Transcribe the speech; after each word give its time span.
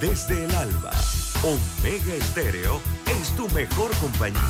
desde 0.00 0.44
el 0.44 0.54
alba. 0.54 0.92
Omega 1.42 2.14
Estéreo 2.14 2.80
es 3.06 3.34
tu 3.36 3.48
mejor 3.50 3.90
compañía. 3.98 4.40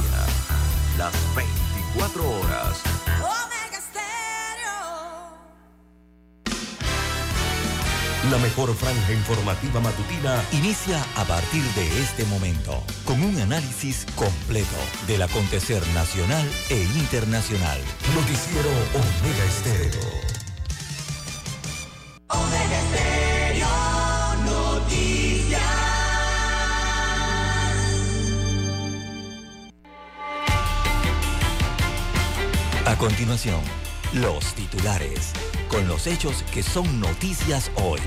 Las 0.96 1.12
24 1.34 2.30
horas. 2.30 2.80
Omega 3.18 3.80
Stereo. 3.80 5.30
La 8.30 8.38
mejor 8.38 8.74
franja 8.74 9.12
informativa 9.12 9.80
matutina 9.80 10.42
Inicia 10.52 11.04
a 11.16 11.24
partir 11.24 11.62
de 11.74 12.00
este 12.00 12.24
momento 12.24 12.82
con 13.04 13.22
un 13.22 13.38
análisis 13.40 14.06
completo 14.16 14.76
del 15.06 15.22
acontecer 15.22 15.86
nacional 15.88 16.46
e 16.68 16.82
internacional. 16.98 17.80
Noticiero 18.14 18.70
Omega 18.94 19.44
Estéreo. 19.44 20.37
Continuación, 32.98 33.60
los 34.12 34.54
titulares, 34.54 35.32
con 35.68 35.86
los 35.86 36.08
hechos 36.08 36.42
que 36.52 36.64
son 36.64 36.98
noticias 36.98 37.70
hoy. 37.76 38.00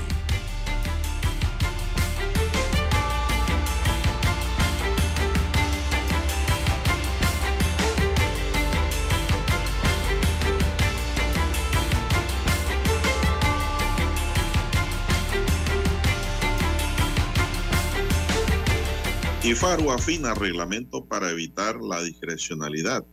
IFARU 19.42 19.90
afina 19.90 20.34
reglamento 20.34 21.06
para 21.06 21.30
evitar 21.30 21.76
la 21.80 22.02
discrecionalidad. 22.02 23.04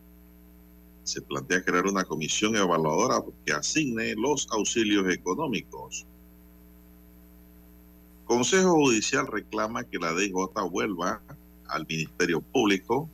Se 1.04 1.22
plantea 1.22 1.64
crear 1.64 1.86
una 1.86 2.04
comisión 2.04 2.56
evaluadora 2.56 3.22
que 3.44 3.52
asigne 3.52 4.14
los 4.16 4.46
auxilios 4.50 5.12
económicos. 5.12 6.06
Consejo 8.24 8.74
Judicial 8.74 9.26
reclama 9.26 9.82
que 9.84 9.98
la 9.98 10.12
DJ 10.12 10.32
vuelva 10.70 11.20
al 11.66 11.86
Ministerio 11.86 12.40
Público 12.40 13.08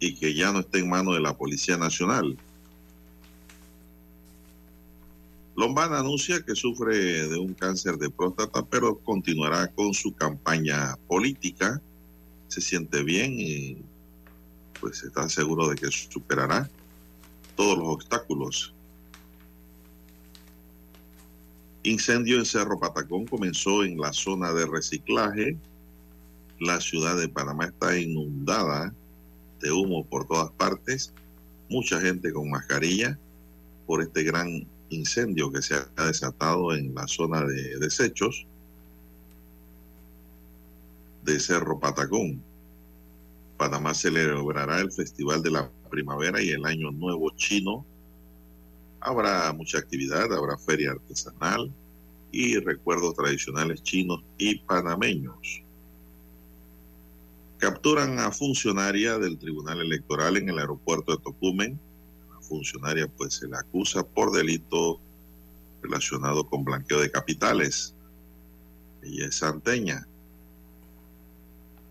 y 0.00 0.14
que 0.14 0.34
ya 0.34 0.52
no 0.52 0.60
esté 0.60 0.78
en 0.78 0.88
manos 0.88 1.14
de 1.14 1.20
la 1.20 1.36
Policía 1.36 1.76
Nacional. 1.76 2.38
Lombana 5.56 5.98
anuncia 5.98 6.40
que 6.40 6.54
sufre 6.54 7.28
de 7.28 7.36
un 7.36 7.52
cáncer 7.52 7.96
de 7.96 8.08
próstata, 8.10 8.64
pero 8.64 8.96
continuará 8.98 9.66
con 9.66 9.92
su 9.92 10.14
campaña 10.14 10.96
política. 11.08 11.82
Se 12.46 12.60
siente 12.60 13.02
bien 13.02 13.34
y 13.40 13.76
pues 14.80 15.02
está 15.02 15.28
seguro 15.28 15.68
de 15.68 15.76
que 15.76 15.90
superará 15.90 16.68
todos 17.56 17.78
los 17.78 17.88
obstáculos. 17.88 18.74
Incendio 21.82 22.38
en 22.38 22.44
Cerro 22.44 22.78
Patacón 22.78 23.26
comenzó 23.26 23.84
en 23.84 23.98
la 23.98 24.12
zona 24.12 24.52
de 24.52 24.66
reciclaje. 24.66 25.56
La 26.60 26.80
ciudad 26.80 27.16
de 27.16 27.28
Panamá 27.28 27.66
está 27.66 27.98
inundada 27.98 28.92
de 29.60 29.72
humo 29.72 30.04
por 30.04 30.26
todas 30.26 30.50
partes. 30.52 31.12
Mucha 31.68 32.00
gente 32.00 32.32
con 32.32 32.50
mascarilla 32.50 33.18
por 33.86 34.02
este 34.02 34.22
gran 34.22 34.66
incendio 34.90 35.50
que 35.52 35.62
se 35.62 35.74
ha 35.74 36.04
desatado 36.04 36.74
en 36.74 36.94
la 36.94 37.06
zona 37.06 37.44
de 37.44 37.78
desechos 37.78 38.46
de 41.24 41.38
Cerro 41.40 41.78
Patacón. 41.78 42.42
Panamá 43.58 43.92
celebrará 43.92 44.80
el 44.80 44.90
Festival 44.90 45.42
de 45.42 45.50
la 45.50 45.70
Primavera 45.90 46.40
y 46.40 46.50
el 46.50 46.64
Año 46.64 46.90
Nuevo 46.92 47.30
Chino. 47.36 47.84
Habrá 49.00 49.52
mucha 49.52 49.78
actividad, 49.78 50.32
habrá 50.32 50.56
feria 50.56 50.92
artesanal 50.92 51.70
y 52.32 52.56
recuerdos 52.58 53.14
tradicionales 53.14 53.82
chinos 53.82 54.22
y 54.38 54.58
panameños. 54.60 55.62
Capturan 57.58 58.18
a 58.18 58.30
funcionaria 58.30 59.18
del 59.18 59.38
Tribunal 59.38 59.80
Electoral 59.80 60.36
en 60.36 60.48
el 60.48 60.58
aeropuerto 60.58 61.12
de 61.12 61.22
Tocumen 61.22 61.78
funcionaria 62.48 63.06
pues 63.06 63.34
se 63.34 63.46
le 63.46 63.56
acusa 63.56 64.02
por 64.02 64.32
delito 64.32 64.98
relacionado 65.82 66.46
con 66.46 66.64
blanqueo 66.64 67.00
de 67.00 67.10
capitales. 67.10 67.94
Ella 69.02 69.26
es 69.26 69.36
santeña. 69.36 70.07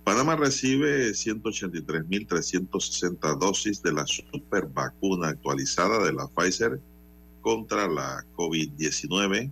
Panamá 0.08 0.38
recibe 0.38 1.10
183.360 1.10 3.38
dosis 3.38 3.84
de 3.84 3.92
la 3.92 4.08
super 4.08 4.66
vacuna 4.68 5.28
actualizada 5.28 6.02
de 6.06 6.14
la 6.14 6.30
Pfizer 6.30 6.80
contra 7.42 7.90
la 7.90 8.24
COVID-19. 8.38 9.52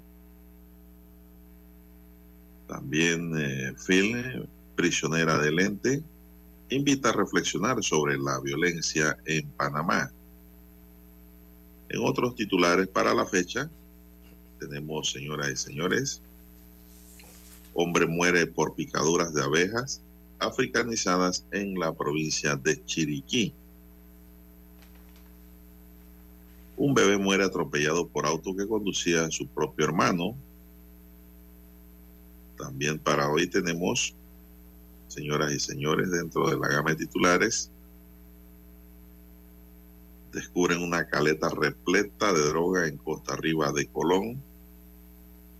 También 2.70 3.38
eh, 3.38 3.74
Phil, 3.86 4.48
prisionera 4.78 5.38
de 5.40 5.52
lente, 5.52 6.02
invita 6.70 7.10
a 7.10 7.18
reflexionar 7.18 7.84
sobre 7.84 8.18
la 8.18 8.40
violencia 8.40 9.18
en 9.26 9.46
Panamá. 9.58 10.10
En 11.90 12.02
otros 12.02 12.34
titulares 12.34 12.88
para 12.88 13.14
la 13.14 13.26
fecha, 13.26 13.70
tenemos, 14.58 15.12
señoras 15.12 15.52
y 15.52 15.58
señores, 15.58 16.22
hombre 17.74 18.08
muere 18.08 18.48
por 18.48 18.74
picaduras 18.74 19.34
de 19.34 19.44
abejas 19.44 20.02
africanizadas 20.46 21.46
en 21.52 21.78
la 21.80 21.94
provincia 21.94 22.56
de 22.56 22.84
Chiriquí. 22.86 23.54
Un 26.78 26.94
bebé 26.94 27.18
muere 27.18 27.44
atropellado 27.44 28.08
por 28.08 28.26
auto 28.26 28.56
que 28.56 28.68
conducía 28.68 29.26
a 29.26 29.32
su 29.32 29.48
propio 29.48 29.86
hermano. 29.86 30.36
También 32.58 33.00
para 33.00 33.30
hoy 33.30 33.48
tenemos, 33.48 34.14
señoras 35.08 35.52
y 35.54 35.60
señores, 35.60 36.12
dentro 36.12 36.50
de 36.50 36.58
la 36.58 36.68
gama 36.68 36.92
de 36.92 36.98
titulares, 36.98 37.72
descubren 40.34 40.82
una 40.82 41.08
caleta 41.08 41.50
repleta 41.50 42.34
de 42.34 42.48
droga 42.50 42.88
en 42.88 42.98
Costa 42.98 43.34
Arriba 43.34 43.72
de 43.72 43.88
Colón. 43.88 44.42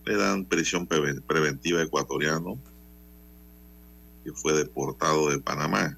Le 0.04 0.16
dan 0.16 0.44
prisión 0.44 0.86
preventiva 0.86 1.82
ecuatoriano 1.82 2.58
que 4.26 4.32
fue 4.32 4.54
deportado 4.54 5.30
de 5.30 5.38
Panamá. 5.38 5.96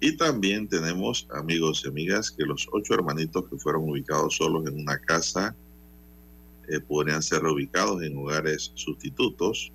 Y 0.00 0.16
también 0.16 0.66
tenemos, 0.66 1.28
amigos 1.30 1.82
y 1.84 1.88
amigas, 1.88 2.30
que 2.30 2.44
los 2.44 2.66
ocho 2.72 2.94
hermanitos 2.94 3.46
que 3.48 3.58
fueron 3.58 3.88
ubicados 3.88 4.36
solos 4.36 4.66
en 4.66 4.80
una 4.80 4.98
casa 4.98 5.54
eh, 6.68 6.80
podrían 6.80 7.22
ser 7.22 7.42
reubicados 7.42 8.02
en 8.02 8.16
hogares 8.16 8.72
sustitutos. 8.74 9.70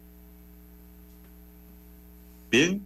Bien, 2.50 2.84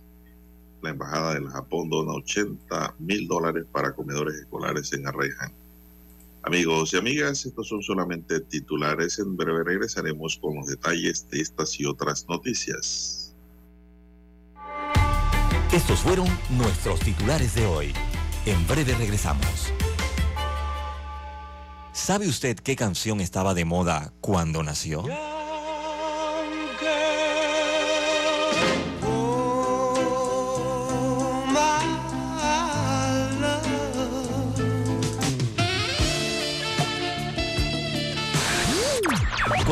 la 0.81 0.89
Embajada 0.89 1.35
del 1.35 1.47
Japón 1.47 1.89
dona 1.89 2.11
80 2.11 2.95
mil 2.99 3.25
dólares 3.25 3.65
para 3.71 3.95
comedores 3.95 4.35
escolares 4.35 4.91
en 4.91 5.07
Arreján. 5.07 5.62
Amigos 6.45 6.93
y 6.93 6.97
amigas, 6.97 7.45
estos 7.45 7.69
son 7.69 7.81
solamente 7.81 8.41
titulares. 8.41 9.17
En 9.19 9.37
breve 9.37 9.63
regresaremos 9.63 10.37
con 10.37 10.55
los 10.55 10.67
detalles 10.67 11.29
de 11.29 11.39
estas 11.39 11.79
y 11.79 11.85
otras 11.85 12.25
noticias. 12.27 13.33
Estos 15.71 15.99
fueron 16.01 16.27
nuestros 16.49 16.99
titulares 16.99 17.55
de 17.55 17.65
hoy. 17.65 17.93
En 18.45 18.67
breve 18.67 18.93
regresamos. 18.93 19.71
¿Sabe 21.93 22.27
usted 22.27 22.57
qué 22.57 22.75
canción 22.75 23.21
estaba 23.21 23.53
de 23.53 23.63
moda 23.65 24.11
cuando 24.19 24.63
nació? 24.63 25.05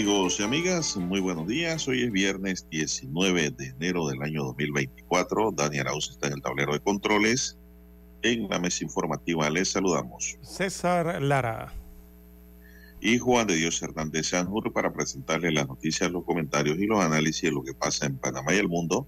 Amigos 0.00 0.40
y 0.40 0.42
amigas, 0.42 0.96
muy 0.96 1.20
buenos 1.20 1.46
días. 1.46 1.86
Hoy 1.86 2.04
es 2.04 2.10
viernes 2.10 2.66
19 2.70 3.50
de 3.50 3.66
enero 3.66 4.08
del 4.08 4.22
año 4.22 4.44
2024. 4.44 5.52
Daniel 5.52 5.88
Arauz 5.88 6.08
está 6.08 6.28
en 6.28 6.32
el 6.32 6.40
tablero 6.40 6.72
de 6.72 6.80
controles. 6.80 7.58
En 8.22 8.48
la 8.48 8.58
mesa 8.58 8.82
informativa 8.82 9.50
les 9.50 9.72
saludamos. 9.72 10.38
César 10.40 11.20
Lara. 11.20 11.74
Y 13.02 13.18
Juan 13.18 13.46
de 13.46 13.56
Dios 13.56 13.82
Hernández 13.82 14.28
Sanjur 14.28 14.72
para 14.72 14.90
presentarles 14.90 15.52
las 15.52 15.68
noticias, 15.68 16.10
los 16.10 16.24
comentarios 16.24 16.78
y 16.78 16.86
los 16.86 17.04
análisis 17.04 17.42
de 17.42 17.52
lo 17.52 17.62
que 17.62 17.74
pasa 17.74 18.06
en 18.06 18.16
Panamá 18.16 18.54
y 18.54 18.56
el 18.56 18.68
mundo. 18.68 19.06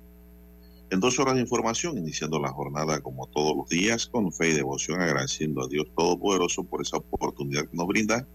En 0.90 1.00
dos 1.00 1.18
horas 1.18 1.36
de 1.36 1.40
información, 1.40 1.96
iniciando 1.96 2.38
la 2.38 2.50
jornada 2.50 3.00
como 3.00 3.28
todos 3.28 3.56
los 3.56 3.66
días, 3.70 4.08
con 4.08 4.30
fe 4.30 4.50
y 4.50 4.52
devoción, 4.52 5.00
agradeciendo 5.00 5.62
a 5.62 5.68
Dios 5.68 5.86
Todopoderoso 5.96 6.64
por 6.64 6.82
esa 6.82 6.98
oportunidad 6.98 7.62
que 7.62 7.78
nos 7.78 7.86
brinda 7.86 8.26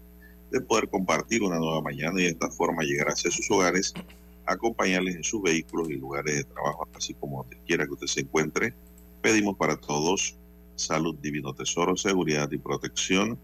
de 0.50 0.60
poder 0.60 0.88
compartir 0.88 1.42
una 1.42 1.58
nueva 1.58 1.82
mañana 1.82 2.20
y 2.20 2.24
de 2.24 2.30
esta 2.30 2.50
forma 2.50 2.82
llegar 2.82 3.08
hacia 3.08 3.30
sus 3.30 3.50
hogares, 3.50 3.92
acompañarles 4.46 5.16
en 5.16 5.24
sus 5.24 5.42
vehículos 5.42 5.90
y 5.90 5.96
lugares 5.96 6.36
de 6.36 6.44
trabajo, 6.44 6.88
así 6.94 7.14
como 7.14 7.42
donde 7.42 7.58
quiera 7.66 7.86
que 7.86 7.92
usted 7.92 8.06
se 8.06 8.20
encuentre. 8.20 8.74
Pedimos 9.20 9.56
para 9.56 9.76
todos 9.76 10.36
salud, 10.76 11.14
divino 11.16 11.52
tesoro, 11.54 11.96
seguridad 11.96 12.50
y 12.50 12.58
protección, 12.58 13.38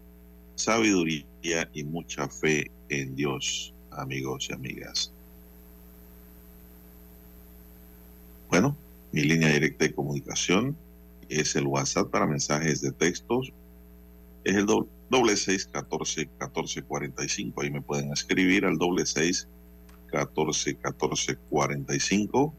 sabiduría 0.55 1.69
y 1.73 1.83
mucha 1.83 2.27
fe 2.27 2.71
en 2.89 3.15
Dios, 3.15 3.73
amigos 3.91 4.47
y 4.49 4.53
amigas. 4.53 5.11
Bueno, 8.49 8.75
mi 9.11 9.21
línea 9.23 9.49
directa 9.49 9.85
de 9.85 9.93
comunicación 9.93 10.75
es 11.29 11.55
el 11.55 11.67
WhatsApp 11.67 12.09
para 12.09 12.25
mensajes 12.25 12.81
de 12.81 12.91
textos. 12.91 13.51
Es 14.43 14.55
el 14.55 14.65
doble 14.65 14.87
doble 15.09 15.37
seis 15.37 15.65
catorce 15.65 16.29
catorce 16.37 16.81
cuarenta 16.83 17.23
y 17.23 17.29
cinco. 17.29 17.61
Ahí 17.61 17.71
me 17.71 17.81
pueden 17.81 18.11
escribir 18.11 18.65
al 18.65 18.77
doble 18.77 19.05
seis 19.05 19.47
catorce 20.07 20.75
catorce 20.75 21.35
cuarenta 21.49 21.95
y 21.95 21.99
cinco 21.99 22.53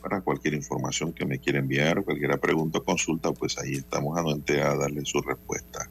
para 0.00 0.20
cualquier 0.20 0.54
información 0.54 1.12
que 1.12 1.26
me 1.26 1.38
quiera 1.38 1.58
enviar 1.58 2.02
cualquier 2.02 2.38
pregunta 2.40 2.78
o 2.78 2.82
consulta 2.82 3.32
pues 3.32 3.58
ahí 3.58 3.74
estamos 3.74 4.18
anuente 4.18 4.62
a 4.62 4.74
darle 4.74 5.04
su 5.04 5.20
respuesta. 5.20 5.90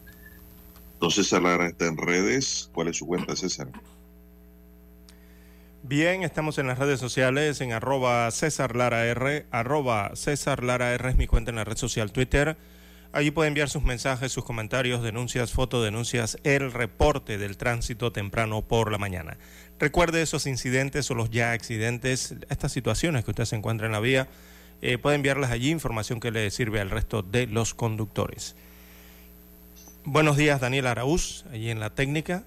Entonces 0.94 1.32
Lara 1.32 1.68
está 1.68 1.88
en 1.88 1.98
redes. 1.98 2.70
¿cuál 2.74 2.88
es 2.88 2.98
su 2.98 3.06
cuenta 3.06 3.36
César? 3.36 3.70
Bien, 5.82 6.24
estamos 6.24 6.58
en 6.58 6.68
las 6.68 6.78
redes 6.78 7.00
sociales 7.00 7.62
en 7.62 7.72
arroba 7.72 8.30
César 8.32 8.76
Lara 8.76 9.06
R, 9.06 9.46
arroba 9.50 10.12
César 10.16 10.64
Lara 10.64 10.94
R 10.94 11.10
es 11.10 11.16
mi 11.16 11.26
cuenta 11.26 11.52
en 11.52 11.56
la 11.56 11.64
red 11.64 11.78
social 11.78 12.12
Twitter 12.12 12.58
Allí 13.12 13.32
puede 13.32 13.48
enviar 13.48 13.70
sus 13.70 13.82
mensajes, 13.82 14.32
sus 14.32 14.46
comentarios, 14.46 15.02
denuncias, 15.02 15.52
fotodenuncias, 15.52 16.38
el 16.44 16.72
reporte 16.72 17.40
del 17.40 17.58
tránsito 17.58 18.12
temprano 18.12 18.62
por 18.62 18.92
la 18.92 19.00
mañana. 19.00 19.38
Recuerde 19.80 20.22
esos 20.22 20.46
incidentes 20.46 21.10
o 21.10 21.16
los 21.16 21.32
ya 21.32 21.52
accidentes, 21.52 22.36
estas 22.50 22.72
situaciones 22.72 23.26
que 23.26 23.32
usted 23.32 23.46
se 23.46 23.56
encuentra 23.56 23.88
en 23.88 23.94
la 23.94 24.00
vía, 24.00 24.28
eh, 24.84 25.00
puede 25.00 25.16
enviarlas 25.16 25.50
allí, 25.50 25.72
información 25.72 26.20
que 26.20 26.30
le 26.30 26.52
sirve 26.52 26.82
al 26.82 26.92
resto 26.92 27.24
de 27.24 27.48
los 27.48 27.74
conductores. 27.74 28.56
Buenos 30.06 30.38
días, 30.38 30.62
Daniel 30.62 30.86
Araúz, 30.86 31.46
allí 31.52 31.72
en 31.72 31.80
la 31.80 31.90
técnica. 31.90 32.44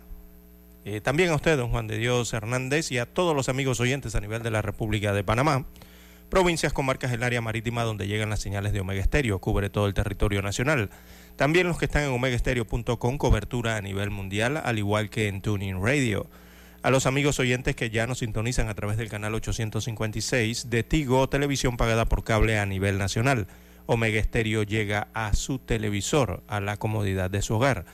Eh, 0.85 1.01
también 1.01 1.31
a 1.31 1.35
usted, 1.35 1.57
don 1.57 1.71
Juan 1.71 1.89
de 1.89 1.99
Dios 1.99 2.33
Hernández, 2.33 2.93
y 2.93 2.99
a 2.99 3.07
todos 3.07 3.35
los 3.35 3.49
amigos 3.49 3.81
oyentes 3.81 4.15
a 4.15 4.21
nivel 4.21 4.45
de 4.45 4.51
la 4.53 4.63
República 4.63 5.13
de 5.13 5.25
Panamá 5.25 5.67
provincias, 6.33 6.73
comarcas 6.73 7.13
el 7.13 7.25
área 7.25 7.43
marítima 7.43 7.83
donde 7.83 8.09
llegan 8.09 8.31
las 8.31 8.41
señales 8.41 8.73
de 8.73 8.81
Omega 8.81 9.03
Estéreo, 9.03 9.39
cubre 9.39 9.69
todo 9.69 9.87
el 9.87 9.93
territorio 9.93 10.41
nacional. 10.41 10.89
También 11.37 11.69
los 11.69 11.77
que 11.77 11.85
están 11.85 12.05
en 12.05 12.11
omegaestereo.com, 12.13 13.19
cobertura 13.19 13.77
a 13.77 13.83
nivel 13.83 14.09
mundial, 14.09 14.59
al 14.65 14.79
igual 14.79 15.11
que 15.11 15.29
en 15.29 15.43
Tuning 15.43 15.85
Radio. 15.85 16.31
A 16.83 16.91
los 16.91 17.05
amigos 17.05 17.39
oyentes 17.39 17.77
que 17.77 17.91
ya 17.91 18.07
nos 18.07 18.21
sintonizan 18.21 18.71
a 18.71 18.75
través 18.75 18.97
del 18.97 19.11
canal 19.11 19.35
856 19.35 20.71
de 20.71 20.83
Tigo, 20.83 21.29
televisión 21.29 21.77
pagada 21.77 22.07
por 22.07 22.25
cable 22.25 22.59
a 22.59 22.65
nivel 22.65 22.97
nacional. 22.97 23.47
Omega 23.85 24.19
Estéreo 24.19 24.63
llega 24.63 25.09
a 25.13 25.35
su 25.35 25.59
televisor, 25.59 26.43
a 26.49 26.61
la 26.61 26.79
comodidad 26.79 27.29
de 27.29 27.43
su 27.43 27.57
hogar. 27.57 27.85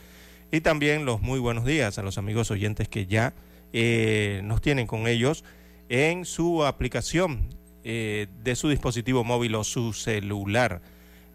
Y 0.52 0.60
también 0.60 1.06
los 1.06 1.20
muy 1.20 1.40
buenos 1.40 1.64
días 1.64 1.98
a 1.98 2.04
los 2.04 2.18
amigos 2.18 2.52
oyentes 2.52 2.88
que 2.88 3.06
ya 3.06 3.34
eh, 3.72 4.42
nos 4.44 4.60
tienen 4.60 4.86
con 4.86 5.08
ellos 5.08 5.42
en 5.88 6.24
su 6.24 6.64
aplicación 6.64 7.58
eh, 7.90 8.26
de 8.44 8.54
su 8.54 8.68
dispositivo 8.68 9.24
móvil 9.24 9.54
o 9.54 9.64
su 9.64 9.94
celular. 9.94 10.82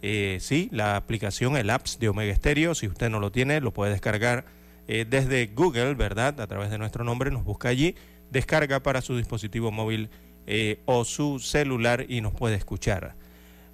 Eh, 0.03 0.38
sí, 0.39 0.69
la 0.72 0.98
aplicación, 0.98 1.57
el 1.57 1.72
apps 1.72 1.98
de 1.98 2.10
Omega 2.10 2.36
Stereo, 2.36 2.75
si 2.75 2.86
usted 2.86 3.10
no 3.10 3.19
lo 3.19 3.31
tiene, 3.31 3.60
lo 3.60 3.74
puede 3.74 3.91
descargar 3.91 4.45
eh, 4.88 5.03
desde 5.10 5.48
Google, 5.48 5.95
¿verdad? 5.95 6.39
A 6.39 6.45
través 6.45 6.69
de 6.69 6.77
nuestro 6.77 7.03
nombre, 7.03 7.31
nos 7.31 7.43
busca 7.43 7.69
allí, 7.69 7.95
descarga 8.29 8.83
para 8.83 9.01
su 9.01 9.17
dispositivo 9.17 9.72
móvil 9.72 10.12
o 10.86 11.05
su 11.05 11.39
celular 11.39 12.05
y 12.07 12.22
nos 12.22 12.36
puede 12.36 12.55
escuchar. 12.55 13.15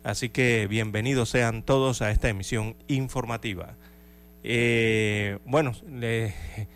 Así 0.05 0.29
que 0.29 0.65
bienvenidos 0.67 1.27
sean 1.27 1.63
todos 1.63 2.01
a 2.01 2.11
esta 2.11 2.29
emisión 2.29 2.77
informativa. 2.87 3.75
bueno, 5.43 5.73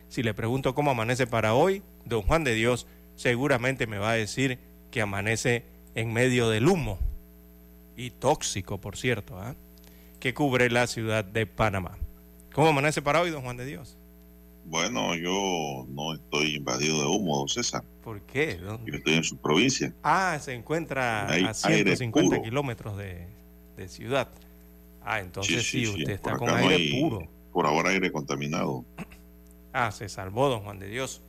si 0.09 0.21
le 0.21 0.33
pregunto 0.33 0.75
cómo 0.75 0.91
amanece 0.91 1.27
para 1.27 1.53
hoy, 1.53 1.81
don 2.03 2.23
Juan 2.23 2.43
de 2.43 2.55
Dios 2.55 2.87
seguramente 3.15 3.87
me 3.87 3.99
va 3.99 4.11
a 4.11 4.15
decir 4.15 4.59
que 4.91 4.99
amanece 4.99 5.71
en 5.95 6.13
medio 6.13 6.49
del 6.49 6.67
humo, 6.67 6.99
y 7.95 8.09
tóxico, 8.11 8.79
por 8.79 8.97
cierto, 8.97 9.39
¿ah? 9.39 9.55
que 10.19 10.33
cubre 10.33 10.69
la 10.69 10.87
ciudad 10.87 11.23
de 11.23 11.45
Panamá. 11.45 11.97
¿Cómo 12.53 12.67
amanece 12.67 13.01
para 13.01 13.21
hoy, 13.21 13.29
don 13.29 13.41
Juan 13.43 13.57
de 13.57 13.65
Dios? 13.65 13.97
Bueno, 14.65 15.15
yo 15.15 15.85
no 15.89 16.13
estoy 16.13 16.55
invadido 16.55 16.99
de 16.99 17.07
humo, 17.07 17.37
don 17.37 17.49
César. 17.49 17.83
¿Por 18.03 18.21
qué? 18.21 18.59
Yo 18.85 18.93
estoy 18.93 19.13
en 19.15 19.23
su 19.23 19.37
provincia. 19.37 19.93
Ah, 20.03 20.37
se 20.41 20.53
encuentra 20.53 21.27
a 21.27 21.53
150 21.53 22.41
kilómetros 22.41 22.97
de, 22.97 23.27
ciudad. 23.87 24.29
Ah, 25.03 25.19
entonces 25.19 25.69
sí, 25.69 25.85
usted 25.85 26.11
está 26.11 26.37
con 26.37 26.49
aire 26.49 27.01
puro. 27.01 27.27
Por 27.51 27.65
ahora 27.65 27.89
aire 27.89 28.11
contaminado. 28.11 28.85
Ah, 29.75 29.91
se 29.91 30.07
salvó, 30.07 30.49
don 30.49 30.59
Juan 30.59 30.77
de 30.77 30.87
Dios. 30.87 31.23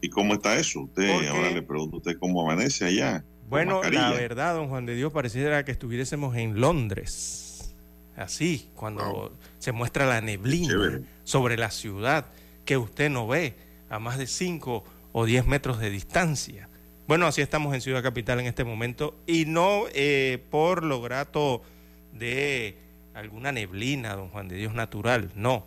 ¿Y 0.00 0.08
cómo 0.08 0.34
está 0.34 0.56
eso? 0.56 0.80
Usted, 0.80 1.28
ahora 1.28 1.52
le 1.52 1.62
pregunto 1.62 1.94
a 1.94 1.98
usted 1.98 2.18
cómo 2.18 2.42
amanece 2.42 2.84
allá. 2.84 3.24
Bueno, 3.50 3.82
la 3.82 4.12
verdad, 4.12 4.54
don 4.54 4.68
Juan 4.68 4.86
de 4.86 4.94
Dios, 4.94 5.12
pareciera 5.12 5.64
que 5.64 5.72
estuviésemos 5.72 6.36
en 6.36 6.60
Londres. 6.60 7.74
Así, 8.16 8.70
cuando 8.76 9.36
se 9.58 9.72
muestra 9.72 10.06
la 10.06 10.20
neblina 10.20 11.00
sobre 11.24 11.56
la 11.56 11.72
ciudad 11.72 12.26
que 12.64 12.76
usted 12.76 13.10
no 13.10 13.26
ve 13.26 13.56
a 13.88 13.98
más 13.98 14.18
de 14.18 14.28
5 14.28 14.84
o 15.10 15.24
10 15.24 15.46
metros 15.46 15.80
de 15.80 15.90
distancia. 15.90 16.68
Bueno, 17.08 17.26
así 17.26 17.40
estamos 17.40 17.74
en 17.74 17.80
Ciudad 17.80 18.04
Capital 18.04 18.38
en 18.38 18.46
este 18.46 18.62
momento 18.62 19.18
y 19.26 19.46
no 19.46 19.86
eh, 19.94 20.40
por 20.50 20.84
lo 20.84 21.02
grato 21.02 21.62
de 22.12 22.78
alguna 23.14 23.50
neblina, 23.50 24.14
don 24.14 24.28
Juan 24.28 24.46
de 24.46 24.56
Dios, 24.58 24.74
natural, 24.74 25.32
no. 25.34 25.66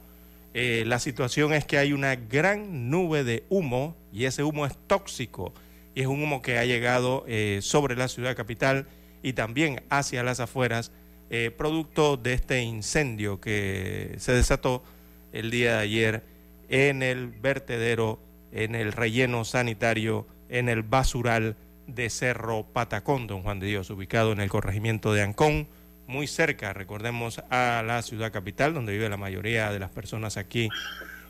Eh, 0.53 0.85
la 0.87 0.99
situación 0.99 1.51
es 1.51 1.65
que 1.65 1.79
hay 1.79 1.91
una 1.91 2.15
gran 2.15 2.89
nube 2.89 3.25
de 3.25 3.43
humo 3.49 3.97
y 4.13 4.23
ese 4.23 4.43
humo 4.43 4.65
es 4.65 4.77
tóxico 4.87 5.53
y 5.95 6.01
es 6.01 6.07
un 6.07 6.23
humo 6.23 6.41
que 6.41 6.57
ha 6.57 6.65
llegado 6.65 7.23
eh, 7.27 7.59
sobre 7.62 7.95
la 7.95 8.07
ciudad 8.07 8.35
capital 8.35 8.88
y 9.21 9.33
también 9.33 9.83
hacia 9.89 10.23
las 10.23 10.39
afueras 10.39 10.91
eh, 11.29 11.51
producto 11.55 12.17
de 12.17 12.33
este 12.33 12.62
incendio 12.62 13.39
que 13.39 14.15
se 14.17 14.33
desató 14.33 14.83
el 15.31 15.50
día 15.50 15.77
de 15.77 15.79
ayer 15.79 16.23
en 16.69 17.01
el 17.03 17.27
vertedero, 17.27 18.19
en 18.51 18.75
el 18.75 18.91
relleno 18.91 19.45
sanitario, 19.45 20.27
en 20.50 20.69
el 20.69 20.83
basural 20.83 21.55
de 21.88 22.09
Cerro 22.09 22.65
Patacón, 22.71 23.27
don 23.27 23.41
Juan 23.41 23.59
de 23.59 23.67
Dios, 23.67 23.89
ubicado 23.89 24.31
en 24.31 24.39
el 24.39 24.50
corregimiento 24.50 25.13
de 25.13 25.21
Ancón, 25.21 25.67
muy 26.07 26.27
cerca, 26.27 26.73
recordemos, 26.73 27.39
a 27.50 27.83
la 27.85 28.01
ciudad 28.01 28.31
capital, 28.31 28.73
donde 28.73 28.93
vive 28.93 29.09
la 29.09 29.17
mayoría 29.17 29.71
de 29.71 29.79
las 29.79 29.89
personas 29.89 30.38
aquí 30.38 30.69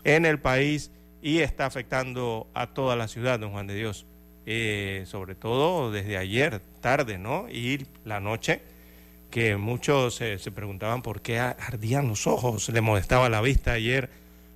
en 0.04 0.26
el 0.26 0.40
país 0.40 0.92
y 1.22 1.40
está 1.40 1.66
afectando 1.66 2.50
a 2.54 2.74
toda 2.74 2.96
la 2.96 3.08
ciudad, 3.08 3.40
don 3.40 3.52
Juan 3.52 3.68
de 3.68 3.76
Dios, 3.76 4.06
eh, 4.46 5.04
sobre 5.06 5.36
todo 5.36 5.92
desde 5.92 6.18
ayer 6.18 6.62
tarde, 6.82 7.18
¿no? 7.18 7.48
Y 7.50 7.86
la 8.04 8.20
noche, 8.20 8.62
que 9.32 9.56
muchos 9.56 10.20
eh, 10.22 10.38
se 10.38 10.52
preguntaban 10.52 11.02
por 11.02 11.22
qué 11.22 11.40
ardían 11.40 12.08
los 12.10 12.28
ojos, 12.28 12.68
le 12.70 12.82
molestaba 12.82 13.30
la 13.30 13.42
vista 13.42 13.74
ayer, 13.74 14.10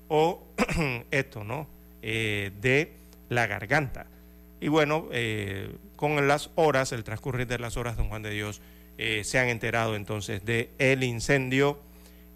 o 0.09 0.43
esto, 1.11 1.43
¿no? 1.43 1.67
Eh, 2.01 2.51
de 2.61 2.91
la 3.29 3.47
garganta. 3.47 4.07
Y 4.59 4.69
bueno, 4.69 5.07
con 5.95 6.27
las 6.27 6.49
horas, 6.55 6.91
el 6.91 7.03
transcurrir 7.03 7.45
de 7.45 7.59
las 7.59 7.77
horas, 7.77 7.95
don 7.95 8.09
Juan 8.09 8.23
de 8.23 8.31
Dios, 8.31 8.59
se 8.97 9.37
han 9.37 9.49
enterado 9.49 9.95
entonces 9.95 10.43
de 10.45 10.71
el 10.79 11.03
incendio 11.03 11.79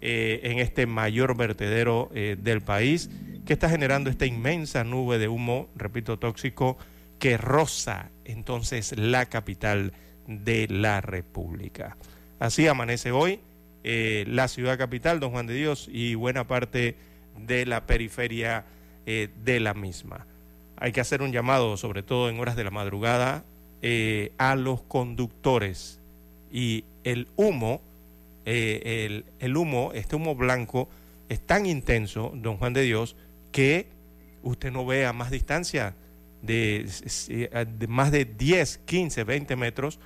en 0.00 0.60
este 0.60 0.86
mayor 0.86 1.36
vertedero 1.36 2.10
del 2.12 2.60
país 2.60 3.10
que 3.44 3.54
está 3.54 3.68
generando 3.68 4.08
esta 4.08 4.24
inmensa 4.24 4.84
nube 4.84 5.18
de 5.18 5.26
humo, 5.26 5.68
repito, 5.74 6.16
tóxico, 6.16 6.78
que 7.22 7.36
roza 7.36 8.10
entonces 8.24 8.98
la 8.98 9.26
capital 9.26 9.92
de 10.26 10.66
la 10.66 11.00
República. 11.00 11.96
Así 12.40 12.66
amanece 12.66 13.12
hoy 13.12 13.38
eh, 13.84 14.24
la 14.26 14.48
ciudad 14.48 14.76
capital, 14.76 15.20
don 15.20 15.30
Juan 15.30 15.46
de 15.46 15.54
Dios, 15.54 15.88
y 15.88 16.16
buena 16.16 16.48
parte 16.48 16.96
de 17.38 17.64
la 17.64 17.86
periferia 17.86 18.64
eh, 19.06 19.28
de 19.44 19.60
la 19.60 19.72
misma. 19.72 20.26
Hay 20.76 20.90
que 20.90 21.00
hacer 21.00 21.22
un 21.22 21.30
llamado, 21.30 21.76
sobre 21.76 22.02
todo 22.02 22.28
en 22.28 22.40
horas 22.40 22.56
de 22.56 22.64
la 22.64 22.72
madrugada, 22.72 23.44
eh, 23.82 24.32
a 24.36 24.56
los 24.56 24.82
conductores. 24.82 26.00
Y 26.50 26.86
el 27.04 27.28
humo, 27.36 27.82
el, 28.44 29.26
el 29.38 29.56
humo, 29.56 29.92
este 29.94 30.16
humo 30.16 30.34
blanco, 30.34 30.88
es 31.28 31.40
tan 31.40 31.66
intenso, 31.66 32.32
don 32.34 32.56
Juan 32.56 32.72
de 32.72 32.82
Dios, 32.82 33.14
que 33.52 33.86
usted 34.42 34.72
no 34.72 34.84
ve 34.84 35.06
a 35.06 35.12
más 35.12 35.30
distancia 35.30 35.94
de, 36.42 37.86
más 37.88 38.10
de 38.10 38.24
10, 38.24 38.78
15, 38.84 39.24
20 39.24 39.56
metros, 39.56 39.98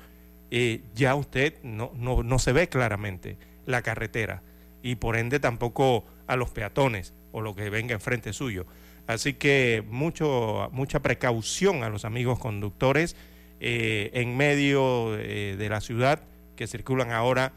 eh, 0.50 0.82
ya 0.94 1.14
usted 1.14 1.54
no, 1.62 1.92
no, 1.94 2.38
se 2.38 2.52
ve 2.52 2.68
claramente 2.68 3.38
la 3.64 3.82
carretera 3.82 4.42
y 4.82 4.94
por 4.96 5.16
ende 5.16 5.40
tampoco 5.40 6.04
a 6.26 6.36
los 6.36 6.50
peatones 6.50 7.14
o 7.32 7.40
lo 7.40 7.54
que 7.54 7.70
venga 7.70 7.94
enfrente 7.94 8.32
suyo. 8.32 8.66
Así 9.06 9.34
que 9.34 9.84
mucho, 9.88 10.68
mucha 10.72 11.00
precaución 11.00 11.82
a 11.82 11.88
los 11.88 12.04
amigos 12.04 12.38
conductores 12.38 13.16
eh, 13.60 14.10
en 14.14 14.36
medio 14.36 15.16
eh, 15.16 15.56
de 15.56 15.68
la 15.68 15.80
ciudad 15.80 16.22
que 16.54 16.66
circulan 16.66 17.12
ahora 17.12 17.52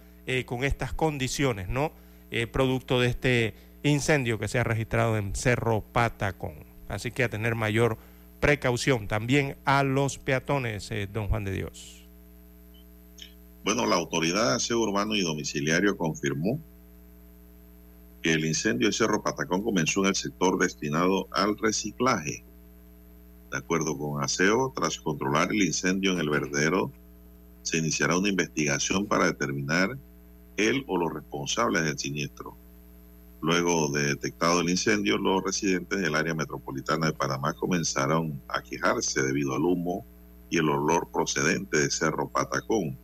con 0.45 0.63
estas 0.63 0.93
condiciones, 0.93 1.69
¿no? 1.69 1.91
producto 2.51 2.99
de 2.99 3.07
este 3.07 3.55
incendio 3.81 4.37
que 4.37 4.47
se 4.47 4.59
ha 4.59 4.63
registrado 4.63 5.17
en 5.17 5.33
Cerro 5.33 5.81
Patacón. 5.81 6.65
Así 6.87 7.09
que 7.09 7.23
a 7.23 7.29
tener 7.29 7.55
mayor 7.55 7.97
precaución 8.39 9.07
también 9.07 9.57
a 9.65 9.83
los 9.83 10.17
peatones, 10.17 10.89
eh, 10.91 11.07
don 11.11 11.27
Juan 11.27 11.43
de 11.43 11.51
Dios. 11.51 12.07
Bueno, 13.63 13.85
la 13.85 13.97
autoridad 13.97 14.49
de 14.49 14.55
aseo 14.55 14.79
urbano 14.79 15.15
y 15.15 15.21
domiciliario 15.21 15.97
confirmó 15.97 16.59
que 18.21 18.33
el 18.33 18.45
incendio 18.45 18.87
de 18.87 18.93
Cerro 18.93 19.21
Patacón 19.21 19.63
comenzó 19.63 20.01
en 20.01 20.07
el 20.07 20.15
sector 20.15 20.57
destinado 20.57 21.27
al 21.31 21.57
reciclaje. 21.57 22.43
De 23.51 23.57
acuerdo 23.57 23.97
con 23.97 24.23
aseo, 24.23 24.71
tras 24.75 24.99
controlar 24.99 25.51
el 25.51 25.63
incendio 25.63 26.13
en 26.13 26.19
el 26.19 26.29
verdadero, 26.29 26.91
se 27.63 27.77
iniciará 27.77 28.17
una 28.17 28.29
investigación 28.29 29.05
para 29.05 29.25
determinar 29.25 29.97
él 30.57 30.83
o 30.87 30.97
los 30.97 31.13
responsables 31.13 31.83
del 31.83 31.97
siniestro. 31.97 32.57
Luego 33.41 33.89
de 33.89 34.03
detectado 34.03 34.59
el 34.59 34.69
incendio, 34.69 35.17
los 35.17 35.43
residentes 35.43 36.01
del 36.01 36.15
área 36.15 36.33
metropolitana 36.33 37.07
de 37.07 37.13
Panamá 37.13 37.53
comenzaron 37.53 38.41
a 38.49 38.61
quejarse 38.61 39.21
debido 39.21 39.55
al 39.55 39.63
humo 39.63 40.05
y 40.49 40.57
el 40.57 40.69
olor 40.69 41.07
procedente 41.09 41.79
de 41.79 41.89
Cerro 41.89 42.27
Patacón. 42.27 42.97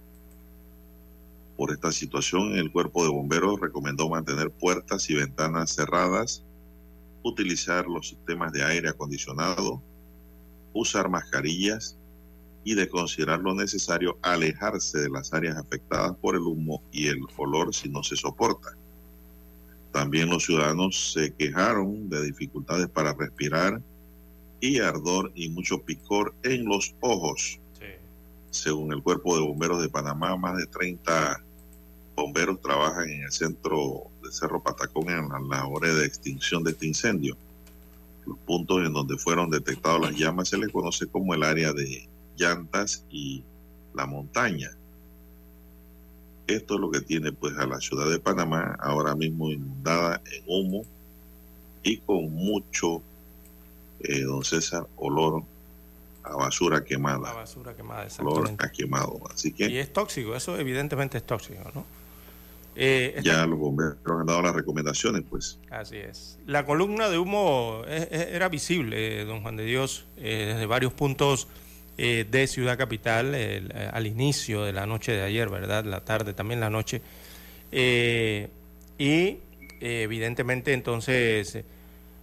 Por 1.55 1.71
esta 1.71 1.91
situación, 1.93 2.55
el 2.57 2.69
cuerpo 2.69 3.03
de 3.03 3.11
bomberos 3.11 3.61
recomendó 3.61 4.09
mantener 4.09 4.51
puertas 4.51 5.09
y 5.09 5.15
ventanas 5.15 5.73
cerradas, 5.73 6.43
utilizar 7.23 7.87
los 7.87 8.09
sistemas 8.09 8.51
de 8.51 8.63
aire 8.63 8.89
acondicionado, 8.89 9.81
usar 10.73 11.07
mascarillas 11.09 11.97
y 12.65 12.75
de 12.75 12.89
considerar 12.89 13.39
lo 13.39 13.53
necesario 13.53 14.17
alejarse 14.21 14.99
de 14.99 15.09
las 15.09 15.33
áreas 15.33 15.55
afectadas 15.55 16.17
por 16.17 16.35
el 16.35 16.41
humo 16.41 16.83
y 16.91 17.07
el 17.07 17.19
olor 17.37 17.73
si 17.73 17.87
no 17.87 18.03
se 18.03 18.17
soporta. 18.17 18.75
También 19.95 20.29
los 20.29 20.43
ciudadanos 20.43 21.13
se 21.13 21.33
quejaron 21.33 22.09
de 22.09 22.21
dificultades 22.21 22.89
para 22.89 23.13
respirar 23.13 23.81
y 24.59 24.79
ardor 24.79 25.31
y 25.35 25.47
mucho 25.47 25.83
picor 25.83 26.35
en 26.43 26.65
los 26.65 26.93
ojos. 26.99 27.61
Según 28.49 28.91
el 28.91 29.01
Cuerpo 29.01 29.37
de 29.37 29.47
Bomberos 29.47 29.81
de 29.81 29.87
Panamá, 29.87 30.35
más 30.35 30.57
de 30.57 30.65
30 30.65 31.41
bomberos 32.13 32.59
trabajan 32.59 33.09
en 33.09 33.23
el 33.23 33.31
centro 33.31 34.07
de 34.21 34.33
Cerro 34.33 34.61
Patacón 34.61 35.09
en 35.09 35.29
las 35.29 35.41
labores 35.43 35.95
de 35.95 36.05
extinción 36.05 36.61
de 36.65 36.71
este 36.71 36.87
incendio. 36.87 37.37
Los 38.25 38.37
puntos 38.39 38.85
en 38.85 38.91
donde 38.91 39.17
fueron 39.17 39.49
detectadas 39.49 40.01
las 40.01 40.17
llamas 40.17 40.49
se 40.49 40.57
les 40.57 40.73
conoce 40.73 41.07
como 41.07 41.33
el 41.33 41.43
área 41.43 41.71
de 41.71 42.05
llantas 42.35 43.05
y 43.09 43.45
la 43.93 44.05
montaña. 44.05 44.71
Esto 46.47 46.75
es 46.75 46.79
lo 46.79 46.91
que 46.91 47.01
tiene 47.01 47.31
pues 47.31 47.57
a 47.57 47.65
la 47.65 47.79
ciudad 47.79 48.09
de 48.09 48.19
Panamá 48.19 48.77
ahora 48.79 49.15
mismo 49.15 49.49
inundada 49.49 50.21
en 50.31 50.43
humo 50.45 50.85
y 51.81 51.97
con 51.97 52.31
mucho, 52.33 53.01
eh, 53.99 54.21
don 54.21 54.43
César, 54.43 54.85
olor 54.95 55.43
a 56.23 56.35
basura 56.35 56.83
quemada. 56.83 57.31
A 57.31 57.33
basura 57.33 57.75
quemada, 57.75 58.07
Olor 58.19 58.51
a 58.57 58.71
quemado. 58.71 59.19
Así 59.33 59.51
que, 59.51 59.69
y 59.69 59.77
es 59.77 59.91
tóxico, 59.93 60.35
eso 60.35 60.57
evidentemente 60.57 61.17
es 61.17 61.23
tóxico, 61.23 61.71
¿no? 61.73 61.85
Eh, 62.77 63.21
ya 63.23 63.45
los 63.45 63.57
bomberos 63.57 63.97
han 64.05 64.25
dado 64.25 64.41
las 64.41 64.53
recomendaciones, 64.53 65.23
pues. 65.29 65.59
Así 65.69 65.95
es. 65.95 66.37
La 66.45 66.65
columna 66.65 67.07
de 67.07 67.17
humo 67.17 67.83
eh, 67.87 68.31
era 68.33 68.49
visible, 68.49 69.23
don 69.25 69.41
Juan 69.41 69.55
de 69.55 69.63
Dios, 69.63 70.05
desde 70.15 70.65
varios 70.65 70.91
puntos 70.91 71.47
eh, 71.97 72.25
de 72.29 72.45
Ciudad 72.47 72.77
Capital 72.77 73.33
eh, 73.35 73.89
al 73.93 74.05
inicio 74.05 74.63
de 74.63 74.73
la 74.73 74.85
noche 74.85 75.13
de 75.13 75.21
ayer, 75.21 75.49
¿verdad? 75.49 75.85
La 75.85 76.03
tarde, 76.03 76.33
también 76.33 76.59
la 76.59 76.69
noche. 76.69 77.01
Eh, 77.71 78.49
y 78.97 79.37
evidentemente 79.79 80.73
entonces 80.73 81.63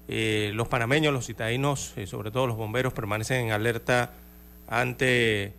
los 0.08 0.68
panameños, 0.68 1.12
los 1.12 1.26
citadinos, 1.26 1.94
sobre 2.06 2.30
todo 2.30 2.46
los 2.46 2.56
bomberos, 2.56 2.92
permanecen 2.92 3.46
en 3.46 3.52
alerta 3.52 4.12
ante 4.68 5.52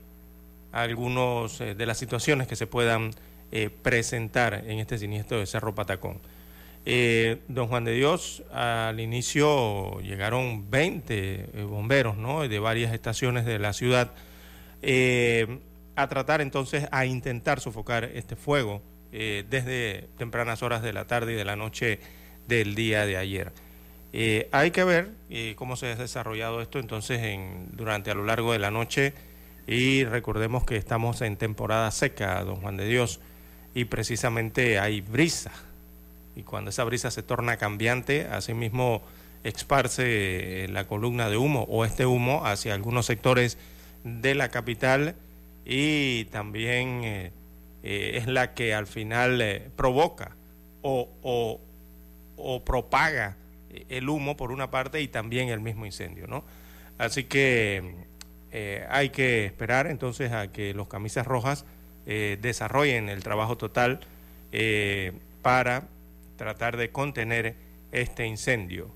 algunos 0.71 1.59
de 1.59 1.85
las 1.85 1.97
situaciones 1.97 2.47
que 2.47 2.55
se 2.55 2.67
puedan 2.67 3.11
presentar 3.83 4.63
en 4.67 4.79
este 4.79 4.97
siniestro 4.97 5.39
de 5.39 5.45
Cerro 5.45 5.73
Patacón. 5.73 6.19
Eh, 6.85 7.39
don 7.47 7.67
Juan 7.67 7.85
de 7.85 7.93
Dios, 7.93 8.43
al 8.51 8.99
inicio 8.99 10.01
llegaron 10.01 10.69
20 10.69 11.13
eh, 11.13 11.63
bomberos 11.63 12.17
¿no? 12.17 12.45
de 12.45 12.59
varias 12.59 12.93
estaciones 12.93 13.45
de 13.45 13.57
la 13.57 13.71
ciudad 13.71 14.11
eh, 14.81 15.59
a 15.95 16.09
tratar 16.09 16.41
entonces 16.41 16.87
a 16.91 17.05
intentar 17.05 17.61
sofocar 17.61 18.03
este 18.03 18.35
fuego 18.35 18.81
desde 19.11 20.09
tempranas 20.17 20.63
horas 20.63 20.81
de 20.81 20.91
la 20.91 21.05
tarde 21.05 21.33
y 21.33 21.35
de 21.35 21.45
la 21.45 21.55
noche 21.55 21.99
del 22.47 22.73
día 22.73 23.05
de 23.05 23.15
ayer. 23.15 23.51
hay 24.51 24.71
que 24.71 24.83
ver 24.83 25.11
cómo 25.55 25.75
se 25.75 25.85
ha 25.85 25.95
desarrollado 25.95 26.63
esto 26.63 26.79
entonces 26.79 27.21
en, 27.21 27.67
durante 27.73 28.09
a 28.09 28.15
lo 28.15 28.25
largo 28.25 28.53
de 28.53 28.57
la 28.57 28.71
noche 28.71 29.13
y 29.67 30.03
recordemos 30.03 30.65
que 30.65 30.77
estamos 30.77 31.21
en 31.21 31.37
temporada 31.37 31.91
seca, 31.91 32.43
don 32.43 32.55
Juan 32.55 32.75
de 32.75 32.87
Dios, 32.87 33.19
y 33.75 33.85
precisamente 33.85 34.79
hay 34.79 35.01
brisa 35.01 35.51
y 36.35 36.43
cuando 36.43 36.69
esa 36.69 36.83
brisa 36.83 37.11
se 37.11 37.23
torna 37.23 37.57
cambiante, 37.57 38.27
asimismo 38.27 39.01
esparce 39.43 40.67
la 40.69 40.85
columna 40.85 41.29
de 41.29 41.37
humo 41.37 41.65
o 41.69 41.85
este 41.85 42.05
humo 42.05 42.45
hacia 42.45 42.73
algunos 42.73 43.05
sectores 43.05 43.57
de 44.03 44.35
la 44.35 44.49
capital 44.49 45.15
y 45.65 46.25
también 46.25 47.03
eh, 47.03 47.31
eh, 47.83 48.13
es 48.15 48.27
la 48.27 48.53
que 48.53 48.73
al 48.73 48.87
final 48.87 49.41
eh, 49.41 49.69
provoca 49.75 50.31
o, 50.81 51.09
o, 51.21 51.59
o, 52.37 52.63
propaga 52.63 53.35
el 53.89 54.09
humo 54.09 54.37
por 54.37 54.51
una 54.51 54.71
parte 54.71 55.01
y 55.01 55.07
también 55.07 55.49
el 55.49 55.59
mismo 55.59 55.85
incendio, 55.85 56.27
¿no? 56.27 56.43
Así 56.97 57.23
que 57.23 57.95
hay 58.89 59.09
que 59.09 59.45
esperar 59.45 59.87
entonces 59.87 60.31
a 60.31 60.51
que 60.51 60.75
los 60.75 60.87
camisas 60.87 61.25
rojas 61.25 61.65
desarrollen 62.05 63.09
el 63.09 63.23
trabajo 63.23 63.57
total 63.57 64.01
eh, 64.55 65.13
para 65.41 65.87
tratar 66.37 66.77
de 66.77 66.89
contener 66.91 67.55
este 67.91 68.25
incendio. 68.25 68.89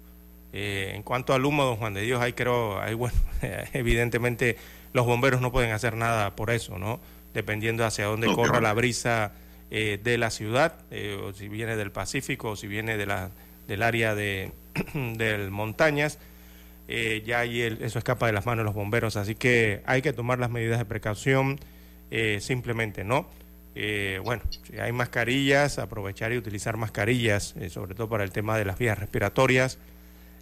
Eh, 0.53 0.93
en 0.95 1.03
cuanto 1.03 1.33
al 1.33 1.45
humo, 1.45 1.63
don 1.65 1.75
Juan 1.75 1.93
de 1.93 2.01
Dios, 2.01 2.21
ahí 2.21 2.33
creo, 2.33 2.79
ahí 2.81 2.93
bueno, 2.95 3.15
evidentemente 3.73 4.57
los 4.93 5.05
bomberos 5.05 5.41
no 5.41 5.51
pueden 5.51 5.71
hacer 5.71 5.95
nada 5.95 6.35
por 6.35 6.49
eso, 6.51 6.77
¿no? 6.79 6.99
Dependiendo 7.33 7.85
hacia 7.85 8.05
dónde 8.05 8.27
No, 8.27 8.35
corra 8.35 8.51
claro. 8.51 8.63
la 8.63 8.73
brisa 8.73 9.33
eh, 9.69 9.99
de 10.01 10.17
la 10.17 10.31
ciudad, 10.31 10.73
eh, 10.91 11.19
o 11.21 11.33
si 11.33 11.47
viene 11.49 11.75
del 11.75 11.91
Pacífico, 11.91 12.51
o 12.51 12.55
si 12.55 12.67
viene 12.67 12.97
de 12.97 13.05
la, 13.05 13.29
del 13.67 13.83
área 13.83 14.15
de 14.15 14.51
del 14.93 15.51
montañas, 15.51 16.17
ya 17.25 17.39
ahí 17.39 17.59
el- 17.61 17.83
eso 17.83 17.99
escapa 17.99 18.27
de 18.27 18.31
las 18.33 18.45
manos 18.45 18.59
de 18.63 18.65
los 18.65 18.73
bomberos, 18.73 19.17
así 19.17 19.35
que 19.35 19.81
hay 19.85 20.01
que 20.01 20.13
tomar 20.13 20.39
las 20.39 20.49
medidas 20.49 20.79
de 20.79 20.85
precaución 20.85 21.59
simplemente, 22.39 23.03
¿no? 23.03 23.29
Eh, 23.79 24.19
bueno, 24.23 24.41
si 24.49 24.79
hay 24.79 24.91
mascarillas, 24.91 25.77
aprovechar 25.77 26.33
y 26.33 26.37
utilizar 26.37 26.77
mascarillas, 26.77 27.53
eh, 27.59 27.69
sobre 27.69 27.93
todo 27.93 28.09
para 28.09 28.23
el 28.23 28.31
tema 28.31 28.57
de 28.57 28.65
las 28.65 28.79
vías 28.79 28.97
respiratorias, 28.97 29.77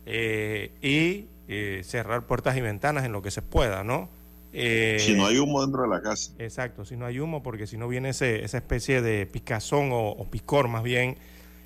eh, 0.05 0.71
y 0.81 1.25
eh, 1.49 1.81
cerrar 1.83 2.25
puertas 2.27 2.55
y 2.55 2.61
ventanas 2.61 3.03
en 3.03 3.11
lo 3.11 3.21
que 3.21 3.31
se 3.31 3.41
pueda, 3.41 3.83
¿no? 3.83 4.09
Eh, 4.53 4.99
Si 5.01 5.15
no 5.15 5.25
hay 5.25 5.37
humo 5.37 5.59
dentro 5.61 5.81
de 5.81 5.89
la 5.89 6.01
casa. 6.01 6.31
Exacto, 6.39 6.85
si 6.85 6.95
no 6.95 7.05
hay 7.05 7.19
humo, 7.19 7.43
porque 7.43 7.67
si 7.67 7.75
no 7.75 7.89
viene 7.89 8.09
ese, 8.09 8.45
esa 8.45 8.57
especie 8.57 9.01
de 9.01 9.25
picazón 9.25 9.91
o, 9.91 10.11
o 10.11 10.31
picor 10.31 10.69
más 10.69 10.83
bien 10.83 11.17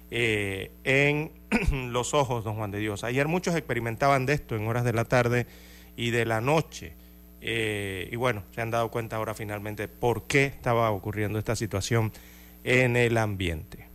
en 0.10 1.32
los 1.92 2.16
ojos, 2.16 2.44
don 2.44 2.56
Juan 2.56 2.72
de 2.72 2.80
Dios. 2.80 3.04
Ayer 3.04 3.28
muchos 3.28 3.56
experimentaban 3.56 4.26
de 4.26 4.34
esto 4.34 4.56
en 4.56 4.66
horas 4.68 4.86
de 4.86 4.94
la 4.94 5.06
tarde 5.06 5.46
y 5.96 6.10
de 6.10 6.26
la 6.26 6.42
noche. 6.42 6.94
Eh, 7.42 8.10
y 8.12 8.16
bueno, 8.16 8.44
se 8.54 8.62
han 8.62 8.72
dado 8.72 8.90
cuenta 8.92 9.16
ahora 9.16 9.34
finalmente 9.34 9.88
por 9.88 10.24
qué 10.24 10.46
estaba 10.46 10.92
ocurriendo 10.92 11.40
esta 11.40 11.56
situación 11.56 12.12
en 12.64 12.96
el 12.96 13.18
ambiente. 13.18 13.88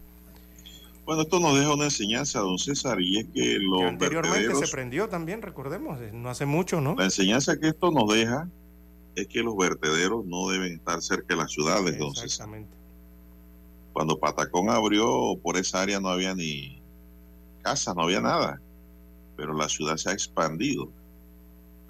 Bueno, 1.04 1.22
esto 1.22 1.38
nos 1.38 1.58
deja 1.58 1.74
una 1.74 1.84
enseñanza, 1.84 2.40
don 2.40 2.58
César, 2.58 2.98
y 3.00 3.18
es 3.18 3.26
que 3.34 3.58
los 3.58 3.80
Que 3.80 3.86
anteriormente 3.86 4.54
se 4.54 4.68
prendió 4.68 5.08
también, 5.08 5.42
recordemos, 5.42 6.00
eh, 6.00 6.10
no 6.14 6.30
hace 6.30 6.46
mucho, 6.46 6.80
¿no? 6.80 6.94
la 6.94 7.04
enseñanza 7.04 7.58
que 7.58 7.68
esto 7.68 7.90
nos 7.90 8.08
deja 8.12 8.48
es 9.14 9.26
que 9.28 9.42
los 9.42 9.54
vertederos 9.56 10.24
no 10.24 10.48
deben 10.48 10.72
estar 10.72 11.02
cerca 11.02 11.34
de 11.34 11.36
las 11.36 11.52
ciudades, 11.52 11.98
don 11.98 12.10
César. 12.14 12.24
Exactamente. 12.24 12.74
Cuando 13.92 14.18
Patacón 14.18 14.70
abrió, 14.70 15.38
por 15.42 15.56
esa 15.56 15.82
área 15.82 16.00
no 16.00 16.08
había 16.08 16.34
ni 16.34 16.82
casa, 17.62 17.94
no 17.94 18.02
había 18.02 18.20
nada, 18.20 18.60
pero 19.36 19.52
la 19.52 19.68
ciudad 19.68 19.96
se 19.96 20.08
ha 20.08 20.12
expandido 20.12 20.88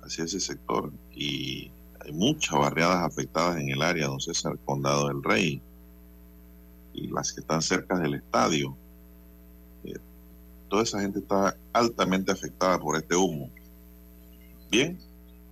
hacia 0.02 0.24
ese 0.24 0.40
sector 0.40 0.92
y 1.14 1.70
hay 2.04 2.12
muchas 2.12 2.58
barriadas 2.58 3.04
afectadas 3.04 3.58
en 3.58 3.70
el 3.70 3.82
área, 3.82 4.06
don 4.06 4.20
César, 4.20 4.58
Condado 4.64 5.08
del 5.08 5.22
Rey 5.22 5.62
y 6.92 7.08
las 7.08 7.32
que 7.32 7.40
están 7.40 7.62
cerca 7.62 7.98
del 7.98 8.14
estadio. 8.14 8.76
Eh, 9.84 9.94
toda 10.68 10.82
esa 10.82 11.00
gente 11.00 11.20
está 11.20 11.56
altamente 11.72 12.32
afectada 12.32 12.78
por 12.78 12.96
este 12.96 13.16
humo. 13.16 13.50
Bien, 14.70 14.98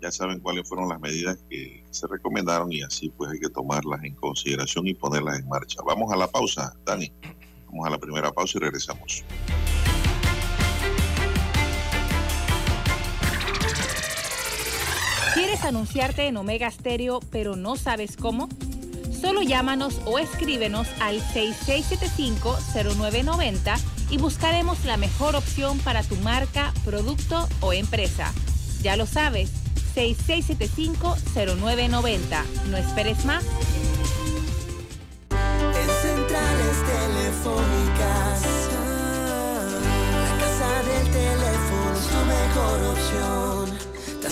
ya 0.00 0.10
saben 0.10 0.40
cuáles 0.40 0.68
fueron 0.68 0.88
las 0.88 1.00
medidas 1.00 1.38
que 1.48 1.84
se 1.90 2.06
recomendaron 2.06 2.72
y 2.72 2.82
así 2.82 3.08
pues 3.10 3.30
hay 3.30 3.40
que 3.40 3.48
tomarlas 3.48 4.02
en 4.04 4.14
consideración 4.14 4.86
y 4.86 4.94
ponerlas 4.94 5.38
en 5.38 5.48
marcha. 5.48 5.80
Vamos 5.86 6.12
a 6.12 6.16
la 6.16 6.26
pausa, 6.26 6.74
Dani. 6.84 7.12
Vamos 7.66 7.86
a 7.86 7.90
la 7.90 7.98
primera 7.98 8.30
pausa 8.30 8.58
y 8.58 8.60
regresamos. 8.60 9.24
¿Quieres 15.62 15.76
anunciarte 15.76 16.26
en 16.26 16.36
Omega 16.36 16.68
Stereo 16.72 17.20
pero 17.30 17.54
no 17.54 17.76
sabes 17.76 18.16
cómo? 18.16 18.48
Solo 19.20 19.42
llámanos 19.42 20.00
o 20.06 20.18
escríbenos 20.18 20.88
al 20.98 21.20
6675-0990 21.20 23.78
y 24.10 24.18
buscaremos 24.18 24.84
la 24.84 24.96
mejor 24.96 25.36
opción 25.36 25.78
para 25.78 26.02
tu 26.02 26.16
marca, 26.16 26.74
producto 26.84 27.48
o 27.60 27.72
empresa. 27.72 28.32
Ya 28.82 28.96
lo 28.96 29.06
sabes, 29.06 29.52
6675-0990. 29.94 32.44
No 32.68 32.76
esperes 32.76 33.24
más. 33.24 33.44
En 35.30 35.88
centrales 36.02 36.76
telefónicas, 36.90 38.42
la 40.24 40.32
casa 40.40 40.82
del 40.82 41.06
teléfono 41.12 41.94
es 41.94 42.06
tu 42.08 42.20
mejor 42.26 42.82
opción. 42.96 43.70
Te 44.20 44.28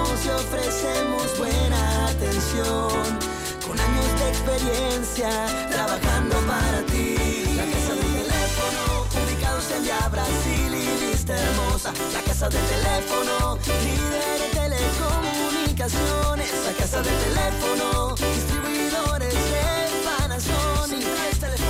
asesoramos 0.00 0.24
y 0.24 0.28
ofrecemos 0.30 1.36
buena 1.38 2.08
atención. 2.08 3.18
Con 3.66 3.78
años 3.78 4.18
de 4.18 4.28
experiencia, 4.28 5.28
trabajando 5.70 6.36
para 6.46 6.82
ti. 6.86 7.16
La 7.56 7.64
casa 7.64 7.94
del 7.94 8.12
teléfono, 8.12 9.06
ubicados 9.24 9.70
en 9.70 9.82
Via 9.84 10.08
Brasil 10.08 10.74
y 10.74 11.10
Vista 11.10 11.36
Hermosa. 11.36 11.92
La 12.12 12.22
casa 12.22 12.48
del 12.48 12.64
teléfono, 12.66 13.58
líder 13.84 14.42
en 14.42 14.50
telecomunicaciones. 14.50 16.50
La 16.66 16.72
casa 16.72 17.02
del 17.02 17.18
teléfono, 17.18 18.14
distribuidores 18.16 19.34
de 19.34 19.90
Panasonic. 20.04 21.06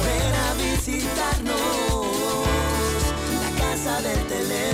Ven 0.07 0.35
a 0.35 0.55
visitarnos. 0.55 1.61
La 3.43 3.51
casa 3.59 4.01
del 4.01 4.27
teléfono. 4.27 4.71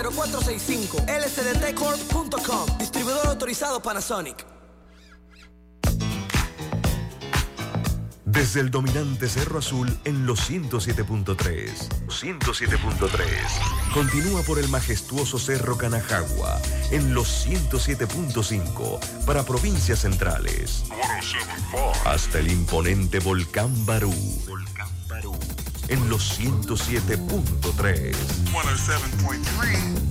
229-0465 0.00 1.04
Distribuidor 2.78 3.26
autorizado 3.26 3.82
Panasonic 3.82 4.46
Desde 8.24 8.60
el 8.60 8.70
dominante 8.70 9.28
Cerro 9.28 9.58
Azul 9.58 9.98
en 10.04 10.24
los 10.24 10.48
107.3. 10.48 11.36
107.3. 12.06 13.92
Continúa 13.92 14.42
por 14.42 14.60
el 14.60 14.68
majestuoso 14.68 15.38
Cerro 15.38 15.76
Canajagua 15.76 16.60
en 16.92 17.12
los 17.12 17.46
107.5 17.46 19.24
para 19.26 19.42
provincias 19.42 20.00
centrales. 20.00 20.84
Hasta 22.04 22.38
el 22.38 22.52
imponente 22.52 23.18
Volcán 23.18 23.84
Barú. 23.84 24.14
Volcán 24.46 24.88
Barú 25.08 25.36
en 25.90 26.08
los 26.08 26.40
107.3. 26.40 28.14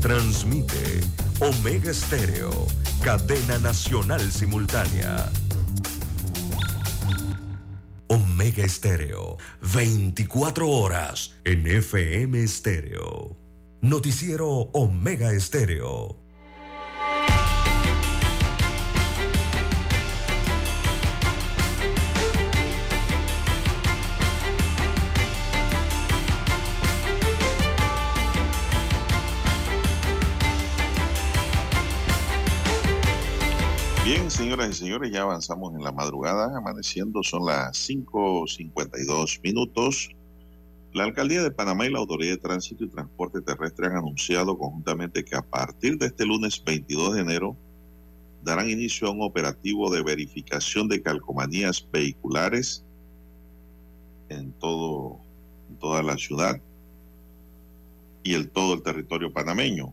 Transmite 0.02 1.02
Omega 1.40 1.92
Estéreo, 1.92 2.68
cadena 3.02 3.58
nacional 3.60 4.32
simultánea. 4.32 5.32
Omega 8.08 8.64
Estéreo, 8.66 9.38
24 9.74 10.70
horas 10.70 11.36
en 11.46 11.66
FM 11.66 12.44
Estéreo. 12.44 13.38
Noticiero 13.82 14.48
Omega 14.74 15.32
Estéreo. 15.32 16.29
Señoras 34.30 34.70
y 34.70 34.74
señores, 34.74 35.12
ya 35.12 35.24
avanzamos 35.24 35.74
en 35.74 35.84
la 35.84 35.92
madrugada, 35.92 36.56
amaneciendo, 36.56 37.24
son 37.24 37.48
las 37.48 37.90
5.52 37.90 39.42
minutos. 39.42 40.10
La 40.94 41.06
Alcaldía 41.06 41.42
de 41.42 41.50
Panamá 41.50 41.88
y 41.88 41.92
la 41.92 41.98
Autoridad 41.98 42.34
de 42.34 42.38
Tránsito 42.38 42.84
y 42.84 42.90
Transporte 42.90 43.42
Terrestre 43.42 43.88
han 43.88 43.98
anunciado 43.98 44.56
conjuntamente 44.56 45.26
que 45.26 45.36
a 45.36 45.42
partir 45.42 45.98
de 45.98 46.06
este 46.06 46.28
lunes 46.28 46.64
22 46.64 47.16
de 47.16 47.22
enero 47.22 47.58
darán 48.44 48.70
inicio 48.70 49.08
a 49.08 49.12
un 49.12 49.24
operativo 49.24 49.90
de 49.90 50.04
verificación 50.04 50.88
de 50.88 51.02
calcomanías 51.02 51.86
vehiculares 51.92 52.86
en 54.30 54.52
todo 54.54 55.20
en 55.70 55.78
toda 55.78 56.04
la 56.04 56.18
ciudad 56.18 56.62
y 58.24 58.36
el 58.36 58.50
todo 58.52 58.76
el 58.76 58.84
territorio 58.84 59.34
panameño, 59.34 59.92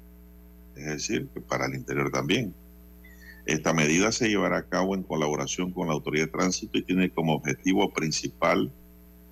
es 0.77 0.85
decir, 0.85 1.27
para 1.49 1.67
el 1.67 1.75
interior 1.75 2.11
también. 2.11 2.55
Esta 3.47 3.73
medida 3.73 4.11
se 4.11 4.29
llevará 4.29 4.59
a 4.59 4.69
cabo 4.69 4.97
en 4.97 5.05
colaboración 5.05 5.71
con 5.71 5.87
la 5.87 5.95
Autoridad 5.95 6.27
de 6.27 6.33
Tránsito 6.33 6.79
y 6.79 6.83
tiene 6.83 7.11
como 7.11 7.35
objetivo 7.35 7.93
principal 7.93 8.73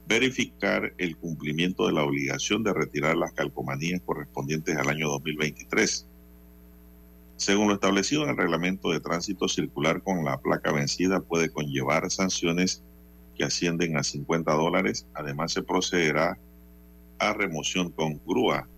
verificar 0.07 0.95
el 0.99 1.17
cumplimiento 1.17 1.87
de 1.87 1.95
la 1.95 2.05
obligación 2.05 2.63
de 2.63 2.73
retirar 2.73 3.17
las 3.17 3.33
calcomanías 3.33 4.01
correspondientes 4.07 4.77
al 4.77 4.89
año 4.89 5.09
2023. 5.09 6.07
Según 7.37 7.67
lo 7.67 7.75
establecido 7.75 8.23
en 8.23 8.31
el 8.31 8.37
reglamento 8.37 8.91
de 8.91 9.01
tránsito 9.01 9.49
circular 9.49 10.01
con 10.03 10.25
la 10.25 10.41
placa 10.41 10.71
vencida 10.71 11.21
puede 11.21 11.51
conllevar 11.51 12.09
sanciones 12.09 12.85
que 13.35 13.43
ascienden 13.43 13.97
a 13.97 14.05
50 14.05 14.53
dólares. 14.53 15.09
Además 15.15 15.53
se 15.53 15.65
procederá 15.65 16.39
a 17.19 17.33
remoción 17.33 17.91
con 17.91 18.21
grúa, 18.25 18.69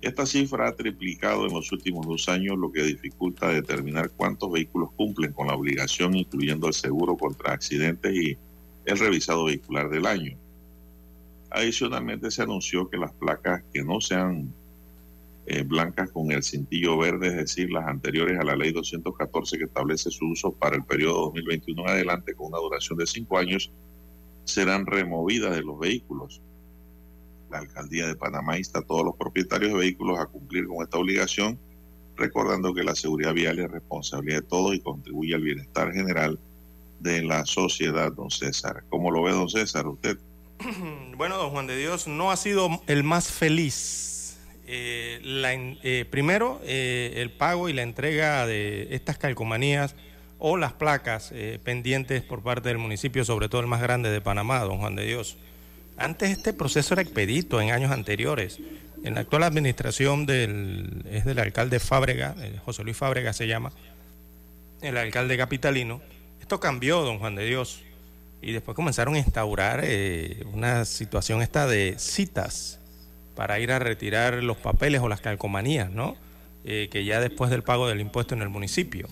Esta 0.00 0.26
cifra 0.26 0.68
ha 0.68 0.76
triplicado 0.76 1.46
en 1.46 1.54
los 1.54 1.70
últimos 1.72 2.06
dos 2.06 2.28
años, 2.28 2.58
lo 2.58 2.72
que 2.72 2.82
dificulta 2.82 3.48
determinar 3.48 4.10
cuántos 4.10 4.50
vehículos 4.50 4.90
cumplen 4.96 5.32
con 5.32 5.46
la 5.46 5.54
obligación, 5.54 6.16
incluyendo 6.16 6.66
el 6.66 6.74
seguro 6.74 7.16
contra 7.16 7.52
accidentes 7.52 8.12
y 8.14 8.36
el 8.84 8.98
revisado 8.98 9.44
vehicular 9.44 9.88
del 9.88 10.06
año. 10.06 10.36
Adicionalmente 11.50 12.30
se 12.30 12.42
anunció 12.42 12.90
que 12.90 12.98
las 12.98 13.12
placas 13.12 13.62
que 13.72 13.82
no 13.82 14.00
sean 14.00 14.52
eh, 15.50 15.62
blancas 15.62 16.10
con 16.10 16.30
el 16.30 16.42
cintillo 16.42 16.98
verde, 16.98 17.28
es 17.28 17.36
decir, 17.36 17.70
las 17.72 17.88
anteriores 17.88 18.38
a 18.38 18.44
la 18.44 18.54
ley 18.54 18.70
214 18.70 19.56
que 19.56 19.64
establece 19.64 20.10
su 20.10 20.26
uso 20.26 20.52
para 20.52 20.76
el 20.76 20.84
periodo 20.84 21.22
2021 21.26 21.84
en 21.84 21.88
adelante 21.88 22.34
con 22.34 22.48
una 22.48 22.58
duración 22.58 22.98
de 22.98 23.06
cinco 23.06 23.38
años, 23.38 23.72
serán 24.44 24.84
removidas 24.84 25.56
de 25.56 25.62
los 25.62 25.78
vehículos. 25.78 26.42
La 27.50 27.60
alcaldía 27.60 28.06
de 28.06 28.14
Panamá 28.14 28.58
insta 28.58 28.80
a 28.80 28.82
todos 28.82 29.06
los 29.06 29.16
propietarios 29.16 29.72
de 29.72 29.78
vehículos 29.78 30.18
a 30.18 30.26
cumplir 30.26 30.66
con 30.66 30.82
esta 30.82 30.98
obligación, 30.98 31.58
recordando 32.18 32.74
que 32.74 32.84
la 32.84 32.94
seguridad 32.94 33.32
vial 33.32 33.58
es 33.58 33.70
responsabilidad 33.70 34.42
de 34.42 34.48
todos 34.48 34.74
y 34.74 34.80
contribuye 34.80 35.34
al 35.34 35.40
bienestar 35.40 35.94
general 35.94 36.38
de 37.00 37.22
la 37.22 37.46
sociedad, 37.46 38.12
don 38.12 38.30
César. 38.30 38.84
¿Cómo 38.90 39.10
lo 39.10 39.22
ve, 39.22 39.32
don 39.32 39.48
César, 39.48 39.86
usted? 39.86 40.18
Bueno, 41.16 41.36
don 41.38 41.50
Juan 41.50 41.66
de 41.66 41.76
Dios, 41.76 42.06
no 42.06 42.30
ha 42.30 42.36
sido 42.36 42.68
el 42.86 43.02
más 43.02 43.32
feliz. 43.32 44.17
Eh, 44.70 45.78
eh, 45.82 46.04
primero, 46.10 46.60
eh, 46.62 47.14
el 47.16 47.30
pago 47.30 47.70
y 47.70 47.72
la 47.72 47.82
entrega 47.82 48.46
de 48.46 48.88
estas 48.90 49.16
calcomanías 49.16 49.94
o 50.38 50.56
las 50.56 50.74
placas 50.74 51.32
pendientes 51.64 52.22
por 52.22 52.42
parte 52.42 52.68
del 52.68 52.78
municipio, 52.78 53.24
sobre 53.24 53.48
todo 53.48 53.60
el 53.60 53.66
más 53.66 53.80
grande 53.80 54.10
de 54.10 54.20
Panamá, 54.20 54.60
don 54.60 54.78
Juan 54.78 54.94
de 54.94 55.04
Dios. 55.04 55.36
Antes 55.96 56.30
este 56.30 56.52
proceso 56.52 56.94
era 56.94 57.02
expedito 57.02 57.60
en 57.60 57.72
años 57.72 57.90
anteriores. 57.90 58.60
En 59.02 59.14
la 59.14 59.22
actual 59.22 59.42
administración 59.42 60.26
del, 60.26 61.04
es 61.10 61.24
del 61.24 61.40
alcalde 61.40 61.80
Fábrega, 61.80 62.36
José 62.64 62.84
Luis 62.84 62.96
Fábrega 62.96 63.32
se 63.32 63.48
llama, 63.48 63.72
el 64.80 64.96
alcalde 64.96 65.36
capitalino, 65.36 66.00
esto 66.40 66.60
cambió, 66.60 67.02
don 67.02 67.18
Juan 67.18 67.34
de 67.34 67.44
Dios. 67.44 67.82
Y 68.40 68.52
después 68.52 68.74
comenzaron 68.74 69.14
a 69.16 69.18
instaurar 69.18 69.80
eh, 69.82 70.44
una 70.52 70.84
situación 70.84 71.42
esta 71.42 71.66
de 71.66 71.96
citas 71.98 72.77
para 73.38 73.60
ir 73.60 73.70
a 73.70 73.78
retirar 73.78 74.42
los 74.42 74.56
papeles 74.56 75.00
o 75.00 75.08
las 75.08 75.20
calcomanías, 75.20 75.92
¿no? 75.92 76.16
Eh, 76.64 76.88
que 76.90 77.04
ya 77.04 77.20
después 77.20 77.52
del 77.52 77.62
pago 77.62 77.86
del 77.86 78.00
impuesto 78.00 78.34
en 78.34 78.42
el 78.42 78.48
municipio. 78.48 79.06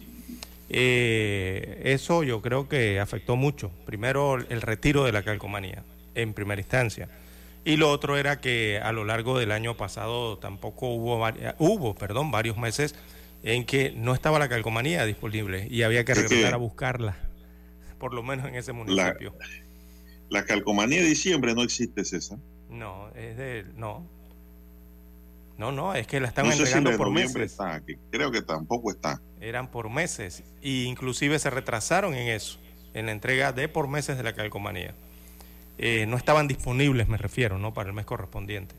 Eh, 0.69 1.83
eso 1.85 2.25
yo 2.25 2.43
creo 2.43 2.69
que 2.69 2.99
afectó 2.99 3.37
mucho. 3.37 3.71
Primero 3.87 4.35
el 4.35 4.63
retiro 4.63 5.05
de 5.05 5.13
la 5.13 5.23
calcomanía, 5.23 5.85
en 6.17 6.35
primera 6.35 6.61
instancia. 6.61 7.09
Y 7.65 7.77
lo 7.77 7.89
otro 7.93 8.17
era 8.17 8.41
que 8.41 8.81
a 8.83 8.91
lo 8.91 9.05
largo 9.05 9.39
del 9.39 9.53
año 9.53 9.77
pasado 9.77 10.39
tampoco 10.39 10.89
hubo, 10.89 11.25
hubo 11.59 11.95
perdón, 11.95 12.33
varios 12.33 12.57
meses 12.57 12.97
en 13.45 13.65
que 13.65 13.93
no 13.95 14.13
estaba 14.13 14.41
la 14.41 14.49
calcomanía 14.49 15.07
disponible 15.07 15.69
y 15.71 15.83
había 15.83 16.05
que 16.05 16.15
regresar 16.15 16.53
a 16.53 16.57
buscarla 16.57 17.17
por 18.01 18.13
lo 18.13 18.25
menos 18.25 18.47
en 18.49 18.57
ese 18.57 18.73
municipio. 18.73 19.35
La, 20.29 20.45
calcomanía 20.45 21.01
de 21.01 21.09
diciembre 21.09 21.55
no 21.55 21.63
existe, 21.63 22.05
César. 22.05 22.39
No, 22.69 23.09
es 23.15 23.37
de. 23.37 23.65
No. 23.77 24.16
No, 25.59 25.73
no, 25.73 25.95
es 25.95 26.07
que 26.07 26.21
la 26.21 26.29
están 26.29 26.47
entregando 26.47 26.97
por 26.97 27.11
meses. 27.11 27.57
creo 28.11 28.31
que 28.31 28.43
tampoco 28.43 28.91
está. 28.91 29.21
Eran 29.41 29.71
por 29.71 29.89
meses. 29.89 30.45
E 30.63 30.85
inclusive 30.85 31.39
se 31.39 31.49
retrasaron 31.51 32.15
en 32.15 32.29
eso, 32.29 32.59
en 32.93 33.07
la 33.07 33.13
entrega 33.13 33.53
de 33.53 33.69
por 33.69 33.89
meses 33.89 34.19
de 34.19 34.23
la 34.23 34.35
calcomanía. 34.35 34.95
Eh, 35.79 36.07
no 36.07 36.17
estaban 36.17 36.49
disponibles, 36.49 37.09
me 37.09 37.17
refiero, 37.17 37.59
¿no? 37.59 37.73
Para 37.73 37.89
el 37.89 37.95
mes 37.95 38.05
correspondiente. 38.05 38.75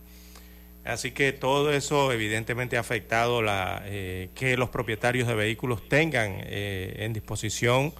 Así 0.85 1.11
que 1.11 1.33
todo 1.33 1.73
eso 1.73 2.11
evidentemente 2.11 2.77
ha 2.77 2.79
afectado 2.79 3.41
la, 3.41 3.81
eh, 3.85 4.29
que 4.35 4.55
los 4.55 4.69
propietarios 4.69 5.27
de 5.27 5.33
vehículos 5.35 5.87
tengan 5.89 6.37
eh, 6.37 6.95
en 6.99 7.13
disposición 7.13 7.93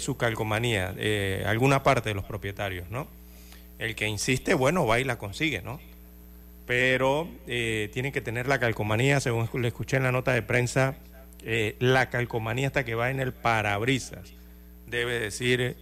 su 0.00 0.16
calcomanía, 0.16 0.92
alguna 1.46 1.84
parte 1.84 2.08
de 2.08 2.16
los 2.16 2.24
propietarios, 2.24 2.90
¿no? 2.90 3.06
El 3.78 3.94
que 3.94 4.08
insiste, 4.08 4.54
bueno, 4.54 4.84
va 4.84 4.98
y 4.98 5.04
la 5.04 5.18
consigue, 5.18 5.62
¿no? 5.62 5.78
Pero 6.68 7.26
eh, 7.46 7.88
tiene 7.94 8.12
que 8.12 8.20
tener 8.20 8.46
la 8.46 8.60
calcomanía, 8.60 9.20
según 9.20 9.48
le 9.54 9.68
escuché 9.68 9.96
en 9.96 10.02
la 10.02 10.12
nota 10.12 10.32
de 10.34 10.42
prensa, 10.42 10.96
eh, 11.42 11.76
la 11.78 12.10
calcomanía 12.10 12.66
hasta 12.66 12.84
que 12.84 12.94
va 12.94 13.10
en 13.10 13.20
el 13.20 13.32
parabrisas, 13.32 14.34
debe 14.86 15.18
decir 15.18 15.78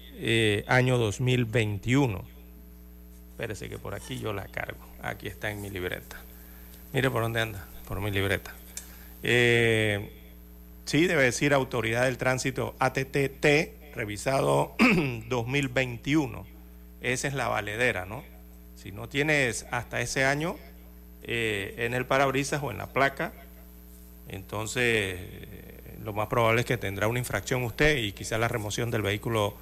año 0.68 0.96
2021. 0.96 2.24
Espérese 3.32 3.68
que 3.68 3.78
por 3.78 3.96
aquí 3.96 4.20
yo 4.20 4.32
la 4.32 4.46
cargo, 4.46 4.86
aquí 5.02 5.26
está 5.26 5.50
en 5.50 5.60
mi 5.60 5.70
libreta. 5.70 6.18
Mire 6.92 7.10
por 7.10 7.22
dónde 7.22 7.40
anda, 7.40 7.66
por 7.88 8.00
mi 8.00 8.12
libreta. 8.12 8.54
sí, 9.24 11.06
debe 11.06 11.24
decir 11.24 11.52
Autoridad 11.52 12.04
del 12.04 12.16
Tránsito 12.16 12.76
ATTT 12.78 13.94
revisado 13.96 14.76
2021. 15.28 16.46
Esa 17.00 17.26
es 17.26 17.34
la 17.34 17.48
valedera, 17.48 18.06
¿no? 18.06 18.22
Si 18.76 18.92
no 18.92 19.08
tienes 19.08 19.66
hasta 19.72 20.00
ese 20.00 20.24
año 20.24 20.56
eh, 21.26 21.74
en 21.78 21.94
el 21.94 22.06
parabrisas 22.06 22.62
o 22.62 22.70
en 22.70 22.78
la 22.78 22.92
placa, 22.92 23.32
entonces 24.28 25.18
eh, 25.18 25.98
lo 26.04 26.12
más 26.12 26.28
probable 26.28 26.60
es 26.60 26.66
que 26.66 26.76
tendrá 26.76 27.08
una 27.08 27.18
infracción 27.18 27.64
usted 27.64 27.98
y 27.98 28.12
quizá 28.12 28.38
la 28.38 28.48
remoción 28.48 28.90
del 28.90 29.02
vehículo 29.02 29.54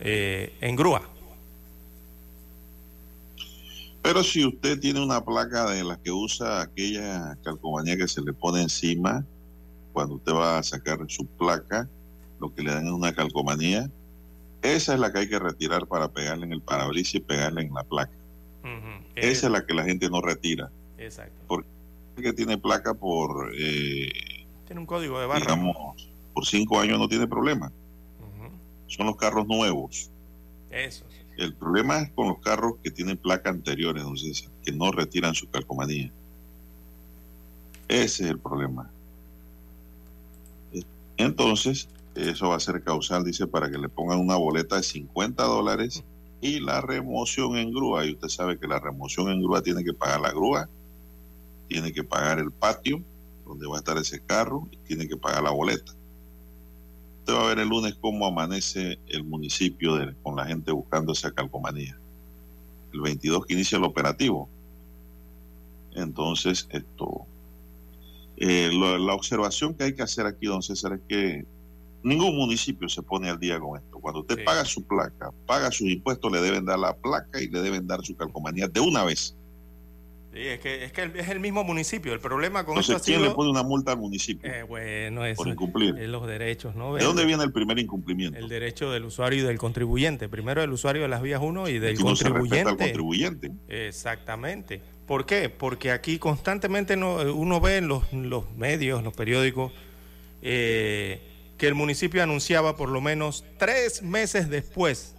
eh, 0.00 0.54
en 0.60 0.74
grúa. 0.74 1.02
Pero 4.02 4.24
si 4.24 4.44
usted 4.44 4.80
tiene 4.80 5.00
una 5.00 5.24
placa 5.24 5.70
de 5.70 5.84
las 5.84 5.98
que 5.98 6.10
usa 6.10 6.62
aquella 6.62 7.36
calcomanía 7.44 7.96
que 7.96 8.08
se 8.08 8.20
le 8.20 8.32
pone 8.32 8.62
encima, 8.62 9.24
cuando 9.92 10.14
usted 10.14 10.32
va 10.32 10.58
a 10.58 10.62
sacar 10.62 10.98
su 11.08 11.26
placa, 11.26 11.88
lo 12.40 12.52
que 12.54 12.62
le 12.62 12.72
dan 12.72 12.86
es 12.86 12.92
una 12.92 13.14
calcomanía. 13.14 13.88
Esa 14.62 14.94
es 14.94 15.00
la 15.00 15.12
que 15.12 15.20
hay 15.20 15.28
que 15.28 15.38
retirar 15.38 15.86
para 15.86 16.08
pegarle 16.08 16.46
en 16.46 16.52
el 16.52 16.62
parabrisas 16.62 17.16
y 17.16 17.20
pegarle 17.20 17.62
en 17.62 17.74
la 17.74 17.84
placa. 17.84 18.12
Esa 19.14 19.46
es 19.46 19.52
la 19.52 19.66
que 19.66 19.74
la 19.74 19.84
gente 19.84 20.08
no 20.08 20.20
retira. 20.20 20.70
Exacto. 21.04 21.64
Porque 22.14 22.32
tiene 22.32 22.58
placa 22.58 22.94
por... 22.94 23.52
Eh, 23.56 24.10
tiene 24.66 24.80
un 24.80 24.86
código 24.86 25.18
de 25.18 25.26
barra. 25.26 25.40
Digamos, 25.40 26.08
por 26.34 26.46
cinco 26.46 26.80
años 26.80 26.98
no 26.98 27.08
tiene 27.08 27.26
problema. 27.26 27.72
Son 28.86 29.06
los 29.06 29.16
carros 29.16 29.46
nuevos. 29.46 30.10
Eso. 30.70 31.06
El 31.36 31.54
problema 31.54 32.00
es 32.00 32.10
con 32.10 32.28
los 32.28 32.38
carros 32.40 32.74
que 32.82 32.90
tienen 32.90 33.16
placa 33.16 33.48
anteriores, 33.48 34.02
entonces, 34.02 34.50
que 34.62 34.72
no 34.72 34.92
retiran 34.92 35.34
su 35.34 35.48
calcomanía. 35.48 36.12
Ese 37.88 38.24
es 38.24 38.30
el 38.30 38.38
problema. 38.38 38.90
Entonces, 41.16 41.88
eso 42.14 42.50
va 42.50 42.56
a 42.56 42.60
ser 42.60 42.82
causal, 42.82 43.24
dice, 43.24 43.46
para 43.46 43.70
que 43.70 43.78
le 43.78 43.88
pongan 43.88 44.18
una 44.18 44.36
boleta 44.36 44.76
de 44.76 44.82
50 44.82 45.42
dólares 45.42 46.04
y 46.40 46.60
la 46.60 46.80
remoción 46.80 47.56
en 47.56 47.72
grúa. 47.72 48.04
Y 48.04 48.12
usted 48.12 48.28
sabe 48.28 48.58
que 48.58 48.66
la 48.66 48.80
remoción 48.80 49.30
en 49.30 49.40
grúa 49.40 49.62
tiene 49.62 49.84
que 49.84 49.94
pagar 49.94 50.20
la 50.20 50.30
grúa, 50.30 50.68
tiene 51.68 51.92
que 51.92 52.04
pagar 52.04 52.38
el 52.38 52.50
patio 52.50 53.02
donde 53.46 53.66
va 53.66 53.76
a 53.76 53.78
estar 53.78 53.96
ese 53.98 54.20
carro 54.20 54.68
y 54.70 54.76
tiene 54.78 55.08
que 55.08 55.16
pagar 55.16 55.42
la 55.42 55.50
boleta. 55.50 55.92
Usted 57.20 57.34
va 57.34 57.44
a 57.44 57.46
ver 57.48 57.58
el 57.60 57.68
lunes 57.68 57.94
cómo 58.00 58.26
amanece 58.26 58.98
el 59.08 59.24
municipio 59.24 59.96
de- 59.96 60.14
con 60.22 60.36
la 60.36 60.44
gente 60.46 60.72
buscando 60.72 61.12
esa 61.12 61.30
calcomanía. 61.32 61.96
El 62.92 63.00
22 63.00 63.46
que 63.46 63.54
inicia 63.54 63.78
el 63.78 63.84
operativo. 63.84 64.48
Entonces, 65.94 66.66
esto. 66.70 67.26
eh, 68.38 68.70
lo- 68.72 68.98
la 68.98 69.14
observación 69.14 69.74
que 69.74 69.84
hay 69.84 69.94
que 69.94 70.02
hacer 70.02 70.26
aquí, 70.26 70.46
don 70.46 70.62
César, 70.62 70.94
es 70.94 71.00
que 71.08 71.44
ningún 72.02 72.34
municipio 72.36 72.88
se 72.88 73.00
pone 73.00 73.28
al 73.30 73.38
día 73.38 73.60
con 73.60 73.78
esto. 73.78 74.00
Cuando 74.00 74.20
usted 74.20 74.38
Sí. 74.38 74.42
paga 74.44 74.64
su 74.64 74.82
placa, 74.82 75.30
paga 75.46 75.70
sus 75.70 75.88
impuestos, 75.88 76.32
le 76.32 76.40
deben 76.40 76.64
dar 76.64 76.78
la 76.78 76.92
placa 76.96 77.40
y 77.40 77.46
le 77.48 77.60
deben 77.62 77.86
dar 77.86 78.02
su 78.04 78.16
calcomanía 78.16 78.66
de 78.66 78.80
una 78.80 79.04
vez. 79.04 79.36
Sí, 80.32 80.38
es 80.40 80.60
que, 80.60 80.84
es 80.84 80.92
que 80.92 81.10
es 81.16 81.28
el 81.28 81.40
mismo 81.40 81.62
municipio. 81.62 82.12
El 82.14 82.20
problema 82.20 82.64
con 82.64 82.72
Entonces, 82.72 82.96
esto 82.96 83.02
ha 83.02 83.04
¿quién 83.04 83.18
sido... 83.18 83.28
le 83.28 83.34
pone 83.34 83.50
una 83.50 83.62
multa 83.62 83.92
al 83.92 83.98
municipio 83.98 84.50
Eh, 84.50 84.62
bueno, 84.62 85.26
eso 85.26 85.36
por 85.36 85.48
incumplir? 85.48 85.94
es 85.98 86.08
los 86.08 86.26
derechos, 86.26 86.74
¿no? 86.74 86.94
¿De 86.94 87.04
dónde 87.04 87.26
viene 87.26 87.44
el 87.44 87.52
primer 87.52 87.78
incumplimiento? 87.78 88.38
El 88.38 88.48
derecho 88.48 88.90
del 88.90 89.04
usuario 89.04 89.40
y 89.40 89.46
del 89.46 89.58
contribuyente. 89.58 90.28
Primero 90.30 90.62
el 90.62 90.72
usuario 90.72 91.02
de 91.02 91.08
las 91.08 91.20
vías 91.20 91.40
1 91.42 91.68
y 91.68 91.78
del 91.78 91.96
Si 91.98 92.02
no 92.02 92.16
se 92.16 92.26
al 92.26 92.32
contribuyente. 92.32 92.76
contribuyente. 92.76 93.50
Exactamente. 93.68 94.80
¿Por 95.06 95.26
qué? 95.26 95.50
Porque 95.50 95.90
aquí 95.90 96.18
constantemente 96.18 96.96
no- 96.96 97.16
uno 97.34 97.60
ve 97.60 97.76
en 97.76 97.88
los, 97.88 98.10
los 98.12 98.50
medios, 98.56 99.02
los 99.02 99.12
periódicos, 99.14 99.72
eh, 100.40 101.20
que 101.58 101.66
el 101.68 101.74
municipio 101.74 102.22
anunciaba 102.22 102.76
por 102.76 102.88
lo 102.88 103.00
menos 103.00 103.44
tres 103.58 104.02
meses 104.02 104.48
después 104.48 105.14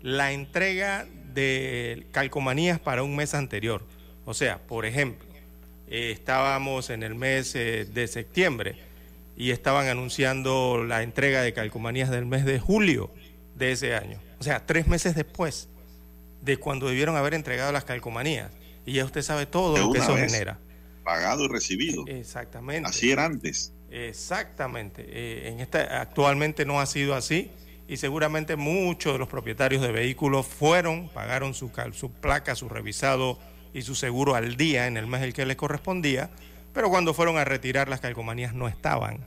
la 0.00 0.32
entrega 0.32 1.06
de 1.34 2.06
calcomanías 2.12 2.80
para 2.80 3.02
un 3.02 3.14
mes 3.14 3.34
anterior. 3.34 3.82
O 4.24 4.34
sea, 4.34 4.58
por 4.58 4.86
ejemplo, 4.86 5.26
eh, 5.88 6.10
estábamos 6.12 6.90
en 6.90 7.02
el 7.02 7.14
mes 7.14 7.54
eh, 7.54 7.84
de 7.84 8.06
septiembre 8.08 8.76
y 9.36 9.50
estaban 9.50 9.88
anunciando 9.88 10.84
la 10.84 11.02
entrega 11.02 11.42
de 11.42 11.52
calcomanías 11.52 12.10
del 12.10 12.26
mes 12.26 12.44
de 12.44 12.58
julio 12.60 13.10
de 13.56 13.72
ese 13.72 13.94
año. 13.94 14.18
O 14.38 14.42
sea, 14.44 14.64
tres 14.66 14.86
meses 14.86 15.14
después 15.14 15.68
de 16.42 16.56
cuando 16.56 16.88
debieron 16.88 17.16
haber 17.16 17.34
entregado 17.34 17.72
las 17.72 17.84
calcomanías. 17.84 18.50
Y 18.84 18.94
ya 18.94 19.04
usted 19.04 19.22
sabe 19.22 19.46
todo 19.46 19.74
De 19.74 19.80
lo 19.80 19.92
que 19.92 19.98
eso 20.00 20.14
vez. 20.14 20.30
genera. 20.32 20.58
Pagado 21.04 21.44
y 21.44 21.48
recibido. 21.48 22.04
Exactamente. 22.06 22.88
Así 22.88 23.10
era 23.10 23.24
antes. 23.26 23.72
Exactamente. 23.90 25.04
Eh, 25.08 25.48
en 25.48 25.60
esta, 25.60 26.00
actualmente 26.00 26.64
no 26.64 26.80
ha 26.80 26.86
sido 26.86 27.14
así 27.14 27.50
y 27.88 27.96
seguramente 27.96 28.56
muchos 28.56 29.12
de 29.12 29.18
los 29.18 29.28
propietarios 29.28 29.82
de 29.82 29.92
vehículos 29.92 30.46
fueron, 30.46 31.08
pagaron 31.10 31.54
su, 31.54 31.70
cal- 31.72 31.92
su 31.94 32.10
placa, 32.12 32.54
su 32.54 32.68
revisado 32.68 33.38
y 33.72 33.82
su 33.82 33.94
seguro 33.94 34.34
al 34.34 34.56
día 34.56 34.86
en 34.86 34.96
el 34.96 35.06
mes 35.06 35.22
el 35.22 35.32
que 35.32 35.46
les 35.46 35.56
correspondía, 35.56 36.30
pero 36.72 36.90
cuando 36.90 37.14
fueron 37.14 37.38
a 37.38 37.44
retirar 37.44 37.88
las 37.88 38.00
calcomanías 38.00 38.54
no 38.54 38.68
estaban 38.68 39.18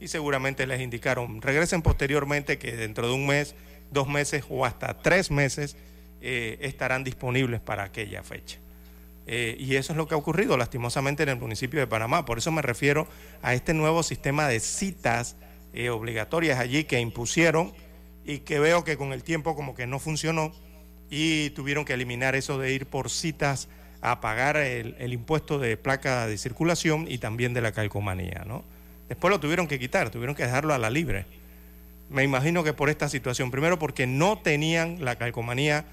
y 0.00 0.08
seguramente 0.08 0.66
les 0.66 0.80
indicaron, 0.80 1.40
regresen 1.40 1.82
posteriormente 1.82 2.58
que 2.58 2.76
dentro 2.76 3.06
de 3.06 3.14
un 3.14 3.26
mes, 3.26 3.54
dos 3.90 4.08
meses 4.08 4.44
o 4.48 4.64
hasta 4.66 4.98
tres 4.98 5.30
meses 5.30 5.76
eh, 6.20 6.58
estarán 6.60 7.04
disponibles 7.04 7.60
para 7.60 7.84
aquella 7.84 8.22
fecha. 8.22 8.58
Eh, 9.26 9.56
y 9.58 9.76
eso 9.76 9.92
es 9.92 9.96
lo 9.96 10.08
que 10.08 10.14
ha 10.14 10.18
ocurrido 10.18 10.56
lastimosamente 10.56 11.22
en 11.22 11.28
el 11.28 11.36
municipio 11.38 11.78
de 11.78 11.86
Panamá. 11.86 12.24
Por 12.24 12.38
eso 12.38 12.50
me 12.50 12.62
refiero 12.62 13.06
a 13.42 13.54
este 13.54 13.74
nuevo 13.74 14.02
sistema 14.02 14.48
de 14.48 14.58
citas 14.58 15.36
eh, 15.72 15.90
obligatorias 15.90 16.58
allí 16.58 16.84
que 16.84 16.98
impusieron 16.98 17.72
y 18.24 18.38
que 18.38 18.58
veo 18.58 18.84
que 18.84 18.96
con 18.96 19.12
el 19.12 19.22
tiempo 19.22 19.54
como 19.54 19.74
que 19.74 19.86
no 19.86 19.98
funcionó 19.98 20.52
y 21.10 21.50
tuvieron 21.50 21.84
que 21.84 21.94
eliminar 21.94 22.34
eso 22.34 22.58
de 22.58 22.72
ir 22.72 22.86
por 22.86 23.10
citas 23.10 23.68
a 24.02 24.20
pagar 24.20 24.56
el, 24.58 24.96
el 24.98 25.12
impuesto 25.12 25.58
de 25.58 25.76
placa 25.76 26.26
de 26.26 26.36
circulación 26.36 27.06
y 27.08 27.18
también 27.18 27.54
de 27.54 27.60
la 27.62 27.72
calcomanía. 27.72 28.44
¿no? 28.46 28.64
Después 29.08 29.30
lo 29.30 29.40
tuvieron 29.40 29.68
que 29.68 29.78
quitar, 29.78 30.10
tuvieron 30.10 30.34
que 30.34 30.42
dejarlo 30.42 30.74
a 30.74 30.78
la 30.78 30.90
libre. 30.90 31.24
Me 32.10 32.24
imagino 32.24 32.62
que 32.62 32.74
por 32.74 32.90
esta 32.90 33.08
situación, 33.08 33.50
primero 33.50 33.78
porque 33.78 34.06
no 34.06 34.38
tenían 34.38 35.04
la 35.04 35.16
calcomanía 35.16 35.86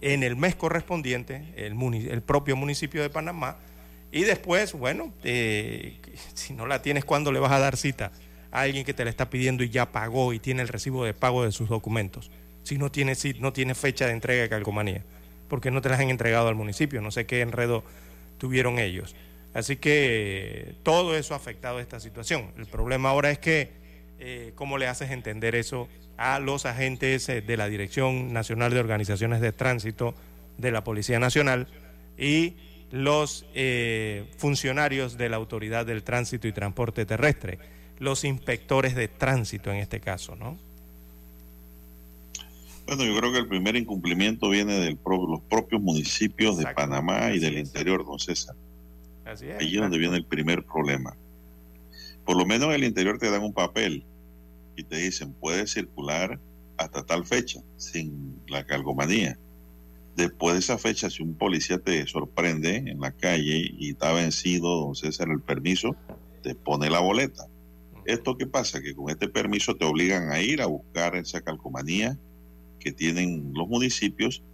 en 0.00 0.22
el 0.22 0.36
mes 0.36 0.54
correspondiente, 0.54 1.42
el, 1.56 2.22
propio 2.22 2.56
municipio 2.56 3.02
de 3.02 3.10
Panamá, 3.10 3.56
y 4.12 4.22
después, 4.22 4.72
bueno, 4.72 5.12
eh, 5.24 5.98
si 6.34 6.54
no 6.54 6.66
la 6.66 6.80
tienes, 6.80 7.04
¿cuándo 7.04 7.32
le 7.32 7.40
vas 7.40 7.52
a 7.52 7.58
dar 7.58 7.76
cita 7.76 8.12
a 8.52 8.60
alguien 8.60 8.84
que 8.86 8.94
te 8.94 9.04
la 9.04 9.10
está 9.10 9.28
pidiendo 9.28 9.64
y 9.64 9.68
ya 9.68 9.90
pagó 9.92 10.32
y 10.32 10.38
tiene 10.38 10.62
el 10.62 10.68
recibo 10.68 11.04
de 11.04 11.12
pago 11.12 11.44
de 11.44 11.52
sus 11.52 11.68
documentos? 11.68 12.30
Si 12.62 12.78
no 12.78 12.90
tiene, 12.90 13.12
ci- 13.12 13.38
no 13.40 13.52
tiene 13.52 13.74
fecha 13.74 14.06
de 14.06 14.12
entrega 14.12 14.42
de 14.42 14.48
calcomanía, 14.48 15.02
porque 15.48 15.70
no 15.70 15.80
te 15.80 15.88
las 15.88 16.00
han 16.00 16.10
entregado 16.10 16.48
al 16.48 16.54
municipio, 16.54 17.00
no 17.00 17.10
sé 17.10 17.26
qué 17.26 17.40
enredo 17.40 17.84
tuvieron 18.38 18.78
ellos. 18.78 19.14
Así 19.54 19.76
que 19.76 20.74
todo 20.82 21.16
eso 21.16 21.34
ha 21.34 21.38
afectado 21.38 21.80
esta 21.80 21.98
situación. 21.98 22.52
El 22.58 22.66
problema 22.66 23.08
ahora 23.08 23.30
es 23.30 23.38
que, 23.38 23.72
eh, 24.18 24.52
¿cómo 24.54 24.76
le 24.76 24.86
haces 24.86 25.10
entender 25.10 25.54
eso 25.54 25.88
a 26.18 26.38
los 26.38 26.66
agentes 26.66 27.28
eh, 27.28 27.40
de 27.40 27.56
la 27.56 27.68
Dirección 27.68 28.32
Nacional 28.32 28.72
de 28.72 28.80
Organizaciones 28.80 29.40
de 29.40 29.52
Tránsito 29.52 30.14
de 30.58 30.70
la 30.70 30.84
Policía 30.84 31.18
Nacional 31.18 31.68
y 32.18 32.56
los 32.90 33.46
eh, 33.54 34.24
funcionarios 34.38 35.18
de 35.18 35.28
la 35.28 35.36
Autoridad 35.36 35.86
del 35.86 36.02
Tránsito 36.02 36.48
y 36.48 36.52
Transporte 36.52 37.04
Terrestre, 37.04 37.58
los 37.98 38.24
inspectores 38.24 38.94
de 38.94 39.08
tránsito 39.08 39.72
en 39.72 39.78
este 39.78 40.00
caso, 40.00 40.36
¿no? 40.36 40.58
Bueno, 42.86 43.04
yo 43.04 43.18
creo 43.18 43.32
que 43.32 43.38
el 43.38 43.48
primer 43.48 43.74
incumplimiento 43.74 44.48
viene 44.48 44.78
de 44.78 44.96
los 45.04 45.40
propios 45.48 45.82
municipios 45.82 46.56
de. 46.56 46.66
Panamá 46.72 47.32
y 47.32 47.40
del 47.40 47.56
es. 47.56 47.68
interior, 47.68 48.04
don 48.06 48.18
César. 48.18 48.54
Así 49.24 49.46
es. 49.48 49.60
Allí 49.60 49.74
es 49.74 49.80
donde 49.80 49.98
viene 49.98 50.16
el 50.16 50.24
primer 50.24 50.64
problema. 50.64 51.16
Por 52.24 52.36
lo 52.36 52.46
menos 52.46 52.68
en 52.68 52.74
el 52.74 52.84
interior 52.84 53.18
te 53.18 53.30
dan 53.30 53.42
un 53.42 53.52
papel 53.52 54.04
y 54.76 54.84
te 54.84 54.96
dicen, 54.96 55.32
puedes 55.32 55.72
circular 55.72 56.38
hasta 56.76 57.04
tal 57.04 57.26
fecha 57.26 57.60
sin 57.76 58.40
la 58.46 58.64
calcomanía. 58.64 59.38
Después 60.14 60.54
de 60.54 60.60
esa 60.60 60.78
fecha, 60.78 61.10
si 61.10 61.22
un 61.22 61.34
policía 61.34 61.78
te 61.78 62.06
sorprende 62.06 62.76
en 62.76 63.00
la 63.00 63.10
calle 63.10 63.68
y 63.78 63.90
está 63.90 64.12
vencido, 64.12 64.80
don 64.80 64.94
César, 64.94 65.28
el 65.30 65.40
permiso, 65.40 65.96
te 66.42 66.54
pone 66.54 66.88
la 66.88 67.00
boleta. 67.00 67.46
¿Esto 68.04 68.36
qué 68.36 68.46
pasa? 68.46 68.80
Que 68.80 68.94
con 68.94 69.10
este 69.10 69.28
permiso 69.28 69.74
te 69.74 69.84
obligan 69.84 70.30
a 70.30 70.40
ir 70.40 70.62
a 70.62 70.66
buscar 70.66 71.16
esa 71.16 71.40
calcomanía 71.40 72.16
que 72.86 72.92
tienen 72.92 73.50
los 73.52 73.66
municipios 73.66 74.44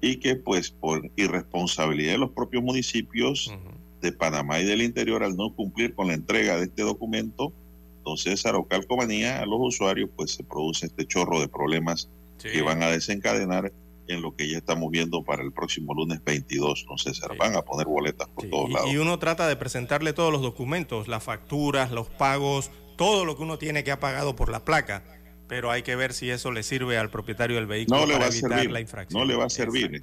y 0.00 0.16
que 0.16 0.36
pues 0.36 0.70
por 0.70 1.10
irresponsabilidad 1.16 2.12
de 2.12 2.18
los 2.18 2.30
propios 2.30 2.62
municipios 2.62 3.52
de 4.00 4.12
Panamá 4.12 4.60
y 4.60 4.64
del 4.64 4.82
interior 4.82 5.24
al 5.24 5.36
no 5.36 5.52
cumplir 5.52 5.92
con 5.96 6.06
la 6.06 6.14
entrega 6.14 6.56
de 6.58 6.66
este 6.66 6.82
documento, 6.82 7.52
entonces 7.98 8.44
o 8.46 8.64
calcomanía 8.68 9.40
a 9.42 9.46
los 9.46 9.58
usuarios 9.60 10.10
pues 10.14 10.30
se 10.30 10.44
produce 10.44 10.86
este 10.86 11.06
chorro 11.06 11.40
de 11.40 11.48
problemas 11.48 12.08
Sí. 12.38 12.48
que 12.50 12.62
van 12.62 12.82
a 12.82 12.88
desencadenar 12.88 13.72
en 14.08 14.22
lo 14.22 14.34
que 14.34 14.48
ya 14.48 14.58
estamos 14.58 14.90
viendo 14.90 15.22
para 15.22 15.42
el 15.44 15.52
próximo 15.52 15.94
lunes 15.94 16.22
22, 16.24 16.86
don 16.88 16.98
César. 16.98 17.30
Sí. 17.32 17.38
Van 17.38 17.54
a 17.56 17.62
poner 17.62 17.86
boletas 17.86 18.28
por 18.28 18.44
Sí, 18.44 18.50
todos 18.50 18.70
lados. 18.70 18.90
Y 18.92 18.96
uno 18.96 19.18
trata 19.20 19.46
de 19.46 19.54
presentarle 19.54 20.12
todos 20.12 20.32
los 20.32 20.42
documentos, 20.42 21.06
las 21.06 21.22
facturas, 21.22 21.92
los 21.92 22.08
pagos, 22.08 22.70
todo 22.96 23.24
lo 23.24 23.36
que 23.36 23.42
uno 23.44 23.58
tiene 23.58 23.84
que 23.84 23.92
ha 23.92 24.00
pagado 24.00 24.34
por 24.34 24.50
la 24.50 24.64
placa. 24.64 25.04
Pero 25.52 25.70
hay 25.70 25.82
que 25.82 25.96
ver 25.96 26.14
si 26.14 26.30
eso 26.30 26.50
le 26.50 26.62
sirve 26.62 26.96
al 26.96 27.10
propietario 27.10 27.56
del 27.56 27.66
vehículo 27.66 28.00
No 28.00 28.06
le 28.06 28.14
para 28.14 28.24
va 28.24 28.30
a 28.30 28.32
evitar 28.32 28.50
servir, 28.52 28.70
la 28.70 28.80
infracción. 28.80 29.20
no 29.20 29.26
le 29.26 29.36
va 29.36 29.44
a 29.44 29.50
servir. 29.50 30.02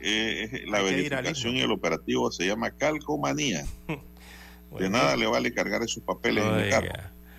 Eh, 0.00 0.48
eh, 0.52 0.64
la 0.66 0.82
verificación 0.82 1.54
y 1.54 1.60
el 1.60 1.70
operativo 1.70 2.32
se 2.32 2.46
llama 2.46 2.72
calcomanía. 2.72 3.64
de 4.76 4.90
nada 4.90 5.14
le 5.14 5.28
vale 5.28 5.54
cargar 5.54 5.84
esos 5.84 6.02
papeles 6.02 6.44
en 6.44 6.54
el 6.54 6.68
carro. 6.68 6.88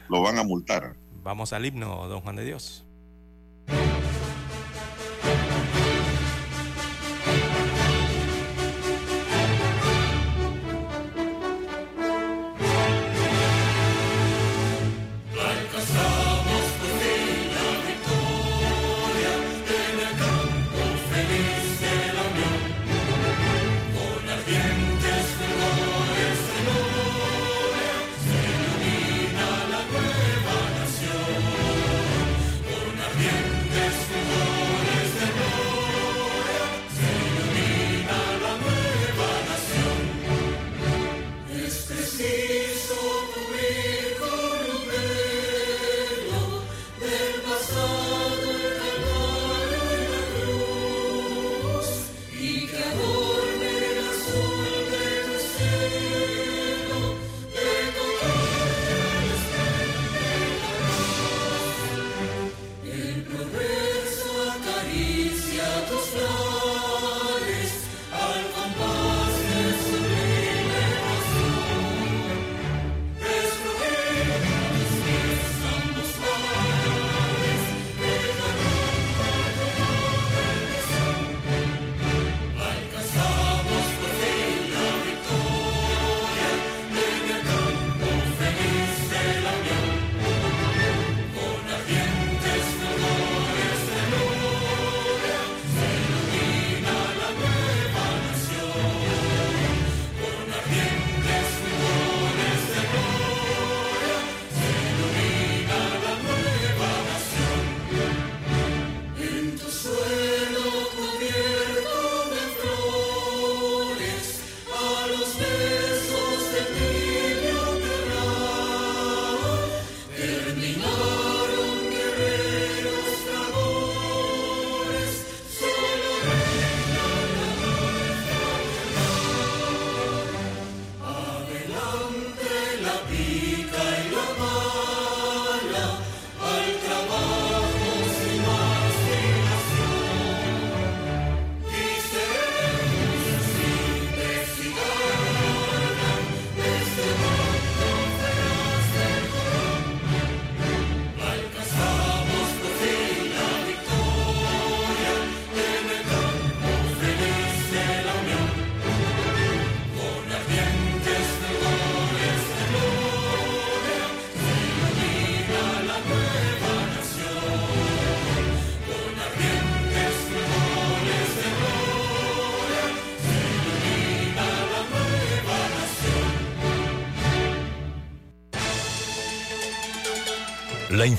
Lo 0.07 0.21
van 0.21 0.37
a 0.37 0.43
multar. 0.43 0.95
Vamos 1.21 1.51
al 1.51 1.65
himno, 1.65 2.07
don 2.07 2.21
Juan 2.21 2.37
de 2.37 2.45
Dios. 2.45 2.82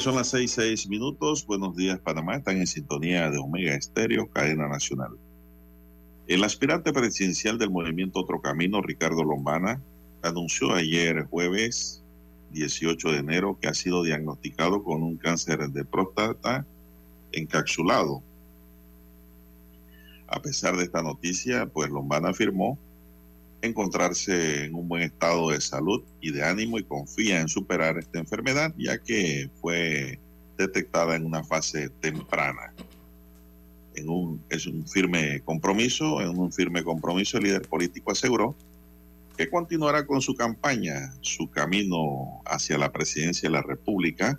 Son 0.00 0.14
las 0.14 0.28
seis, 0.28 0.52
seis 0.52 0.88
minutos. 0.88 1.44
Buenos 1.44 1.76
días, 1.76 1.98
Panamá. 1.98 2.36
Están 2.36 2.56
en 2.56 2.66
sintonía 2.66 3.30
de 3.30 3.36
Omega 3.36 3.74
Estéreo, 3.74 4.30
cadena 4.30 4.66
nacional. 4.66 5.10
El 6.26 6.42
aspirante 6.42 6.90
presidencial 6.90 7.58
del 7.58 7.70
movimiento 7.70 8.20
Otro 8.20 8.40
Camino, 8.40 8.80
Ricardo 8.80 9.22
Lombana, 9.22 9.82
anunció 10.22 10.72
ayer 10.72 11.26
jueves 11.26 12.02
18 12.52 13.12
de 13.12 13.18
enero 13.18 13.58
que 13.60 13.68
ha 13.68 13.74
sido 13.74 14.02
diagnosticado 14.02 14.82
con 14.82 15.02
un 15.02 15.18
cáncer 15.18 15.68
de 15.68 15.84
próstata 15.84 16.64
encapsulado. 17.32 18.22
A 20.28 20.40
pesar 20.40 20.78
de 20.78 20.84
esta 20.84 21.02
noticia, 21.02 21.66
pues 21.66 21.90
Lombana 21.90 22.30
afirmó 22.30 22.78
encontrarse 23.62 24.64
en 24.64 24.74
un 24.74 24.88
buen 24.88 25.02
estado 25.02 25.50
de 25.50 25.60
salud 25.60 26.02
y 26.20 26.32
de 26.32 26.44
ánimo 26.44 26.78
y 26.78 26.84
confía 26.84 27.40
en 27.40 27.48
superar 27.48 27.98
esta 27.98 28.18
enfermedad 28.18 28.74
ya 28.78 28.98
que 28.98 29.50
fue 29.60 30.18
detectada 30.56 31.16
en 31.16 31.24
una 31.24 31.44
fase 31.44 31.88
temprana. 31.88 32.72
En 33.94 34.08
un, 34.08 34.42
es 34.48 34.66
un 34.66 34.86
firme 34.86 35.40
compromiso, 35.40 36.20
en 36.20 36.38
un 36.38 36.52
firme 36.52 36.84
compromiso 36.84 37.38
el 37.38 37.44
líder 37.44 37.62
político 37.62 38.12
aseguró 38.12 38.54
que 39.36 39.48
continuará 39.48 40.06
con 40.06 40.20
su 40.20 40.34
campaña, 40.34 41.14
su 41.22 41.50
camino 41.50 42.42
hacia 42.44 42.76
la 42.76 42.92
presidencia 42.92 43.48
de 43.48 43.54
la 43.54 43.62
República, 43.62 44.38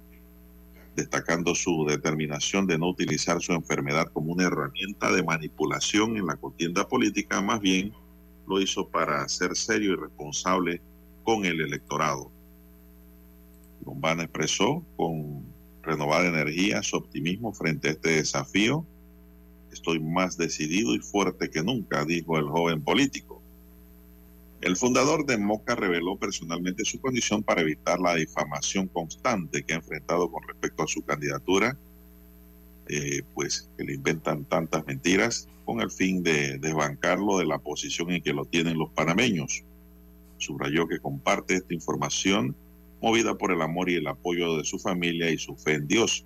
destacando 0.96 1.56
su 1.56 1.86
determinación 1.88 2.68
de 2.68 2.78
no 2.78 2.90
utilizar 2.90 3.42
su 3.42 3.54
enfermedad 3.54 4.08
como 4.14 4.34
una 4.34 4.46
herramienta 4.46 5.12
de 5.12 5.24
manipulación 5.24 6.18
en 6.18 6.28
la 6.28 6.36
contienda 6.36 6.88
política, 6.88 7.42
más 7.42 7.62
bien 7.62 7.94
lo 8.48 8.60
hizo 8.60 8.88
para 8.90 9.28
ser 9.30 9.56
serio 9.56 9.94
y 9.94 9.96
responsable 9.96 10.82
con 11.24 11.46
el 11.46 11.62
electorado. 11.62 12.32
Lombana 13.86 14.24
expresó 14.24 14.84
con 14.96 15.46
renovada 15.82 16.28
energía 16.28 16.84
su 16.84 16.98
optimismo 16.98 17.54
frente 17.54 17.90
a 17.90 17.92
este 17.92 18.10
desafío. 18.12 18.86
Estoy 19.72 20.00
más 20.00 20.38
decidido 20.38 20.94
y 20.94 21.00
fuerte 21.00 21.50
que 21.50 21.64
nunca, 21.64 22.06
dijo 22.06 22.38
el 22.38 22.46
joven 22.46 22.84
político. 22.84 23.42
El 24.62 24.78
fundador 24.78 25.26
de 25.26 25.40
Moca 25.40 25.76
reveló 25.76 26.18
personalmente 26.18 26.86
su 26.86 27.02
condición 27.02 27.42
para 27.42 27.62
evitar 27.62 28.00
la 28.00 28.14
difamación 28.14 28.88
constante 28.88 29.64
que 29.64 29.74
ha 29.74 29.78
enfrentado 29.78 30.32
con 30.32 30.48
respecto 30.48 30.84
a 30.84 30.88
su 30.88 31.02
candidatura, 31.02 31.78
eh, 32.94 33.24
pues 33.34 33.70
que 33.78 33.86
le 33.86 33.94
inventan 33.94 34.44
tantas 34.44 34.86
mentiras 34.86 35.48
con 35.64 35.80
el 35.80 35.90
fin 35.90 36.24
de 36.24 36.58
desbancarlo 36.58 37.38
de 37.38 37.46
la 37.46 37.58
posición 37.58 38.12
en 38.12 38.22
que 38.22 38.34
lo 38.34 38.44
tienen 38.44 38.78
los 38.78 38.90
panameños. 38.90 39.64
Subrayó 40.40 40.90
que 40.90 41.00
comparte 41.00 41.56
esta 41.56 41.74
información 41.74 42.54
movida 43.02 43.38
por 43.38 43.54
el 43.54 43.62
amor 43.62 43.90
y 43.90 43.96
el 43.96 44.08
apoyo 44.08 44.58
de 44.58 44.66
su 44.66 44.78
familia 44.78 45.32
y 45.32 45.38
su 45.38 45.56
fe 45.56 45.76
en 45.76 45.88
Dios. 45.88 46.26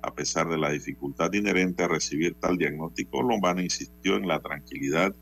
A 0.00 0.14
pesar 0.14 0.48
de 0.48 0.56
la 0.56 0.70
dificultad 0.70 1.30
inherente 1.34 1.82
a 1.82 1.88
recibir 1.88 2.34
tal 2.40 2.56
diagnóstico, 2.56 3.22
Lombana 3.22 3.62
insistió 3.62 4.16
en 4.16 4.26
la 4.26 4.40
tranquilidad 4.40 5.14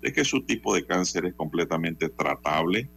de 0.00 0.12
que 0.14 0.24
su 0.24 0.40
tipo 0.40 0.74
de 0.74 0.86
cáncer 0.86 1.26
es 1.26 1.34
completamente 1.34 2.08
tratable. 2.08 2.88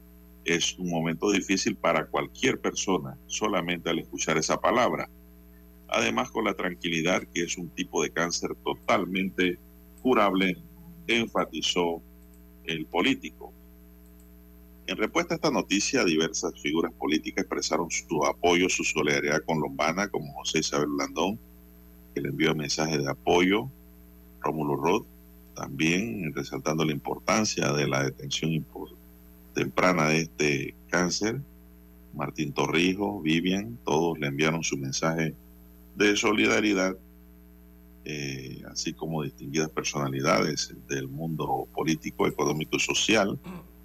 Es 0.45 0.79
un 0.79 0.89
momento 0.89 1.29
difícil 1.29 1.75
para 1.75 2.05
cualquier 2.05 2.61
persona, 2.61 3.17
solamente 3.27 3.89
al 3.89 3.99
escuchar 3.99 4.37
esa 4.37 4.61
palabra. 4.61 5.09
Además, 5.91 6.31
con 6.31 6.45
la 6.45 6.53
tranquilidad 6.53 7.23
que 7.33 7.43
es 7.43 7.57
un 7.57 7.69
tipo 7.69 8.01
de 8.01 8.11
cáncer 8.11 8.55
totalmente 8.63 9.59
curable, 10.01 10.57
enfatizó 11.05 12.01
el 12.63 12.85
político. 12.85 13.51
En 14.87 14.95
respuesta 14.95 15.33
a 15.33 15.35
esta 15.35 15.51
noticia, 15.51 16.05
diversas 16.05 16.53
figuras 16.61 16.93
políticas 16.93 17.43
expresaron 17.43 17.91
su 17.91 18.25
apoyo, 18.25 18.69
su 18.69 18.85
solidaridad 18.85 19.43
con 19.45 19.59
Lombana, 19.59 20.07
como 20.07 20.31
José 20.33 20.59
Isabel 20.59 20.95
Landón, 20.97 21.37
que 22.15 22.21
le 22.21 22.29
envió 22.29 22.55
mensaje 22.55 22.97
de 22.97 23.09
apoyo, 23.09 23.69
Rómulo 24.39 24.77
Roth, 24.77 25.05
también 25.55 26.33
resaltando 26.33 26.85
la 26.85 26.93
importancia 26.93 27.71
de 27.73 27.87
la 27.87 28.03
detención 28.03 28.65
temprana 29.53 30.07
de 30.07 30.21
este 30.21 30.73
cáncer, 30.89 31.41
Martín 32.13 32.53
Torrijos, 32.53 33.21
Vivian, 33.21 33.77
todos 33.85 34.17
le 34.19 34.27
enviaron 34.27 34.63
su 34.63 34.77
mensaje 34.77 35.35
de 35.95 36.15
solidaridad 36.15 36.95
eh, 38.03 38.63
así 38.71 38.93
como 38.93 39.21
distinguidas 39.21 39.69
personalidades 39.69 40.73
del 40.87 41.07
mundo 41.07 41.67
político, 41.73 42.27
económico 42.27 42.77
y 42.77 42.79
social. 42.79 43.37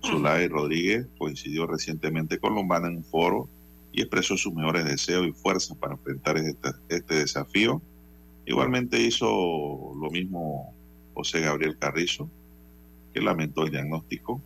Zulay 0.03 0.49
Rodríguez 0.49 1.07
coincidió 1.19 1.67
recientemente 1.67 2.39
con 2.39 2.55
Lombana 2.55 2.89
en 2.89 2.99
un 2.99 3.05
foro 3.05 3.49
y 3.93 4.01
expresó 4.01 4.37
sus 4.37 4.55
mejores 4.55 4.85
deseos 4.85 5.27
y 5.27 5.33
fuerzas 5.33 5.77
para 5.77 5.95
enfrentar 5.95 6.39
este, 6.39 6.71
este 6.89 7.15
desafío. 7.17 7.83
Igualmente 8.47 9.01
hizo 9.01 9.27
lo 10.01 10.11
mismo 10.11 10.73
José 11.15 11.41
Gabriel 11.41 11.77
Carrizo, 11.79 12.31
que 13.13 13.21
lamentó 13.21 13.65
el 13.65 13.71
diagnóstico 13.71 14.41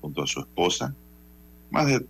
junto 0.00 0.22
a 0.22 0.26
su 0.26 0.40
esposa. 0.40 0.94
Más 1.70 1.86
de 1.86 2.04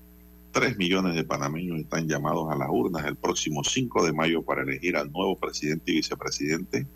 3 0.53 0.79
millones 0.79 1.15
de 1.15 1.25
panameños 1.25 1.79
están 1.79 2.09
llamados 2.09 2.51
a 2.51 2.57
las 2.57 2.69
urnas 2.71 3.05
el 3.07 3.17
próximo 3.17 3.63
5 3.63 4.05
de 4.05 4.13
mayo 4.13 4.43
para 4.43 4.63
elegir 4.63 4.97
al 4.97 5.13
nuevo 5.13 5.37
presidente 5.37 5.93
y 5.93 5.97
vicepresidente, 5.97 6.87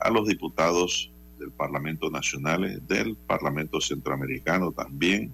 a 0.00 0.10
los 0.10 0.26
diputados 0.28 1.10
del 1.38 1.50
Parlamento 1.50 2.10
Nacional, 2.10 2.82
del 2.86 3.16
Parlamento 3.16 3.80
Centroamericano 3.80 4.72
también, 4.72 5.32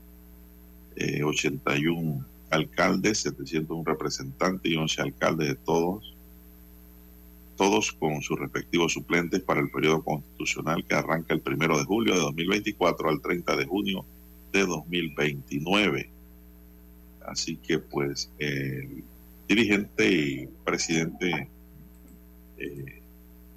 81 1.25 2.01
eh, 2.01 2.25
alcaldes, 2.51 3.19
701 3.19 3.85
representantes 3.85 4.71
y 4.71 4.77
11 4.77 5.03
alcaldes 5.03 5.49
de 5.49 5.55
todos, 5.55 6.15
todos 7.57 7.93
con 7.93 8.23
sus 8.23 8.39
respectivos 8.39 8.93
suplentes 8.93 9.41
para 9.41 9.61
el 9.61 9.71
periodo 9.71 10.03
constitucional 10.03 10.85
que 10.85 10.95
arranca 10.95 11.35
el 11.35 11.41
primero 11.41 11.79
de 11.79 11.85
julio 11.85 12.15
de 12.15 12.21
2024 12.21 13.09
al 13.09 13.21
30 13.21 13.57
de 13.57 13.67
junio 13.67 14.05
de 14.53 14.67
2029. 14.67 16.11
Así 17.27 17.57
que 17.57 17.79
pues 17.79 18.31
el 18.39 19.05
dirigente 19.49 20.11
y 20.11 20.47
presidente 20.65 21.49
eh, 22.59 23.03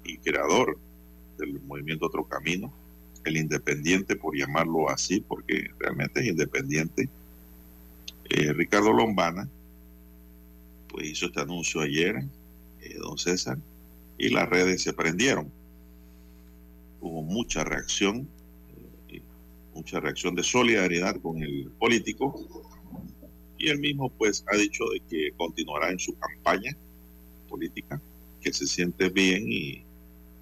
y 0.04 0.18
creador 0.18 0.78
del 1.38 1.60
movimiento 1.62 2.06
Otro 2.06 2.24
Camino, 2.24 2.72
el 3.24 3.36
independiente, 3.36 4.16
por 4.16 4.36
llamarlo 4.36 4.88
así, 4.88 5.20
porque 5.20 5.70
realmente 5.78 6.20
es 6.20 6.26
independiente, 6.26 7.08
eh, 8.30 8.52
Ricardo 8.52 8.92
Lombana, 8.92 9.48
pues 10.88 11.08
hizo 11.08 11.26
este 11.26 11.40
anuncio 11.40 11.80
ayer, 11.80 12.24
eh, 12.80 12.96
don 12.98 13.18
César, 13.18 13.58
y 14.18 14.28
las 14.30 14.48
redes 14.48 14.82
se 14.82 14.92
prendieron. 14.92 15.50
Hubo 17.00 17.22
mucha 17.22 17.64
reacción, 17.64 18.28
mucha 19.74 20.00
reacción 20.00 20.34
de 20.34 20.42
solidaridad 20.42 21.20
con 21.20 21.42
el 21.42 21.70
político, 21.78 22.48
y 23.58 23.68
él 23.68 23.78
mismo 23.78 24.10
pues 24.10 24.44
ha 24.52 24.56
dicho 24.56 24.84
de 24.92 25.00
que 25.00 25.32
continuará 25.36 25.90
en 25.90 25.98
su 25.98 26.16
campaña 26.18 26.76
política, 27.48 28.00
que 28.40 28.52
se 28.52 28.66
siente 28.66 29.08
bien 29.08 29.44
y 29.46 29.84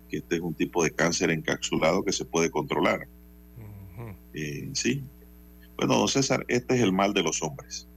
que 0.08 0.18
este 0.18 0.36
es 0.36 0.40
un 0.40 0.54
tipo 0.54 0.82
de 0.84 0.90
cáncer 0.90 1.30
encapsulado 1.30 2.04
que 2.04 2.12
se 2.12 2.24
puede 2.24 2.50
controlar. 2.50 3.06
Eh, 4.34 4.68
sí. 4.72 5.04
Bueno, 5.76 5.96
don 5.98 6.08
César, 6.08 6.44
este 6.48 6.74
es 6.74 6.82
el 6.82 6.92
mal 6.92 7.14
de 7.14 7.22
los 7.22 7.42
hombres. 7.42 7.88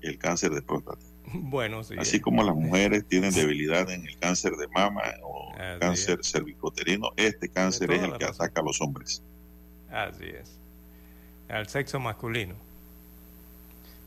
El 0.00 0.18
cáncer 0.18 0.52
de 0.52 0.62
próstata. 0.62 1.04
Bueno, 1.32 1.82
sí. 1.84 1.94
Así 1.98 2.20
como 2.20 2.42
las 2.42 2.54
mujeres 2.54 3.04
tienen 3.08 3.34
debilidad 3.34 3.90
en 3.90 4.06
el 4.06 4.16
cáncer 4.18 4.52
de 4.52 4.68
mama 4.68 5.02
o 5.22 5.52
cáncer 5.80 6.20
cervicoterino, 6.22 7.10
este 7.16 7.48
cáncer 7.48 7.90
es 7.92 8.02
el 8.02 8.16
que 8.16 8.24
ataca 8.24 8.60
a 8.60 8.64
los 8.64 8.80
hombres. 8.80 9.22
Así 9.90 10.24
es. 10.24 10.58
Al 11.48 11.68
sexo 11.68 12.00
masculino. 12.00 12.65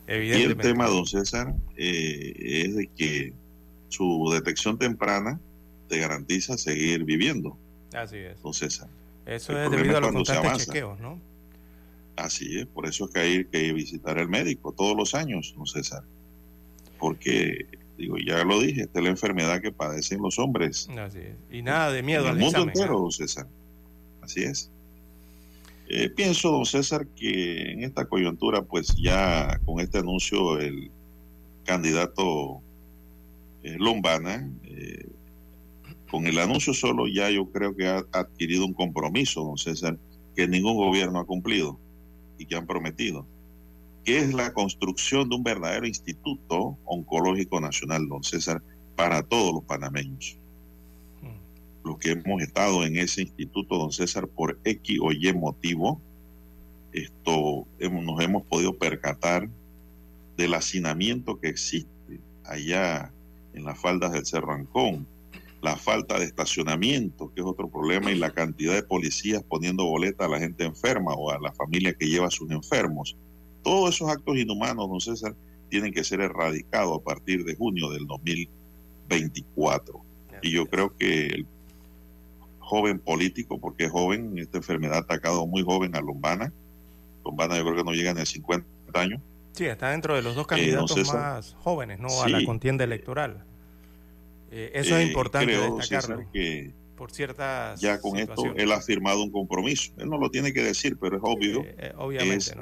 Y 0.10 0.32
el 0.32 0.58
tema, 0.58 0.88
don 0.88 1.06
César, 1.06 1.54
eh, 1.78 2.34
es 2.36 2.76
de 2.76 2.88
que 2.88 3.34
su 3.90 4.28
detección 4.34 4.80
temprana 4.80 5.40
te 5.88 6.00
garantiza 6.00 6.58
seguir 6.58 7.04
viviendo. 7.04 7.56
Así 7.94 8.18
es. 8.18 8.42
Don 8.42 8.54
César. 8.54 8.90
Eso 9.28 9.60
es 9.62 9.70
debido 9.70 9.98
a 9.98 10.02
los 10.02 10.12
constantes 10.12 10.66
chequeos, 10.66 11.00
¿no? 11.00 11.20
Así 12.16 12.60
es, 12.60 12.66
por 12.66 12.88
eso 12.88 13.06
es 13.06 13.12
que 13.12 13.20
hay 13.20 13.46
que 13.46 13.72
visitar 13.72 14.18
al 14.18 14.28
médico 14.28 14.74
todos 14.74 14.98
los 14.98 15.14
años, 15.14 15.54
don 15.56 15.68
César. 15.68 16.04
Porque, 16.98 17.68
digo, 17.98 18.18
ya 18.18 18.44
lo 18.44 18.60
dije, 18.60 18.82
esta 18.82 19.00
es 19.00 19.04
la 19.04 19.12
enfermedad 19.12 19.62
que 19.62 19.72
padecen 19.72 20.22
los 20.22 20.40
hombres. 20.40 20.90
Así 20.98 21.20
es. 21.20 21.36
Y 21.52 21.62
nada 21.62 21.92
de 21.92 22.02
miedo 22.02 22.28
en 22.28 22.38
el 22.38 22.40
mundo 22.40 22.64
entero, 22.64 23.00
don 23.00 23.12
César. 23.12 23.48
Así 24.22 24.44
es. 24.44 24.72
Eh, 25.92 26.08
pienso, 26.12 26.52
don 26.52 26.66
César, 26.66 27.08
que 27.16 27.72
en 27.72 27.84
esta 27.84 28.06
coyuntura, 28.06 28.62
pues 28.62 28.96
ya 28.96 29.60
con 29.66 29.80
este 29.80 29.98
anuncio, 29.98 30.60
el 30.60 30.92
candidato 31.66 32.62
eh, 33.64 33.76
Lombana, 33.80 34.48
eh, 34.66 35.10
con 36.12 36.28
el 36.28 36.38
anuncio 36.38 36.76
solo 36.76 37.08
ya 37.08 37.32
yo 37.32 37.52
creo 37.52 37.76
que 37.76 37.88
ha 37.88 38.06
adquirido 38.12 38.68
un 38.68 38.74
compromiso, 38.74 39.44
don 39.44 39.58
César, 39.58 39.98
que 40.36 40.48
ningún 40.48 40.78
gobierno 40.78 41.20
ha 41.20 41.26
cumplido 41.26 41.80
y 42.38 42.46
que 42.46 42.56
han 42.56 42.68
prometido, 42.68 43.26
que 44.06 44.20
es 44.20 44.32
la 44.32 44.54
construcción 44.54 45.28
de 45.28 45.38
un 45.38 45.44
verdadero 45.44 45.88
instituto 45.88 46.78
oncológico 46.86 47.60
nacional, 47.60 48.08
don 48.08 48.24
César, 48.24 48.62
para 48.96 49.24
todos 49.24 49.54
los 49.56 49.64
panameños. 49.64 50.39
Los 51.90 51.98
que 51.98 52.12
hemos 52.12 52.42
estado 52.44 52.86
en 52.86 52.98
ese 52.98 53.24
instituto, 53.24 53.80
don 53.80 53.92
César, 53.92 54.28
por 54.28 54.60
X 54.64 55.00
o 55.02 55.12
Y 55.12 55.34
motivo, 55.34 56.00
esto 56.94 57.66
hemos, 57.80 58.04
nos 58.04 58.22
hemos 58.22 58.44
podido 58.44 58.78
percatar 58.78 59.50
del 60.38 60.54
hacinamiento 60.54 61.40
que 61.40 61.50
existe 61.50 62.20
allá 62.46 63.12
en 63.56 63.66
las 63.66 63.80
faldas 63.80 64.12
del 64.12 64.24
Cerro 64.24 64.54
Ancón, 64.54 65.08
la 65.64 65.78
falta 65.78 66.20
de 66.20 66.26
estacionamiento, 66.26 67.34
que 67.34 67.42
es 67.42 67.48
otro 67.48 67.68
problema, 67.68 68.12
y 68.12 68.20
la 68.20 68.30
cantidad 68.30 68.76
de 68.76 68.84
policías 68.84 69.42
poniendo 69.42 69.86
boleta 69.86 70.26
a 70.26 70.30
la 70.30 70.38
gente 70.38 70.66
enferma 70.66 71.16
o 71.16 71.32
a 71.32 71.40
la 71.40 71.52
familia 71.54 71.96
que 71.96 72.06
lleva 72.06 72.28
a 72.28 72.32
sus 72.32 72.52
enfermos. 72.52 73.18
Todos 73.64 73.96
esos 73.96 74.12
actos 74.12 74.38
inhumanos, 74.38 74.88
don 74.88 75.02
César, 75.02 75.36
tienen 75.70 75.92
que 75.92 76.04
ser 76.04 76.22
erradicados 76.22 77.00
a 77.00 77.04
partir 77.04 77.44
de 77.46 77.56
junio 77.56 77.90
del 77.90 78.06
2024. 78.06 80.06
Y 80.44 80.52
yo 80.52 80.68
creo 80.68 80.96
que 80.96 81.26
el 81.26 81.48
joven 82.70 83.00
político, 83.00 83.60
porque 83.60 83.86
es 83.86 83.92
joven, 83.92 84.38
esta 84.38 84.58
enfermedad 84.58 84.98
ha 84.98 85.00
atacado 85.00 85.48
muy 85.48 85.64
joven 85.64 85.96
a 85.96 86.02
Lombana. 86.02 86.54
Lombana 87.26 87.58
yo 87.58 87.64
creo 87.64 87.78
que 87.78 87.84
no 87.84 87.94
llega 87.94 88.14
ni 88.14 88.22
a 88.22 88.26
50 88.26 88.66
años. 88.94 89.22
Sí, 89.54 89.66
está 89.66 89.90
dentro 89.90 90.16
de 90.16 90.22
los 90.22 90.36
dos 90.36 90.46
eh, 90.46 90.50
candidatos 90.50 91.12
más 91.12 91.56
jóvenes, 91.62 92.00
¿no? 92.00 92.10
A 92.22 92.30
la 92.30 92.46
contienda 92.46 92.84
electoral. 92.84 93.44
Eh, 94.52 94.72
eso 94.76 94.96
es 94.96 95.04
eh, 95.04 95.08
importante 95.08 95.58
destacarlo. 95.58 96.26
que 96.32 96.72
por 96.96 97.12
ciertas 97.12 97.80
ya 97.80 98.00
con 98.02 98.18
esto 98.18 98.54
él 98.56 98.72
ha 98.72 98.82
firmado 98.82 99.24
un 99.24 99.32
compromiso. 99.32 99.92
Él 99.98 100.10
no 100.10 100.20
lo 100.20 100.30
tiene 100.30 100.54
que 100.54 100.62
decir, 100.62 100.96
pero 101.02 101.18
es 101.18 101.24
obvio. 101.26 101.66
Obviamente, 101.98 102.54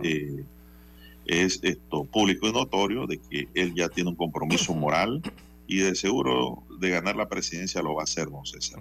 es, 1.25 1.59
esto 1.63 2.05
público 2.05 2.47
y 2.47 2.53
notorio 2.53 3.07
de 3.07 3.17
que 3.17 3.49
él 3.53 3.73
ya 3.75 3.89
tiene 3.89 4.11
un 4.11 4.15
compromiso 4.15 4.73
moral 4.73 5.21
y 5.67 5.79
de 5.79 5.95
seguro 5.95 6.63
de 6.79 6.91
ganar 6.91 7.17
la 7.17 7.27
presidencia 7.27 7.81
lo 7.81 7.95
va 7.95 8.01
a 8.01 8.03
hacer, 8.05 8.29
don 8.29 8.45
César. 8.45 8.79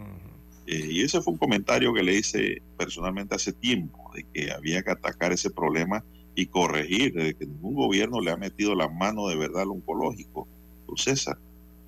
Y 0.66 1.02
ese 1.02 1.20
fue 1.20 1.32
un 1.32 1.38
comentario 1.38 1.94
que 1.94 2.02
le 2.02 2.14
hice 2.14 2.62
personalmente 2.76 3.34
hace 3.34 3.52
tiempo, 3.52 4.10
de 4.14 4.24
que 4.32 4.50
había 4.50 4.82
que 4.82 4.90
atacar 4.90 5.32
ese 5.32 5.50
problema 5.50 6.04
y 6.34 6.46
corregir, 6.46 7.14
de 7.14 7.34
que 7.34 7.46
ningún 7.46 7.74
gobierno 7.74 8.20
le 8.20 8.32
ha 8.32 8.36
metido 8.36 8.74
la 8.74 8.88
mano 8.88 9.28
de 9.28 9.36
verdad 9.36 9.62
al 9.62 9.70
oncológico, 9.70 10.48
don 10.86 10.96
César 10.96 11.38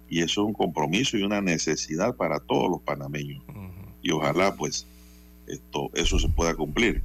y 0.09 0.22
eso 0.22 0.43
es 0.43 0.47
un 0.47 0.55
compromiso 0.55 1.16
y 1.16 1.22
una 1.22 1.41
necesidad 1.41 2.16
para 2.16 2.41
todos 2.41 2.70
los 2.70 2.81
panameños. 2.81 3.43
Y 4.03 4.11
ojalá 4.11 4.55
pues 4.57 4.87
esto 5.47 5.91
eso 5.95 6.18
se 6.18 6.29
pueda 6.29 6.55
cumplir. 6.55 7.03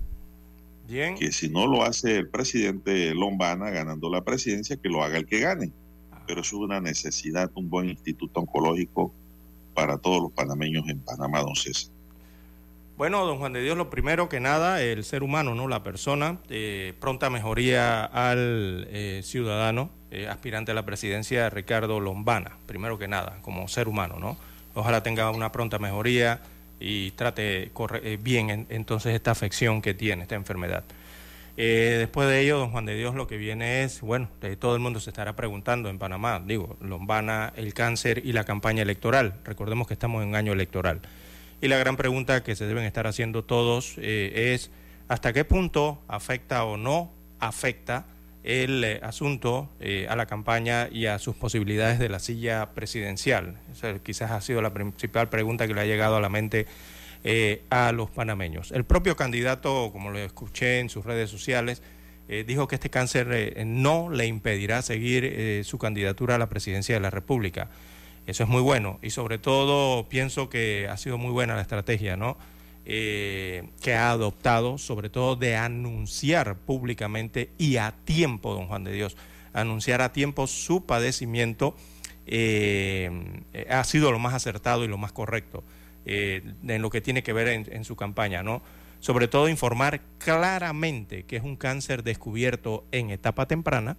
Bien. 0.87 1.15
Que 1.15 1.31
si 1.31 1.49
no 1.49 1.67
lo 1.67 1.83
hace 1.83 2.17
el 2.17 2.29
presidente 2.29 3.13
Lombana 3.13 3.69
ganando 3.69 4.09
la 4.09 4.23
presidencia, 4.23 4.77
que 4.77 4.89
lo 4.89 5.03
haga 5.03 5.17
el 5.17 5.25
que 5.25 5.39
gane. 5.39 5.71
Ah. 6.11 6.23
Pero 6.27 6.41
eso 6.41 6.57
es 6.57 6.61
una 6.61 6.81
necesidad, 6.81 7.51
un 7.55 7.69
buen 7.69 7.89
instituto 7.89 8.41
oncológico 8.41 9.13
para 9.73 9.97
todos 9.97 10.21
los 10.23 10.31
panameños 10.31 10.87
en 10.89 10.99
Panamá, 10.99 11.41
don 11.41 11.55
César. 11.55 11.91
Bueno, 12.95 13.25
don 13.25 13.39
Juan 13.39 13.53
de 13.53 13.61
Dios, 13.61 13.75
lo 13.75 13.89
primero 13.89 14.29
que 14.29 14.39
nada, 14.39 14.81
el 14.83 15.03
ser 15.03 15.23
humano, 15.23 15.55
¿no? 15.55 15.67
La 15.67 15.83
persona, 15.83 16.37
eh, 16.49 16.93
pronta 16.99 17.31
mejoría 17.31 18.05
al 18.05 18.87
eh, 18.91 19.21
ciudadano 19.23 19.89
eh, 20.11 20.27
aspirante 20.27 20.71
a 20.71 20.75
la 20.75 20.85
presidencia, 20.85 21.49
Ricardo 21.49 21.99
Lombana, 21.99 22.57
primero 22.67 22.99
que 22.99 23.07
nada, 23.07 23.39
como 23.41 23.67
ser 23.67 23.87
humano, 23.87 24.17
¿no? 24.19 24.37
Ojalá 24.75 25.01
tenga 25.01 25.31
una 25.31 25.51
pronta 25.51 25.79
mejoría 25.79 26.41
y 26.79 27.11
trate 27.11 27.71
corre 27.73 28.17
bien 28.17 28.67
entonces 28.69 29.15
esta 29.15 29.31
afección 29.31 29.81
que 29.81 29.95
tiene, 29.95 30.23
esta 30.23 30.35
enfermedad. 30.35 30.83
Después 31.55 32.27
de 32.27 32.41
ello, 32.41 32.57
don 32.57 32.71
Juan 32.71 32.85
de 32.85 32.95
Dios, 32.95 33.15
lo 33.15 33.27
que 33.27 33.37
viene 33.37 33.83
es, 33.83 34.01
bueno, 34.01 34.29
todo 34.59 34.75
el 34.75 34.81
mundo 34.81 34.99
se 34.99 35.09
estará 35.09 35.35
preguntando 35.35 35.89
en 35.89 35.99
Panamá, 35.99 36.41
digo, 36.45 36.77
Lombana, 36.81 37.53
el 37.55 37.73
cáncer 37.73 38.21
y 38.25 38.33
la 38.33 38.43
campaña 38.43 38.81
electoral. 38.81 39.35
Recordemos 39.43 39.87
que 39.87 39.93
estamos 39.93 40.23
en 40.23 40.35
año 40.35 40.53
electoral. 40.53 41.01
Y 41.63 41.69
la 41.69 41.77
gran 41.77 41.95
pregunta 41.95 42.43
que 42.43 42.57
se 42.57 42.65
deben 42.65 42.83
estar 42.83 43.07
haciendo 43.07 43.45
todos 43.45 43.95
eh, 43.97 44.53
es 44.53 44.69
hasta 45.07 45.31
qué 45.31 45.45
punto 45.45 46.03
afecta 46.09 46.65
o 46.65 46.75
no 46.75 47.13
afecta 47.39 48.05
el 48.43 48.83
eh, 48.83 48.99
asunto 49.01 49.69
eh, 49.79 50.05
a 50.09 50.17
la 50.17 50.25
campaña 50.25 50.89
y 50.91 51.05
a 51.05 51.19
sus 51.19 51.35
posibilidades 51.35 51.99
de 51.99 52.09
la 52.09 52.19
silla 52.19 52.71
presidencial. 52.73 53.57
Esa 53.71 53.97
quizás 53.99 54.31
ha 54.31 54.41
sido 54.41 54.61
la 54.61 54.73
principal 54.73 55.29
pregunta 55.29 55.65
que 55.65 55.73
le 55.73 55.79
ha 55.79 55.85
llegado 55.85 56.17
a 56.17 56.19
la 56.21 56.27
mente 56.27 56.67
a 57.69 57.91
los 57.93 58.09
panameños. 58.09 58.71
El 58.71 58.83
propio 58.83 59.15
candidato, 59.15 59.91
como 59.91 60.11
lo 60.11 60.19
escuché 60.19 60.79
en 60.79 60.89
sus 60.89 61.05
redes 61.05 61.29
sociales, 61.29 61.81
dijo 62.45 62.67
que 62.67 62.75
este 62.75 62.89
cáncer 62.89 63.65
no 63.65 64.09
le 64.09 64.25
impedirá 64.25 64.81
seguir 64.81 65.63
su 65.63 65.77
candidatura 65.77 66.35
a 66.35 66.37
la 66.37 66.49
presidencia 66.49 66.95
de 66.95 67.01
la 67.01 67.09
República. 67.09 67.69
Eso 68.25 68.43
es 68.43 68.49
muy 68.49 68.61
bueno 68.61 68.99
y 69.01 69.09
sobre 69.09 69.37
todo 69.37 70.07
pienso 70.07 70.49
que 70.49 70.87
ha 70.89 70.97
sido 70.97 71.17
muy 71.17 71.31
buena 71.31 71.55
la 71.55 71.61
estrategia, 71.61 72.15
¿no? 72.15 72.37
Eh, 72.85 73.69
que 73.81 73.93
ha 73.93 74.11
adoptado, 74.11 74.77
sobre 74.77 75.09
todo 75.09 75.35
de 75.35 75.55
anunciar 75.55 76.57
públicamente 76.57 77.49
y 77.57 77.77
a 77.77 77.93
tiempo, 78.03 78.53
don 78.53 78.67
Juan 78.67 78.83
de 78.83 78.91
Dios, 78.91 79.15
anunciar 79.53 80.01
a 80.01 80.11
tiempo 80.11 80.47
su 80.47 80.85
padecimiento 80.85 81.75
eh, 82.25 83.09
ha 83.69 83.83
sido 83.83 84.11
lo 84.11 84.19
más 84.19 84.33
acertado 84.33 84.83
y 84.83 84.87
lo 84.87 84.97
más 84.97 85.11
correcto 85.11 85.63
eh, 86.05 86.41
en 86.67 86.81
lo 86.81 86.89
que 86.89 87.01
tiene 87.01 87.23
que 87.23 87.33
ver 87.33 87.47
en, 87.47 87.83
su 87.85 87.95
campaña, 87.95 88.43
¿no? 88.43 88.61
Sobre 88.99 89.27
todo 89.27 89.49
informar 89.49 90.01
claramente 90.17 91.23
que 91.23 91.35
es 91.35 91.43
un 91.43 91.55
cáncer 91.55 92.03
descubierto 92.03 92.85
en 92.91 93.09
etapa 93.09 93.47
temprana, 93.47 93.97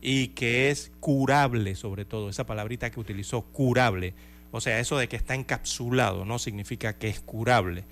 y 0.00 0.28
que 0.28 0.70
es 0.70 0.92
curable, 1.00 1.74
sobre 1.74 2.04
todo, 2.04 2.28
esa 2.28 2.46
palabrita 2.46 2.90
que 2.90 3.00
utilizó, 3.00 3.42
curable. 3.42 4.14
O 4.52 4.60
sea, 4.60 4.78
eso 4.78 4.98
de 4.98 5.08
que 5.08 5.16
está 5.16 5.34
encapsulado 5.34 6.24
no 6.24 6.38
significa 6.38 6.96
que 6.96 7.08
es 7.08 7.20
curable. 7.20 7.84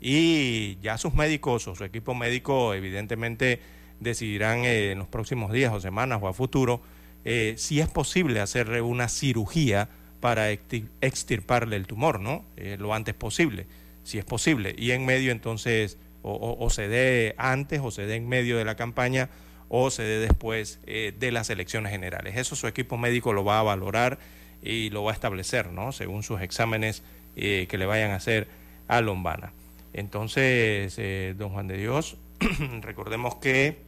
Y 0.00 0.78
ya 0.80 0.98
sus 0.98 1.14
médicos 1.14 1.68
o 1.68 1.74
su 1.74 1.84
equipo 1.84 2.14
médico 2.14 2.74
evidentemente 2.74 3.60
decidirán 4.00 4.64
eh, 4.64 4.92
en 4.92 4.98
los 4.98 5.08
próximos 5.08 5.52
días 5.52 5.72
o 5.72 5.80
semanas 5.80 6.18
o 6.22 6.28
a 6.28 6.32
futuro 6.32 6.80
eh, 7.24 7.54
si 7.58 7.80
es 7.80 7.88
posible 7.88 8.40
hacerle 8.40 8.80
una 8.80 9.08
cirugía 9.08 9.90
para 10.20 10.50
extirparle 10.50 11.76
el 11.76 11.86
tumor, 11.86 12.20
¿no? 12.20 12.44
Eh, 12.56 12.76
lo 12.78 12.94
antes 12.94 13.14
posible, 13.14 13.66
si 14.04 14.18
es 14.18 14.24
posible. 14.24 14.74
Y 14.76 14.92
en 14.92 15.06
medio 15.06 15.32
entonces, 15.32 15.98
o 16.22 16.68
se 16.68 16.86
dé 16.86 17.34
antes 17.38 17.80
o 17.82 17.90
se 17.90 18.04
dé 18.04 18.16
en 18.16 18.28
medio 18.28 18.58
de 18.58 18.64
la 18.66 18.76
campaña, 18.76 19.30
o 19.70 19.90
se 19.90 20.02
dé 20.02 20.18
después 20.18 20.80
eh, 20.86 21.14
de 21.18 21.32
las 21.32 21.48
elecciones 21.48 21.92
generales. 21.92 22.36
Eso 22.36 22.56
su 22.56 22.66
equipo 22.66 22.98
médico 22.98 23.32
lo 23.32 23.44
va 23.44 23.58
a 23.58 23.62
valorar 23.62 24.18
y 24.62 24.90
lo 24.90 25.04
va 25.04 25.12
a 25.12 25.14
establecer, 25.14 25.72
¿no? 25.72 25.92
Según 25.92 26.22
sus 26.22 26.42
exámenes 26.42 27.02
eh, 27.36 27.66
que 27.70 27.78
le 27.78 27.86
vayan 27.86 28.10
a 28.10 28.16
hacer 28.16 28.48
a 28.88 29.00
Lombana. 29.00 29.52
Entonces, 29.92 30.96
don 31.38 31.50
Juan 31.50 31.66
de 31.66 31.78
Dios, 31.78 32.16
recordemos 32.82 33.36
que 33.36 33.78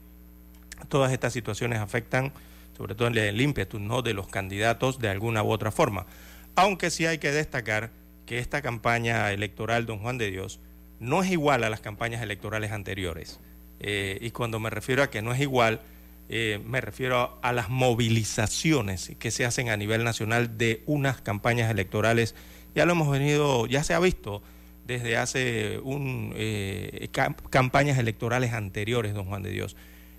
todas 0.88 1.12
estas 1.12 1.32
situaciones 1.32 1.78
afectan 1.78 2.32
sobre 2.76 2.94
todo 2.94 3.08
el 3.08 3.40
ímpetu 3.40 3.78
¿no? 3.78 4.02
de 4.02 4.14
los 4.14 4.28
candidatos 4.28 4.98
de 4.98 5.08
alguna 5.08 5.42
u 5.42 5.50
otra 5.50 5.70
forma. 5.70 6.06
Aunque 6.54 6.90
sí 6.90 7.06
hay 7.06 7.18
que 7.18 7.32
destacar 7.32 7.90
que 8.26 8.38
esta 8.38 8.62
campaña 8.62 9.32
electoral, 9.32 9.86
don 9.86 9.98
Juan 9.98 10.18
de 10.18 10.30
Dios, 10.30 10.60
no 11.00 11.22
es 11.22 11.30
igual 11.30 11.64
a 11.64 11.70
las 11.70 11.80
campañas 11.80 12.22
electorales 12.22 12.70
anteriores. 12.70 13.40
Eh, 13.80 14.18
y 14.20 14.30
cuando 14.30 14.60
me 14.60 14.70
refiero 14.70 15.02
a 15.02 15.10
que 15.10 15.22
no 15.22 15.32
es 15.32 15.40
igual, 15.40 15.80
eh, 16.28 16.60
me 16.64 16.80
refiero 16.80 17.38
a, 17.42 17.52
las 17.52 17.68
movilizaciones 17.68 19.12
que 19.18 19.30
se 19.30 19.44
hacen 19.44 19.68
a 19.68 19.76
nivel 19.76 20.04
nacional 20.04 20.56
de 20.56 20.82
unas 20.86 21.20
campañas 21.20 21.70
electorales. 21.70 22.34
Ya 22.74 22.86
lo 22.86 22.92
hemos 22.92 23.10
venido, 23.10 23.66
ya 23.66 23.82
se 23.82 23.94
ha 23.94 23.98
visto 23.98 24.42
desde 24.86 25.16
hace 25.16 25.78
un, 25.82 26.32
eh, 26.36 27.08
campañas 27.50 27.98
electorales 27.98 28.52
anteriores, 28.52 29.14
don 29.14 29.26
Juan 29.26 29.42
de 29.42 29.50
Dios. 29.50 29.76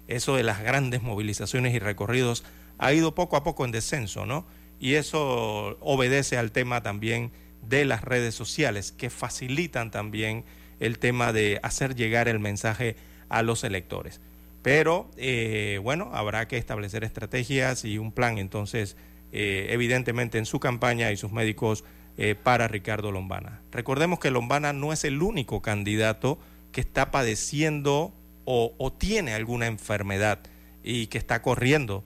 Eso 0.08 0.36
de 0.36 0.43
las 0.43 0.62
grandes 0.62 1.01
movilizaciones 1.01 1.74
y 1.74 1.80
recorridos 1.80 2.43
ha 2.78 2.93
ido 2.93 3.16
poco 3.16 3.38
a 3.38 3.43
poco 3.43 3.66
en 3.66 3.72
descenso, 3.72 4.26
¿no? 4.26 4.45
Y 4.80 4.95
eso 4.95 5.78
obedece 5.80 6.38
al 6.38 6.51
tema 6.51 6.82
también 6.84 7.32
de 7.62 7.86
las 7.86 8.04
redes 8.04 8.36
sociales, 8.36 8.91
que 8.91 9.10
facilitan 9.10 9.91
también 9.91 10.43
el 10.80 10.99
tema 10.99 11.32
de 11.32 11.60
hacer 11.64 11.95
llegar 11.95 12.28
el 12.28 12.39
mensaje 12.39 12.97
a 13.30 13.41
los 13.41 13.64
electores. 13.64 14.20
Pero 14.62 15.10
eh, 15.18 15.80
bueno, 15.84 16.10
habrá 16.14 16.47
que 16.47 16.58
establecer 16.58 17.04
estrategias 17.04 17.86
y 17.86 17.97
un 17.97 18.12
plan 18.12 18.38
entonces, 18.38 18.97
eh, 19.32 19.68
evidentemente 19.70 20.38
en 20.38 20.45
su 20.45 20.60
campaña 20.60 21.12
y 21.12 21.18
sus 21.18 21.32
médicos 21.32 21.84
eh, 22.18 22.36
para 22.36 22.68
Ricardo 22.68 23.12
Lombana. 23.12 23.62
Recordemos 23.72 24.20
que 24.20 24.32
Lombana 24.32 24.72
no 24.72 24.93
es 24.93 25.04
el 25.04 25.22
único 25.22 25.62
candidato 25.62 26.39
que 26.72 26.82
está 26.82 27.12
padeciendo 27.12 28.14
o, 28.46 28.94
tiene 28.98 29.34
alguna 29.34 29.68
enfermedad 29.68 30.39
y 30.84 31.08
que 31.08 31.18
está 31.18 31.41
corriendo 31.41 32.04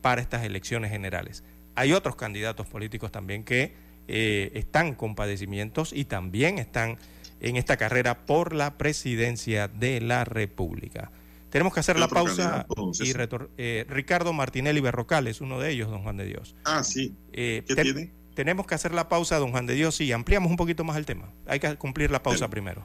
para 0.00 0.20
estas 0.22 0.44
elecciones 0.44 0.90
generales. 0.90 1.44
Hay 1.74 1.92
otros 1.92 2.16
candidatos 2.16 2.66
políticos 2.66 3.12
también 3.12 3.44
que 3.44 3.74
están 4.08 4.94
con 4.94 5.14
padecimientos 5.14 5.92
y 5.92 6.06
también 6.06 6.58
están 6.58 6.98
en 7.40 7.56
esta 7.56 7.76
carrera 7.76 8.26
por 8.26 8.54
la 8.54 8.78
presidencia 8.78 9.68
de 9.68 10.00
la 10.00 10.24
República. 10.24 11.10
Tenemos 11.50 11.72
que 11.72 11.80
hacer 11.80 11.98
la 11.98 12.08
pausa 12.08 12.66
y 13.00 13.12
eh, 13.56 13.86
Ricardo 13.88 14.32
Martinelli 14.32 14.80
Berrocal 14.80 15.26
es 15.28 15.40
uno 15.40 15.58
de 15.58 15.70
ellos, 15.70 15.90
don 15.90 16.02
Juan 16.02 16.18
de 16.18 16.26
Dios. 16.26 16.54
Ah, 16.64 16.84
sí. 16.84 17.16
Eh, 17.32 17.64
¿Qué 17.66 17.74
tiene? 17.74 18.12
Tenemos 18.34 18.66
que 18.66 18.74
hacer 18.74 18.92
la 18.92 19.08
pausa, 19.08 19.38
don 19.38 19.50
Juan 19.50 19.66
de 19.66 19.74
Dios, 19.74 20.00
y 20.00 20.12
ampliamos 20.12 20.50
un 20.50 20.56
poquito 20.56 20.84
más 20.84 20.96
el 20.96 21.06
tema. 21.06 21.32
Hay 21.46 21.58
que 21.58 21.74
cumplir 21.76 22.10
la 22.10 22.22
pausa 22.22 22.48
primero. 22.48 22.84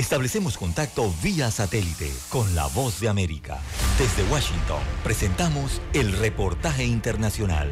establecemos 0.00 0.56
contacto 0.56 1.12
vía 1.22 1.50
satélite 1.50 2.10
con 2.30 2.54
la 2.54 2.66
voz 2.68 3.00
de 3.00 3.08
América. 3.10 3.60
Desde 3.98 4.22
Washington, 4.32 4.80
presentamos 5.04 5.82
el 5.92 6.12
reportaje 6.12 6.84
internacional. 6.84 7.68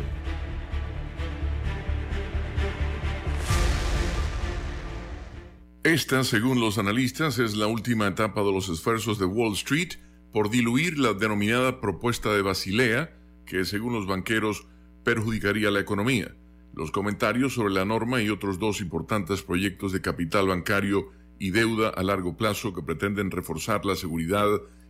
Esta, 5.84 6.22
según 6.22 6.60
los 6.60 6.76
analistas, 6.76 7.38
es 7.38 7.56
la 7.56 7.66
última 7.66 8.08
etapa 8.08 8.42
de 8.42 8.52
los 8.52 8.68
esfuerzos 8.68 9.18
de 9.18 9.24
Wall 9.24 9.54
Street 9.54 9.94
por 10.30 10.50
diluir 10.50 10.98
la 10.98 11.14
denominada 11.14 11.80
propuesta 11.80 12.34
de 12.34 12.42
Basilea, 12.42 13.16
que 13.46 13.64
según 13.64 13.94
los 13.94 14.06
banqueros 14.06 14.66
perjudicaría 15.02 15.70
la 15.70 15.80
economía. 15.80 16.34
Los 16.74 16.90
comentarios 16.90 17.54
sobre 17.54 17.72
la 17.72 17.86
norma 17.86 18.20
y 18.20 18.28
otros 18.28 18.58
dos 18.58 18.82
importantes 18.82 19.42
proyectos 19.42 19.92
de 19.92 20.02
capital 20.02 20.48
bancario 20.48 21.16
y 21.38 21.50
deuda 21.50 21.90
a 21.90 22.02
largo 22.02 22.36
plazo 22.36 22.74
que 22.74 22.82
pretenden 22.82 23.30
reforzar 23.30 23.84
la 23.84 23.96
seguridad 23.96 24.48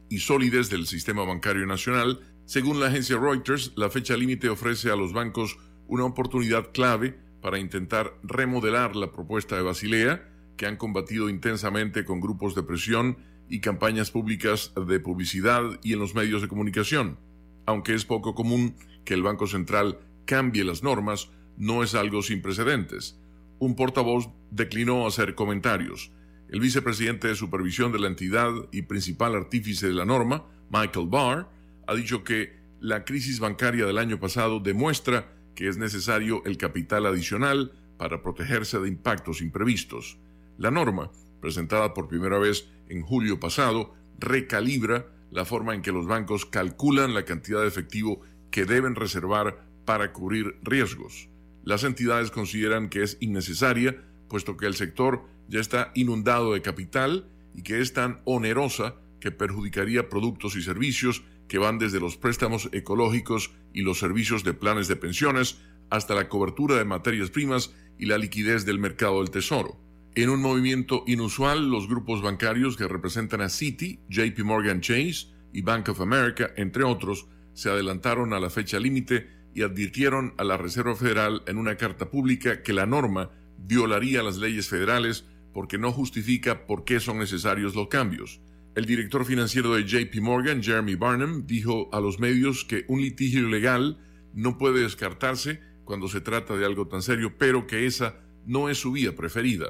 y 0.09 0.19
solidez 0.19 0.71
del 0.71 0.87
sistema 0.87 1.25
bancario 1.25 1.67
nacional, 1.67 2.21
según 2.47 2.81
la 2.81 2.87
agencia 2.87 3.19
Reuters, 3.19 3.73
la 3.77 3.91
fecha 3.91 4.17
límite 4.17 4.49
ofrece 4.49 4.91
a 4.91 4.97
los 4.97 5.13
bancos 5.13 5.59
una 5.87 6.05
oportunidad 6.05 6.73
clave 6.73 7.19
para 7.43 7.59
intentar 7.59 8.15
remodelar 8.23 8.97
la 8.97 9.13
propuesta 9.13 9.57
de 9.57 9.63
Basilea, 9.63 10.29
que 10.57 10.67
han 10.67 10.77
combatido 10.77 11.29
intensamente 11.29 12.05
con 12.05 12.21
grupos 12.21 12.55
de 12.55 12.63
presión 12.63 13.19
y 13.49 13.61
campañas 13.61 14.11
públicas 14.11 14.73
de 14.87 15.01
publicidad 15.01 15.63
y 15.83 15.93
en 15.93 15.99
los 15.99 16.15
medios 16.15 16.43
de 16.43 16.49
comunicación. 16.49 17.19
Aunque 17.67 17.95
es 17.95 18.05
poco 18.05 18.35
común 18.35 18.77
que 19.05 19.15
el 19.15 19.23
Banco 19.23 19.47
Central 19.47 19.99
cambie 20.25 20.65
las 20.65 20.83
normas, 20.83 21.31
no 21.57 21.83
es 21.83 21.95
algo 21.95 22.23
sin 22.23 22.43
precedentes. 22.43 23.21
Un 23.59 23.75
portavoz 23.75 24.31
declinó 24.51 25.07
hacer 25.07 25.35
comentarios. 25.35 26.13
El 26.49 26.61
vicepresidente 26.61 27.29
de 27.29 27.35
supervisión 27.35 27.93
de 27.93 27.99
la 27.99 28.09
entidad 28.09 28.51
y 28.73 28.83
principal 28.83 29.35
artífice 29.35 29.87
de 29.87 29.93
la 29.93 30.07
norma, 30.07 30.47
Michael 30.71 31.09
Barr, 31.09 31.51
ha 31.87 31.95
dicho 31.95 32.25
que 32.25 32.57
la 32.81 33.05
crisis 33.05 33.39
bancaria 33.39 33.85
del 33.85 33.99
año 33.99 34.19
pasado 34.19 34.59
demuestra 34.59 35.31
que 35.55 35.69
es 35.69 35.77
necesario 35.77 36.43
el 36.47 36.57
capital 36.57 37.05
adicional 37.05 37.73
para 37.99 38.23
protegerse 38.23 38.79
de 38.79 38.89
impactos 38.89 39.43
imprevistos. 39.43 40.19
La 40.57 40.71
norma, 40.71 41.11
presentada 41.41 41.93
por 41.93 42.09
primera 42.09 42.39
vez 42.39 42.69
en 42.89 43.03
julio 43.03 43.39
pasado, 43.39 43.95
recalibra 44.19 45.07
la 45.31 45.45
forma 45.45 45.75
en 45.75 45.83
que 45.83 45.93
los 45.93 46.07
bancos 46.07 46.47
calculan 46.47 47.13
la 47.13 47.27
cantidad 47.27 47.61
de 47.61 47.69
efectivo 47.69 48.23
que 48.51 48.65
deben 48.65 48.95
reservar 48.95 49.67
para 49.85 50.13
cubrir 50.13 50.57
riesgos. 50.63 51.29
Las 51.63 51.85
entidades 51.85 52.31
consideran 52.31 52.89
que 52.89 53.03
es 53.03 53.19
innecesaria, 53.21 54.03
puesto 54.29 54.57
que 54.57 54.67
el 54.67 54.75
sector 54.75 55.27
ya 55.49 55.61
está 55.61 55.91
inundado 55.95 56.53
de 56.53 56.63
capital 56.63 57.29
y 57.55 57.63
que 57.63 57.81
es 57.81 57.93
tan 57.93 58.21
onerosa 58.25 58.97
que 59.21 59.33
perjudicaría 59.33 60.09
productos 60.09 60.55
y 60.57 60.63
servicios 60.63 61.25
que 61.49 61.59
van 61.59 61.79
desde 61.79 62.01
los 62.01 62.17
préstamos 62.17 62.69
ecológicos 62.73 63.51
y 63.73 63.83
los 63.83 63.99
servicios 63.99 64.45
de 64.45 64.55
planes 64.55 64.87
de 64.87 64.97
pensiones 64.97 65.59
hasta 65.91 66.15
la 66.15 66.29
cobertura 66.29 66.77
de 66.77 66.85
materias 66.85 67.31
primas 67.31 67.75
y 67.99 68.07
la 68.07 68.19
liquidez 68.19 68.65
del 68.65 68.79
mercado 68.79 69.19
del 69.19 69.31
tesoro. 69.31 69.81
En 70.15 70.31
un 70.31 70.41
movimiento 70.41 71.05
inusual, 71.07 71.71
los 71.71 71.89
grupos 71.89 72.23
bancarios 72.23 72.77
que 72.77 72.89
representan 72.89 73.41
a 73.41 73.49
Citi, 73.49 74.01
JP 74.09 74.41
Morgan 74.45 74.81
Chase 74.81 75.29
y 75.53 75.63
Bank 75.63 75.89
of 75.89 76.01
America, 76.01 76.51
entre 76.57 76.85
otros, 76.85 77.27
se 77.55 77.71
adelantaron 77.71 78.33
a 78.33 78.41
la 78.41 78.51
fecha 78.51 78.79
límite 78.79 79.29
y 79.55 79.63
advirtieron 79.63 80.35
a 80.37 80.45
la 80.45 80.57
Reserva 80.57 80.95
Federal 80.95 81.43
en 81.47 81.57
una 81.57 81.77
carta 81.77 82.11
pública 82.11 82.63
que 82.63 82.73
la 82.73 82.87
norma 82.87 83.31
violaría 83.59 84.23
las 84.23 84.37
leyes 84.37 84.69
federales 84.69 85.25
porque 85.59 85.77
no 85.77 85.91
justifica 85.91 86.69
por 86.69 86.85
qué 86.85 87.01
son 87.01 87.19
necesarios 87.19 87.75
los 87.75 87.89
cambios. 87.89 88.41
El 88.77 88.87
director 88.87 89.25
financiero 89.25 89.75
de 89.75 89.83
JP 89.83 90.21
Morgan, 90.21 90.63
Jeremy 90.63 90.95
Barnum, 90.95 91.47
dijo 91.49 91.89
a 91.93 91.99
los 91.99 92.21
medios 92.21 92.65
que 92.65 92.85
un 92.87 93.01
litigio 93.03 93.49
legal 93.49 93.99
no 94.33 94.57
puede 94.57 94.83
descartarse 94.83 95.59
cuando 95.85 96.07
se 96.07 96.21
trata 96.21 96.55
de 96.55 96.65
algo 96.65 96.87
tan 96.87 97.03
serio, 97.03 97.37
pero 97.37 97.67
que 97.67 97.87
esa 97.87 98.21
no 98.47 98.69
es 98.69 98.79
su 98.79 98.93
vía 98.93 99.17
preferida. 99.17 99.67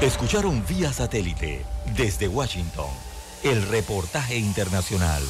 Escucharon 0.00 0.62
vía 0.68 0.92
satélite 0.92 1.64
desde 1.96 2.28
Washington 2.28 2.90
el 3.42 3.60
reportaje 3.66 4.36
internacional. 4.36 5.24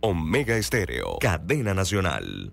Omega 0.00 0.56
Estéreo, 0.56 1.18
cadena 1.20 1.72
nacional. 1.72 2.52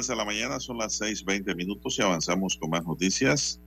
Avanza 0.00 0.14
la 0.14 0.24
mañana, 0.24 0.60
son 0.60 0.78
las 0.78 0.98
6:20 0.98 1.54
minutos 1.54 1.98
y 1.98 2.02
avanzamos 2.02 2.56
con 2.56 2.70
más 2.70 2.86
noticias. 2.86 3.60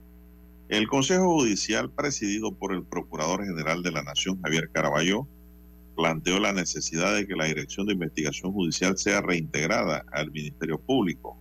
El 0.68 0.88
Consejo 0.88 1.32
Judicial, 1.32 1.92
presidido 1.92 2.52
por 2.52 2.74
el 2.74 2.82
Procurador 2.82 3.44
General 3.44 3.84
de 3.84 3.92
la 3.92 4.02
Nación, 4.02 4.40
Javier 4.42 4.68
Caraballo, 4.72 5.28
planteó 5.94 6.40
la 6.40 6.52
necesidad 6.52 7.14
de 7.14 7.28
que 7.28 7.36
la 7.36 7.44
Dirección 7.44 7.86
de 7.86 7.92
Investigación 7.92 8.52
Judicial 8.52 8.98
sea 8.98 9.20
reintegrada 9.20 10.04
al 10.10 10.32
Ministerio 10.32 10.80
Público. 10.80 11.38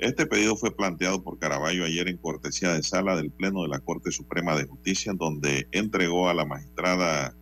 Este 0.00 0.26
pedido 0.26 0.56
fue 0.56 0.74
planteado 0.74 1.22
por 1.22 1.38
Caraballo 1.38 1.84
ayer 1.84 2.08
en 2.08 2.16
cortesía 2.16 2.72
de 2.72 2.82
sala 2.82 3.14
del 3.14 3.30
Pleno 3.30 3.62
de 3.62 3.68
la 3.68 3.78
Corte 3.78 4.10
Suprema 4.10 4.56
de 4.56 4.64
Justicia, 4.64 5.12
donde 5.14 5.68
entregó 5.70 6.28
a 6.28 6.34
la 6.34 6.44
magistrada 6.44 7.32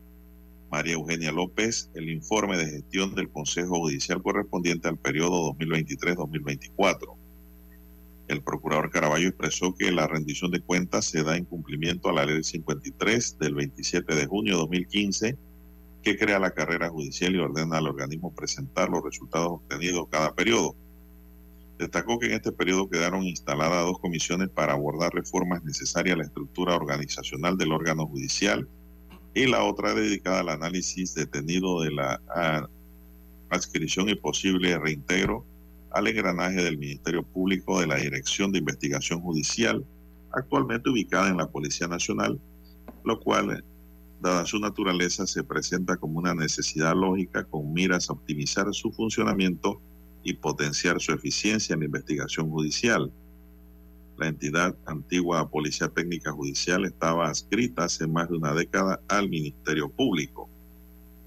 María 0.72 0.94
Eugenia 0.94 1.30
López 1.32 1.90
el 1.92 2.08
informe 2.08 2.56
de 2.56 2.64
gestión 2.64 3.14
del 3.14 3.28
Consejo 3.28 3.78
Judicial 3.78 4.22
correspondiente 4.22 4.88
al 4.88 4.96
periodo 4.96 5.52
2023-2024. 5.52 7.14
El 8.28 8.42
procurador 8.42 8.88
Caraballo 8.88 9.28
expresó 9.28 9.74
que 9.74 9.92
la 9.92 10.06
rendición 10.06 10.50
de 10.50 10.62
cuentas 10.62 11.04
se 11.04 11.22
da 11.24 11.36
en 11.36 11.44
cumplimiento 11.44 12.08
a 12.08 12.14
la 12.14 12.24
Ley 12.24 12.42
53 12.42 13.38
del 13.38 13.54
27 13.54 14.14
de 14.14 14.26
junio 14.26 14.54
de 14.54 14.60
2015 14.60 15.38
que 16.02 16.16
crea 16.16 16.38
la 16.38 16.52
carrera 16.52 16.88
judicial 16.88 17.34
y 17.34 17.38
ordena 17.38 17.76
al 17.76 17.88
organismo 17.88 18.34
presentar 18.34 18.88
los 18.88 19.04
resultados 19.04 19.48
obtenidos 19.48 20.08
cada 20.10 20.34
periodo. 20.34 20.74
Destacó 21.78 22.18
que 22.18 22.28
en 22.28 22.32
este 22.32 22.50
periodo 22.50 22.88
quedaron 22.88 23.24
instaladas 23.24 23.84
dos 23.84 23.98
comisiones 23.98 24.48
para 24.48 24.72
abordar 24.72 25.12
reformas 25.12 25.62
necesarias 25.64 26.14
a 26.14 26.18
la 26.18 26.24
estructura 26.24 26.74
organizacional 26.74 27.58
del 27.58 27.72
órgano 27.72 28.06
judicial 28.06 28.66
y 29.34 29.46
la 29.46 29.64
otra 29.64 29.94
dedicada 29.94 30.40
al 30.40 30.48
análisis 30.50 31.14
detenido 31.14 31.82
de 31.82 31.90
la 31.90 32.20
adscripción 33.50 34.08
y 34.08 34.14
posible 34.14 34.78
reintegro 34.78 35.44
al 35.90 36.06
engranaje 36.06 36.62
del 36.62 36.78
Ministerio 36.78 37.22
Público 37.22 37.80
de 37.80 37.86
la 37.86 37.96
Dirección 37.96 38.50
de 38.52 38.58
Investigación 38.58 39.20
Judicial, 39.20 39.84
actualmente 40.32 40.88
ubicada 40.88 41.28
en 41.28 41.36
la 41.36 41.50
Policía 41.50 41.86
Nacional, 41.86 42.40
lo 43.04 43.20
cual 43.20 43.62
dada 44.22 44.46
su 44.46 44.58
naturaleza, 44.58 45.26
se 45.26 45.42
presenta 45.42 45.96
como 45.96 46.20
una 46.20 46.32
necesidad 46.32 46.94
lógica 46.94 47.44
con 47.44 47.72
miras 47.72 48.08
a 48.08 48.12
optimizar 48.12 48.72
su 48.72 48.92
funcionamiento 48.92 49.82
y 50.22 50.34
potenciar 50.34 51.00
su 51.00 51.12
eficiencia 51.12 51.74
en 51.74 51.80
la 51.80 51.86
investigación 51.86 52.48
judicial. 52.48 53.12
La 54.22 54.28
entidad 54.28 54.76
antigua 54.86 55.50
Policía 55.50 55.88
Técnica 55.88 56.30
Judicial 56.30 56.84
estaba 56.84 57.26
adscrita 57.26 57.86
hace 57.86 58.06
más 58.06 58.28
de 58.28 58.36
una 58.36 58.54
década 58.54 59.00
al 59.08 59.28
Ministerio 59.28 59.88
Público. 59.88 60.48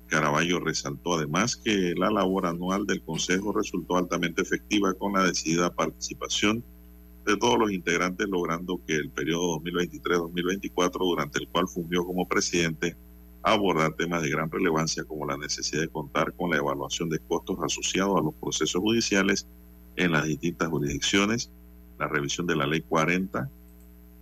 Caraballo 0.08 0.62
resaltó 0.62 1.16
además 1.16 1.58
que 1.58 1.93
la 1.98 2.10
labor 2.10 2.46
anual 2.46 2.88
del 2.88 3.02
Consejo 3.02 3.52
resultó 3.52 3.98
altamente 3.98 4.41
efectiva 4.41 4.93
con 4.93 5.12
la 5.12 5.26
decidida 5.26 5.76
participación 5.76 6.64
de 7.26 7.36
todos 7.36 7.60
los 7.60 7.74
integrantes, 7.74 8.30
logrando 8.30 8.80
que 8.88 8.96
el 8.96 9.10
periodo 9.10 9.60
2023-2024, 9.60 10.91
durante 10.98 11.39
el 11.39 11.50
cual 11.50 11.68
fungió 11.68 12.06
como 12.06 12.26
presidente, 12.26 12.96
abordar 13.43 13.91
temas 13.96 14.22
de 14.22 14.30
gran 14.30 14.50
relevancia 14.50 15.04
como 15.04 15.26
la 15.26 15.36
necesidad 15.36 15.82
de 15.82 15.89
contar 15.89 16.32
con 16.32 16.50
la 16.50 16.58
evaluación 16.60 17.10
de 17.10 17.20
costos 17.20 17.58
asociados 17.62 18.18
a 18.18 18.24
los 18.24 18.34
procesos 18.36 18.82
judiciales 18.82 19.46
en 19.98 20.14
las 20.14 20.24
distintas 20.24 20.70
jurisdicciones, 20.70 21.52
la 22.00 22.08
revisión 22.08 22.48
de 22.48 22.56
la 22.56 22.68
Ley 22.68 22.82
40 22.82 23.50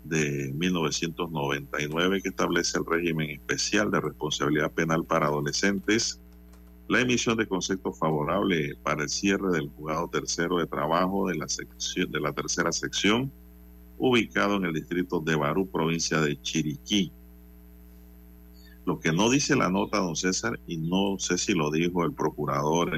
de 0.04 0.52
1999 0.54 2.22
que 2.22 2.30
establece 2.30 2.78
el 2.78 2.86
régimen 2.86 3.30
especial 3.30 3.90
de 3.90 4.02
responsabilidad 4.02 4.72
penal 4.72 5.06
para 5.06 5.28
adolescentes, 5.28 6.20
la 6.88 7.00
emisión 7.00 7.38
de 7.38 7.48
conceptos 7.48 7.98
favorables 7.98 8.76
para 8.84 9.04
el 9.04 9.10
cierre 9.10 9.52
del 9.52 9.70
juzgado 9.70 10.10
tercero 10.10 10.58
de 10.58 10.68
trabajo 10.68 11.28
de 11.28 11.36
la, 11.36 11.48
sección, 11.48 12.12
de 12.12 12.20
la 12.20 12.34
tercera 12.34 12.72
sección, 12.72 13.32
ubicado 13.98 14.58
en 14.58 14.66
el 14.66 14.74
distrito 14.74 15.20
de 15.22 15.36
Barú, 15.36 15.68
provincia 15.68 16.20
de 16.20 16.40
Chiriquí. 16.42 17.12
Lo 18.86 19.00
que 19.00 19.14
no 19.14 19.30
dice 19.30 19.56
la 19.56 19.70
nota, 19.70 20.00
don 20.00 20.18
César, 20.18 20.60
y 20.68 20.76
no 20.76 21.18
sé 21.18 21.38
si 21.38 21.54
lo 21.54 21.72
dijo 21.72 22.04
el 22.04 22.12
procurador 22.12 22.92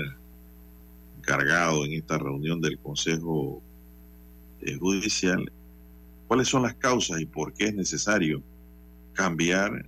encargado 1.19 1.85
en 1.85 1.93
esta 1.93 2.17
reunión 2.17 2.59
del 2.59 2.79
Consejo 2.79 3.61
Judicial, 4.79 5.51
cuáles 6.27 6.47
son 6.47 6.63
las 6.63 6.75
causas 6.75 7.19
y 7.21 7.25
por 7.25 7.53
qué 7.53 7.65
es 7.65 7.75
necesario 7.75 8.41
cambiar 9.13 9.87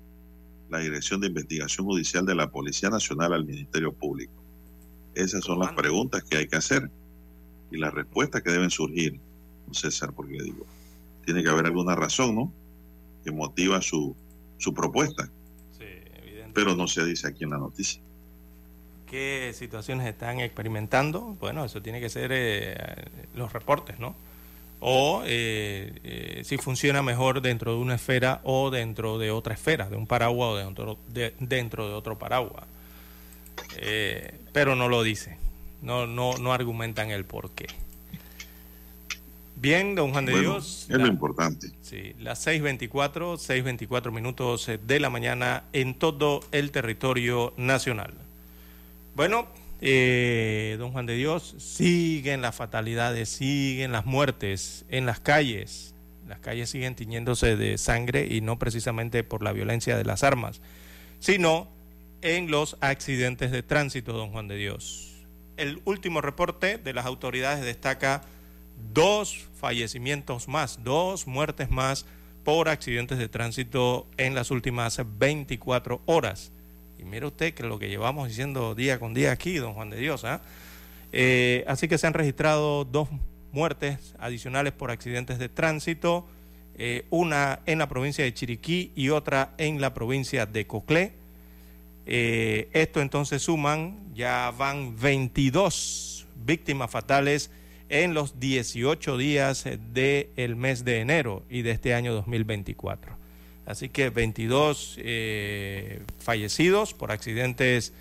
la 0.70 0.80
Dirección 0.80 1.22
de 1.22 1.28
Investigación 1.28 1.86
Judicial 1.86 2.26
de 2.26 2.36
la 2.36 2.52
Policía 2.52 2.90
Nacional 2.90 3.34
al 3.34 3.46
Ministerio 3.46 3.94
Público? 3.94 4.34
Esas 5.16 5.44
son 5.44 5.60
las 5.60 5.74
preguntas 5.74 6.24
que 6.24 6.38
hay 6.38 6.48
que 6.48 6.58
hacer 6.58 6.90
y 7.72 7.78
las 7.78 7.94
respuestas 7.94 8.42
que 8.44 8.52
deben 8.52 8.70
surgir, 8.70 9.20
César, 9.72 10.14
porque 10.14 10.42
digo, 10.42 10.66
tiene 11.26 11.44
que 11.44 11.50
haber 11.50 11.66
alguna 11.66 11.96
razón, 11.96 12.36
¿no? 12.36 12.54
Que 13.24 13.32
motiva 13.32 13.82
su, 13.82 14.16
su 14.58 14.74
propuesta. 14.74 15.30
Sí, 15.78 15.86
Pero 16.54 16.76
no 16.76 16.88
se 16.88 17.04
dice 17.04 17.28
aquí 17.28 17.44
en 17.44 17.50
la 17.50 17.58
noticia. 17.58 18.02
¿Qué 19.08 19.52
situaciones 19.54 20.08
están 20.08 20.40
experimentando? 20.40 21.36
Bueno, 21.40 21.66
eso 21.66 21.82
tiene 21.82 22.00
que 22.00 22.10
ser 22.10 22.32
eh, 22.34 22.76
los 23.36 23.54
reportes, 23.54 24.00
¿no? 24.00 24.16
O 24.80 25.24
eh, 25.26 25.92
eh, 26.04 26.42
si 26.44 26.58
funciona 26.58 27.02
mejor 27.02 27.42
dentro 27.42 27.74
de 27.74 27.80
una 27.80 27.96
esfera 27.96 28.42
o 28.44 28.70
dentro 28.70 29.18
de 29.18 29.32
otra 29.32 29.54
esfera, 29.54 29.90
de 29.90 29.96
un 29.96 30.08
paraguas 30.08 30.50
o 30.50 30.58
dentro 30.58 30.98
de, 31.08 31.34
dentro 31.40 31.88
de 31.88 31.94
otro 31.94 32.18
paraguas. 32.18 32.66
Eh, 33.78 34.40
pero 34.54 34.76
no 34.76 34.88
lo 34.88 35.04
dice, 35.04 35.38
no, 35.82 36.06
no, 36.06 36.38
no 36.38 36.54
argumentan 36.54 37.12
el 37.12 37.26
por 37.26 37.52
qué. 37.52 37.68
Bien, 39.60 39.96
don 39.96 40.12
Juan 40.12 40.28
de 40.28 40.40
Dios. 40.40 40.86
Es 40.88 40.98
lo 40.98 41.08
importante. 41.08 41.72
Sí, 41.82 42.14
las 42.20 42.46
6.24, 42.46 43.38
6.24 43.38 44.12
minutos 44.12 44.70
de 44.86 45.00
la 45.00 45.10
mañana 45.10 45.64
en 45.74 45.96
todo 45.96 46.42
el 46.52 46.70
territorio 46.70 47.54
nacional. 47.58 48.14
Bueno, 49.16 49.48
eh, 49.82 50.76
don 50.80 50.92
Juan 50.92 51.06
de 51.06 51.16
Dios, 51.16 51.56
siguen 51.60 52.42
las 52.42 52.56
fatalidades, 52.56 53.30
siguen 53.30 53.92
las 53.92 54.06
muertes 54.06 54.86
en 54.90 55.06
las 55.06 55.20
calles. 55.20 55.94
Las 56.28 56.40
calles 56.40 56.70
siguen 56.70 56.96
tiñéndose 56.96 57.56
de 57.56 57.78
sangre 57.78 58.28
y 58.30 58.42
no 58.42 58.60
precisamente 58.60 59.24
por 59.24 59.44
la 59.44 59.54
violencia 59.54 59.98
de 59.98 60.04
las 60.04 60.24
armas, 60.24 60.62
sino 61.20 61.70
en 62.22 62.52
los 62.52 62.78
accidentes 62.82 63.52
de 63.52 63.64
tránsito, 63.64 64.14
don 64.14 64.32
Juan 64.32 64.48
de 64.48 64.58
Dios. 64.58 65.26
El 65.56 65.82
último 65.86 66.22
reporte 66.22 66.78
de 66.78 66.94
las 66.94 67.06
autoridades 67.06 67.64
destaca 67.64 68.24
dos 68.94 69.48
fallecimientos 69.60 70.48
más, 70.48 70.84
dos 70.84 71.28
muertes 71.28 71.70
más 71.70 72.06
por 72.44 72.70
accidentes 72.70 73.18
de 73.18 73.30
tránsito 73.30 74.08
en 74.18 74.36
las 74.36 74.52
últimas 74.52 75.02
24 75.18 76.02
horas. 76.06 76.52
Y 77.00 77.04
mire 77.04 77.26
usted 77.26 77.54
que 77.54 77.64
lo 77.64 77.80
que 77.80 77.90
llevamos 77.90 78.28
diciendo 78.28 78.76
día 78.76 79.00
con 79.00 79.14
día 79.14 79.32
aquí, 79.32 79.58
don 79.58 79.74
Juan 79.74 79.90
de 79.90 79.98
Dios. 79.98 80.24
¿ah? 80.24 80.42
Eh, 81.12 81.64
así 81.68 81.88
que 81.88 81.98
se 81.98 82.08
han 82.08 82.14
registrado 82.14 82.86
dos 82.86 83.10
muertes 83.52 84.16
adicionales 84.20 84.74
por 84.74 84.92
accidentes 84.92 85.40
de 85.40 85.50
tránsito, 85.50 86.28
eh, 86.78 87.06
una 87.10 87.60
en 87.66 87.80
la 87.80 87.88
provincia 87.88 88.24
de 88.24 88.34
Chiriquí 88.34 88.92
y 88.96 89.10
otra 89.10 89.54
en 89.58 89.82
la 89.82 89.94
provincia 89.94 90.46
de 90.46 90.68
Coclé. 90.68 91.14
Eh, 92.06 92.70
esto 92.74 93.02
entonces 93.02 93.42
suman, 93.42 94.14
ya 94.14 94.54
van 94.58 94.98
22 94.98 96.28
víctimas 96.46 96.90
fatales 96.90 97.52
en 97.90 98.14
los 98.14 98.40
18 98.40 99.18
días 99.18 99.66
del 99.94 100.56
mes 100.56 100.86
de 100.86 101.00
enero 101.00 101.44
y 101.50 101.62
de 101.62 101.72
este 101.72 101.94
año 101.94 102.14
2024. 102.14 103.17
Así 103.68 103.90
que 103.90 104.10
22 104.10 104.96
eh, 104.98 106.02
fallecidos 106.20 106.94
por 106.94 107.12
accidentes 107.12 107.92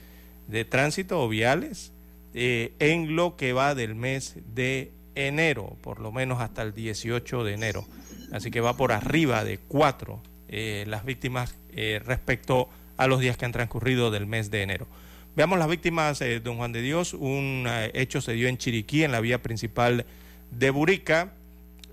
de 0.47 0.65
tránsito 0.65 1.21
o 1.21 1.29
viales 1.29 1.93
eh, 2.35 2.73
en 2.79 3.17
lo 3.17 3.37
que 3.37 3.53
va 3.53 3.75
del 3.75 3.97
mes 3.97 4.37
de 4.55 4.93
enero, 5.17 5.77
por 5.83 5.99
lo 5.99 6.13
menos 6.13 6.41
hasta 6.41 6.63
el 6.63 6.73
18 6.73 7.43
de 7.43 7.53
enero. 7.53 7.85
Así 8.33 8.53
que 8.53 8.61
va 8.61 8.77
por 8.77 8.93
arriba 8.93 9.43
de 9.43 9.59
cuatro 9.59 10.23
eh, 10.49 10.85
las 10.87 11.05
víctimas 11.05 11.57
respecto 12.05 12.71
a 12.97 13.07
los 13.07 13.21
días 13.21 13.37
que 13.37 13.45
han 13.45 13.53
transcurrido 13.53 14.11
del 14.11 14.27
mes 14.27 14.51
de 14.51 14.63
enero. 14.63 14.87
Veamos 15.35 15.59
las 15.59 15.69
víctimas, 15.69 16.25
don 16.43 16.57
Juan 16.57 16.73
de 16.73 16.81
Dios. 16.81 17.13
Un 17.13 17.69
hecho 17.93 18.23
se 18.23 18.33
dio 18.33 18.49
en 18.49 18.57
Chiriquí, 18.57 19.05
en 19.05 19.13
la 19.13 19.21
vía 19.21 19.43
principal 19.43 20.07
de 20.51 20.71
Burica 20.71 21.35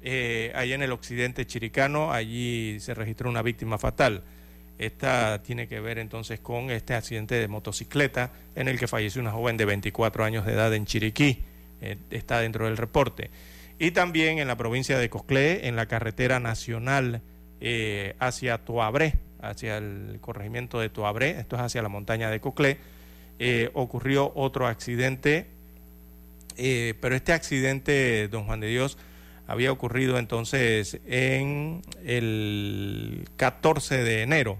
eh, 0.05 0.51
en 0.53 0.81
el 0.81 0.91
occidente 0.91 1.47
chiricano, 1.47 2.11
allí 2.11 2.77
se 2.81 2.93
registró 2.93 3.29
una 3.29 3.41
víctima 3.41 3.77
fatal. 3.77 4.23
Esta 4.77 5.41
tiene 5.43 5.69
que 5.69 5.79
ver 5.79 5.97
entonces 5.97 6.41
con 6.41 6.71
este 6.71 6.93
accidente 6.93 7.35
de 7.35 7.47
motocicleta 7.47 8.31
en 8.55 8.67
el 8.67 8.77
que 8.77 8.87
falleció 8.87 9.21
una 9.21 9.31
joven 9.31 9.55
de 9.55 9.63
24 9.63 10.25
años 10.25 10.45
de 10.45 10.53
edad 10.53 10.73
en 10.73 10.85
Chiriquí. 10.85 11.39
Eh, 11.79 11.95
está 12.11 12.41
dentro 12.41 12.65
del 12.65 12.75
reporte. 12.75 13.29
Y 13.79 13.91
también 13.91 14.39
en 14.39 14.47
la 14.47 14.57
provincia 14.57 14.97
de 14.97 15.09
Cosclé, 15.09 15.69
en 15.69 15.77
la 15.77 15.85
carretera 15.85 16.41
nacional 16.41 17.21
eh, 17.61 18.15
hacia 18.19 18.57
Toabré, 18.57 19.15
hacia 19.41 19.77
el 19.77 20.17
corregimiento 20.19 20.81
de 20.81 20.89
Toabré, 20.89 21.39
esto 21.39 21.55
es 21.55 21.61
hacia 21.61 21.81
la 21.81 21.89
montaña 21.89 22.29
de 22.29 22.41
Coclé, 22.41 22.77
ocurrió 23.73 24.31
otro 24.35 24.67
accidente, 24.67 25.47
pero 26.55 27.15
este 27.15 27.33
accidente, 27.33 28.29
don 28.29 28.45
Juan 28.45 28.61
de 28.61 28.67
Dios, 28.67 28.97
había 29.53 29.71
ocurrido 29.71 30.17
entonces 30.17 30.99
en 31.07 31.81
el 32.03 33.27
14 33.37 34.03
de 34.03 34.21
enero. 34.21 34.57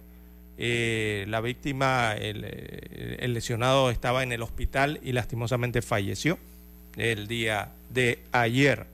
Eh, 0.58 1.26
la 1.28 1.42
víctima, 1.42 2.14
el, 2.14 2.46
el, 3.20 3.34
lesionado 3.34 3.90
estaba 3.90 4.24
en 4.24 4.32
el 4.32 4.44
hospital 4.44 5.00
y 5.04 5.12
lastimosamente 5.12 5.82
falleció 5.82 6.38
el 6.96 7.28
día 7.28 7.72
de 7.90 8.20
ayer. 8.32 8.86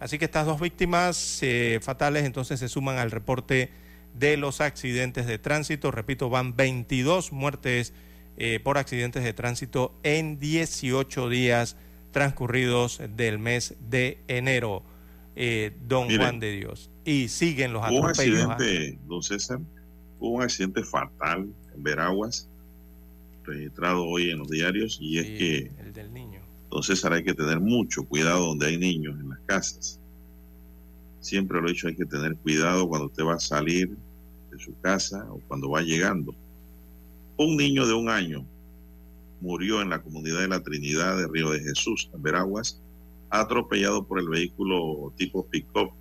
Así 0.00 0.18
que 0.18 0.26
estas 0.26 0.46
dos 0.46 0.60
víctimas 0.60 1.38
eh, 1.42 1.78
fatales 1.80 2.24
entonces 2.24 2.60
se 2.60 2.68
suman 2.68 2.98
al 2.98 3.10
reporte 3.10 3.70
de 4.18 4.36
los 4.36 4.60
accidentes 4.60 5.26
de 5.26 5.38
tránsito. 5.38 5.90
Repito, 5.90 6.28
van 6.28 6.56
22 6.56 7.32
muertes 7.32 7.92
eh, 8.36 8.60
por 8.62 8.78
accidentes 8.78 9.24
de 9.24 9.32
tránsito 9.32 9.94
en 10.02 10.38
18 10.38 11.28
días 11.28 11.76
transcurridos 12.16 13.00
del 13.16 13.38
mes 13.38 13.74
de 13.90 14.18
enero, 14.26 14.82
eh, 15.36 15.76
don 15.86 16.08
Juan 16.08 16.40
de 16.40 16.52
Dios. 16.52 16.90
Y 17.04 17.28
siguen 17.28 17.72
los 17.72 17.84
atropellos. 17.84 18.44
Un 18.44 18.50
¿ah? 18.50 18.54
accidente, 18.54 18.98
don 19.06 19.22
César, 19.22 19.60
hubo 20.18 20.30
un 20.30 20.42
accidente 20.42 20.82
fatal 20.82 21.48
en 21.74 21.82
Veraguas, 21.82 22.48
registrado 23.44 24.04
hoy 24.04 24.30
en 24.30 24.38
los 24.38 24.48
diarios, 24.48 24.98
y 25.00 25.18
es 25.18 25.26
que... 25.26 25.70
El 25.78 25.92
del 25.92 26.12
niño. 26.12 26.40
Don 26.70 26.82
César, 26.82 27.12
hay 27.12 27.22
que 27.22 27.34
tener 27.34 27.60
mucho 27.60 28.02
cuidado 28.04 28.46
donde 28.46 28.66
hay 28.66 28.78
niños 28.78 29.14
en 29.20 29.28
las 29.28 29.38
casas. 29.46 30.00
Siempre 31.20 31.60
lo 31.60 31.68
he 31.68 31.72
dicho, 31.72 31.86
hay 31.86 31.94
que 31.94 32.06
tener 32.06 32.36
cuidado 32.36 32.88
cuando 32.88 33.06
usted 33.06 33.24
va 33.24 33.34
a 33.34 33.40
salir 33.40 33.96
de 34.50 34.58
su 34.58 34.76
casa 34.80 35.26
o 35.30 35.40
cuando 35.46 35.70
va 35.70 35.82
llegando 35.82 36.34
un 37.36 37.56
niño 37.56 37.86
de 37.86 37.94
un 37.94 38.08
año 38.08 38.44
murió 39.40 39.82
en 39.82 39.90
la 39.90 40.02
comunidad 40.02 40.40
de 40.40 40.48
la 40.48 40.62
Trinidad 40.62 41.18
de 41.18 41.28
Río 41.28 41.50
de 41.50 41.60
Jesús, 41.60 42.10
en 42.14 42.22
Veraguas, 42.22 42.80
atropellado 43.30 44.06
por 44.06 44.18
el 44.18 44.28
vehículo 44.28 45.12
tipo 45.16 45.46
pick-up 45.46 45.92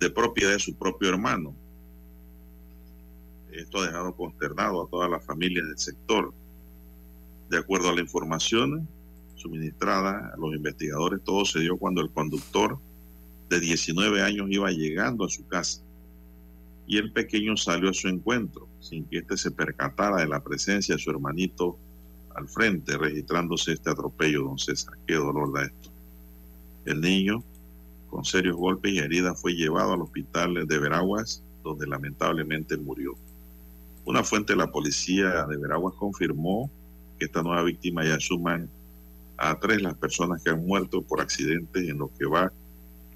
de 0.00 0.10
propiedad 0.10 0.52
de 0.52 0.58
su 0.58 0.74
propio 0.74 1.08
hermano. 1.08 1.54
Esto 3.52 3.78
ha 3.78 3.86
dejado 3.86 4.14
consternado 4.14 4.84
a 4.84 4.88
todas 4.88 5.10
las 5.10 5.24
familias 5.24 5.66
del 5.66 5.78
sector. 5.78 6.34
De 7.48 7.58
acuerdo 7.58 7.88
a 7.88 7.94
la 7.94 8.00
información 8.00 8.88
suministrada 9.34 10.32
a 10.34 10.36
los 10.36 10.54
investigadores, 10.54 11.22
todo 11.24 11.44
se 11.44 11.60
dio 11.60 11.76
cuando 11.76 12.02
el 12.02 12.10
conductor 12.10 12.78
de 13.48 13.60
19 13.60 14.22
años 14.22 14.46
iba 14.50 14.70
llegando 14.70 15.24
a 15.24 15.30
su 15.30 15.46
casa 15.46 15.82
y 16.86 16.98
el 16.98 17.12
pequeño 17.12 17.56
salió 17.56 17.90
a 17.90 17.94
su 17.94 18.08
encuentro 18.08 18.68
sin 18.80 19.04
que 19.06 19.18
éste 19.18 19.36
se 19.36 19.50
percatara 19.50 20.18
de 20.18 20.28
la 20.28 20.42
presencia 20.42 20.94
de 20.94 21.02
su 21.02 21.10
hermanito 21.10 21.78
al 22.34 22.48
frente, 22.48 22.96
registrándose 22.96 23.72
este 23.72 23.90
atropello, 23.90 24.42
don 24.42 24.58
César. 24.58 24.94
Qué 25.06 25.14
dolor 25.14 25.52
da 25.52 25.64
esto. 25.64 25.85
El 26.86 27.00
niño, 27.00 27.42
con 28.08 28.24
serios 28.24 28.56
golpes 28.56 28.92
y 28.92 28.98
heridas, 28.98 29.40
fue 29.40 29.54
llevado 29.54 29.92
al 29.92 30.02
hospital 30.02 30.66
de 30.66 30.78
Veraguas, 30.78 31.42
donde 31.62 31.86
lamentablemente 31.86 32.76
murió. 32.76 33.14
Una 34.04 34.22
fuente 34.22 34.52
de 34.52 34.58
la 34.58 34.70
policía 34.70 35.44
de 35.46 35.56
Veraguas 35.56 35.94
confirmó 35.94 36.70
que 37.18 37.24
esta 37.24 37.42
nueva 37.42 37.64
víctima 37.64 38.04
ya 38.04 38.20
suman 38.20 38.70
a 39.36 39.58
tres 39.58 39.82
las 39.82 39.94
personas 39.94 40.42
que 40.42 40.50
han 40.50 40.64
muerto 40.64 41.02
por 41.02 41.20
accidentes 41.20 41.88
en 41.88 41.98
lo 41.98 42.10
que 42.16 42.24
va 42.24 42.52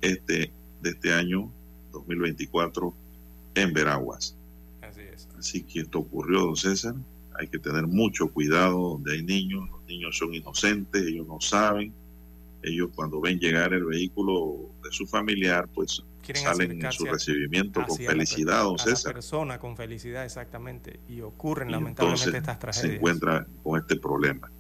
este 0.01 0.53
de 0.83 0.91
este 0.91 1.13
año 1.13 1.51
2024 1.93 2.93
en 3.55 3.73
Veraguas. 3.73 4.37
Así 4.83 5.03
es. 5.03 5.29
Así 5.39 5.63
que 5.63 5.81
esto 5.81 6.01
ocurrió, 6.01 6.41
don 6.41 6.57
César. 6.57 6.95
Hay 7.39 7.49
que 7.49 7.59
tener 7.59 7.87
mucho 7.87 8.29
cuidado 8.29 8.91
donde 8.91 9.13
hay 9.13 9.23
niños. 9.23 9.69
Los 9.71 9.85
niños 9.87 10.19
son 10.19 10.35
inocentes, 10.35 11.07
ellos 11.07 11.27
no 11.27 11.41
saben. 11.41 11.93
Ellos 12.63 12.91
cuando 12.95 13.21
ven 13.21 13.39
llegar 13.39 13.73
el 13.73 13.85
vehículo 13.85 14.71
de 14.83 14.91
su 14.93 15.07
familiar, 15.07 15.69
pues 15.75 16.03
salen 16.35 16.85
en 16.85 16.93
su 16.93 17.05
recibimiento 17.07 17.83
con 17.87 17.97
felicidad, 17.97 18.65
don 18.65 18.79
César. 18.79 19.11
La 19.11 19.15
persona 19.15 19.59
con 19.59 19.77
felicidad, 19.77 20.25
exactamente. 20.25 21.01
Y 21.09 21.21
ocurren 21.23 21.71
lamentablemente 21.71 22.39
estas 22.39 22.59
tragedias. 22.59 22.91
Se 22.91 22.97
encuentra 22.97 23.47
con 23.63 23.81
este 23.81 23.97
problema. 23.97 24.51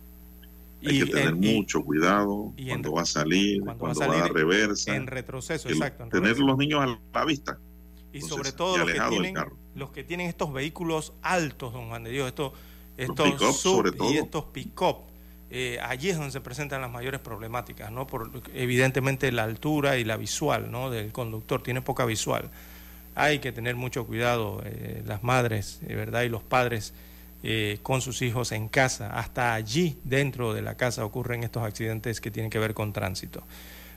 Hay 0.84 1.00
que 1.00 1.12
tener 1.12 1.34
mucho 1.34 1.82
cuidado 1.82 2.54
cuando 2.66 2.92
va 2.92 3.02
a 3.02 3.06
salir, 3.06 3.62
cuando, 3.62 4.00
va 4.00 4.24
a, 4.24 4.28
reversa. 4.28 4.96
En 4.96 5.06
retroceso, 5.06 5.68
exacto. 5.68 6.08
tener 6.08 6.38
los 6.38 6.56
niños 6.56 6.80
a 6.80 6.98
la 7.12 7.24
vista 7.26 7.58
y 8.12 8.20
sobre 8.20 8.52
todo 8.52 8.78
los 8.78 8.90
que, 8.90 9.00
tienen, 9.08 9.34
los 9.74 9.90
que 9.90 10.04
tienen 10.04 10.28
estos 10.28 10.52
vehículos 10.52 11.12
altos, 11.22 11.72
don 11.72 11.88
Juan 11.88 12.04
de 12.04 12.10
Dios, 12.10 12.28
estos, 12.28 12.52
estos 12.96 13.60
sub 13.60 13.94
y 14.10 14.16
estos 14.16 14.44
pick-up. 14.46 15.09
Eh, 15.50 15.78
allí 15.82 16.10
es 16.10 16.16
donde 16.16 16.30
se 16.30 16.40
presentan 16.40 16.80
las 16.80 16.90
mayores 16.90 17.20
problemáticas, 17.20 17.90
¿no? 17.90 18.06
Por, 18.06 18.30
evidentemente 18.54 19.32
la 19.32 19.44
altura 19.44 19.96
y 19.96 20.04
la 20.04 20.16
visual, 20.16 20.70
¿no? 20.70 20.90
Del 20.90 21.12
conductor, 21.12 21.62
tiene 21.62 21.82
poca 21.82 22.04
visual. 22.04 22.50
Hay 23.16 23.40
que 23.40 23.50
tener 23.50 23.74
mucho 23.74 24.06
cuidado, 24.06 24.62
eh, 24.64 25.02
las 25.06 25.22
madres, 25.24 25.80
¿verdad? 25.82 26.22
Y 26.22 26.28
los 26.28 26.42
padres 26.42 26.92
eh, 27.42 27.78
con 27.82 28.02
sus 28.02 28.20
hijos 28.20 28.52
en 28.52 28.68
casa. 28.68 29.18
Hasta 29.18 29.54
allí, 29.54 29.96
dentro 30.04 30.52
de 30.52 30.60
la 30.60 30.74
casa, 30.74 31.06
ocurren 31.06 31.42
estos 31.42 31.62
accidentes 31.62 32.20
que 32.20 32.30
tienen 32.30 32.50
que 32.50 32.58
ver 32.58 32.74
con 32.74 32.92
tránsito. 32.92 33.42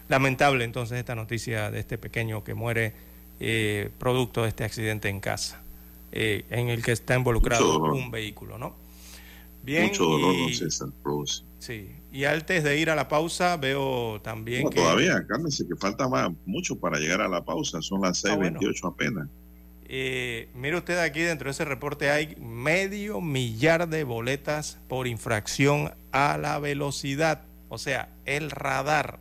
Lamentable 0.07 0.63
entonces 0.63 0.97
esta 0.97 1.13
noticia 1.13 1.69
de 1.69 1.79
este 1.79 1.97
pequeño 1.97 2.45
que 2.45 2.53
muere 2.53 2.93
eh, 3.41 3.89
producto 3.99 4.43
de 4.43 4.49
este 4.49 4.63
accidente 4.63 5.09
en 5.09 5.19
casa, 5.19 5.61
eh, 6.13 6.45
en 6.51 6.69
el 6.69 6.81
que 6.81 6.93
está 6.93 7.15
involucrado 7.15 7.83
un 7.83 8.11
vehículo, 8.11 8.57
¿no? 8.57 8.75
Bien, 9.63 9.87
Mucho 9.87 10.03
dolor, 10.03 10.35
y, 10.35 10.53
César, 10.53 10.89
Sí, 11.59 11.89
y 12.11 12.25
antes 12.25 12.65
de 12.65 12.77
ir 12.77 12.89
a 12.89 12.95
la 12.95 13.07
pausa, 13.07 13.55
veo 13.55 14.19
también 14.21 14.69
que... 14.69 14.75
Todavía, 14.75 15.25
cálmese, 15.25 15.65
que 15.65 15.77
falta 15.77 16.09
más, 16.09 16.31
mucho 16.45 16.77
para 16.77 16.99
llegar 16.99 17.21
a 17.21 17.29
la 17.29 17.45
pausa, 17.45 17.81
son 17.81 18.01
las 18.01 18.25
6.28 18.25 18.81
ah, 18.83 18.87
apenas. 18.89 19.27
Eh, 19.85 20.49
mire 20.55 20.77
usted 20.77 20.97
aquí 20.97 21.21
dentro 21.21 21.45
de 21.45 21.51
ese 21.51 21.65
reporte 21.65 22.09
hay 22.09 22.35
medio 22.37 23.21
millar 23.21 23.87
de 23.87 24.03
boletas 24.03 24.79
por 24.87 25.07
infracción 25.07 25.91
a 26.11 26.37
la 26.37 26.59
velocidad, 26.59 27.43
o 27.69 27.77
sea, 27.77 28.09
el 28.25 28.51
radar. 28.51 29.19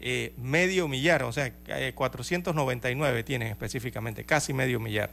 Eh, 0.00 0.34
medio 0.36 0.88
millar, 0.88 1.22
o 1.22 1.32
sea, 1.32 1.52
499 1.94 3.18
eh, 3.18 3.24
tienen 3.24 3.48
específicamente, 3.48 4.24
casi 4.24 4.52
medio 4.52 4.78
millar. 4.80 5.10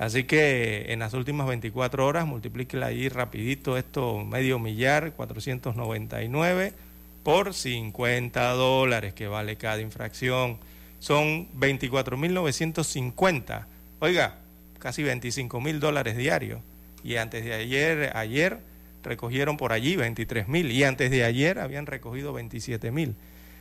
Así 0.00 0.24
que 0.24 0.86
en 0.88 0.98
las 1.00 1.12
últimas 1.12 1.46
24 1.46 2.06
horas, 2.06 2.26
multiplíquela 2.26 2.86
ahí 2.86 3.10
rapidito 3.10 3.76
esto, 3.76 4.24
medio 4.24 4.58
millar, 4.58 5.12
499 5.12 6.72
por 7.22 7.52
50 7.52 8.52
dólares 8.52 9.12
que 9.12 9.26
vale 9.26 9.56
cada 9.56 9.82
infracción. 9.82 10.56
Son 11.00 11.52
24.950. 11.52 13.66
Oiga, 13.98 14.38
casi 14.78 15.02
25 15.02 15.60
mil 15.60 15.80
dólares 15.80 16.16
diarios. 16.16 16.62
Y 17.04 17.16
antes 17.16 17.44
de 17.44 17.52
ayer, 17.52 18.16
ayer 18.16 18.60
recogieron 19.02 19.58
por 19.58 19.74
allí 19.74 19.96
23 19.96 20.48
mil. 20.48 20.70
Y 20.70 20.82
antes 20.84 21.10
de 21.10 21.24
ayer 21.24 21.58
habían 21.58 21.84
recogido 21.84 22.32
27 22.32 22.90
mil. 22.90 23.16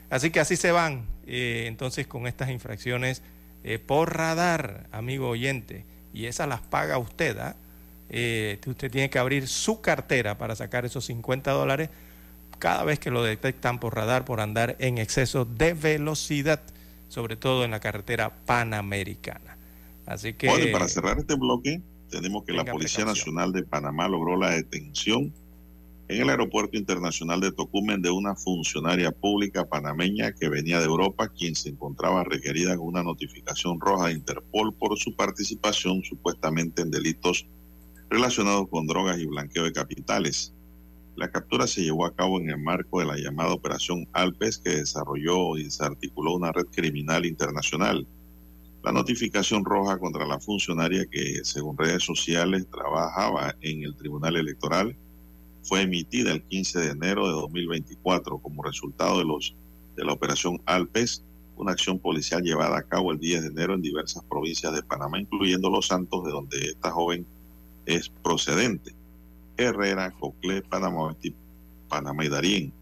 Así 0.10 0.30
que 0.30 0.40
así 0.40 0.56
se 0.56 0.72
van 0.72 1.04
eh, 1.28 1.66
entonces 1.68 2.08
con 2.08 2.28
estas 2.28 2.50
infracciones 2.50 3.24
eh, 3.66 3.78
por 3.78 4.16
radar, 4.16 4.88
amigo 4.94 5.28
oyente, 5.28 5.84
y 6.14 6.26
esas 6.26 6.48
las 6.48 6.62
paga 6.62 6.98
usted. 6.98 7.38
¿ah? 7.38 7.56
Eh, 8.10 8.60
usted 8.66 8.92
tiene 8.92 9.10
que 9.10 9.20
abrir 9.20 9.48
su 9.48 9.82
cartera 9.82 10.38
para 10.38 10.56
sacar 10.56 10.86
esos 10.86 11.06
50 11.06 11.52
dólares 11.52 11.90
cada 12.58 12.84
vez 12.84 13.00
que 13.00 13.12
lo 13.12 13.24
detectan 13.24 13.80
por 13.80 13.96
radar 13.96 14.26
por 14.26 14.42
andar 14.42 14.76
en 14.80 14.98
exceso 14.98 15.46
de 15.46 15.74
velocidad, 15.74 16.62
sobre 17.08 17.36
todo 17.36 17.64
en 17.64 17.72
la 17.72 17.80
carretera 17.80 18.32
panamericana. 18.46 19.58
Así 20.06 20.34
que... 20.34 20.48
Bueno, 20.48 20.66
para 20.72 20.88
cerrar 20.88 21.20
este 21.20 21.36
bloque, 21.36 21.82
tenemos 22.10 22.44
que 22.44 22.54
la 22.54 22.66
Policía 22.66 23.06
Nacional 23.06 23.54
de 23.54 23.64
Panamá 23.64 24.08
logró 24.08 24.36
la 24.36 24.50
detención 24.50 25.34
en 26.10 26.22
el 26.22 26.30
aeropuerto 26.32 26.76
internacional 26.76 27.40
de 27.40 27.52
Tocumen 27.52 28.02
de 28.02 28.10
una 28.10 28.36
funcionaria 28.36 29.12
pública 29.12 29.70
panameña 29.70 30.32
que 30.32 30.50
venía 30.50 30.80
de 30.80 30.88
Europa, 30.88 31.30
quien 31.30 31.54
se 31.54 31.70
encontraba 31.70 32.24
requerida 32.24 32.76
con 32.76 32.88
una 32.88 33.04
notificación 33.04 33.80
roja 33.80 34.08
de 34.08 34.14
Interpol 34.14 34.74
por 34.74 34.98
su 34.98 35.16
participación 35.16 36.04
supuestamente 36.04 36.82
en 36.82 36.90
delitos 36.90 37.46
relacionados 38.10 38.68
con 38.70 38.88
drogas 38.88 39.20
y 39.20 39.28
blanqueo 39.28 39.66
de 39.66 39.72
capitales. 39.72 40.52
La 41.16 41.30
captura 41.30 41.68
se 41.68 41.84
llevó 41.84 42.08
a 42.08 42.16
cabo 42.16 42.40
en 42.40 42.50
el 42.50 42.58
marco 42.58 43.02
de 43.02 43.06
la 43.06 43.16
llamada 43.16 43.54
Operación 43.54 44.08
Alpes 44.14 44.58
que 44.58 44.78
desarrolló 44.78 45.58
y 45.58 45.66
desarticuló 45.66 46.34
una 46.34 46.52
red 46.52 46.66
criminal 46.72 47.24
internacional. 47.24 48.08
La 48.84 48.92
notificación 48.92 49.64
roja 49.64 50.00
contra 50.00 50.26
la 50.26 50.40
funcionaria 50.40 51.06
que, 51.06 51.42
según 51.44 51.78
redes 51.78 52.04
sociales, 52.04 52.66
trabajaba 52.72 53.54
en 53.62 53.84
el 53.84 53.96
Tribunal 53.96 54.38
Electoral 54.38 54.96
fue 55.70 55.84
emitida 55.84 56.32
el 56.32 56.42
15 56.42 56.80
de 56.80 56.90
enero 56.90 57.28
de 57.28 57.34
2024 57.34 58.40
como 58.40 58.64
resultado 58.64 59.20
de, 59.20 59.26
los, 59.26 59.56
de 59.96 60.04
la 60.04 60.14
operación 60.14 60.60
Alpes, 60.66 61.24
una 61.58 61.74
acción 61.74 62.00
policial 62.00 62.42
llevada 62.42 62.80
a 62.80 62.82
cabo 62.82 63.12
el 63.12 63.20
10 63.20 63.44
de 63.44 63.48
enero 63.50 63.76
en 63.76 63.84
diversas 63.84 64.24
provincias 64.24 64.74
de 64.74 64.82
Panamá, 64.82 65.20
incluyendo 65.20 65.70
Los 65.70 65.86
Santos, 65.86 66.26
de 66.26 66.32
donde 66.32 66.58
esta 66.58 66.90
joven 66.90 67.24
es 67.86 68.10
procedente. 68.10 68.96
Herrera, 69.58 70.10
Coclé, 70.10 70.64
Panamá, 70.64 71.16
Panamá 71.88 72.26
y 72.26 72.30
Darién. 72.30 72.74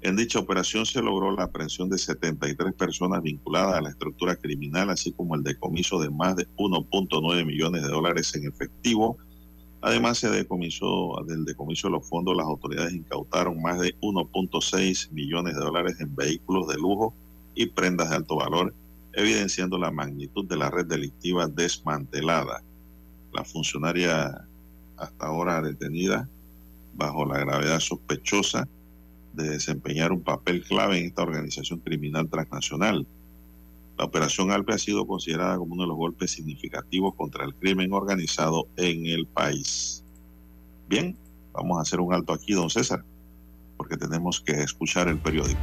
En 0.00 0.16
dicha 0.16 0.40
operación 0.40 0.84
se 0.84 1.02
logró 1.02 1.30
la 1.30 1.44
aprehensión 1.44 1.88
de 1.88 1.98
73 1.98 2.74
personas 2.74 3.22
vinculadas 3.22 3.76
a 3.76 3.82
la 3.82 3.90
estructura 3.90 4.34
criminal, 4.34 4.90
así 4.90 5.12
como 5.12 5.36
el 5.36 5.44
decomiso 5.44 6.00
de 6.00 6.10
más 6.10 6.34
de 6.34 6.48
1.9 6.56 7.46
millones 7.46 7.82
de 7.82 7.88
dólares 7.88 8.34
en 8.34 8.48
efectivo. 8.48 9.16
Además, 9.82 10.18
se 10.18 10.30
del 10.30 10.46
decomiso 11.44 11.88
de 11.88 11.90
los 11.90 12.08
fondos, 12.08 12.36
las 12.36 12.46
autoridades 12.46 12.94
incautaron 12.94 13.60
más 13.60 13.78
de 13.78 13.94
1.6 14.00 15.10
millones 15.12 15.54
de 15.54 15.60
dólares 15.60 16.00
en 16.00 16.14
vehículos 16.16 16.66
de 16.68 16.76
lujo 16.76 17.14
y 17.54 17.66
prendas 17.66 18.10
de 18.10 18.16
alto 18.16 18.36
valor, 18.36 18.74
evidenciando 19.12 19.78
la 19.78 19.90
magnitud 19.90 20.44
de 20.46 20.56
la 20.56 20.70
red 20.70 20.86
delictiva 20.86 21.46
desmantelada. 21.46 22.62
La 23.32 23.44
funcionaria 23.44 24.46
hasta 24.96 25.26
ahora 25.26 25.60
detenida 25.60 26.28
bajo 26.94 27.26
la 27.26 27.38
gravedad 27.38 27.80
sospechosa 27.80 28.66
de 29.34 29.50
desempeñar 29.50 30.12
un 30.12 30.22
papel 30.22 30.62
clave 30.64 30.98
en 30.98 31.06
esta 31.06 31.22
organización 31.22 31.80
criminal 31.80 32.28
transnacional. 32.28 33.06
La 33.98 34.04
operación 34.04 34.50
Alpe 34.50 34.74
ha 34.74 34.78
sido 34.78 35.06
considerada 35.06 35.56
como 35.56 35.74
uno 35.74 35.84
de 35.84 35.88
los 35.88 35.96
golpes 35.96 36.30
significativos 36.30 37.14
contra 37.14 37.44
el 37.44 37.54
crimen 37.54 37.92
organizado 37.92 38.68
en 38.76 39.06
el 39.06 39.26
país. 39.26 40.04
Bien, 40.86 41.16
vamos 41.52 41.78
a 41.78 41.82
hacer 41.82 42.00
un 42.00 42.12
alto 42.12 42.34
aquí, 42.34 42.52
don 42.52 42.68
César, 42.68 43.04
porque 43.76 43.96
tenemos 43.96 44.40
que 44.40 44.62
escuchar 44.62 45.08
el 45.08 45.18
periódico. 45.18 45.60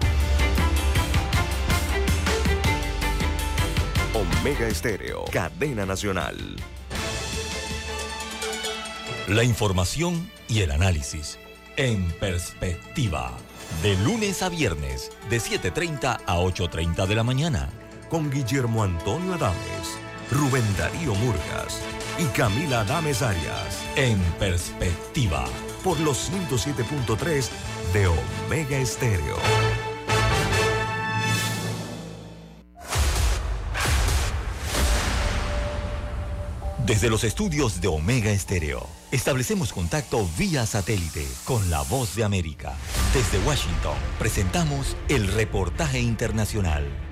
Omega 4.14 4.68
Estéreo, 4.68 5.26
cadena 5.32 5.86
nacional. 5.86 6.36
La 9.28 9.44
información 9.44 10.30
y 10.50 10.62
el 10.62 10.72
análisis 10.72 11.38
en 11.78 12.12
perspectiva. 12.20 13.32
De 13.82 13.96
lunes 14.04 14.44
a 14.44 14.50
viernes, 14.50 15.12
de 15.30 15.38
7.30 15.38 16.22
a 16.26 16.38
8.30 16.40 17.08
de 17.08 17.16
la 17.16 17.24
mañana. 17.24 17.83
Con 18.14 18.30
Guillermo 18.30 18.84
Antonio 18.84 19.34
Adames, 19.34 19.98
Rubén 20.30 20.64
Darío 20.78 21.16
Murgas 21.16 21.82
y 22.20 22.26
Camila 22.26 22.82
Adames 22.82 23.24
Arias. 23.24 23.84
En 23.96 24.20
perspectiva. 24.38 25.46
Por 25.84 26.00
los 26.00 26.30
107.3 26.32 27.50
de 27.92 28.06
Omega 28.06 28.78
Estéreo. 28.78 29.36
Desde 36.86 37.10
los 37.10 37.24
estudios 37.24 37.82
de 37.82 37.88
Omega 37.88 38.30
Estéreo, 38.30 38.86
establecemos 39.12 39.74
contacto 39.74 40.30
vía 40.38 40.68
satélite 40.68 41.26
con 41.46 41.68
la 41.72 41.82
voz 41.82 42.16
de 42.16 42.24
América. 42.24 42.74
Desde 43.12 43.44
Washington, 43.48 43.98
presentamos 44.20 44.96
el 45.10 45.30
reportaje 45.30 46.00
internacional. 46.00 47.03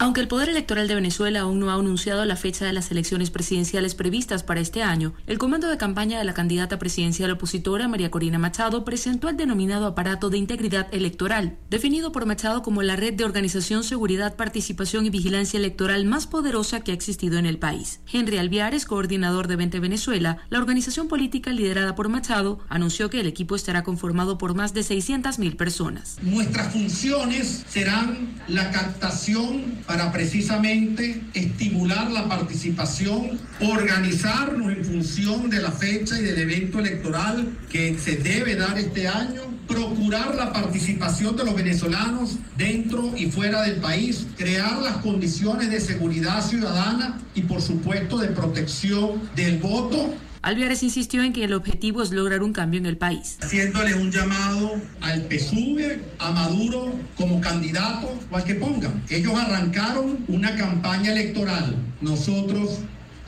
Aunque 0.00 0.20
el 0.20 0.28
Poder 0.28 0.48
Electoral 0.48 0.86
de 0.86 0.94
Venezuela 0.94 1.40
aún 1.40 1.58
no 1.58 1.70
ha 1.70 1.74
anunciado 1.74 2.24
la 2.24 2.36
fecha 2.36 2.64
de 2.64 2.72
las 2.72 2.92
elecciones 2.92 3.30
presidenciales 3.30 3.96
previstas 3.96 4.44
para 4.44 4.60
este 4.60 4.84
año, 4.84 5.12
el 5.26 5.38
comando 5.38 5.68
de 5.68 5.76
campaña 5.76 6.20
de 6.20 6.24
la 6.24 6.34
candidata 6.34 6.78
presidencial 6.78 7.32
opositora 7.32 7.88
María 7.88 8.08
Corina 8.08 8.38
Machado 8.38 8.84
presentó 8.84 9.28
el 9.28 9.36
denominado 9.36 9.86
aparato 9.86 10.30
de 10.30 10.38
integridad 10.38 10.86
electoral, 10.92 11.56
definido 11.68 12.12
por 12.12 12.26
Machado 12.26 12.62
como 12.62 12.82
la 12.82 12.94
red 12.94 13.14
de 13.14 13.24
organización, 13.24 13.82
seguridad, 13.82 14.36
participación 14.36 15.04
y 15.04 15.10
vigilancia 15.10 15.58
electoral 15.58 16.04
más 16.04 16.28
poderosa 16.28 16.78
que 16.78 16.92
ha 16.92 16.94
existido 16.94 17.36
en 17.36 17.46
el 17.46 17.58
país. 17.58 17.98
Henry 18.12 18.38
Alviares, 18.38 18.84
coordinador 18.84 19.48
de 19.48 19.56
Vente 19.56 19.80
Venezuela, 19.80 20.38
la 20.48 20.58
organización 20.58 21.08
política 21.08 21.50
liderada 21.50 21.96
por 21.96 22.08
Machado, 22.08 22.60
anunció 22.68 23.10
que 23.10 23.18
el 23.18 23.26
equipo 23.26 23.56
estará 23.56 23.82
conformado 23.82 24.38
por 24.38 24.54
más 24.54 24.74
de 24.74 24.82
600.000 24.82 25.56
personas. 25.56 26.18
Nuestras 26.22 26.72
funciones 26.72 27.64
serán 27.68 28.28
la 28.46 28.70
captación 28.70 29.87
para 29.88 30.12
precisamente 30.12 31.22
estimular 31.32 32.10
la 32.10 32.28
participación, 32.28 33.40
organizarnos 33.58 34.70
en 34.70 34.84
función 34.84 35.48
de 35.48 35.62
la 35.62 35.72
fecha 35.72 36.20
y 36.20 36.24
del 36.24 36.38
evento 36.38 36.78
electoral 36.78 37.56
que 37.70 37.98
se 37.98 38.16
debe 38.16 38.54
dar 38.54 38.78
este 38.78 39.08
año, 39.08 39.40
procurar 39.66 40.34
la 40.34 40.52
participación 40.52 41.36
de 41.36 41.44
los 41.44 41.54
venezolanos 41.54 42.36
dentro 42.58 43.14
y 43.16 43.30
fuera 43.30 43.62
del 43.62 43.76
país, 43.76 44.26
crear 44.36 44.76
las 44.82 44.98
condiciones 44.98 45.70
de 45.70 45.80
seguridad 45.80 46.46
ciudadana 46.46 47.18
y 47.34 47.42
por 47.42 47.62
supuesto 47.62 48.18
de 48.18 48.28
protección 48.28 49.22
del 49.34 49.56
voto 49.56 50.14
Alviares 50.42 50.82
insistió 50.82 51.22
en 51.22 51.32
que 51.32 51.44
el 51.44 51.52
objetivo 51.52 52.02
es 52.02 52.10
lograr 52.10 52.42
un 52.42 52.52
cambio 52.52 52.78
en 52.78 52.86
el 52.86 52.96
país. 52.96 53.38
Haciéndole 53.40 53.94
un 53.94 54.10
llamado 54.10 54.80
al 55.00 55.26
PSUV, 55.28 55.98
a 56.18 56.30
Maduro 56.30 56.94
como 57.16 57.40
candidato 57.40 58.12
o 58.30 58.44
que 58.44 58.54
pongan. 58.54 59.02
Ellos 59.10 59.34
arrancaron 59.34 60.24
una 60.28 60.54
campaña 60.56 61.12
electoral. 61.12 61.76
Nosotros 62.00 62.78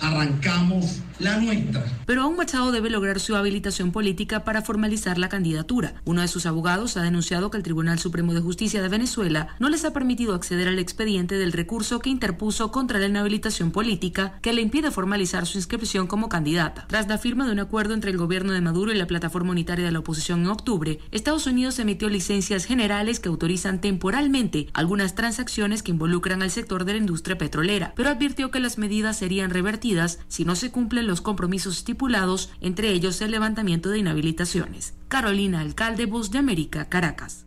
arrancamos 0.01 1.01
la 1.21 1.37
nuestra. 1.39 1.85
Pero 2.07 2.23
aún 2.23 2.37
Machado 2.37 2.73
debe 2.73 2.91
lograr 2.91 3.21
su 3.21 3.37
habilitación 3.37 3.93
política 3.93 4.45
para 4.45 4.63
formalizar 4.63 5.19
la 5.19 5.29
candidatura. 5.29 5.95
Uno 6.05 6.23
de 6.23 6.29
sus 6.29 6.47
abogados 6.47 6.97
ha 6.97 7.03
denunciado 7.03 7.51
que 7.51 7.57
el 7.57 7.63
Tribunal 7.63 7.99
Supremo 7.99 8.35
de 8.35 8.41
Justicia 8.41 8.83
de 8.83 8.89
Venezuela 8.89 9.49
no 9.59 9.69
les 9.69 9.85
ha 9.85 9.93
permitido 9.93 10.35
acceder 10.35 10.69
al 10.69 10.79
expediente 10.79 11.37
del 11.37 11.53
recurso 11.53 12.01
que 12.01 12.11
interpuso 12.11 12.73
contra 12.73 12.99
la 12.99 13.07
inhabilitación 13.07 13.71
política 13.71 14.39
que 14.43 14.53
le 14.53 14.63
impide 14.63 14.91
formalizar 14.91 15.47
su 15.47 15.59
inscripción 15.59 16.07
como 16.07 16.29
candidata. 16.29 16.87
Tras 16.89 17.09
la 17.09 17.19
firma 17.19 17.47
de 17.47 17.53
un 17.53 17.61
acuerdo 17.61 17.95
entre 17.95 18.11
el 18.11 18.17
gobierno 18.17 18.53
de 18.53 18.61
Maduro 18.61 18.93
y 18.93 18.97
la 18.97 19.07
plataforma 19.07 19.53
unitaria 19.53 19.85
de 19.85 19.93
la 19.93 19.99
oposición 20.01 20.41
en 20.41 20.49
octubre, 20.49 20.99
Estados 21.11 21.47
Unidos 21.47 21.79
emitió 21.79 22.09
licencias 22.09 22.65
generales 22.65 23.21
que 23.21 23.29
autorizan 23.29 23.81
temporalmente 23.81 24.69
algunas 24.73 25.15
transacciones 25.15 25.83
que 25.83 25.91
involucran 25.91 26.43
al 26.43 26.51
sector 26.51 26.85
de 26.85 26.93
la 26.93 26.99
industria 26.99 27.39
petrolera, 27.39 27.93
pero 27.95 28.09
advirtió 28.09 28.51
que 28.51 28.61
las 28.61 28.79
medidas 28.79 29.19
serían 29.19 29.51
revertidas 29.51 30.19
si 30.29 30.45
no 30.45 30.55
se 30.55 30.71
cumplen 30.71 31.07
los 31.11 31.21
compromisos 31.21 31.77
estipulados, 31.77 32.51
entre 32.63 32.91
ellos 32.91 33.21
el 33.21 33.33
levantamiento 33.33 33.91
de 33.91 33.99
inhabilitaciones. 33.99 34.95
Carolina 35.09 35.61
Alcalde, 35.61 36.07
Voz 36.07 36.31
de 36.31 36.39
América, 36.39 36.89
Caracas. 36.89 37.47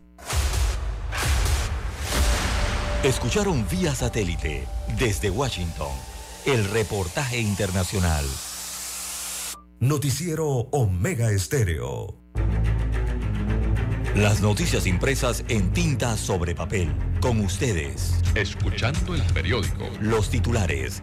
Escucharon 3.02 3.66
vía 3.68 3.94
satélite 3.94 4.66
desde 4.98 5.30
Washington 5.30 5.92
el 6.46 6.64
reportaje 6.70 7.40
internacional. 7.40 8.24
Noticiero 9.80 10.46
Omega 10.72 11.30
Estéreo. 11.30 12.18
Las 14.14 14.40
noticias 14.40 14.86
impresas 14.86 15.44
en 15.48 15.72
tinta 15.72 16.16
sobre 16.16 16.54
papel. 16.54 16.94
Con 17.20 17.40
ustedes. 17.40 18.14
Escuchando 18.34 19.14
el 19.14 19.22
periódico. 19.32 19.88
Los 20.00 20.30
titulares 20.30 21.02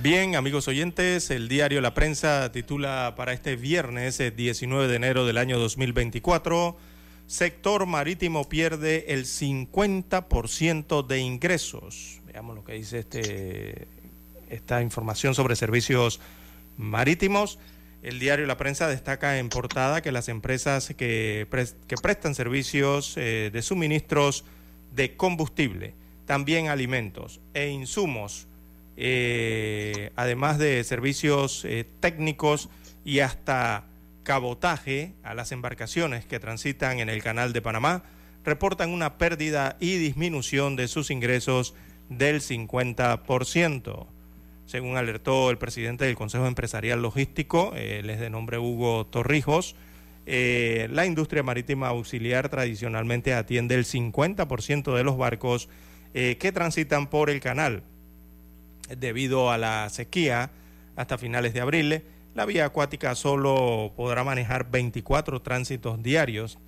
Bien, 0.00 0.36
amigos 0.36 0.68
oyentes, 0.68 1.28
el 1.32 1.48
diario 1.48 1.80
La 1.80 1.92
Prensa 1.92 2.52
titula 2.52 3.14
para 3.16 3.32
este 3.32 3.56
viernes 3.56 4.18
19 4.18 4.84
eh, 4.84 4.88
de 4.88 4.94
enero 4.94 5.26
del 5.26 5.38
año 5.38 5.58
2024, 5.58 6.76
sector 7.26 7.84
marítimo 7.84 8.48
pierde 8.48 9.06
el 9.12 9.24
50% 9.24 11.04
de 11.04 11.18
ingresos. 11.18 12.20
Veamos 12.26 12.54
lo 12.54 12.62
que 12.62 12.74
dice 12.74 13.00
este, 13.00 13.88
esta 14.48 14.82
información 14.82 15.34
sobre 15.34 15.56
servicios 15.56 16.20
marítimos. 16.76 17.58
El 18.04 18.20
diario 18.20 18.46
La 18.46 18.56
Prensa 18.56 18.86
destaca 18.86 19.40
en 19.40 19.48
portada 19.48 20.00
que 20.00 20.12
las 20.12 20.28
empresas 20.28 20.94
que, 20.96 21.48
prestan 22.00 22.36
servicios 22.36 23.14
eh, 23.16 23.50
de 23.52 23.62
suministros 23.62 24.44
de 24.94 25.16
combustible, 25.16 25.94
también 26.24 26.68
alimentos 26.68 27.40
e 27.52 27.70
insumos, 27.70 28.47
eh, 29.00 30.10
además 30.16 30.58
de 30.58 30.82
servicios 30.82 31.64
eh, 31.64 31.86
técnicos 32.00 32.68
y 33.04 33.20
hasta 33.20 33.84
cabotaje 34.24 35.14
a 35.22 35.34
las 35.34 35.52
embarcaciones 35.52 36.26
que 36.26 36.40
transitan 36.40 36.98
en 36.98 37.08
el 37.08 37.22
canal 37.22 37.52
de 37.52 37.62
Panamá, 37.62 38.02
reportan 38.44 38.90
una 38.90 39.16
pérdida 39.16 39.76
y 39.78 39.98
disminución 39.98 40.74
de 40.74 40.88
sus 40.88 41.12
ingresos 41.12 41.74
del 42.08 42.40
50%. 42.40 44.06
Según 44.66 44.96
alertó 44.96 45.50
el 45.50 45.58
presidente 45.58 46.04
del 46.04 46.16
Consejo 46.16 46.46
Empresarial 46.46 47.00
Logístico, 47.00 47.72
él 47.76 48.10
es 48.10 48.18
de 48.18 48.30
nombre 48.30 48.58
Hugo 48.58 49.06
Torrijos, 49.06 49.76
eh, 50.30 50.88
la 50.90 51.06
industria 51.06 51.42
marítima 51.42 51.88
auxiliar 51.88 52.50
tradicionalmente 52.50 53.32
atiende 53.32 53.76
el 53.76 53.86
50% 53.86 54.94
de 54.94 55.02
los 55.04 55.16
barcos 55.16 55.70
eh, 56.12 56.36
que 56.38 56.52
transitan 56.52 57.08
por 57.08 57.30
el 57.30 57.40
canal. 57.40 57.84
Debido 58.96 59.50
a 59.50 59.58
la 59.58 59.88
sequía, 59.90 60.50
hasta 60.96 61.18
finales 61.18 61.54
de 61.54 61.60
abril, 61.60 62.02
la 62.34 62.44
vía 62.44 62.64
acuática 62.64 63.14
solo 63.14 63.92
podrá 63.96 64.24
manejar 64.24 64.70
24 64.70 65.42
tránsitos 65.42 66.02
diarios 66.02 66.58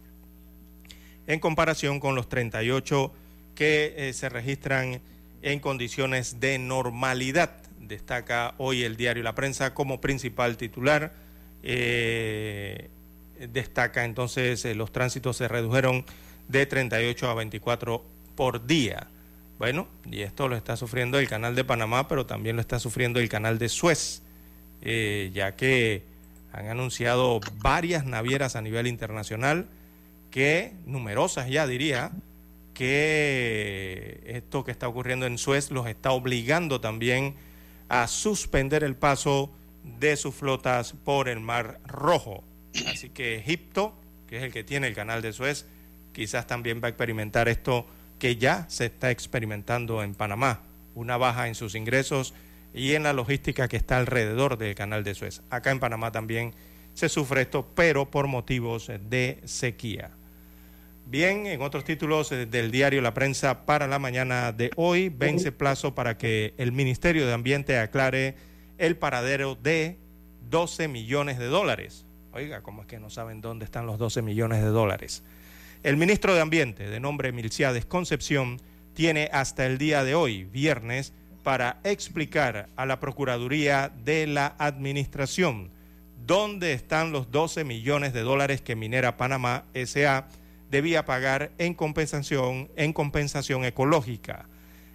en 1.27 1.39
comparación 1.39 2.01
con 2.01 2.15
los 2.15 2.29
38 2.29 3.13
que 3.55 3.95
eh, 3.97 4.13
se 4.13 4.29
registran 4.29 5.01
en 5.43 5.61
condiciones 5.61 6.41
de 6.41 6.59
normalidad. 6.59 7.51
Destaca 7.79 8.55
hoy 8.59 8.83
el 8.83 8.97
diario 8.97 9.23
La 9.23 9.35
Prensa 9.35 9.75
como 9.75 10.01
principal 10.01 10.57
titular. 10.57 11.13
Eh, 11.63 12.89
destaca 13.49 14.05
entonces 14.05 14.65
eh, 14.65 14.75
los 14.75 14.93
tránsitos 14.93 15.37
se 15.37 15.47
redujeron 15.47 16.05
de 16.49 16.67
38 16.67 17.31
a 17.31 17.35
24 17.35 18.05
por 18.35 18.67
día. 18.67 19.09
Bueno, 19.61 19.89
y 20.11 20.23
esto 20.23 20.49
lo 20.49 20.57
está 20.57 20.75
sufriendo 20.79 21.19
el 21.19 21.29
canal 21.29 21.55
de 21.55 21.65
Panamá, 21.65 22.09
pero 22.09 22.25
también 22.25 22.57
lo 22.57 22.63
está 22.63 22.79
sufriendo 22.79 23.21
el 23.21 23.29
canal 23.29 23.59
de 23.59 23.69
Suez, 23.69 24.23
ya 24.81 25.55
que 25.55 26.03
han 26.51 26.69
anunciado 26.69 27.41
varias 27.57 28.07
navieras 28.07 28.57
a 28.57 28.63
nivel 28.63 28.87
internacional 28.87 29.69
que, 30.31 30.73
numerosas 30.87 31.51
ya 31.51 31.67
diría, 31.67 32.11
que 32.73 34.23
esto 34.25 34.65
que 34.65 34.71
está 34.71 34.89
ocurriendo 34.89 35.27
en 35.27 35.37
Suez 35.37 35.71
los 35.71 35.87
está 35.87 36.13
obligando 36.13 36.81
también 36.81 37.35
a 37.91 38.09
suspender 38.09 38.83
el 38.83 38.97
paso 38.97 39.53
de 39.85 40.17
sus 40.17 40.35
flotas 40.35 40.95
por 41.05 41.29
el 41.29 41.41
Mar 41.41 41.81
Rojo. 41.85 42.45
Así 42.87 43.11
que 43.11 43.37
Egipto, 43.37 43.93
que 44.27 44.39
es 44.39 44.43
el 44.43 44.55
que 44.55 44.65
tiene 44.65 44.87
el 44.87 44.95
canal 44.95 45.21
de 45.21 45.35
Suez, 45.35 45.67
quizás 46.15 46.47
también 46.47 46.81
va 46.83 46.87
a 46.87 46.89
experimentar 46.89 47.47
esto 47.51 47.87
que 48.21 48.37
ya 48.37 48.67
se 48.69 48.85
está 48.85 49.11
experimentando 49.11 50.05
en 50.05 50.15
Panamá, 50.15 50.61
una 50.95 51.17
baja 51.17 51.49
en 51.49 51.57
sus 51.57 51.75
ingresos 51.75 52.35
y 52.73 52.93
en 52.93 53.03
la 53.03 53.13
logística 53.13 53.67
que 53.67 53.77
está 53.77 53.97
alrededor 53.97 54.59
del 54.59 54.77
canal 54.77 55.03
de 55.03 55.15
Suez. 55.15 55.43
Acá 55.51 55.73
en 55.73 55.81
Panamá 55.81 56.13
también 56.13 56.55
se 56.95 57.09
sufre 57.09 57.43
esto, 57.43 57.67
pero 57.75 58.11
por 58.11 58.29
motivos 58.29 58.93
de 59.09 59.41
sequía. 59.45 60.11
Bien, 61.07 61.47
en 61.47 61.63
otros 61.63 61.83
títulos 61.83 62.31
del 62.31 62.71
diario 62.71 63.01
La 63.01 63.15
Prensa 63.15 63.65
para 63.67 63.89
la 63.89 63.99
mañana 63.99 64.53
de 64.53 64.71
hoy, 64.77 65.09
vence 65.09 65.51
plazo 65.51 65.95
para 65.95 66.17
que 66.19 66.55
el 66.57 66.71
Ministerio 66.71 67.27
de 67.27 67.33
Ambiente 67.33 67.79
aclare 67.79 68.37
el 68.79 68.97
paradero 68.97 69.57
de 69.57 69.99
12 70.51 70.87
millones 70.89 71.39
de 71.39 71.47
dólares. 71.47 72.05
Oiga, 72.33 72.63
¿cómo 72.63 72.83
es 72.83 72.87
que 72.87 73.01
no 73.01 73.11
saben 73.11 73.41
dónde 73.41 73.65
están 73.65 73.87
los 73.87 73.99
12 73.99 74.23
millones 74.23 74.63
de 74.63 74.69
dólares? 74.69 75.25
El 75.83 75.97
ministro 75.97 76.35
de 76.35 76.43
Ambiente, 76.43 76.91
de 76.91 77.01
nombre 77.01 77.33
Milciades 77.33 77.87
Concepción, 77.87 78.61
tiene 78.93 79.31
hasta 79.33 79.65
el 79.65 79.79
día 79.79 80.05
de 80.05 80.15
hoy, 80.15 80.45
viernes, 80.45 81.15
para 81.43 81.81
explicar 81.85 82.69
a 82.77 82.85
la 82.85 83.01
Procuraduría 83.01 83.91
de 84.05 84.27
la 84.27 84.55
Administración 84.59 85.71
dónde 86.27 86.75
están 86.75 87.13
los 87.13 87.31
12 87.31 87.65
millones 87.65 88.13
de 88.13 88.21
dólares 88.21 88.61
que 88.61 88.77
Minera 88.77 89.17
Panamá 89.17 89.65
SA 89.73 90.29
debía 90.71 91.07
pagar 91.07 91.51
en 91.57 91.73
compensación, 91.73 92.69
en 92.77 92.93
compensación 92.93 93.65
ecológica. 93.65 94.51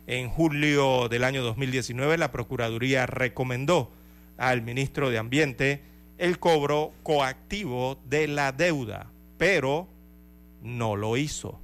En 0.05 0.29
julio 0.29 1.09
del 1.09 1.23
año 1.23 1.41
2019, 1.41 2.19
la 2.19 2.31
Procuraduría 2.31 3.07
recomendó 3.07 3.91
al 4.37 4.61
ministro 4.61 5.09
de 5.09 5.17
Ambiente 5.17 5.81
el 6.19 6.37
cobro 6.37 6.93
coactivo 7.01 7.97
de 8.05 8.27
la 8.27 8.51
deuda, 8.51 9.07
pero 9.39 9.94
no 10.65 10.95
lo 10.95 11.15
hizo. 11.15 11.61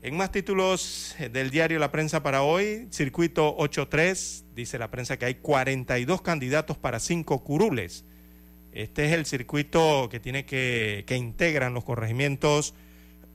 En 0.00 0.16
más 0.16 0.30
títulos 0.30 1.16
del 1.32 1.50
diario 1.50 1.80
La 1.80 1.90
Prensa 1.90 2.22
para 2.22 2.42
hoy, 2.42 2.86
Circuito 2.92 3.56
83, 3.56 4.44
dice 4.54 4.78
la 4.78 4.92
prensa 4.92 5.16
que 5.16 5.24
hay 5.24 5.34
42 5.34 6.22
candidatos 6.22 6.78
para 6.78 7.00
cinco 7.00 7.42
curules. 7.42 8.04
Este 8.72 9.06
es 9.06 9.12
el 9.12 9.26
circuito 9.26 10.08
que 10.08 10.20
tiene 10.20 10.44
que, 10.44 11.02
que 11.06 11.16
integran 11.16 11.74
los 11.74 11.84
corregimientos 11.84 12.74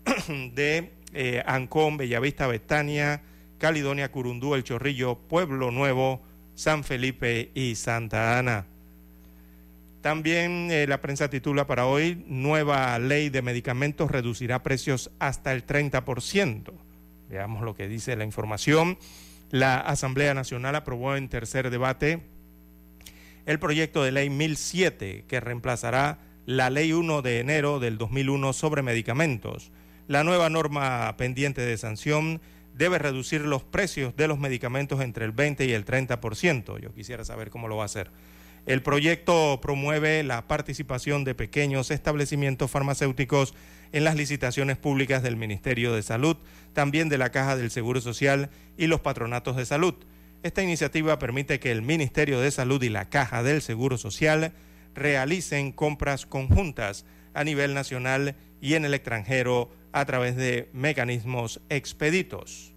de 0.27 0.93
eh, 1.13 1.43
Ancón, 1.45 1.97
Bellavista, 1.97 2.47
Betania, 2.47 3.23
Caledonia, 3.57 4.09
Curundú, 4.09 4.55
El 4.55 4.63
Chorrillo, 4.63 5.17
Pueblo 5.17 5.69
Nuevo, 5.69 6.21
San 6.55 6.83
Felipe 6.83 7.51
y 7.53 7.75
Santa 7.75 8.39
Ana. 8.39 8.67
También 10.03 10.67
eh, 10.69 10.85
la 10.85 10.99
prensa 10.99 11.29
titula 11.29 11.65
para 11.65 11.85
hoy, 11.85 12.25
nueva 12.27 12.99
ley 12.99 13.29
de 13.29 13.41
medicamentos 13.41 14.11
reducirá 14.11 14.61
precios 14.61 15.11
hasta 15.17 15.53
el 15.53 15.65
30%. 15.65 16.73
Veamos 17.29 17.63
lo 17.63 17.73
que 17.73 17.87
dice 17.87 18.17
la 18.17 18.25
información. 18.25 18.97
La 19.49 19.77
Asamblea 19.77 20.33
Nacional 20.33 20.75
aprobó 20.75 21.15
en 21.15 21.29
tercer 21.29 21.69
debate 21.69 22.19
el 23.45 23.59
proyecto 23.59 24.03
de 24.03 24.11
ley 24.11 24.29
1007 24.29 25.23
que 25.25 25.39
reemplazará 25.39 26.19
la 26.45 26.69
ley 26.69 26.91
1 26.91 27.21
de 27.21 27.39
enero 27.39 27.79
del 27.79 27.97
2001 27.97 28.51
sobre 28.51 28.81
medicamentos. 28.81 29.71
La 30.09 30.25
nueva 30.25 30.49
norma 30.49 31.15
pendiente 31.15 31.61
de 31.61 31.77
sanción 31.77 32.41
debe 32.75 32.99
reducir 32.99 33.39
los 33.39 33.63
precios 33.63 34.17
de 34.17 34.27
los 34.27 34.37
medicamentos 34.37 34.99
entre 34.99 35.23
el 35.23 35.31
20 35.31 35.65
y 35.65 35.71
el 35.71 35.85
30%. 35.85 36.81
Yo 36.81 36.93
quisiera 36.93 37.23
saber 37.23 37.49
cómo 37.49 37.69
lo 37.69 37.77
va 37.77 37.83
a 37.83 37.85
hacer. 37.85 38.11
El 38.65 38.81
proyecto 38.81 39.59
promueve 39.61 40.23
la 40.23 40.47
participación 40.47 41.25
de 41.25 41.35
pequeños 41.35 41.91
establecimientos 41.91 42.71
farmacéuticos 42.71 43.53
en 43.91 44.05
las 44.05 44.15
licitaciones 44.15 44.77
públicas 44.77 45.21
del 45.21 45.35
Ministerio 45.35 45.93
de 45.93 46.01
Salud, 46.01 46.37
también 46.71 47.09
de 47.09 47.17
la 47.17 47.31
Caja 47.31 47.57
del 47.57 47.71
Seguro 47.71 47.99
Social 47.99 48.49
y 48.77 48.87
los 48.87 49.01
patronatos 49.01 49.57
de 49.57 49.65
salud. 49.65 49.95
Esta 50.43 50.63
iniciativa 50.63 51.19
permite 51.19 51.59
que 51.59 51.71
el 51.71 51.81
Ministerio 51.81 52.39
de 52.39 52.51
Salud 52.51 52.81
y 52.83 52.89
la 52.89 53.09
Caja 53.09 53.43
del 53.43 53.61
Seguro 53.61 53.97
Social 53.97 54.53
realicen 54.95 55.73
compras 55.73 56.25
conjuntas 56.25 57.05
a 57.33 57.43
nivel 57.43 57.73
nacional 57.73 58.35
y 58.61 58.75
en 58.75 58.85
el 58.85 58.93
extranjero 58.93 59.71
a 59.91 60.05
través 60.05 60.37
de 60.37 60.69
mecanismos 60.71 61.59
expeditos. 61.69 62.73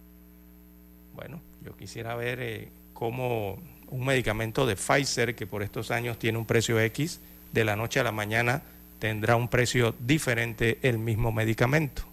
Bueno, 1.15 1.41
yo 1.63 1.75
quisiera 1.77 2.15
ver 2.15 2.39
eh, 2.41 2.71
cómo 2.93 3.57
un 3.89 4.05
medicamento 4.05 4.65
de 4.65 4.75
Pfizer 4.75 5.35
que 5.35 5.47
por 5.47 5.63
estos 5.63 5.91
años 5.91 6.19
tiene 6.19 6.37
un 6.37 6.45
precio 6.45 6.79
X, 6.79 7.19
de 7.51 7.65
la 7.65 7.75
noche 7.75 7.99
a 7.99 8.03
la 8.03 8.11
mañana 8.11 8.61
tendrá 8.99 9.35
un 9.35 9.47
precio 9.47 9.95
diferente 9.99 10.79
el 10.81 10.97
mismo 10.97 11.31
medicamento. 11.31 12.03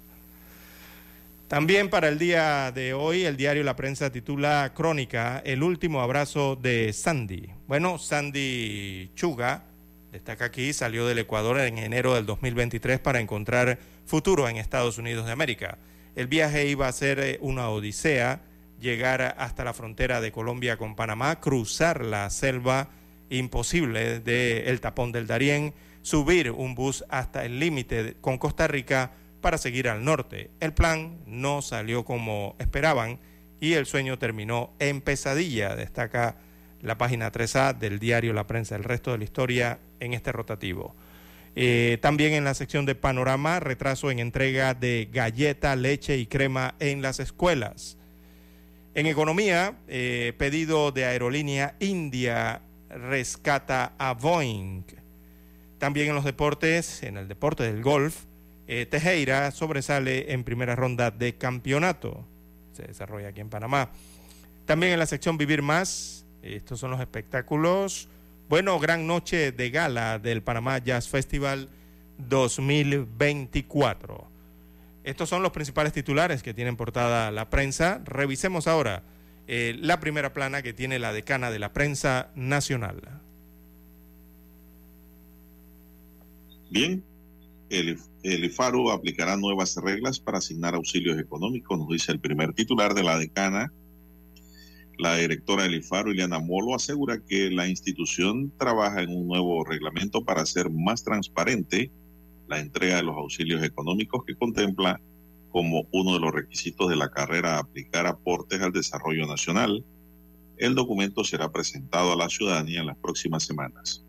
También 1.49 1.91
para 1.91 2.09
el 2.09 2.19
día 2.19 2.73
de 2.73 2.95
hoy, 2.95 3.25
el 3.25 3.37
diario 3.37 3.63
La 3.63 3.77
Prensa 3.77 4.11
titula 4.11 4.73
Crónica, 4.75 5.43
el 5.45 5.63
último 5.63 6.01
abrazo 6.01 6.57
de 6.57 6.93
Sandy. 6.93 7.49
Bueno, 7.67 7.99
Sandy 7.99 9.11
Chuga, 9.15 9.65
destaca 10.11 10.47
aquí, 10.47 10.73
salió 10.73 11.07
del 11.07 11.19
Ecuador 11.19 11.61
en 11.61 11.79
enero 11.79 12.15
del 12.15 12.27
2023 12.27 12.99
para 12.99 13.21
encontrar 13.21 13.79
futuro 14.07 14.49
en 14.49 14.57
Estados 14.57 14.99
Unidos 14.99 15.27
de 15.27 15.33
América. 15.33 15.79
El 16.17 16.29
viaje 16.29 16.67
iba 16.67 16.89
a 16.89 16.93
ser 16.93 17.21
eh, 17.21 17.39
una 17.41 17.69
odisea, 17.69 18.41
llegar 18.85 19.35
hasta 19.39 19.65
la 19.65 19.73
frontera 19.73 20.21
de 20.21 20.31
Colombia 20.31 20.77
con 20.77 20.95
Panamá, 20.95 21.41
cruzar 21.41 22.05
la 22.05 22.31
selva 22.31 22.91
imposible 23.31 24.21
del 24.21 24.81
tapón 24.81 25.11
del 25.11 25.27
Darién, 25.27 25.75
subir 26.03 26.53
un 26.53 26.77
bus 26.77 27.05
hasta 27.09 27.45
el 27.45 27.59
límite 27.59 28.15
con 28.21 28.39
Costa 28.39 28.69
Rica, 28.69 29.13
para 29.41 29.59
seguir 29.59 29.91
al 29.91 30.05
norte. 30.05 30.51
El 30.61 30.73
plan 30.73 31.19
no 31.27 31.61
salió 31.61 32.07
como 32.07 32.57
esperaban 32.59 33.19
y 33.61 33.75
el 33.75 33.85
sueño 33.85 34.19
terminó 34.19 34.73
en 34.79 35.03
pesadilla, 35.03 35.77
destaca 35.77 36.37
la 36.81 36.97
página 36.97 37.31
3A 37.31 37.77
del 37.77 37.99
diario 37.99 38.33
La 38.33 38.47
Prensa, 38.47 38.75
el 38.75 38.85
resto 38.85 39.13
de 39.13 39.19
la 39.19 39.25
historia 39.25 39.81
en 40.01 40.15
este 40.15 40.33
rotativo. 40.33 40.97
Eh, 41.57 41.99
también 42.01 42.33
en 42.33 42.45
la 42.45 42.55
sección 42.55 42.87
de 42.87 42.95
panorama, 42.95 43.61
retraso 43.61 44.11
en 44.11 44.19
entrega 44.19 44.73
de 44.73 45.11
galleta, 45.13 45.77
leche 45.77 46.17
y 46.17 46.25
crema 46.25 46.75
en 46.81 47.03
las 47.03 47.21
escuelas. 47.21 47.99
En 48.97 49.07
economía, 49.07 49.77
eh, 49.89 50.35
pedido 50.39 50.93
de 50.93 51.05
aerolínea 51.05 51.75
India 51.81 52.63
rescata 52.89 53.93
a 53.99 54.15
Boeing. 54.15 54.85
También 55.79 56.11
en 56.11 56.15
los 56.15 56.25
deportes, 56.25 57.03
en 57.03 57.17
el 57.17 57.27
deporte 57.27 57.65
del 57.65 57.83
golf, 57.83 58.27
eh, 58.69 58.87
Tejeira 58.87 59.51
sobresale 59.51 60.33
en 60.33 60.45
primera 60.45 60.77
ronda 60.77 61.11
de 61.11 61.35
campeonato. 61.35 62.25
Se 62.73 62.85
desarrolla 62.85 63.31
aquí 63.31 63.41
en 63.41 63.51
Panamá. 63.51 63.91
También 64.65 64.93
en 64.93 65.01
la 65.01 65.07
sección 65.07 65.39
Vivir 65.39 65.63
Más, 65.63 66.25
estos 66.43 66.79
son 66.79 66.93
los 66.93 67.01
espectáculos. 67.01 68.09
Bueno, 68.49 68.79
gran 68.79 69.09
noche 69.09 69.51
de 69.51 69.71
gala 69.71 70.21
del 70.21 70.45
Panamá 70.45 70.79
Jazz 70.79 71.09
Festival 71.09 71.69
2024. 72.19 74.34
Estos 75.05 75.29
son 75.29 75.43
los 75.43 75.53
principales 75.53 75.93
titulares 75.93 76.43
que 76.43 76.55
tienen 76.55 76.77
portada 76.77 77.31
la 77.31 77.51
prensa. 77.51 78.01
Revisemos 78.07 78.67
ahora 78.67 79.03
eh, 79.47 79.77
la 79.79 80.01
primera 80.01 80.33
plana 80.33 80.63
que 80.63 80.73
tiene 80.73 80.99
la 80.99 81.13
decana 81.13 81.51
de 81.51 81.59
la 81.59 81.75
prensa 81.75 82.31
nacional. 82.35 83.03
Bien, 86.71 87.05
el, 87.69 87.99
el 88.23 88.45
IFARU 88.47 88.91
aplicará 88.91 89.37
nuevas 89.37 89.77
reglas 89.77 90.19
para 90.19 90.39
asignar 90.39 90.75
auxilios 90.75 91.19
económicos, 91.19 91.79
nos 91.79 91.89
dice 91.89 92.11
el 92.11 92.19
primer 92.19 92.55
titular 92.55 92.95
de 92.95 93.05
la 93.05 93.19
decana. 93.19 93.71
La 94.97 95.17
directora 95.17 95.65
del 95.65 95.75
IFARU, 95.75 96.13
Ileana 96.13 96.39
Molo, 96.39 96.75
asegura 96.75 97.19
que 97.19 97.51
la 97.51 97.69
institución 97.69 98.53
trabaja 98.59 99.03
en 99.03 99.11
un 99.11 99.27
nuevo 99.27 99.65
reglamento 99.65 100.25
para 100.25 100.43
hacer 100.43 100.71
más 100.71 101.05
transparente 101.05 101.91
la 102.49 102.61
entrega 102.61 102.97
de 102.97 103.03
los 103.03 103.17
auxilios 103.17 103.63
económicos 103.63 104.25
que 104.25 104.35
contempla 104.35 105.01
como 105.51 105.87
uno 105.93 106.15
de 106.15 106.21
los 106.21 106.33
requisitos 106.33 106.89
de 106.89 106.97
la 106.97 107.11
carrera 107.11 107.59
aplicar 107.59 108.07
aportes 108.07 108.61
al 108.61 108.73
desarrollo 108.73 109.27
nacional. 109.27 109.85
El 110.57 110.75
documento 110.75 111.25
será 111.25 111.51
presentado 111.51 112.13
a 112.13 112.17
la 112.17 112.29
ciudadanía 112.29 112.81
en 112.81 112.87
las 112.87 112.97
próximas 112.97 113.45
semanas 113.45 114.05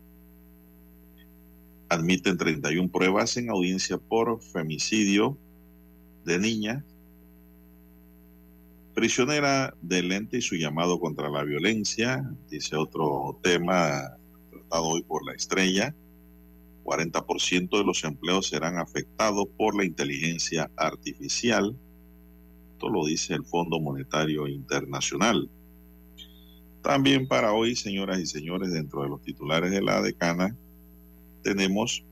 admiten 1.88 2.36
31 2.36 2.90
pruebas 2.90 3.36
en 3.36 3.50
audiencia 3.50 3.98
por 3.98 4.40
femicidio 4.40 5.38
de 6.24 6.38
niña, 6.38 6.84
prisionera 8.94 9.74
del 9.82 10.10
ente 10.12 10.38
y 10.38 10.42
su 10.42 10.56
llamado 10.56 10.98
contra 10.98 11.28
la 11.28 11.44
violencia, 11.44 12.28
dice 12.50 12.76
otro 12.76 13.38
tema 13.42 14.16
tratado 14.50 14.84
hoy 14.84 15.02
por 15.02 15.24
la 15.24 15.34
estrella. 15.34 15.94
40% 16.86 17.78
de 17.78 17.84
los 17.84 18.04
empleos 18.04 18.46
serán 18.46 18.78
afectados 18.78 19.46
por 19.58 19.76
la 19.76 19.84
inteligencia 19.84 20.70
artificial. 20.76 21.76
Esto 22.72 22.88
lo 22.88 23.04
dice 23.04 23.34
el 23.34 23.44
Fondo 23.44 23.80
Monetario 23.80 24.46
Internacional. 24.46 25.50
También 26.82 27.26
para 27.26 27.52
hoy, 27.52 27.74
señoras 27.74 28.20
y 28.20 28.26
señores, 28.26 28.72
dentro 28.72 29.02
de 29.02 29.08
los 29.08 29.20
titulares 29.20 29.72
de 29.72 29.82
la 29.82 30.00
decana, 30.00 30.56
tenemos 31.42 32.04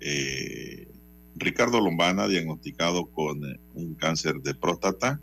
eh, 0.00 0.88
Ricardo 1.34 1.80
Lombana 1.80 2.26
diagnosticado 2.28 3.06
con 3.06 3.44
eh, 3.44 3.60
un 3.74 3.94
cáncer 3.94 4.36
de 4.36 4.54
próstata. 4.54 5.20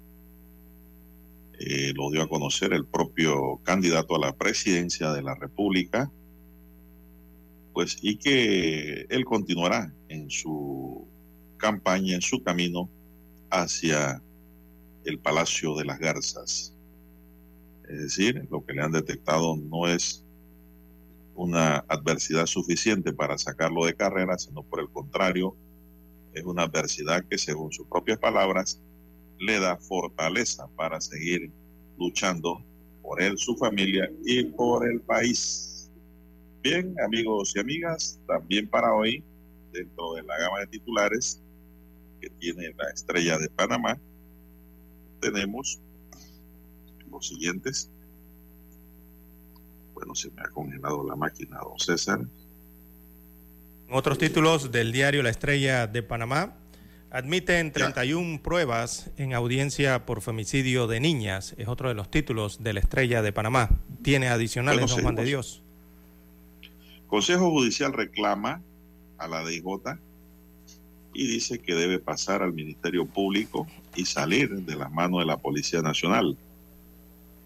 Eh, 1.59 1.93
lo 1.95 2.11
dio 2.11 2.21
a 2.21 2.30
conocer 2.30 2.74
el 2.74 2.86
propio 2.86 3.59
candidato 3.63 4.15
a 4.15 4.19
la 4.19 4.36
presidencia 4.36 5.11
de 5.11 5.24
la 5.24 5.34
República. 5.34 6.11
Pues 7.74 7.97
y 8.01 8.17
que 8.17 9.05
él 9.09 9.26
continuará 9.26 9.93
en 10.09 10.30
su 10.30 11.07
campaña, 11.57 12.15
en 12.15 12.22
su 12.22 12.43
camino 12.43 12.89
hacia 13.49 14.22
el 15.06 15.19
Palacio 15.19 15.76
de 15.76 15.85
las 15.85 15.99
Garzas. 15.99 16.76
Es 17.89 17.99
decir, 17.99 18.48
lo 18.49 18.65
que 18.65 18.73
le 18.73 18.81
han 18.81 18.91
detectado 18.91 19.56
no 19.56 19.88
es 19.88 20.23
una 21.35 21.77
adversidad 21.88 22.45
suficiente 22.45 23.11
para 23.11 23.38
sacarlo 23.38 23.85
de 23.85 23.95
carrera, 23.95 24.38
sino 24.38 24.64
por 24.64 24.80
el 24.80 24.89
contrario, 24.89 25.56
es 26.34 26.43
una 26.43 26.64
adversidad 26.64 27.26
que 27.26 27.38
según 27.38 27.72
sus 27.72 27.88
propias 27.88 28.18
palabras 28.18 28.81
le 29.39 29.60
da 29.60 29.77
fortaleza 29.77 30.68
para 30.76 31.02
seguir 31.02 31.52
luchando 31.98 32.64
por 33.02 33.22
él, 33.22 33.38
su 33.38 33.56
familia 33.57 34.10
y 34.26 34.43
por 34.43 34.88
el 34.88 35.02
país. 35.02 35.73
Bien, 36.64 36.95
amigos 37.06 37.53
y 37.56 37.60
amigas, 37.60 38.19
también 38.26 38.68
para 38.68 38.94
hoy, 38.94 39.23
dentro 39.72 40.14
de 40.14 40.23
la 40.23 40.38
gama 40.40 40.60
de 40.61 40.68
titulares 40.68 41.41
que 42.22 42.30
tiene 42.30 42.73
la 42.77 42.90
estrella 42.90 43.38
de 43.38 43.49
Panamá, 43.49 43.99
tenemos 45.19 45.80
los 47.11 47.27
siguientes 47.27 47.91
no 50.06 50.15
se 50.15 50.30
me 50.31 50.41
ha 50.41 50.49
congelado 50.49 51.03
la 51.07 51.15
máquina, 51.15 51.60
don 51.61 51.80
César. 51.80 52.19
En 52.19 53.95
otros 53.95 54.18
títulos 54.18 54.72
del 54.72 54.91
diario 54.91 55.23
La 55.23 55.30
Estrella 55.30 55.88
de 55.88 56.03
Panamá, 56.03 56.56
admiten 57.11 57.72
31 57.72 58.41
pruebas 58.41 59.11
en 59.18 59.34
audiencia 59.34 60.06
por 60.06 60.22
femicidio 60.22 60.88
de 60.88 60.99
niñas. 60.99 61.53
Es 61.57 61.68
otro 61.68 61.90
de 61.90 61.95
los 61.95 62.10
títulos 62.10 62.64
de 62.64 62.73
La 62.73 62.80
Estrella 62.80 63.22
de 63.22 63.34
Panamá. 63.34 63.69
Tiene 64.02 64.30
adicionales, 64.30 64.90
don 64.90 65.02
Juan 65.02 65.15
de 65.15 65.26
Dios. 65.26 65.62
Consejo 67.14 67.52
Judicial 67.52 67.94
reclama 67.94 68.64
a 69.19 69.27
la 69.27 69.45
DIJ 69.45 69.64
y 71.14 71.27
dice 71.27 71.60
que 71.60 71.76
debe 71.76 71.99
pasar 71.99 72.41
al 72.41 72.53
Ministerio 72.53 73.06
Público 73.06 73.68
y 73.95 74.06
salir 74.06 74.49
de 74.49 74.76
las 74.76 74.91
manos 74.91 75.19
de 75.19 75.27
la 75.27 75.38
Policía 75.38 75.84
Nacional. 75.84 76.35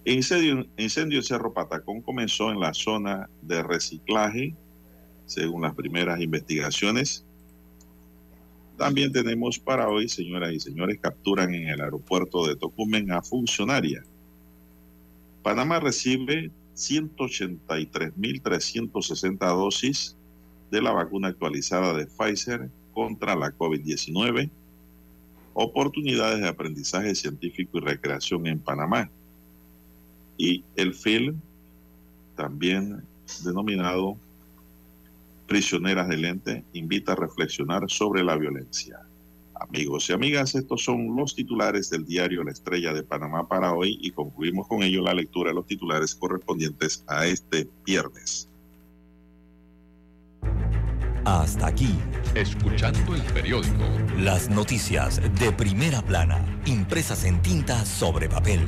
Incendio, 0.06 0.66
incendio 0.78 1.18
en 1.18 1.26
Cerro 1.26 1.52
Patacón 1.52 2.02
comenzó 2.02 2.50
en 2.50 2.62
la 2.62 2.74
zona 2.74 3.30
de 3.42 3.62
reciclaje, 3.62 4.56
según 5.26 5.64
las 5.64 5.76
primeras 5.76 6.22
investigaciones. 6.22 7.26
También 8.78 9.12
tenemos 9.12 9.60
para 9.60 9.90
hoy, 9.90 10.08
señoras 10.08 10.54
y 10.54 10.62
señores, 10.62 10.98
capturan 11.02 11.54
en 11.54 11.68
el 11.68 11.82
aeropuerto 11.82 12.48
de 12.48 12.56
Tocumen 12.56 13.12
a 13.12 13.22
funcionaria. 13.22 14.02
Panamá 15.44 15.82
recibe 15.82 16.52
183.360 16.78 19.38
dosis 19.40 20.16
de 20.70 20.82
la 20.82 20.92
vacuna 20.92 21.30
actualizada 21.30 21.94
de 21.94 22.06
Pfizer 22.06 22.70
contra 22.94 23.36
la 23.36 23.58
COVID-19. 23.58 24.52
Oportunidades 25.54 26.42
de 26.42 26.48
aprendizaje 26.48 27.16
científico 27.16 27.80
y 27.80 27.82
recreación 27.82 28.46
en 28.46 28.60
Panamá. 28.60 29.10
Y 30.38 30.64
el 30.76 30.94
film, 30.94 31.42
también 32.36 33.02
denominado 33.44 34.16
Prisioneras 35.48 36.08
del 36.10 36.26
Ente, 36.26 36.64
invita 36.74 37.14
a 37.14 37.16
reflexionar 37.16 37.90
sobre 37.90 38.24
la 38.24 38.38
violencia. 38.38 39.07
Amigos 39.60 40.10
y 40.10 40.14
amigas, 40.14 40.56
estos 40.56 40.84
son 40.84 41.16
los 41.16 41.36
titulares 41.36 41.90
del 41.90 42.06
diario 42.06 42.44
La 42.44 42.52
Estrella 42.52 42.94
de 42.94 43.04
Panamá 43.04 43.48
para 43.48 43.74
hoy 43.74 43.98
y 44.02 44.12
concluimos 44.12 44.68
con 44.68 44.84
ello 44.84 45.02
la 45.02 45.14
lectura 45.14 45.50
de 45.50 45.56
los 45.56 45.66
titulares 45.66 46.16
correspondientes 46.16 47.04
a 47.08 47.26
este 47.26 47.68
viernes. 47.86 48.50
Hasta 51.26 51.68
aquí, 51.68 51.94
escuchando 52.36 53.14
el 53.14 53.22
periódico. 53.34 53.84
Las 54.18 54.50
noticias 54.50 55.22
de 55.40 55.52
primera 55.52 56.02
plana, 56.02 56.62
impresas 56.66 57.26
en 57.26 57.42
tinta 57.42 57.86
sobre 57.86 58.30
papel. 58.30 58.62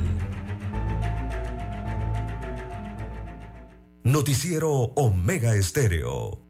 Noticiero 4.02 4.70
Omega 4.70 5.54
Estéreo. 5.54 6.49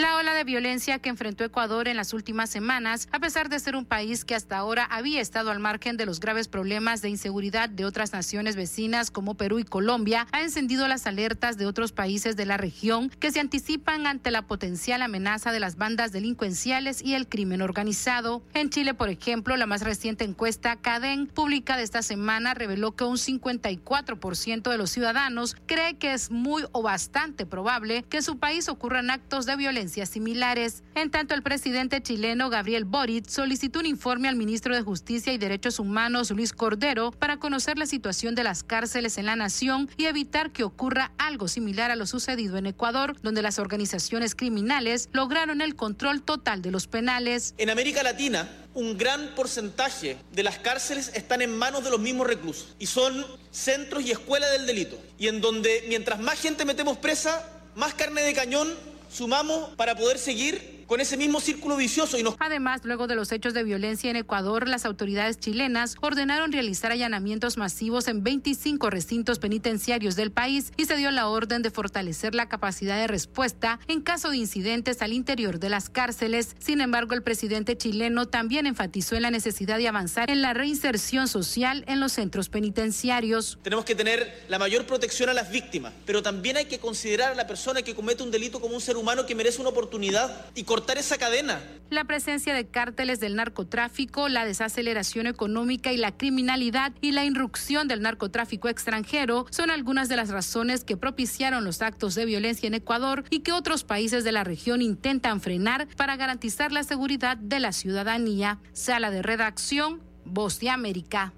La 0.00 0.16
ola 0.16 0.32
de 0.32 0.44
violencia 0.44 0.98
que 0.98 1.10
enfrentó 1.10 1.44
Ecuador 1.44 1.86
en 1.86 1.98
las 1.98 2.14
últimas 2.14 2.48
semanas, 2.48 3.06
a 3.12 3.18
pesar 3.18 3.50
de 3.50 3.58
ser 3.58 3.76
un 3.76 3.84
país 3.84 4.24
que 4.24 4.34
hasta 4.34 4.56
ahora 4.56 4.86
había 4.86 5.20
estado 5.20 5.50
al 5.50 5.60
margen 5.60 5.98
de 5.98 6.06
los 6.06 6.20
graves 6.20 6.48
problemas 6.48 7.02
de 7.02 7.10
inseguridad 7.10 7.68
de 7.68 7.84
otras 7.84 8.14
naciones 8.14 8.56
vecinas 8.56 9.10
como 9.10 9.34
Perú 9.34 9.58
y 9.58 9.64
Colombia, 9.64 10.26
ha 10.32 10.40
encendido 10.40 10.88
las 10.88 11.06
alertas 11.06 11.58
de 11.58 11.66
otros 11.66 11.92
países 11.92 12.34
de 12.34 12.46
la 12.46 12.56
región 12.56 13.10
que 13.10 13.30
se 13.30 13.40
anticipan 13.40 14.06
ante 14.06 14.30
la 14.30 14.40
potencial 14.40 15.02
amenaza 15.02 15.52
de 15.52 15.60
las 15.60 15.76
bandas 15.76 16.12
delincuenciales 16.12 17.02
y 17.02 17.12
el 17.12 17.28
crimen 17.28 17.60
organizado. 17.60 18.42
En 18.54 18.70
Chile, 18.70 18.94
por 18.94 19.10
ejemplo, 19.10 19.54
la 19.58 19.66
más 19.66 19.82
reciente 19.82 20.24
encuesta 20.24 20.76
CADEN, 20.76 21.26
publicada 21.26 21.82
esta 21.82 22.00
semana, 22.00 22.54
reveló 22.54 22.96
que 22.96 23.04
un 23.04 23.18
54% 23.18 24.70
de 24.70 24.78
los 24.78 24.88
ciudadanos 24.88 25.56
cree 25.66 25.98
que 25.98 26.14
es 26.14 26.30
muy 26.30 26.64
o 26.72 26.80
bastante 26.80 27.44
probable 27.44 28.02
que 28.04 28.16
en 28.16 28.22
su 28.22 28.38
país 28.38 28.70
ocurran 28.70 29.10
actos 29.10 29.44
de 29.44 29.56
violencia 29.56 29.89
similares. 29.90 30.82
En 30.94 31.10
tanto, 31.10 31.34
el 31.34 31.42
presidente 31.42 32.02
chileno 32.02 32.50
Gabriel 32.50 32.84
Boric 32.84 33.28
solicitó 33.28 33.80
un 33.80 33.86
informe 33.86 34.28
al 34.28 34.36
ministro 34.36 34.74
de 34.74 34.82
Justicia 34.82 35.32
y 35.32 35.38
Derechos 35.38 35.78
Humanos 35.78 36.30
Luis 36.30 36.52
Cordero 36.52 37.10
para 37.12 37.38
conocer 37.38 37.78
la 37.78 37.86
situación 37.86 38.34
de 38.34 38.44
las 38.44 38.62
cárceles 38.62 39.18
en 39.18 39.26
la 39.26 39.36
nación 39.36 39.90
y 39.96 40.06
evitar 40.06 40.50
que 40.50 40.64
ocurra 40.64 41.12
algo 41.18 41.48
similar 41.48 41.90
a 41.90 41.96
lo 41.96 42.06
sucedido 42.06 42.56
en 42.56 42.66
Ecuador, 42.66 43.16
donde 43.22 43.42
las 43.42 43.58
organizaciones 43.58 44.34
criminales 44.34 45.08
lograron 45.12 45.60
el 45.60 45.76
control 45.76 46.22
total 46.22 46.62
de 46.62 46.70
los 46.70 46.86
penales. 46.86 47.54
En 47.58 47.70
América 47.70 48.02
Latina, 48.02 48.48
un 48.74 48.96
gran 48.96 49.34
porcentaje 49.34 50.16
de 50.32 50.42
las 50.42 50.58
cárceles 50.58 51.10
están 51.14 51.42
en 51.42 51.56
manos 51.56 51.82
de 51.84 51.90
los 51.90 52.00
mismos 52.00 52.26
reclusos 52.26 52.74
y 52.78 52.86
son 52.86 53.26
centros 53.50 54.04
y 54.04 54.12
escuelas 54.12 54.52
del 54.52 54.66
delito. 54.66 54.98
Y 55.18 55.28
en 55.28 55.40
donde 55.40 55.84
mientras 55.88 56.20
más 56.20 56.40
gente 56.40 56.64
metemos 56.64 56.98
presa, 56.98 57.48
más 57.74 57.94
carne 57.94 58.22
de 58.22 58.34
cañón 58.34 58.68
sumamos 59.10 59.70
para 59.76 59.94
poder 59.94 60.18
seguir 60.18 60.79
con 60.90 61.00
ese 61.00 61.16
mismo 61.16 61.40
círculo 61.40 61.76
vicioso 61.76 62.18
y 62.18 62.24
nos... 62.24 62.34
Además, 62.40 62.80
luego 62.82 63.06
de 63.06 63.14
los 63.14 63.30
hechos 63.30 63.54
de 63.54 63.62
violencia 63.62 64.10
en 64.10 64.16
Ecuador, 64.16 64.66
las 64.66 64.84
autoridades 64.84 65.38
chilenas 65.38 65.94
ordenaron 66.00 66.50
realizar 66.50 66.90
allanamientos 66.90 67.56
masivos 67.58 68.08
en 68.08 68.24
25 68.24 68.90
recintos 68.90 69.38
penitenciarios 69.38 70.16
del 70.16 70.32
país 70.32 70.72
y 70.76 70.86
se 70.86 70.96
dio 70.96 71.12
la 71.12 71.28
orden 71.28 71.62
de 71.62 71.70
fortalecer 71.70 72.34
la 72.34 72.48
capacidad 72.48 72.96
de 72.96 73.06
respuesta 73.06 73.78
en 73.86 74.00
caso 74.00 74.30
de 74.30 74.38
incidentes 74.38 75.00
al 75.00 75.12
interior 75.12 75.60
de 75.60 75.68
las 75.68 75.90
cárceles. 75.90 76.56
Sin 76.58 76.80
embargo, 76.80 77.14
el 77.14 77.22
presidente 77.22 77.78
chileno 77.78 78.26
también 78.26 78.66
enfatizó 78.66 79.14
en 79.14 79.22
la 79.22 79.30
necesidad 79.30 79.78
de 79.78 79.86
avanzar 79.86 80.28
en 80.28 80.42
la 80.42 80.54
reinserción 80.54 81.28
social 81.28 81.84
en 81.86 82.00
los 82.00 82.10
centros 82.10 82.48
penitenciarios. 82.48 83.60
Tenemos 83.62 83.84
que 83.84 83.94
tener 83.94 84.44
la 84.48 84.58
mayor 84.58 84.86
protección 84.86 85.28
a 85.28 85.34
las 85.34 85.52
víctimas, 85.52 85.92
pero 86.04 86.20
también 86.20 86.56
hay 86.56 86.64
que 86.64 86.80
considerar 86.80 87.30
a 87.30 87.36
la 87.36 87.46
persona 87.46 87.82
que 87.82 87.94
comete 87.94 88.24
un 88.24 88.32
delito 88.32 88.60
como 88.60 88.74
un 88.74 88.80
ser 88.80 88.96
humano 88.96 89.24
que 89.24 89.36
merece 89.36 89.60
una 89.60 89.70
oportunidad 89.70 90.46
y 90.56 90.64
esa 90.98 91.18
cadena. 91.18 91.60
La 91.90 92.04
presencia 92.04 92.54
de 92.54 92.68
cárteles 92.68 93.20
del 93.20 93.36
narcotráfico, 93.36 94.28
la 94.28 94.44
desaceleración 94.44 95.26
económica 95.26 95.92
y 95.92 95.96
la 95.96 96.16
criminalidad 96.16 96.92
y 97.00 97.12
la 97.12 97.24
irrupción 97.24 97.88
del 97.88 98.02
narcotráfico 98.02 98.68
extranjero 98.68 99.46
son 99.50 99.70
algunas 99.70 100.08
de 100.08 100.16
las 100.16 100.30
razones 100.30 100.84
que 100.84 100.96
propiciaron 100.96 101.64
los 101.64 101.82
actos 101.82 102.14
de 102.14 102.24
violencia 102.24 102.66
en 102.66 102.74
Ecuador 102.74 103.24
y 103.30 103.40
que 103.40 103.52
otros 103.52 103.84
países 103.84 104.22
de 104.24 104.32
la 104.32 104.44
región 104.44 104.82
intentan 104.82 105.40
frenar 105.40 105.88
para 105.96 106.16
garantizar 106.16 106.70
la 106.70 106.84
seguridad 106.84 107.36
de 107.36 107.60
la 107.60 107.72
ciudadanía. 107.72 108.58
Sala 108.72 109.10
de 109.10 109.22
redacción, 109.22 110.00
Voz 110.24 110.60
de 110.60 110.70
América. 110.70 111.32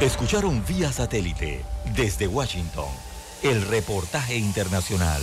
Escucharon 0.00 0.64
vía 0.66 0.90
satélite 0.90 1.64
desde 1.94 2.26
Washington 2.26 2.88
el 3.42 3.62
reportaje 3.62 4.36
internacional. 4.36 5.22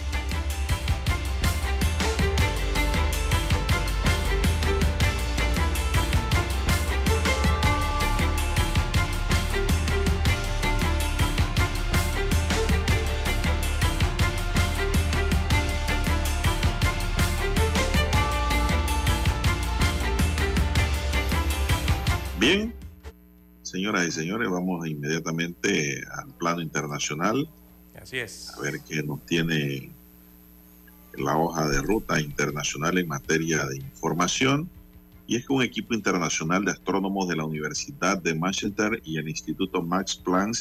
Señoras 23.71 24.05
y 24.05 24.11
señores, 24.11 24.49
vamos 24.49 24.85
inmediatamente 24.85 26.03
al 26.11 26.27
plano 26.33 26.61
internacional. 26.61 27.47
Así 27.99 28.17
es. 28.17 28.53
A 28.57 28.61
ver 28.61 28.81
qué 28.81 29.01
nos 29.01 29.25
tiene 29.25 29.89
la 31.17 31.37
hoja 31.37 31.69
de 31.69 31.81
ruta 31.81 32.19
internacional 32.19 32.97
en 32.97 33.07
materia 33.07 33.65
de 33.65 33.77
información. 33.77 34.69
Y 35.25 35.37
es 35.37 35.47
que 35.47 35.53
un 35.53 35.61
equipo 35.61 35.93
internacional 35.93 36.65
de 36.65 36.71
astrónomos 36.71 37.29
de 37.29 37.37
la 37.37 37.45
Universidad 37.45 38.21
de 38.21 38.35
Manchester 38.35 39.01
y 39.05 39.17
el 39.17 39.29
Instituto 39.29 39.81
Max 39.81 40.17
Planck 40.17 40.57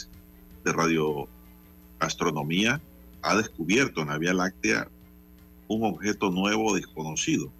de 0.64 0.72
Radioastronomía 0.72 2.80
ha 3.22 3.36
descubierto 3.36 4.02
en 4.02 4.08
la 4.08 4.18
Vía 4.18 4.34
Láctea 4.34 4.86
un 5.66 5.82
objeto 5.82 6.30
nuevo 6.30 6.76
desconocido, 6.76 7.50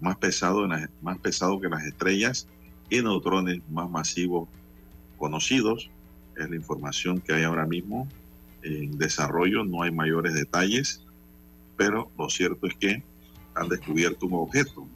más 0.00 0.16
pesado, 0.16 0.68
más 1.02 1.18
pesado 1.18 1.60
que 1.60 1.68
las 1.68 1.84
estrellas 1.84 2.46
y 2.90 3.02
neutrones 3.02 3.60
más 3.70 3.90
masivos 3.90 4.48
conocidos. 5.18 5.90
Es 6.36 6.48
la 6.48 6.56
información 6.56 7.20
que 7.20 7.34
hay 7.34 7.44
ahora 7.44 7.66
mismo 7.66 8.08
en 8.62 8.98
desarrollo, 8.98 9.64
no 9.64 9.82
hay 9.82 9.90
mayores 9.90 10.34
detalles, 10.34 11.04
pero 11.76 12.10
lo 12.18 12.28
cierto 12.28 12.66
es 12.66 12.74
que 12.74 13.02
han 13.54 13.68
descubierto 13.68 14.26
un 14.26 14.34
objeto 14.34 14.86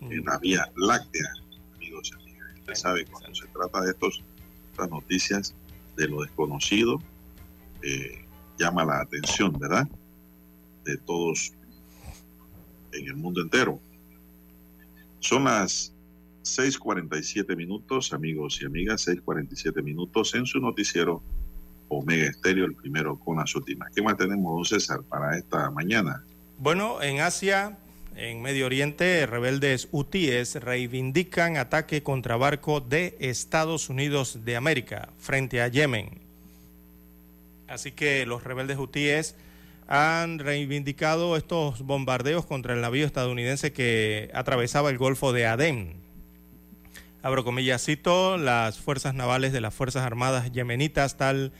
en 0.00 0.24
la 0.24 0.38
Vía 0.38 0.70
Láctea, 0.76 1.28
amigos 1.76 2.10
y 2.10 2.22
amigas. 2.22 2.58
Usted 2.60 2.74
sabe, 2.74 3.04
cuando 3.06 3.34
se 3.34 3.46
trata 3.48 3.80
de 3.82 3.90
estos, 3.90 4.22
estas 4.70 4.90
noticias 4.90 5.54
de 5.96 6.08
lo 6.08 6.22
desconocido, 6.22 6.98
eh, 7.82 8.24
llama 8.58 8.84
la 8.84 9.00
atención, 9.00 9.58
¿verdad? 9.58 9.88
De 10.84 10.96
todos 10.98 11.52
en 12.92 13.06
el 13.06 13.16
mundo 13.16 13.40
entero. 13.40 13.80
Son 15.20 15.44
las 15.44 15.93
6:47 16.44 17.56
minutos, 17.56 18.12
amigos 18.12 18.60
y 18.60 18.66
amigas, 18.66 19.06
6:47 19.06 19.82
minutos 19.82 20.34
en 20.34 20.46
su 20.46 20.60
noticiero 20.60 21.22
Omega 21.88 22.28
Estéreo, 22.28 22.66
el 22.66 22.74
primero 22.74 23.18
con 23.18 23.38
las 23.38 23.54
últimas. 23.54 23.90
¿Qué 23.94 24.02
más 24.02 24.16
tenemos, 24.16 24.68
César, 24.68 25.02
para 25.08 25.36
esta 25.36 25.70
mañana? 25.70 26.22
Bueno, 26.58 27.02
en 27.02 27.20
Asia, 27.20 27.78
en 28.14 28.42
Medio 28.42 28.66
Oriente, 28.66 29.26
rebeldes 29.26 29.88
hutíes 29.90 30.54
reivindican 30.56 31.56
ataque 31.56 32.02
contra 32.02 32.36
barco 32.36 32.80
de 32.80 33.16
Estados 33.20 33.88
Unidos 33.88 34.44
de 34.44 34.56
América 34.56 35.08
frente 35.18 35.62
a 35.62 35.68
Yemen. 35.68 36.10
Así 37.68 37.92
que 37.92 38.26
los 38.26 38.44
rebeldes 38.44 38.78
hutíes 38.78 39.34
han 39.88 40.38
reivindicado 40.38 41.36
estos 41.36 41.82
bombardeos 41.82 42.46
contra 42.46 42.74
el 42.74 42.80
navío 42.80 43.06
estadounidense 43.06 43.72
que 43.72 44.30
atravesaba 44.34 44.90
el 44.90 44.98
Golfo 44.98 45.32
de 45.32 45.46
Adén 45.46 46.03
abro 47.24 47.42
comillas, 47.42 47.82
cito, 47.82 48.36
las 48.36 48.78
fuerzas 48.78 49.14
navales 49.14 49.54
de 49.54 49.62
las 49.62 49.72
Fuerzas 49.72 50.04
Armadas 50.04 50.52
yemenitas, 50.52 51.16
tal 51.16 51.52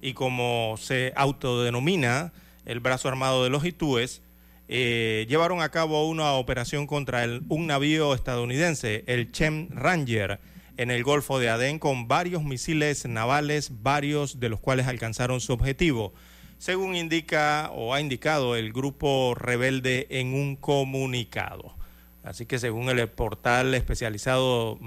y 0.00 0.14
como 0.14 0.74
se 0.78 1.12
autodenomina 1.14 2.32
el 2.66 2.80
brazo 2.80 3.08
armado 3.08 3.44
de 3.44 3.50
los 3.50 3.62
Hitúes, 3.62 4.20
eh, 4.66 5.24
llevaron 5.28 5.62
a 5.62 5.68
cabo 5.68 6.08
una 6.08 6.32
operación 6.32 6.88
contra 6.88 7.24
un 7.48 7.68
navío 7.68 8.14
estadounidense, 8.14 9.04
el 9.06 9.30
Chem 9.30 9.68
Ranger, 9.70 10.40
en 10.76 10.90
el 10.90 11.04
Golfo 11.04 11.38
de 11.38 11.50
Adén 11.50 11.78
con 11.78 12.08
varios 12.08 12.42
misiles 12.42 13.06
navales, 13.06 13.70
varios 13.80 14.40
de 14.40 14.48
los 14.48 14.58
cuales 14.58 14.88
alcanzaron 14.88 15.40
su 15.40 15.52
objetivo, 15.52 16.14
según 16.58 16.96
indica 16.96 17.70
o 17.72 17.94
ha 17.94 18.00
indicado 18.00 18.56
el 18.56 18.72
grupo 18.72 19.36
rebelde 19.36 20.08
en 20.10 20.34
un 20.34 20.56
comunicado. 20.56 21.80
Así 22.22 22.46
que 22.46 22.58
según 22.58 22.88
el 22.88 23.08
portal 23.08 23.74
especializado 23.74 24.78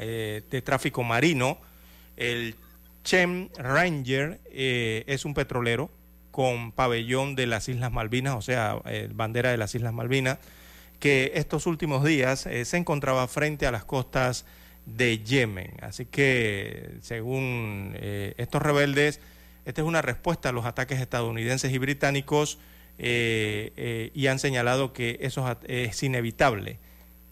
eh, 0.00 0.42
de 0.50 0.62
tráfico 0.62 1.02
marino, 1.04 1.58
el 2.16 2.56
Chem 3.04 3.48
Ranger 3.56 4.40
eh, 4.46 5.04
es 5.06 5.24
un 5.24 5.34
petrolero 5.34 5.90
con 6.32 6.72
pabellón 6.72 7.36
de 7.36 7.46
las 7.46 7.68
Islas 7.68 7.92
Malvinas, 7.92 8.34
o 8.34 8.42
sea, 8.42 8.80
eh, 8.86 9.08
bandera 9.12 9.50
de 9.50 9.56
las 9.56 9.74
Islas 9.74 9.92
Malvinas, 9.92 10.38
que 10.98 11.32
estos 11.34 11.66
últimos 11.66 12.04
días 12.04 12.40
se 12.40 12.76
encontraba 12.76 13.28
frente 13.28 13.66
a 13.66 13.70
las 13.70 13.84
costas 13.84 14.44
de 14.86 15.18
Yemen. 15.18 15.74
Así 15.82 16.06
que, 16.06 16.90
según 17.02 17.94
estos 18.00 18.62
rebeldes, 18.62 19.20
esta 19.66 19.82
es 19.82 19.86
una 19.86 20.00
respuesta 20.00 20.48
a 20.48 20.52
los 20.52 20.64
ataques 20.64 21.00
estadounidenses 21.00 21.70
y 21.72 21.78
británicos 21.78 22.58
eh, 22.98 23.72
eh, 23.76 24.10
y 24.14 24.26
han 24.28 24.38
señalado 24.38 24.92
que 24.92 25.18
eso 25.20 25.56
es 25.66 26.02
inevitable, 26.02 26.78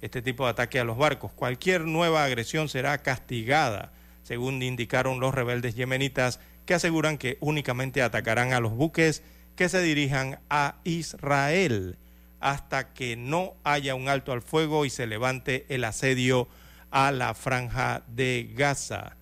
este 0.03 0.23
tipo 0.23 0.45
de 0.45 0.51
ataque 0.51 0.79
a 0.79 0.85
los 0.85 0.99
barcos. 0.99 1.33
Cualquier 1.33 1.83
nueva 1.83 2.25
agresión 2.25 2.69
será 2.69 2.99
castigada, 2.99 3.93
según 4.23 4.63
indicaron 4.63 5.21
los 5.21 5.35
rebeldes 5.35 5.75
yemenitas, 5.75 6.41
que 6.67 6.75
aseguran 6.75 7.19
que 7.19 7.39
únicamente 7.41 8.03
atacarán 8.03 8.53
a 8.53 8.61
los 8.61 8.73
buques 8.73 9.23
que 9.57 9.69
se 9.69 9.83
dirijan 9.83 10.41
a 10.51 10.77
Israel 10.85 11.97
hasta 12.41 12.93
que 12.93 13.17
no 13.17 13.55
haya 13.65 13.95
un 13.95 14.09
alto 14.09 14.33
al 14.33 14.43
fuego 14.43 14.85
y 14.85 14.91
se 14.91 15.07
levante 15.07 15.65
el 15.71 15.85
asedio 15.85 16.47
a 16.91 17.11
la 17.11 17.33
franja 17.33 18.03
de 18.07 18.51
Gaza. 18.55 19.17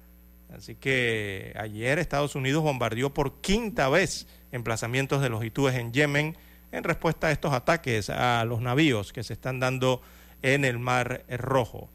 Así 0.57 0.75
que 0.75 1.55
ayer 1.59 1.99
Estados 1.99 2.35
Unidos 2.35 2.63
bombardeó 2.63 3.15
por 3.15 3.41
quinta 3.41 3.89
vez 3.89 4.27
emplazamientos 4.53 5.23
de 5.23 5.31
los 5.31 5.43
en 5.43 5.93
Yemen 5.93 6.37
en 6.73 6.85
respuesta 6.85 7.29
a 7.29 7.33
estos 7.33 7.53
ataques 7.53 8.11
a 8.11 8.45
los 8.45 8.61
navíos 8.61 9.13
que 9.13 9.23
se 9.23 9.33
están 9.33 9.61
dando 9.61 10.03
en 10.43 10.65
el 10.65 10.79
Mar 10.79 11.25
Rojo. 11.29 11.89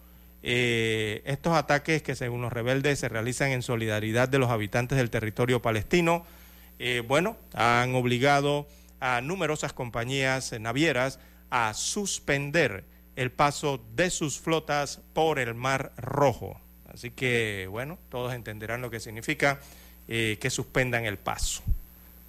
Eh, 0.44 1.24
estos 1.26 1.54
ataques 1.56 2.02
que 2.04 2.16
según 2.16 2.42
los 2.42 2.54
rebeldes 2.54 3.00
se 3.00 3.10
realizan 3.10 3.50
en 3.52 3.62
solidaridad 3.62 4.30
de 4.30 4.40
los 4.40 4.50
habitantes 4.50 4.98
del 4.98 5.10
territorio 5.10 5.62
palestino, 5.62 6.26
eh, 6.80 7.04
bueno, 7.06 7.38
han 7.54 7.96
obligado 7.96 8.68
a 9.00 9.22
numerosas 9.22 9.74
compañías 9.74 10.54
navieras 10.60 11.20
a 11.50 11.74
suspender 11.74 12.86
el 13.16 13.32
paso 13.32 13.84
de 13.96 14.10
sus 14.10 14.40
flotas 14.40 15.02
por 15.14 15.40
el 15.40 15.56
Mar 15.56 15.92
Rojo. 15.98 16.62
Así 16.98 17.12
que, 17.12 17.68
bueno, 17.70 18.00
todos 18.10 18.34
entenderán 18.34 18.82
lo 18.82 18.90
que 18.90 19.00
significa 19.00 19.60
eh, 20.08 20.40
que 20.42 20.50
suspendan 20.50 21.06
el 21.06 21.18
paso. 21.18 21.62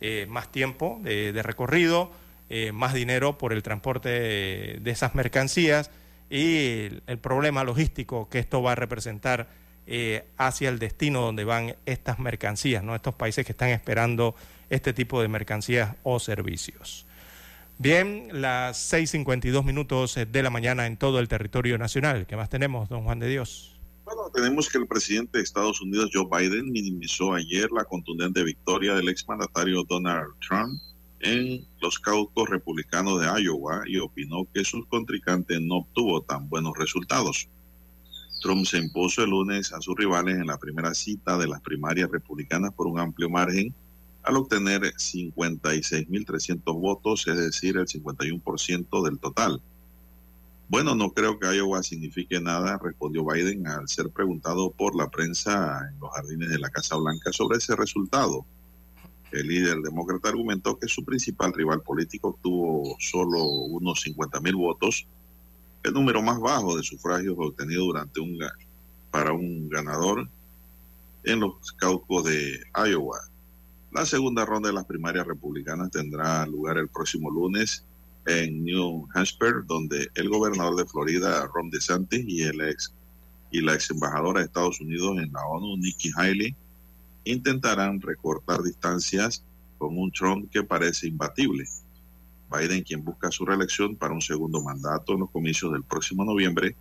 eh, 0.02 0.26
más 0.28 0.52
tiempo 0.52 1.00
de, 1.02 1.32
recorrido, 1.42 2.12
eh, 2.50 2.70
más 2.72 2.92
dinero 2.92 3.38
por 3.38 3.54
el 3.54 3.62
transporte 3.62 4.10
de, 4.10 4.90
esas 4.90 5.14
mercancías 5.14 5.90
y 6.28 7.00
el, 7.06 7.18
problema 7.18 7.64
logístico 7.64 8.28
que 8.28 8.40
esto 8.40 8.60
va 8.62 8.72
a 8.72 8.74
representar 8.74 9.48
hacia 10.36 10.68
el 10.68 10.78
destino 10.78 11.22
donde 11.22 11.44
van 11.44 11.74
estas 11.86 12.18
mercancías, 12.18 12.84
¿no? 12.84 12.94
estos 12.94 13.14
países 13.14 13.46
que 13.46 13.52
están 13.52 13.70
esperando 13.70 14.34
este 14.68 14.92
tipo 14.92 15.22
de 15.22 15.28
mercancías 15.28 15.94
o 16.02 16.20
servicios. 16.20 17.06
Bien, 17.78 18.28
las 18.32 18.92
6.52 18.92 19.64
minutos 19.64 20.18
de 20.30 20.42
la 20.42 20.50
mañana 20.50 20.86
en 20.86 20.98
todo 20.98 21.20
el 21.20 21.28
territorio 21.28 21.78
nacional. 21.78 22.26
¿Qué 22.26 22.36
más 22.36 22.50
tenemos, 22.50 22.90
don 22.90 23.04
Juan 23.04 23.18
de 23.18 23.28
Dios? 23.28 23.77
Bueno, 24.08 24.30
tenemos 24.32 24.70
que 24.70 24.78
el 24.78 24.86
presidente 24.86 25.36
de 25.36 25.44
Estados 25.44 25.82
Unidos, 25.82 26.08
Joe 26.14 26.26
Biden, 26.30 26.72
minimizó 26.72 27.34
ayer 27.34 27.70
la 27.70 27.84
contundente 27.84 28.42
victoria 28.42 28.94
del 28.94 29.10
exmandatario 29.10 29.84
Donald 29.86 30.32
Trump 30.40 30.80
en 31.20 31.66
los 31.82 31.98
caucus 31.98 32.48
republicanos 32.48 33.20
de 33.20 33.26
Iowa 33.42 33.82
y 33.86 33.98
opinó 33.98 34.48
que 34.54 34.64
su 34.64 34.82
contrincante 34.86 35.60
no 35.60 35.80
obtuvo 35.80 36.22
tan 36.22 36.48
buenos 36.48 36.72
resultados. 36.78 37.50
Trump 38.40 38.64
se 38.64 38.78
impuso 38.78 39.22
el 39.24 39.28
lunes 39.28 39.74
a 39.74 39.80
sus 39.82 39.94
rivales 39.94 40.36
en 40.36 40.46
la 40.46 40.56
primera 40.56 40.94
cita 40.94 41.36
de 41.36 41.46
las 41.46 41.60
primarias 41.60 42.10
republicanas 42.10 42.72
por 42.72 42.86
un 42.86 42.98
amplio 42.98 43.28
margen 43.28 43.74
al 44.22 44.38
obtener 44.38 44.80
56.300 44.84 46.62
votos, 46.80 47.26
es 47.26 47.36
decir, 47.36 47.76
el 47.76 47.86
51% 47.86 49.04
del 49.04 49.18
total. 49.18 49.60
Bueno, 50.68 50.94
no 50.94 51.12
creo 51.12 51.38
que 51.38 51.46
Iowa 51.46 51.82
signifique 51.82 52.40
nada, 52.40 52.78
respondió 52.82 53.24
Biden 53.24 53.66
al 53.66 53.88
ser 53.88 54.10
preguntado 54.10 54.70
por 54.70 54.94
la 54.94 55.08
prensa 55.08 55.80
en 55.90 55.98
los 55.98 56.10
jardines 56.10 56.50
de 56.50 56.58
la 56.58 56.68
Casa 56.68 56.96
Blanca 56.96 57.32
sobre 57.32 57.56
ese 57.56 57.74
resultado. 57.74 58.44
El 59.32 59.48
líder 59.48 59.78
demócrata 59.78 60.28
argumentó 60.28 60.78
que 60.78 60.86
su 60.86 61.06
principal 61.06 61.54
rival 61.54 61.80
político 61.80 62.28
obtuvo 62.28 62.96
solo 62.98 63.42
unos 63.42 64.02
50 64.02 64.40
mil 64.40 64.56
votos, 64.56 65.06
el 65.84 65.94
número 65.94 66.20
más 66.20 66.38
bajo 66.38 66.76
de 66.76 66.82
sufragios 66.82 67.36
obtenido 67.38 67.84
durante 67.84 68.20
un 68.20 68.38
para 69.10 69.32
un 69.32 69.70
ganador 69.70 70.28
en 71.24 71.40
los 71.40 71.72
caucos 71.78 72.24
de 72.24 72.60
Iowa. 72.74 73.20
La 73.90 74.04
segunda 74.04 74.44
ronda 74.44 74.68
de 74.68 74.74
las 74.74 74.84
primarias 74.84 75.26
republicanas 75.26 75.90
tendrá 75.90 76.44
lugar 76.46 76.76
el 76.76 76.88
próximo 76.88 77.30
lunes 77.30 77.86
en 78.28 78.62
New 78.62 79.08
Hampshire, 79.14 79.62
donde 79.66 80.08
el 80.14 80.28
gobernador 80.28 80.76
de 80.76 80.86
Florida, 80.86 81.48
Ron 81.52 81.70
DeSantis, 81.70 82.24
y 82.28 82.42
el 82.42 82.60
ex 82.60 82.94
y 83.50 83.62
la 83.62 83.74
ex 83.74 83.90
embajadora 83.90 84.40
de 84.40 84.46
Estados 84.46 84.80
Unidos 84.80 85.16
en 85.18 85.32
la 85.32 85.44
ONU, 85.46 85.78
Nikki 85.78 86.10
Haley, 86.14 86.54
intentarán 87.24 88.00
recortar 88.00 88.62
distancias 88.62 89.42
con 89.78 89.96
un 89.96 90.12
Trump 90.12 90.50
que 90.50 90.62
parece 90.62 91.06
imbatible. 91.06 91.64
Biden, 92.50 92.82
quien 92.82 93.04
busca 93.04 93.30
su 93.30 93.46
reelección 93.46 93.96
para 93.96 94.12
un 94.12 94.20
segundo 94.20 94.62
mandato 94.62 95.14
en 95.14 95.20
los 95.20 95.30
comicios 95.30 95.72
del 95.72 95.84
próximo 95.84 96.24
noviembre, 96.24 96.76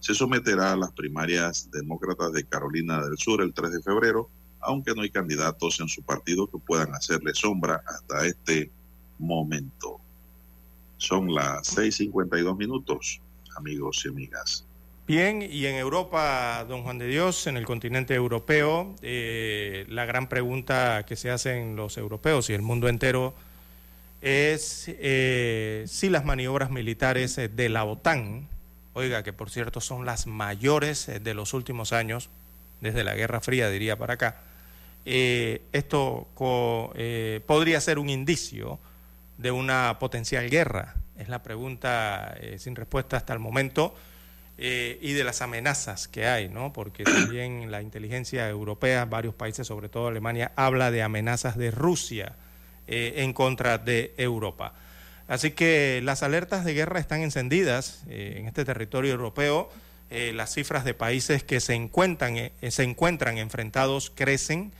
se 0.00 0.14
someterá 0.14 0.72
a 0.72 0.76
las 0.76 0.92
primarias 0.92 1.70
demócratas 1.70 2.32
de 2.32 2.44
Carolina 2.44 3.02
del 3.02 3.18
Sur 3.18 3.42
el 3.42 3.52
3 3.52 3.72
de 3.72 3.82
febrero, 3.82 4.30
aunque 4.60 4.94
no 4.94 5.02
hay 5.02 5.10
candidatos 5.10 5.80
en 5.80 5.88
su 5.88 6.02
partido 6.02 6.46
que 6.46 6.58
puedan 6.58 6.94
hacerle 6.94 7.32
sombra 7.34 7.82
hasta 7.86 8.26
este 8.26 8.70
momento. 9.18 10.00
Son 11.00 11.34
las 11.34 11.76
6.52 11.78 12.58
minutos, 12.58 13.20
amigos 13.56 14.02
y 14.04 14.08
amigas. 14.10 14.66
Bien, 15.08 15.42
y 15.42 15.64
en 15.64 15.76
Europa, 15.76 16.64
don 16.68 16.82
Juan 16.82 16.98
de 16.98 17.06
Dios, 17.06 17.46
en 17.46 17.56
el 17.56 17.64
continente 17.64 18.14
europeo, 18.14 18.94
eh, 19.00 19.86
la 19.88 20.04
gran 20.04 20.28
pregunta 20.28 21.06
que 21.06 21.16
se 21.16 21.30
hacen 21.30 21.74
los 21.74 21.96
europeos 21.96 22.50
y 22.50 22.52
el 22.52 22.60
mundo 22.60 22.86
entero 22.86 23.34
es 24.20 24.84
eh, 24.88 25.84
si 25.88 26.10
las 26.10 26.26
maniobras 26.26 26.70
militares 26.70 27.38
eh, 27.38 27.48
de 27.48 27.70
la 27.70 27.84
OTAN, 27.86 28.46
oiga, 28.92 29.22
que 29.22 29.32
por 29.32 29.48
cierto 29.48 29.80
son 29.80 30.04
las 30.04 30.26
mayores 30.26 31.10
de 31.22 31.34
los 31.34 31.54
últimos 31.54 31.94
años, 31.94 32.28
desde 32.82 33.04
la 33.04 33.14
Guerra 33.14 33.40
Fría 33.40 33.70
diría 33.70 33.96
para 33.96 34.14
acá, 34.14 34.42
esto 35.06 36.28
podría 37.46 37.80
ser 37.80 37.98
un 37.98 38.10
indicio 38.10 38.78
de 39.40 39.50
una 39.50 39.98
potencial 39.98 40.48
guerra? 40.50 40.94
Es 41.18 41.28
la 41.28 41.42
pregunta 41.42 42.34
eh, 42.40 42.58
sin 42.58 42.76
respuesta 42.76 43.16
hasta 43.16 43.32
el 43.32 43.38
momento. 43.38 43.94
Eh, 44.62 44.98
y 45.00 45.14
de 45.14 45.24
las 45.24 45.40
amenazas 45.40 46.06
que 46.06 46.26
hay, 46.26 46.50
¿no? 46.50 46.70
Porque 46.74 47.04
también 47.04 47.70
la 47.70 47.80
inteligencia 47.80 48.46
europea, 48.46 49.06
varios 49.06 49.34
países, 49.34 49.66
sobre 49.66 49.88
todo 49.88 50.08
Alemania, 50.08 50.52
habla 50.54 50.90
de 50.90 51.02
amenazas 51.02 51.56
de 51.56 51.70
Rusia 51.70 52.36
eh, 52.86 53.14
en 53.16 53.32
contra 53.32 53.78
de 53.78 54.12
Europa. 54.18 54.74
Así 55.28 55.52
que 55.52 56.02
las 56.04 56.22
alertas 56.22 56.66
de 56.66 56.74
guerra 56.74 57.00
están 57.00 57.22
encendidas 57.22 58.02
en 58.08 58.46
este 58.46 58.66
territorio 58.66 59.12
europeo. 59.12 59.70
las 60.10 60.52
cifras 60.52 60.84
de 60.84 60.92
países 60.92 61.44
que 61.44 61.60
se 61.60 61.74
encuentran, 61.74 62.50
se 62.68 62.82
encuentran 62.82 63.38
enfrentados 63.38 64.10
crecen. 64.10 64.72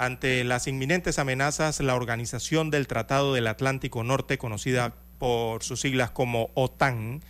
Ante 0.00 0.44
las 0.44 0.66
inminentes 0.66 1.18
amenazas, 1.18 1.78
la 1.80 1.94
Organización 1.94 2.70
del 2.70 2.86
Tratado 2.86 3.34
del 3.34 3.46
Atlántico 3.46 4.02
Norte, 4.02 4.38
conocida 4.38 4.94
por 5.18 5.62
sus 5.62 5.82
siglas 5.82 6.10
como 6.10 6.48
OTAN, 6.54 7.20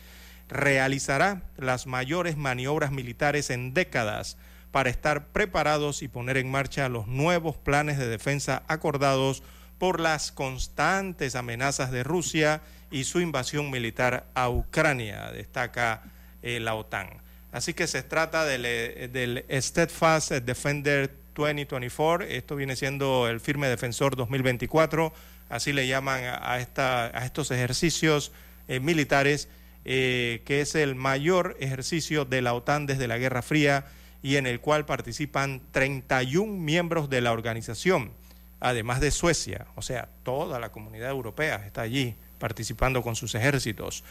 realizará 0.49 1.43
las 1.57 1.89
mayores 1.89 2.37
maniobras 2.37 2.93
militares 2.93 3.51
en 3.51 3.75
décadas 3.75 4.37
para 4.71 4.89
estar 4.89 5.33
preparados 5.33 6.01
y 6.03 6.07
poner 6.07 6.37
en 6.37 6.49
marcha 6.49 6.89
los 6.89 7.09
nuevos 7.09 7.57
planes 7.57 7.99
de 7.99 8.07
defensa 8.07 8.63
acordados 8.69 9.43
por 9.79 9.99
las 9.99 10.31
constantes 10.31 11.35
amenazas 11.35 11.91
de 11.91 12.05
Rusia 12.05 12.63
y 12.93 13.03
su 13.03 13.21
invasión 13.21 13.73
militar 13.73 14.29
a 14.35 14.49
Ucrania, 14.49 15.33
destaca 15.33 16.05
eh, 16.41 16.61
la 16.61 16.77
OTAN. 16.77 17.09
Así 17.51 17.75
que 17.75 17.89
se 17.89 18.05
trata 18.05 18.45
del, 18.45 18.65
eh, 18.65 19.09
del 19.13 19.45
Steadfast 19.61 20.31
Defender 20.31 21.20
2024. 21.41 22.27
Esto 22.27 22.57
viene 22.57 22.77
siendo 22.77 23.29
el 23.29 23.41
firme 23.41 23.69
defensor 23.69 24.17
2024, 24.17 25.13
así 25.49 25.73
le 25.73 25.87
llaman 25.87 26.23
a, 26.25 26.59
esta, 26.59 27.07
a 27.07 27.25
estos 27.25 27.51
ejercicios 27.51 28.33
eh, 28.69 28.81
militares, 28.81 29.49
eh, 29.85 30.43
que 30.45 30.61
es 30.61 30.75
el 30.75 30.95
mayor 30.95 31.57
ejercicio 31.61 32.25
de 32.25 32.43
la 32.43 32.55
OTAN 32.55 32.87
desde 32.87 33.09
la 33.09 33.19
Guerra 33.19 33.43
Fría 33.43 33.87
y 34.23 34.37
en 34.37 34.47
el 34.47 34.61
cual 34.61 34.85
participan 34.85 35.63
31 35.73 36.53
miembros 36.53 37.09
de 37.09 37.21
la 37.21 37.33
organización, 37.33 38.13
además 38.61 39.01
de 39.01 39.11
Suecia, 39.11 39.67
o 39.75 39.83
sea, 39.83 40.09
toda 40.23 40.61
la 40.61 40.71
comunidad 40.71 41.11
europea 41.11 41.65
está 41.67 41.83
allí 41.83 42.15
participando 42.39 43.03
con 43.03 43.17
sus 43.17 43.35
ejércitos. 43.35 44.05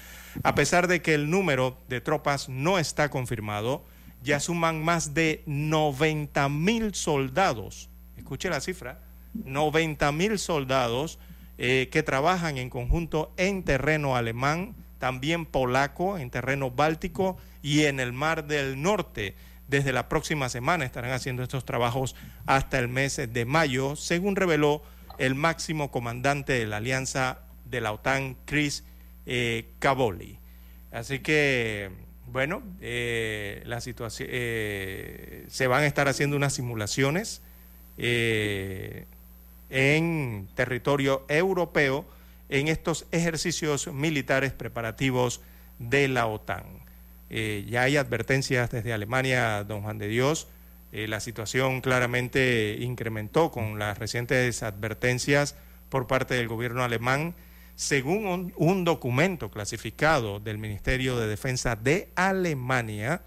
A 0.43 0.55
pesar 0.55 0.87
de 0.87 1.01
que 1.01 1.13
el 1.13 1.29
número 1.29 1.77
de 1.89 2.01
tropas 2.01 2.49
no 2.49 2.79
está 2.79 3.09
confirmado, 3.09 3.83
ya 4.21 4.39
suman 4.39 4.83
más 4.83 5.13
de 5.13 5.43
90 5.45 6.49
mil 6.49 6.93
soldados, 6.93 7.89
escuche 8.17 8.49
la 8.49 8.61
cifra, 8.61 8.99
90 9.33 10.11
mil 10.11 10.39
soldados 10.39 11.19
eh, 11.57 11.89
que 11.91 12.03
trabajan 12.03 12.57
en 12.57 12.69
conjunto 12.69 13.33
en 13.37 13.63
terreno 13.63 14.15
alemán, 14.15 14.75
también 14.97 15.45
polaco, 15.45 16.17
en 16.17 16.29
terreno 16.29 16.71
báltico 16.71 17.37
y 17.61 17.83
en 17.83 17.99
el 17.99 18.13
Mar 18.13 18.47
del 18.47 18.81
Norte. 18.81 19.35
Desde 19.67 19.93
la 19.93 20.09
próxima 20.09 20.49
semana 20.49 20.85
estarán 20.85 21.11
haciendo 21.11 21.43
estos 21.43 21.63
trabajos 21.63 22.15
hasta 22.45 22.79
el 22.79 22.87
mes 22.87 23.21
de 23.31 23.45
mayo, 23.45 23.95
según 23.95 24.35
reveló 24.35 24.81
el 25.17 25.35
máximo 25.35 25.91
comandante 25.91 26.53
de 26.53 26.65
la 26.65 26.77
alianza 26.77 27.39
de 27.65 27.81
la 27.81 27.91
OTAN, 27.91 28.35
Chris 28.45 28.83
eh, 29.25 29.73
Cavoli. 29.79 30.39
Así 30.91 31.19
que 31.19 31.91
bueno, 32.31 32.61
eh, 32.81 33.63
eh, 34.19 35.45
se 35.47 35.67
van 35.67 35.83
a 35.83 35.85
estar 35.85 36.07
haciendo 36.07 36.35
unas 36.35 36.53
simulaciones 36.53 37.41
eh, 37.97 39.05
en 39.69 40.47
territorio 40.55 41.25
europeo 41.27 42.05
en 42.49 42.67
estos 42.67 43.05
ejercicios 43.11 43.87
militares 43.87 44.53
preparativos 44.53 45.41
de 45.77 46.07
la 46.07 46.27
OTAN. 46.27 46.63
ya 47.29 47.83
hay 47.83 47.97
advertencias 47.97 48.71
desde 48.71 48.93
Alemania, 48.93 49.63
don 49.63 49.81
Juan 49.81 49.97
de 49.97 50.07
Dios. 50.07 50.47
la 50.91 51.19
situación 51.19 51.81
claramente 51.81 52.77
incrementó 52.79 53.51
con 53.51 53.77
las 53.77 53.99
recientes 53.99 54.63
advertencias 54.63 55.55
por 55.89 56.07
parte 56.07 56.33
del 56.33 56.47
gobierno 56.47 56.83
alemán 56.83 57.35
según 57.79 58.51
un, 58.57 58.83
documento 58.83 59.49
clasificado 59.49 60.41
del 60.41 60.57
Ministerio 60.57 61.17
de 61.17 61.27
Defensa 61.27 61.77
de 61.77 62.09
Alemania, 62.13 63.21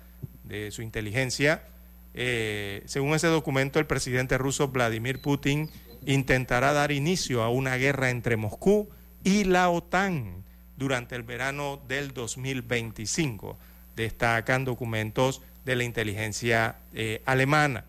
de 0.44 0.70
su 0.70 0.82
inteligencia, 0.82 1.64
eh, 2.12 2.82
según 2.84 3.14
ese 3.14 3.28
documento, 3.28 3.78
el 3.78 3.86
presidente 3.86 4.36
ruso 4.36 4.68
Vladimir 4.68 5.22
Putin 5.22 5.70
intentará 6.04 6.74
dar 6.74 6.92
inicio 6.92 7.42
a 7.42 7.48
una 7.48 7.76
guerra 7.76 8.10
entre 8.10 8.36
Moscú 8.36 8.90
y 9.24 9.44
la 9.44 9.70
OTAN 9.70 10.44
durante 10.76 11.16
el 11.16 11.22
verano 11.22 11.80
del 11.88 12.12
2025, 12.12 13.56
destacan 13.96 14.66
documentos 14.66 15.40
de 15.64 15.76
la 15.76 15.84
inteligencia 15.84 16.76
eh, 16.92 17.22
alemana. 17.24 17.86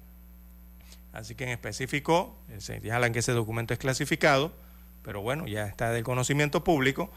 Así 1.11 1.35
que 1.35 1.43
en 1.43 1.49
específico, 1.49 2.37
eh, 2.47 2.61
se 2.61 2.79
señalan 2.79 3.11
que 3.11 3.19
ese 3.19 3.33
documento 3.33 3.73
es 3.73 3.79
clasificado, 3.81 4.62
pero 5.03 5.21
bueno, 5.21 5.47
ya 5.47 5.67
está 5.67 5.91
del 5.91 6.03
conocimiento 6.03 6.63
público, 6.63 7.11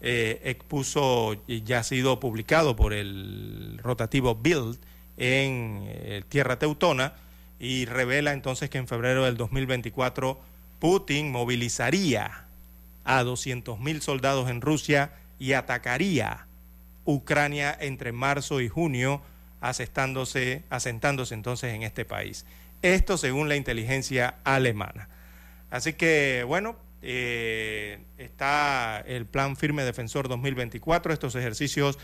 eh, 0.00 0.40
expuso 0.44 1.36
ya 1.46 1.80
ha 1.80 1.82
sido 1.82 2.20
publicado 2.20 2.76
por 2.76 2.92
el 2.92 3.78
rotativo 3.82 4.34
Bild 4.34 4.78
en 5.16 5.84
eh, 5.86 6.22
Tierra 6.28 6.58
Teutona 6.58 7.14
y 7.58 7.84
revela 7.84 8.32
entonces 8.32 8.70
que 8.70 8.78
en 8.78 8.88
febrero 8.88 9.24
del 9.24 9.36
2024 9.36 10.40
Putin 10.78 11.30
movilizaría 11.30 12.46
a 13.04 13.22
200.000 13.22 14.00
soldados 14.00 14.48
en 14.48 14.60
Rusia 14.60 15.12
y 15.38 15.52
atacaría 15.52 16.46
Ucrania 17.04 17.76
entre 17.78 18.12
marzo 18.12 18.60
y 18.60 18.68
junio, 18.68 19.20
asentándose, 19.60 20.62
asentándose 20.70 21.34
entonces 21.34 21.74
en 21.74 21.82
este 21.82 22.04
país. 22.04 22.46
Esto 22.82 23.18
según 23.18 23.48
la 23.48 23.56
inteligencia 23.56 24.36
alemana. 24.44 25.08
Así 25.70 25.92
que, 25.92 26.44
bueno, 26.46 26.76
eh, 27.02 28.00
está 28.18 29.00
el 29.00 29.26
Plan 29.26 29.56
Firme 29.56 29.84
Defensor 29.84 30.28
2024, 30.28 31.12
estos 31.12 31.34
ejercicios 31.34 31.98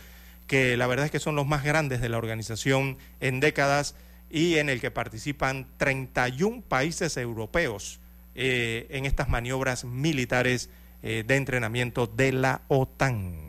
que 0.47 0.77
la 0.77 0.87
verdad 0.87 1.05
es 1.05 1.11
que 1.11 1.19
son 1.19 1.35
los 1.35 1.45
más 1.45 1.63
grandes 1.63 2.01
de 2.01 2.09
la 2.09 2.17
organización 2.17 2.97
en 3.19 3.39
décadas 3.39 3.95
y 4.29 4.55
en 4.55 4.69
el 4.69 4.81
que 4.81 4.91
participan 4.91 5.67
31 5.77 6.61
países 6.61 7.17
europeos 7.17 7.99
eh, 8.35 8.87
en 8.89 9.05
estas 9.05 9.29
maniobras 9.29 9.83
militares 9.83 10.69
eh, 11.03 11.23
de 11.27 11.35
entrenamiento 11.35 12.07
de 12.07 12.31
la 12.31 12.61
OTAN. 12.69 13.47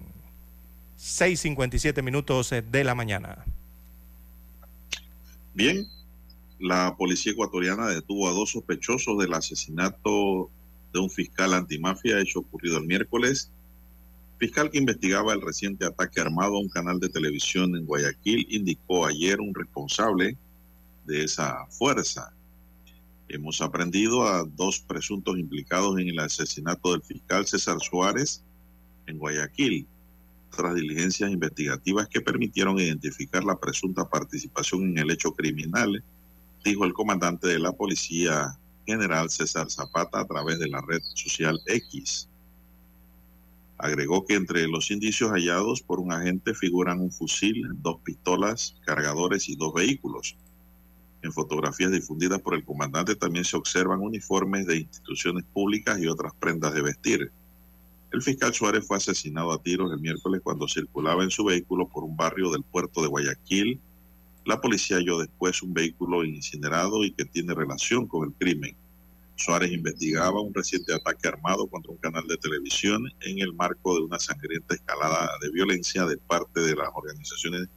6.57 0.98 2.02
minutos 2.02 2.50
de 2.50 2.84
la 2.84 2.94
mañana. 2.94 3.44
Bien, 5.54 5.86
la 6.58 6.96
policía 6.96 7.32
ecuatoriana 7.32 7.86
detuvo 7.88 8.28
a 8.28 8.32
dos 8.32 8.50
sospechosos 8.50 9.16
del 9.18 9.32
asesinato 9.34 10.50
de 10.92 11.00
un 11.00 11.10
fiscal 11.10 11.54
antimafia 11.54 12.20
hecho 12.20 12.40
ocurrido 12.40 12.78
el 12.78 12.86
miércoles. 12.86 13.50
Fiscal 14.38 14.70
que 14.70 14.78
investigaba 14.78 15.32
el 15.32 15.40
reciente 15.40 15.84
ataque 15.84 16.20
armado 16.20 16.56
a 16.56 16.60
un 16.60 16.68
canal 16.68 17.00
de 17.00 17.08
televisión 17.08 17.76
en 17.76 17.86
Guayaquil 17.86 18.46
indicó 18.50 19.06
ayer 19.06 19.40
un 19.40 19.54
responsable 19.54 20.36
de 21.06 21.24
esa 21.24 21.66
fuerza. 21.66 22.32
Hemos 23.28 23.60
aprendido 23.60 24.26
a 24.26 24.44
dos 24.44 24.80
presuntos 24.80 25.38
implicados 25.38 25.98
en 25.98 26.08
el 26.08 26.18
asesinato 26.18 26.92
del 26.92 27.02
fiscal 27.02 27.46
César 27.46 27.78
Suárez 27.80 28.42
en 29.06 29.18
Guayaquil, 29.18 29.86
tras 30.50 30.74
diligencias 30.74 31.30
investigativas 31.30 32.08
que 32.08 32.20
permitieron 32.20 32.78
identificar 32.78 33.44
la 33.44 33.58
presunta 33.58 34.08
participación 34.08 34.84
en 34.84 34.98
el 34.98 35.10
hecho 35.10 35.32
criminal, 35.32 36.02
dijo 36.64 36.84
el 36.84 36.94
comandante 36.94 37.48
de 37.48 37.58
la 37.58 37.72
Policía 37.72 38.58
General 38.88 39.28
César 39.28 39.70
Zapata 39.70 40.20
a 40.20 40.26
través 40.26 40.58
de 40.58 40.66
la 40.66 40.80
red 40.80 41.02
social 41.14 41.60
X. 41.66 42.26
Agregó 43.76 44.24
que 44.24 44.34
entre 44.34 44.66
los 44.66 44.90
indicios 44.90 45.30
hallados 45.30 45.82
por 45.82 46.00
un 46.00 46.10
agente 46.10 46.54
figuran 46.54 46.98
un 46.98 47.12
fusil, 47.12 47.68
dos 47.82 48.00
pistolas, 48.02 48.76
cargadores 48.86 49.50
y 49.50 49.56
dos 49.56 49.74
vehículos. 49.74 50.36
En 51.20 51.32
fotografías 51.32 51.92
difundidas 51.92 52.40
por 52.40 52.54
el 52.54 52.64
comandante 52.64 53.14
también 53.14 53.44
se 53.44 53.58
observan 53.58 54.00
uniformes 54.00 54.66
de 54.66 54.78
instituciones 54.78 55.44
públicas 55.52 56.00
y 56.00 56.06
otras 56.06 56.32
prendas 56.40 56.72
de 56.72 56.80
vestir. 56.80 57.30
El 58.10 58.22
fiscal 58.22 58.54
Suárez 58.54 58.86
fue 58.86 58.96
asesinado 58.96 59.52
a 59.52 59.62
tiros 59.62 59.92
el 59.92 60.00
miércoles 60.00 60.40
cuando 60.42 60.66
circulaba 60.66 61.24
en 61.24 61.30
su 61.30 61.44
vehículo 61.44 61.86
por 61.88 62.04
un 62.04 62.16
barrio 62.16 62.50
del 62.50 62.62
puerto 62.62 63.02
de 63.02 63.08
Guayaquil. 63.08 63.78
La 64.48 64.62
policía 64.62 64.96
halló 64.96 65.18
después 65.18 65.62
un 65.62 65.74
vehículo 65.74 66.24
incinerado 66.24 67.04
y 67.04 67.12
que 67.12 67.26
tiene 67.26 67.52
relación 67.52 68.06
con 68.08 68.28
el 68.28 68.34
crimen. 68.34 68.74
Suárez 69.36 69.70
investigaba 69.70 70.40
un 70.40 70.54
reciente 70.54 70.94
ataque 70.94 71.28
armado 71.28 71.66
contra 71.66 71.92
un 71.92 71.98
canal 71.98 72.26
de 72.26 72.38
televisión 72.38 73.12
en 73.20 73.40
el 73.40 73.52
marco 73.52 73.94
de 73.94 74.04
una 74.04 74.18
sangrienta 74.18 74.74
escalada 74.74 75.28
de 75.42 75.50
violencia 75.50 76.06
de 76.06 76.16
parte 76.16 76.62
de 76.62 76.74
las 76.74 76.88
organizaciones 76.94 77.68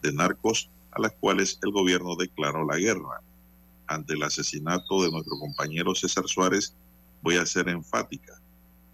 de 0.00 0.12
narcos 0.14 0.70
a 0.92 1.02
las 1.02 1.12
cuales 1.12 1.58
el 1.62 1.72
gobierno 1.72 2.16
declaró 2.16 2.64
la 2.64 2.78
guerra. 2.78 3.20
Ante 3.86 4.14
el 4.14 4.22
asesinato 4.22 5.02
de 5.02 5.10
nuestro 5.10 5.38
compañero 5.38 5.94
César 5.94 6.26
Suárez, 6.26 6.74
voy 7.20 7.36
a 7.36 7.44
ser 7.44 7.68
enfática. 7.68 8.40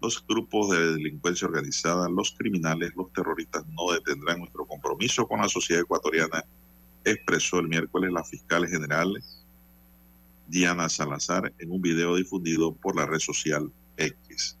Los 0.01 0.21
grupos 0.27 0.71
de 0.71 0.95
delincuencia 0.95 1.47
organizada, 1.47 2.09
los 2.09 2.35
criminales, 2.37 2.91
los 2.97 3.13
terroristas 3.13 3.63
no 3.67 3.93
detendrán 3.93 4.39
nuestro 4.39 4.65
compromiso 4.65 5.25
con 5.25 5.39
la 5.39 5.47
sociedad 5.47 5.83
ecuatoriana, 5.83 6.43
expresó 7.03 7.59
el 7.59 7.67
miércoles 7.67 8.11
la 8.11 8.23
fiscal 8.23 8.67
general 8.67 9.21
Diana 10.47 10.89
Salazar 10.89 11.53
en 11.59 11.71
un 11.71 11.81
video 11.81 12.15
difundido 12.15 12.73
por 12.73 12.95
la 12.95 13.05
red 13.05 13.19
social 13.19 13.71
X. 13.97 14.57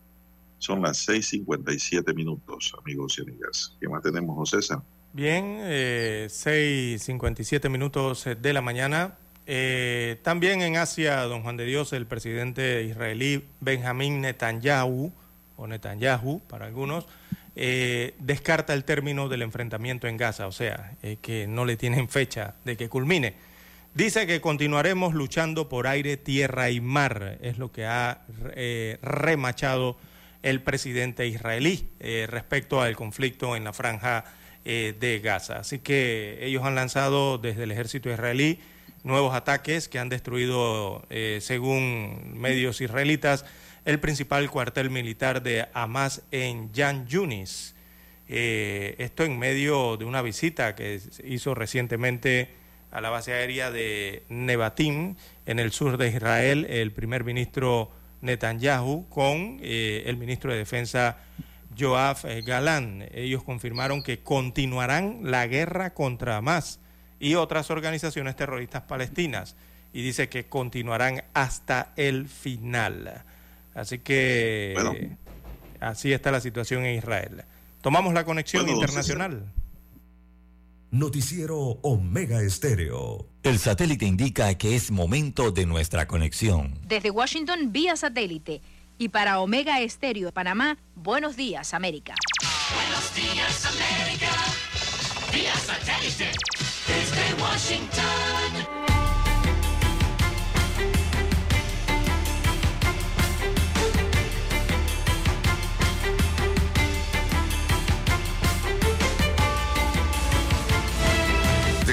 Son 0.57 0.81
las 0.81 1.07
6:57 1.07 2.13
minutos, 2.13 2.73
amigos 2.79 3.17
y 3.17 3.21
amigas. 3.21 3.75
¿Qué 3.79 3.89
más 3.89 4.01
tenemos, 4.01 4.35
José 4.35 4.57
César? 4.57 4.81
Bien, 5.13 5.57
eh, 5.61 6.27
6.57 6.29 7.67
minutos 7.67 8.25
de 8.39 8.53
la 8.53 8.61
mañana. 8.61 9.17
Eh, 9.45 10.19
también 10.23 10.61
en 10.61 10.77
Asia, 10.77 11.23
don 11.23 11.41
Juan 11.41 11.57
de 11.57 11.65
Dios, 11.65 11.91
el 11.91 12.05
presidente 12.05 12.83
israelí 12.83 13.43
Benjamín 13.59 14.21
Netanyahu, 14.21 15.11
o 15.57 15.67
Netanyahu 15.67 16.39
para 16.47 16.67
algunos, 16.67 17.07
eh, 17.55 18.15
descarta 18.19 18.73
el 18.73 18.85
término 18.85 19.27
del 19.27 19.41
enfrentamiento 19.41 20.07
en 20.07 20.15
Gaza, 20.15 20.47
o 20.47 20.53
sea, 20.53 20.93
eh, 21.03 21.17
que 21.21 21.47
no 21.47 21.65
le 21.65 21.75
tienen 21.75 22.07
fecha 22.07 22.55
de 22.63 22.77
que 22.77 22.87
culmine. 22.87 23.33
Dice 23.93 24.25
que 24.25 24.39
continuaremos 24.39 25.13
luchando 25.13 25.67
por 25.67 25.85
aire, 25.85 26.15
tierra 26.15 26.69
y 26.69 26.79
mar, 26.79 27.37
es 27.41 27.57
lo 27.57 27.69
que 27.69 27.85
ha 27.85 28.21
eh, 28.55 28.99
remachado 29.01 29.97
el 30.43 30.61
presidente 30.61 31.27
israelí 31.27 31.89
respecto 31.99 32.81
al 32.81 32.95
conflicto 32.95 33.55
en 33.55 33.63
la 33.63 33.73
franja 33.73 34.23
de 34.63 35.21
Gaza. 35.23 35.59
Así 35.59 35.77
que 35.77 36.39
ellos 36.41 36.63
han 36.63 36.73
lanzado 36.73 37.37
desde 37.37 37.63
el 37.63 37.71
ejército 37.71 38.09
israelí 38.09 38.59
nuevos 39.03 39.35
ataques 39.35 39.87
que 39.87 39.99
han 39.99 40.09
destruido, 40.09 41.05
según 41.41 42.39
medios 42.39 42.81
israelitas, 42.81 43.45
el 43.85 43.99
principal 43.99 44.49
cuartel 44.49 44.89
militar 44.89 45.41
de 45.41 45.67
Hamas 45.73 46.21
en 46.31 46.71
Yan 46.73 47.07
Yunis. 47.07 47.75
Eh, 48.27 48.95
esto 48.99 49.23
en 49.23 49.39
medio 49.39 49.97
de 49.97 50.05
una 50.05 50.21
visita 50.21 50.75
que 50.75 51.01
hizo 51.23 51.55
recientemente 51.55 52.49
a 52.91 53.01
la 53.01 53.09
base 53.09 53.33
aérea 53.33 53.71
de 53.71 54.23
Nevatim, 54.29 55.15
en 55.45 55.59
el 55.59 55.71
sur 55.71 55.97
de 55.97 56.09
Israel, 56.09 56.65
el 56.69 56.91
primer 56.91 57.23
ministro 57.23 57.91
Netanyahu 58.21 59.07
con 59.09 59.59
eh, 59.61 60.03
el 60.05 60.17
ministro 60.17 60.51
de 60.51 60.59
Defensa 60.59 61.17
Joaf 61.77 62.25
eh, 62.25 62.41
Galán. 62.41 63.07
Ellos 63.13 63.43
confirmaron 63.43 64.03
que 64.03 64.19
continuarán 64.19 65.19
la 65.23 65.47
guerra 65.47 65.93
contra 65.93 66.37
Hamas 66.37 66.79
y 67.19 67.35
otras 67.35 67.71
organizaciones 67.71 68.35
terroristas 68.35 68.83
palestinas 68.83 69.55
y 69.93 70.03
dice 70.03 70.29
que 70.29 70.45
continuarán 70.45 71.23
hasta 71.33 71.93
el 71.95 72.27
final. 72.27 73.23
Así 73.73 73.99
que 73.99 74.71
Bueno. 74.75 74.93
eh, 74.93 75.15
así 75.79 76.11
está 76.13 76.31
la 76.31 76.41
situación 76.41 76.85
en 76.85 76.97
Israel. 76.97 77.43
Tomamos 77.81 78.13
la 78.13 78.23
conexión 78.25 78.63
Bueno, 78.65 78.79
internacional. 78.79 79.45
Noticiero 80.91 81.57
Omega 81.83 82.41
Estéreo. 82.41 83.25
El 83.43 83.59
satélite 83.59 84.05
indica 84.05 84.53
que 84.55 84.75
es 84.75 84.91
momento 84.91 85.51
de 85.51 85.65
nuestra 85.65 86.05
conexión. 86.07 86.77
Desde 86.85 87.09
Washington 87.11 87.71
vía 87.71 87.95
satélite 87.95 88.61
y 88.97 89.07
para 89.09 89.39
Omega 89.39 89.79
Estéreo 89.79 90.27
de 90.27 90.31
Panamá, 90.33 90.77
buenos 90.95 91.37
días 91.37 91.73
América. 91.73 92.13
Buenos 92.75 93.15
días, 93.15 93.65
América. 93.65 94.31
Vía 95.33 95.55
satélite. 95.55 96.31
Desde 96.87 97.41
Washington. 97.41 99.00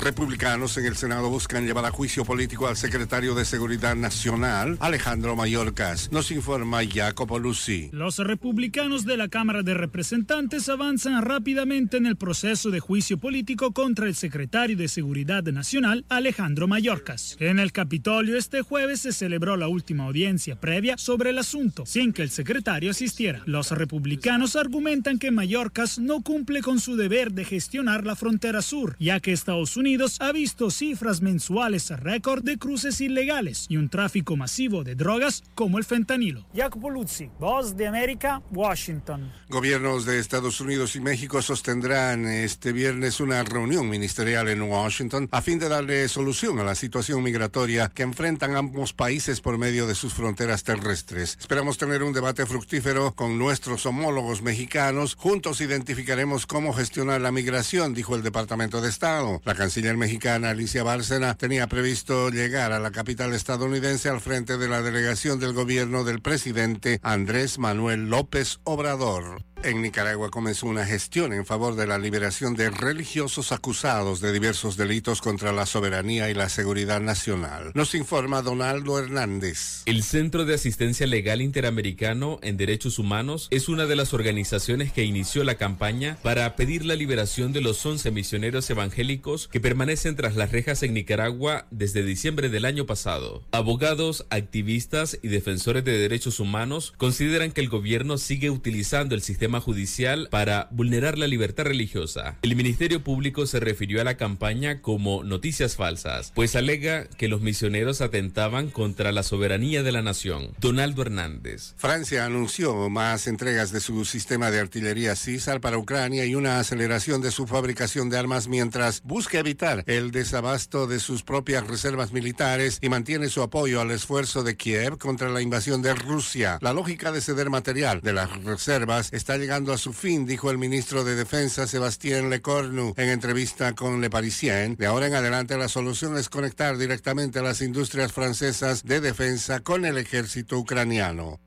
Republicanos 0.00 0.78
en 0.78 0.86
el 0.86 0.96
Senado 0.96 1.28
buscan 1.28 1.66
llevar 1.66 1.84
a 1.84 1.90
juicio 1.90 2.24
político 2.24 2.68
al 2.68 2.76
secretario 2.76 3.34
de 3.34 3.44
Seguridad 3.44 3.96
Nacional, 3.96 4.76
Alejandro 4.80 5.34
Mayorkas. 5.34 6.10
Nos 6.12 6.30
informa 6.30 6.80
Jacopo 6.88 7.38
Lucy. 7.40 7.90
Los 7.92 8.18
republicanos 8.18 9.04
de 9.04 9.16
la 9.16 9.28
Cámara 9.28 9.62
de 9.62 9.74
Representantes 9.74 10.68
avanzan 10.68 11.20
rápidamente 11.22 11.96
en 11.96 12.06
el 12.06 12.16
proceso 12.16 12.70
de 12.70 12.78
juicio 12.78 13.18
político 13.18 13.72
contra 13.72 14.06
el 14.06 14.14
secretario 14.14 14.76
de 14.76 14.86
Seguridad 14.86 15.42
Nacional, 15.42 16.04
Alejandro 16.08 16.68
Mayorkas. 16.68 17.36
En 17.40 17.58
el 17.58 17.72
Capitolio 17.72 18.38
este 18.38 18.62
jueves 18.62 19.00
se 19.00 19.12
celebró 19.12 19.56
la 19.56 19.66
última 19.66 20.04
audiencia 20.04 20.54
previa 20.54 20.96
sobre 20.96 21.30
el 21.30 21.38
asunto, 21.38 21.86
sin 21.86 22.12
que 22.12 22.22
el 22.22 22.30
secretario 22.30 22.92
asistiera. 22.92 23.42
Los 23.46 23.72
republicanos 23.72 24.54
argumentan 24.54 25.18
que 25.18 25.32
Mayorkas 25.32 25.98
no 25.98 26.22
cumple 26.22 26.62
con 26.62 26.78
su 26.78 26.94
deber 26.96 27.32
de 27.32 27.44
gestionar 27.44 28.06
la 28.06 28.14
frontera 28.14 28.62
sur, 28.62 28.94
ya 29.00 29.18
que 29.18 29.32
Estados 29.32 29.76
Unidos 29.76 29.87
Unidos 29.88 30.18
ha 30.20 30.32
visto 30.32 30.70
cifras 30.70 31.22
mensuales 31.22 31.90
a 31.90 31.96
récord 31.96 32.44
de 32.44 32.58
cruces 32.58 33.00
ilegales 33.00 33.64
y 33.70 33.78
un 33.78 33.88
tráfico 33.88 34.36
masivo 34.36 34.84
de 34.84 34.94
drogas 34.94 35.42
como 35.54 35.78
el 35.78 35.84
fentanilo. 35.84 36.46
Jacopo 36.54 36.90
Luzzi, 36.90 37.30
Voz 37.40 37.74
de 37.74 37.86
América, 37.86 38.42
Washington. 38.50 39.32
Gobiernos 39.48 40.04
de 40.04 40.18
Estados 40.18 40.60
Unidos 40.60 40.94
y 40.94 41.00
México 41.00 41.40
sostendrán 41.40 42.26
este 42.26 42.72
viernes 42.72 43.18
una 43.20 43.42
reunión 43.44 43.88
ministerial 43.88 44.50
en 44.50 44.60
Washington 44.60 45.26
a 45.32 45.40
fin 45.40 45.58
de 45.58 45.70
darle 45.70 46.06
solución 46.08 46.58
a 46.58 46.64
la 46.64 46.74
situación 46.74 47.22
migratoria 47.22 47.88
que 47.88 48.02
enfrentan 48.02 48.56
ambos 48.56 48.92
países 48.92 49.40
por 49.40 49.56
medio 49.56 49.86
de 49.86 49.94
sus 49.94 50.12
fronteras 50.12 50.64
terrestres. 50.64 51.38
Esperamos 51.40 51.78
tener 51.78 52.02
un 52.02 52.12
debate 52.12 52.44
fructífero 52.44 53.14
con 53.14 53.38
nuestros 53.38 53.86
homólogos 53.86 54.42
mexicanos. 54.42 55.14
Juntos 55.14 55.62
identificaremos 55.62 56.44
cómo 56.44 56.74
gestionar 56.74 57.22
la 57.22 57.32
migración, 57.32 57.94
dijo 57.94 58.16
el 58.16 58.22
Departamento 58.22 58.82
de 58.82 58.90
Estado. 58.90 59.40
La 59.46 59.54
canciller 59.54 59.77
mexicana 59.82 60.50
Alicia 60.50 60.82
Bárcena 60.82 61.36
tenía 61.36 61.68
previsto 61.68 62.30
llegar 62.30 62.72
a 62.72 62.80
la 62.80 62.90
capital 62.90 63.32
estadounidense 63.32 64.08
al 64.08 64.20
frente 64.20 64.58
de 64.58 64.68
la 64.68 64.82
delegación 64.82 65.38
del 65.38 65.52
gobierno 65.52 66.02
del 66.02 66.20
presidente 66.20 66.98
Andrés 67.02 67.58
Manuel 67.58 68.10
López 68.10 68.58
Obrador. 68.64 69.44
En 69.64 69.82
Nicaragua 69.82 70.30
comenzó 70.30 70.68
una 70.68 70.86
gestión 70.86 71.32
en 71.32 71.44
favor 71.44 71.74
de 71.74 71.86
la 71.86 71.98
liberación 71.98 72.54
de 72.54 72.70
religiosos 72.70 73.50
acusados 73.50 74.20
de 74.20 74.32
diversos 74.32 74.76
delitos 74.76 75.20
contra 75.20 75.50
la 75.52 75.66
soberanía 75.66 76.30
y 76.30 76.34
la 76.34 76.48
seguridad 76.48 77.00
nacional. 77.00 77.72
Nos 77.74 77.96
informa 77.96 78.40
Donaldo 78.40 79.00
Hernández. 79.00 79.82
El 79.86 80.04
Centro 80.04 80.44
de 80.44 80.54
Asistencia 80.54 81.08
Legal 81.08 81.42
Interamericano 81.42 82.38
en 82.42 82.56
Derechos 82.56 83.00
Humanos 83.00 83.48
es 83.50 83.68
una 83.68 83.86
de 83.86 83.96
las 83.96 84.14
organizaciones 84.14 84.92
que 84.92 85.02
inició 85.02 85.42
la 85.42 85.56
campaña 85.56 86.18
para 86.22 86.54
pedir 86.54 86.84
la 86.84 86.94
liberación 86.94 87.52
de 87.52 87.60
los 87.60 87.84
11 87.84 88.12
misioneros 88.12 88.70
evangélicos 88.70 89.48
que 89.48 89.60
permanecen 89.68 90.16
tras 90.16 90.34
las 90.34 90.50
rejas 90.50 90.82
en 90.82 90.94
Nicaragua 90.94 91.66
desde 91.70 92.02
diciembre 92.02 92.48
del 92.48 92.64
año 92.64 92.86
pasado. 92.86 93.42
Abogados, 93.52 94.24
activistas 94.30 95.18
y 95.20 95.28
defensores 95.28 95.84
de 95.84 95.98
derechos 95.98 96.40
humanos 96.40 96.94
consideran 96.96 97.52
que 97.52 97.60
el 97.60 97.68
gobierno 97.68 98.16
sigue 98.16 98.48
utilizando 98.48 99.14
el 99.14 99.20
sistema 99.20 99.60
judicial 99.60 100.28
para 100.30 100.68
vulnerar 100.70 101.18
la 101.18 101.26
libertad 101.26 101.64
religiosa. 101.64 102.38
El 102.40 102.56
Ministerio 102.56 103.04
Público 103.04 103.44
se 103.44 103.60
refirió 103.60 104.00
a 104.00 104.04
la 104.04 104.16
campaña 104.16 104.80
como 104.80 105.22
noticias 105.22 105.76
falsas, 105.76 106.32
pues 106.34 106.56
alega 106.56 107.06
que 107.06 107.28
los 107.28 107.42
misioneros 107.42 108.00
atentaban 108.00 108.70
contra 108.70 109.12
la 109.12 109.22
soberanía 109.22 109.82
de 109.82 109.92
la 109.92 110.00
nación. 110.00 110.54
Donaldo 110.62 111.02
Hernández. 111.02 111.74
Francia 111.76 112.24
anunció 112.24 112.88
más 112.88 113.26
entregas 113.26 113.70
de 113.70 113.80
su 113.80 114.06
sistema 114.06 114.50
de 114.50 114.60
artillería 114.60 115.14
CISAR 115.14 115.60
para 115.60 115.76
Ucrania 115.76 116.24
y 116.24 116.36
una 116.36 116.58
aceleración 116.58 117.20
de 117.20 117.32
su 117.32 117.46
fabricación 117.46 118.08
de 118.08 118.16
armas 118.16 118.48
mientras 118.48 119.02
busca 119.02 119.38
evitar 119.38 119.57
el 119.86 120.12
desabasto 120.12 120.86
de 120.86 121.00
sus 121.00 121.24
propias 121.24 121.66
reservas 121.66 122.12
militares 122.12 122.78
y 122.80 122.88
mantiene 122.88 123.28
su 123.28 123.42
apoyo 123.42 123.80
al 123.80 123.90
esfuerzo 123.90 124.44
de 124.44 124.56
Kiev 124.56 124.98
contra 124.98 125.30
la 125.30 125.42
invasión 125.42 125.82
de 125.82 125.94
Rusia. 125.94 126.58
La 126.60 126.72
lógica 126.72 127.10
de 127.10 127.20
ceder 127.20 127.50
material 127.50 128.00
de 128.00 128.12
las 128.12 128.44
reservas 128.44 129.12
está 129.12 129.36
llegando 129.36 129.72
a 129.72 129.78
su 129.78 129.92
fin, 129.92 130.26
dijo 130.26 130.50
el 130.50 130.58
ministro 130.58 131.02
de 131.02 131.16
Defensa 131.16 131.66
Sebastien 131.66 132.30
Lecornu 132.30 132.94
en 132.96 133.08
entrevista 133.08 133.74
con 133.74 134.00
Le 134.00 134.10
Parisien. 134.10 134.76
De 134.76 134.86
ahora 134.86 135.08
en 135.08 135.14
adelante 135.14 135.58
la 135.58 135.68
solución 135.68 136.16
es 136.16 136.28
conectar 136.28 136.78
directamente 136.78 137.42
las 137.42 137.60
industrias 137.60 138.12
francesas 138.12 138.84
de 138.84 139.00
defensa 139.00 139.60
con 139.60 139.84
el 139.84 139.98
ejército 139.98 140.56
ucraniano. 140.58 141.40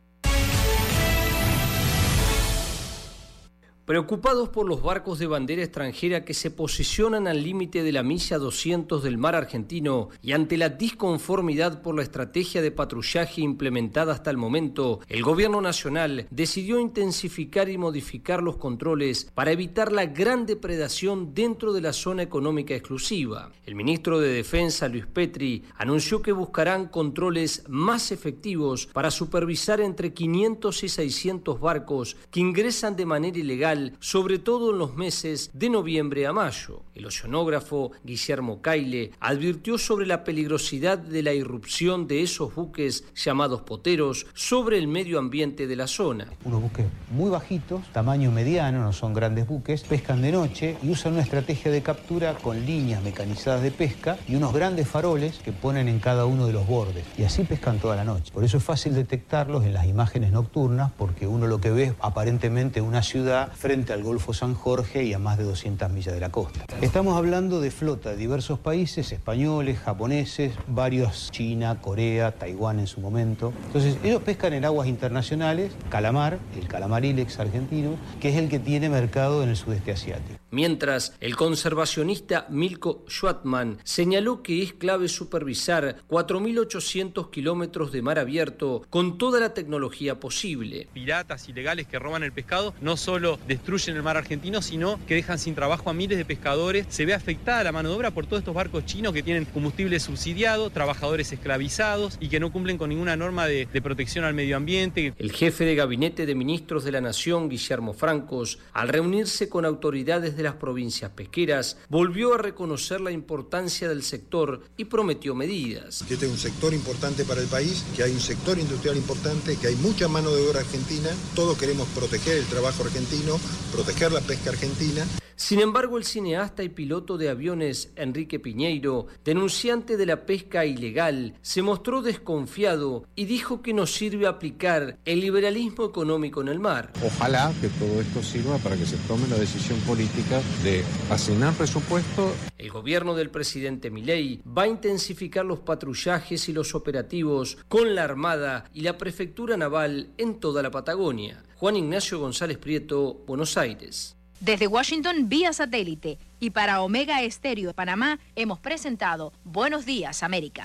Preocupados 3.91 4.47
por 4.47 4.69
los 4.69 4.81
barcos 4.81 5.19
de 5.19 5.27
bandera 5.27 5.63
extranjera 5.63 6.23
que 6.23 6.34
se 6.34 6.49
posicionan 6.49 7.27
al 7.27 7.43
límite 7.43 7.84
de 7.84 7.91
la 7.91 8.03
milla 8.03 8.38
200 8.38 9.03
del 9.03 9.18
mar 9.18 9.35
argentino 9.35 10.07
y 10.22 10.31
ante 10.31 10.55
la 10.55 10.69
disconformidad 10.69 11.81
por 11.81 11.97
la 11.97 12.03
estrategia 12.03 12.61
de 12.61 12.72
patrullaje 12.72 13.41
implementada 13.41 14.13
hasta 14.13 14.31
el 14.31 14.38
momento, 14.38 15.01
el 15.09 15.23
gobierno 15.23 15.59
nacional 15.59 16.26
decidió 16.31 16.80
intensificar 16.80 17.68
y 17.68 17.77
modificar 17.77 18.41
los 18.41 18.55
controles 18.55 19.30
para 19.35 19.51
evitar 19.51 19.91
la 19.91 20.05
gran 20.05 20.45
depredación 20.45 21.34
dentro 21.34 21.73
de 21.73 21.81
la 21.81 21.91
zona 21.91 22.23
económica 22.23 22.73
exclusiva. 22.73 23.51
El 23.65 23.76
ministro 23.76 24.22
de 24.22 24.30
Defensa, 24.30 24.88
Luis 24.88 25.05
Petri, 25.05 25.65
anunció 25.76 26.22
que 26.22 26.31
buscarán 26.31 26.88
controles 26.88 27.65
más 27.68 28.13
efectivos 28.13 28.88
para 28.93 29.11
supervisar 29.11 29.81
entre 29.81 30.13
500 30.13 30.81
y 30.81 30.88
600 30.88 31.59
barcos 31.59 32.15
que 32.31 32.39
ingresan 32.39 32.95
de 32.95 33.05
manera 33.05 33.38
ilegal 33.38 33.81
sobre 33.99 34.40
todo 34.40 34.72
en 34.72 34.78
los 34.78 34.95
meses 34.95 35.52
de 35.53 35.70
noviembre 35.70 36.28
a 36.28 36.34
mayo. 36.34 36.82
El 36.95 37.06
oceanógrafo 37.06 37.91
Guillermo 38.03 38.62
Caile 38.62 39.12
advirtió 39.20 39.78
sobre 39.78 40.06
la 40.06 40.24
peligrosidad 40.24 40.98
de 40.98 41.24
la 41.24 41.34
irrupción 41.34 42.08
de 42.08 42.22
esos 42.22 42.53
buques 42.53 43.03
llamados 43.16 43.62
poteros 43.62 44.28
sobre 44.34 44.78
el 44.78 44.88
medio 44.88 45.20
ambiente 45.20 45.68
de 45.68 45.76
la 45.76 45.88
zona. 45.88 46.28
Unos 46.44 46.62
buques 46.62 46.86
muy 47.12 47.30
bajitos, 47.30 47.82
tamaño 47.91 48.32
mediano, 48.32 48.84
no 48.84 48.94
son 48.94 49.14
grandes 49.14 49.48
buques, 49.48 49.84
pescan 49.84 50.22
de 50.22 50.32
noche 50.32 50.78
y 50.84 50.90
usan 50.90 51.14
una 51.14 51.22
estrategia 51.22 51.72
de 51.72 51.82
captura 51.82 52.36
con 52.36 52.66
líneas 52.66 53.03
mecanizadas 53.03 53.62
de 53.62 53.72
pesca 53.72 54.18
y 54.28 54.36
unos 54.36 54.53
grandes 54.53 54.88
faroles 54.88 55.40
que 55.40 55.52
ponen 55.52 55.88
en 55.88 55.99
cada 55.99 56.26
uno 56.26 56.48
de 56.48 56.53
los 56.53 56.68
bordes. 56.68 57.06
Y 57.18 57.24
así 57.24 57.44
pescan 57.44 57.80
toda 57.80 57.95
la 57.95 58.03
noche. 58.03 58.32
Por 58.34 58.44
eso 58.44 58.58
es 58.58 58.64
fácil 58.64 58.94
detectarlos 58.94 59.66
en 59.66 59.74
las 59.74 59.86
imágenes 59.86 60.32
nocturnas 60.32 60.91
porque 60.98 61.28
uno 61.28 61.48
lo 61.48 61.62
que 61.62 61.72
ve 61.72 61.84
es 61.84 61.94
aparentemente 61.99 62.82
una 62.82 63.02
ciudad 63.02 63.52
frente 63.62 63.94
al 63.94 64.02
Golfo 64.02 64.34
San 64.34 64.56
Jorge 64.56 65.04
y 65.04 65.14
a 65.14 65.20
más 65.20 65.38
de 65.38 65.44
200 65.44 65.92
millas 65.92 66.16
de 66.16 66.20
la 66.20 66.30
costa. 66.30 66.66
Estamos 66.82 67.16
hablando 67.16 67.62
de 67.62 67.70
flota 67.70 68.10
de 68.10 68.18
diversos 68.18 68.58
países, 68.58 69.12
españoles, 69.12 69.78
japoneses, 69.78 70.54
varios, 70.68 71.30
China, 71.32 71.80
Corea, 71.80 72.32
Taiwán 72.32 72.80
en 72.80 72.88
su 72.88 73.02
momento. 73.02 73.54
Entonces, 73.68 73.98
ellos 74.04 74.24
pescan 74.24 74.54
en 74.54 74.66
aguas 74.66 74.88
internacionales, 74.88 75.72
calamar, 75.90 76.40
el 76.60 76.68
calamar 76.68 77.06
ilex 77.06 77.40
argentino, 77.40 77.98
que 78.20 78.30
es 78.30 78.38
el 78.38 78.50
que 78.50 78.58
tiene 78.58 78.90
mercado 78.90 79.44
en 79.44 79.50
el 79.50 79.56
sudeste 79.56 79.92
asiático. 79.92 80.40
Mientras, 80.52 81.14
el 81.22 81.38
conservacionista 81.38 82.45
Milko 82.49 83.06
Schwartman 83.07 83.78
señaló 83.86 84.44
que 84.44 84.61
es 84.61 84.73
clave 84.73 85.07
supervisar 85.07 86.03
4.800 86.10 87.30
kilómetros 87.30 87.94
de 87.94 88.02
mar 88.02 88.19
abierto 88.19 88.86
con 88.90 89.18
toda 89.18 89.40
la 89.40 89.53
tecnología 89.53 90.19
posible. 90.19 90.90
Piratas 90.94 91.48
ilegales 91.48 91.88
que 91.88 91.99
roban 91.99 92.23
el 92.23 92.34
pescado 92.34 92.73
no 92.82 92.98
solo 92.98 93.40
destruyen 93.48 93.95
el 93.95 94.03
mar 94.03 94.18
argentino, 94.18 94.61
sino 94.61 94.99
que 95.07 95.15
dejan 95.15 95.40
sin 95.40 95.56
trabajo 95.56 95.90
a 95.90 95.94
miles 95.94 96.18
de 96.18 96.26
pescadores. 96.26 96.86
Se 96.90 97.06
ve 97.06 97.14
afectada 97.14 97.64
la 97.64 97.72
mano 97.72 97.88
de 97.88 97.95
obra 97.95 98.11
por 98.11 98.26
todos 98.26 98.41
estos 98.41 98.53
barcos 98.53 98.86
chinos 98.86 99.14
que 99.14 99.23
tienen 99.23 99.45
combustible 99.45 100.02
subsidiado, 100.02 100.69
trabajadores 100.69 101.32
esclavizados 101.32 102.18
y 102.19 102.28
que 102.28 102.41
no 102.41 102.52
cumplen 102.52 102.78
con 102.78 102.90
ninguna 102.90 103.15
norma 103.15 103.48
de, 103.48 103.68
de 103.72 103.82
protección 103.82 104.26
al 104.26 104.34
medio 104.34 104.57
ambiente. 104.57 105.14
El 105.18 105.32
jefe 105.32 105.64
de 105.64 105.76
gabinete 105.76 106.26
de 106.26 106.36
ministros 106.36 106.84
de 106.84 106.91
la 106.91 106.99
Nación, 106.99 107.48
Guillermo 107.48 107.94
Francos, 107.94 108.60
al 108.73 108.90
reunirse 108.90 109.48
con 109.48 109.64
autoridades 109.64 110.36
de 110.36 110.40
las 110.43 110.55
provincias 110.55 111.11
pesqueras, 111.11 111.77
volvió 111.89 112.34
a 112.34 112.38
reconocer 112.38 113.01
la 113.01 113.11
importancia 113.11 113.88
del 113.89 114.03
sector 114.03 114.61
y 114.77 114.85
prometió 114.85 115.35
medidas. 115.35 116.01
Este 116.09 116.26
es 116.26 116.31
un 116.31 116.38
sector 116.38 116.73
importante 116.73 117.26
para 117.26 117.41
el 117.41 117.47
país, 117.47 117.85
que 117.95 118.03
hay 118.03 118.11
un 118.11 118.19
sector 118.19 118.57
industrial 118.57 118.97
importante, 118.97 119.57
que 119.57 119.68
hay 119.68 119.76
mucha 119.76 120.07
mano 120.07 120.31
de 120.31 120.47
obra 120.47 120.61
argentina, 120.61 121.09
todos 121.35 121.57
queremos 121.57 121.88
proteger 121.89 122.38
el 122.38 122.45
trabajo 122.45 122.84
argentino, 122.84 123.39
proteger 123.72 124.11
la 124.11 124.22
pesca 124.22 124.51
argentina. 124.51 125.05
Sin 125.41 125.59
embargo, 125.59 125.97
el 125.97 126.05
cineasta 126.05 126.61
y 126.61 126.69
piloto 126.69 127.18
de 127.18 127.27
aviones 127.27 127.91
Enrique 127.95 128.39
Piñeiro, 128.39 129.07
denunciante 129.26 129.97
de 129.97 130.05
la 130.05 130.27
pesca 130.27 130.68
ilegal, 130.68 131.34
se 131.41 131.63
mostró 131.63 132.03
desconfiado 132.03 133.07
y 133.15 133.26
dijo 133.26 133.63
que 133.63 133.73
no 133.73 133.88
sirve 133.88 134.27
aplicar 134.27 134.99
el 135.03 135.19
liberalismo 135.19 135.84
económico 135.84 136.41
en 136.41 136.49
el 136.49 136.59
mar. 136.59 136.93
Ojalá 137.03 137.51
que 137.59 137.69
todo 137.69 137.99
esto 137.99 138.22
sirva 138.22 138.59
para 138.59 138.77
que 138.77 138.85
se 138.85 138.97
tome 139.07 139.27
la 139.30 139.35
decisión 139.35 139.80
política 139.80 140.39
de 140.63 140.84
asignar 141.09 141.55
presupuesto. 141.55 142.31
El 142.59 142.69
gobierno 142.69 143.15
del 143.15 143.31
presidente 143.31 143.89
Milei 143.89 144.43
va 144.45 144.63
a 144.63 144.68
intensificar 144.68 145.43
los 145.43 145.61
patrullajes 145.61 146.49
y 146.49 146.53
los 146.53 146.76
operativos 146.76 147.57
con 147.68 147.95
la 147.95 148.03
Armada 148.03 148.65
y 148.76 148.81
la 148.81 148.99
Prefectura 148.99 149.57
Naval 149.57 150.11
en 150.19 150.39
toda 150.39 150.61
la 150.61 150.69
Patagonia. 150.69 151.41
Juan 151.55 151.77
Ignacio 151.77 152.19
González 152.19 152.59
Prieto, 152.59 153.23
Buenos 153.26 153.57
Aires. 153.57 154.18
Desde 154.41 154.65
Washington 154.65 155.30
vía 155.30 155.53
satélite 155.53 156.18
y 156.39 156.49
para 156.49 156.81
Omega 156.81 157.22
Estéreo 157.22 157.68
de 157.68 157.73
Panamá 157.76 158.19
hemos 158.35 158.59
presentado 158.59 159.34
Buenos 159.43 159.85
Días 159.85 160.23
América. 160.23 160.63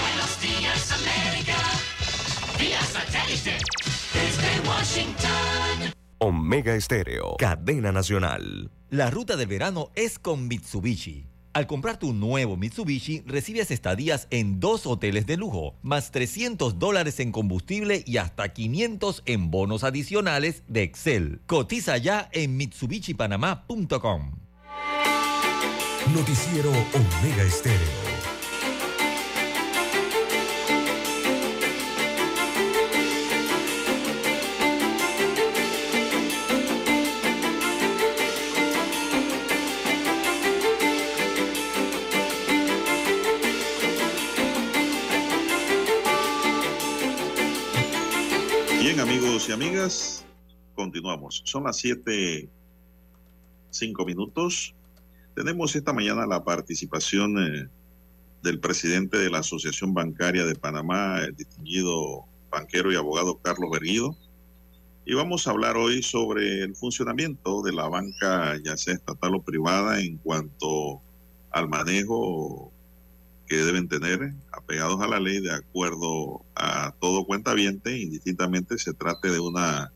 Buenos 0.00 0.40
Días 0.40 0.92
América 0.92 1.56
vía 2.60 2.80
satélite 2.80 3.58
desde 4.14 4.68
Washington. 4.68 5.92
Omega 6.18 6.76
Estéreo, 6.76 7.34
cadena 7.38 7.90
nacional. 7.90 8.70
La 8.88 9.10
ruta 9.10 9.34
del 9.34 9.48
verano 9.48 9.90
es 9.96 10.20
con 10.20 10.46
Mitsubishi. 10.46 11.26
Al 11.52 11.66
comprar 11.66 11.98
tu 11.98 12.12
nuevo 12.12 12.56
Mitsubishi, 12.56 13.22
recibes 13.26 13.70
estadías 13.70 14.28
en 14.30 14.60
dos 14.60 14.86
hoteles 14.86 15.26
de 15.26 15.36
lujo, 15.36 15.74
más 15.82 16.10
300 16.10 16.78
dólares 16.78 17.20
en 17.20 17.32
combustible 17.32 18.04
y 18.06 18.18
hasta 18.18 18.52
500 18.52 19.22
en 19.26 19.50
bonos 19.50 19.84
adicionales 19.84 20.62
de 20.68 20.82
Excel. 20.82 21.40
Cotiza 21.46 21.96
ya 21.96 22.28
en 22.32 22.56
MitsubishiPanamá.com. 22.56 24.32
Noticiero 26.14 26.70
Omega 26.70 27.42
Estéreo. 27.42 28.17
Y 49.48 49.52
amigas, 49.52 50.26
continuamos. 50.74 51.40
Son 51.46 51.64
las 51.64 51.78
7, 51.78 52.48
5 53.70 54.04
minutos. 54.04 54.74
Tenemos 55.34 55.74
esta 55.74 55.94
mañana 55.94 56.26
la 56.26 56.44
participación 56.44 57.38
eh, 57.38 57.68
del 58.42 58.60
presidente 58.60 59.16
de 59.16 59.30
la 59.30 59.38
Asociación 59.38 59.94
Bancaria 59.94 60.44
de 60.44 60.54
Panamá, 60.54 61.20
el 61.20 61.34
distinguido 61.34 62.26
banquero 62.50 62.92
y 62.92 62.96
abogado 62.96 63.38
Carlos 63.38 63.70
Berguido. 63.70 64.14
Y 65.06 65.14
vamos 65.14 65.46
a 65.46 65.52
hablar 65.52 65.78
hoy 65.78 66.02
sobre 66.02 66.62
el 66.62 66.76
funcionamiento 66.76 67.62
de 67.62 67.72
la 67.72 67.88
banca, 67.88 68.54
ya 68.62 68.76
sea 68.76 68.94
estatal 68.94 69.34
o 69.36 69.42
privada, 69.42 70.00
en 70.00 70.18
cuanto 70.18 71.00
al 71.52 71.68
manejo 71.68 72.70
que 73.48 73.56
deben 73.56 73.88
tener 73.88 74.34
apegados 74.52 75.00
a 75.00 75.08
la 75.08 75.18
ley 75.18 75.40
de 75.40 75.52
acuerdo 75.52 76.42
a 76.54 76.92
todo 77.00 77.24
cuentaviente, 77.24 77.98
indistintamente 77.98 78.78
se 78.78 78.92
trate 78.92 79.30
de 79.30 79.40
una 79.40 79.90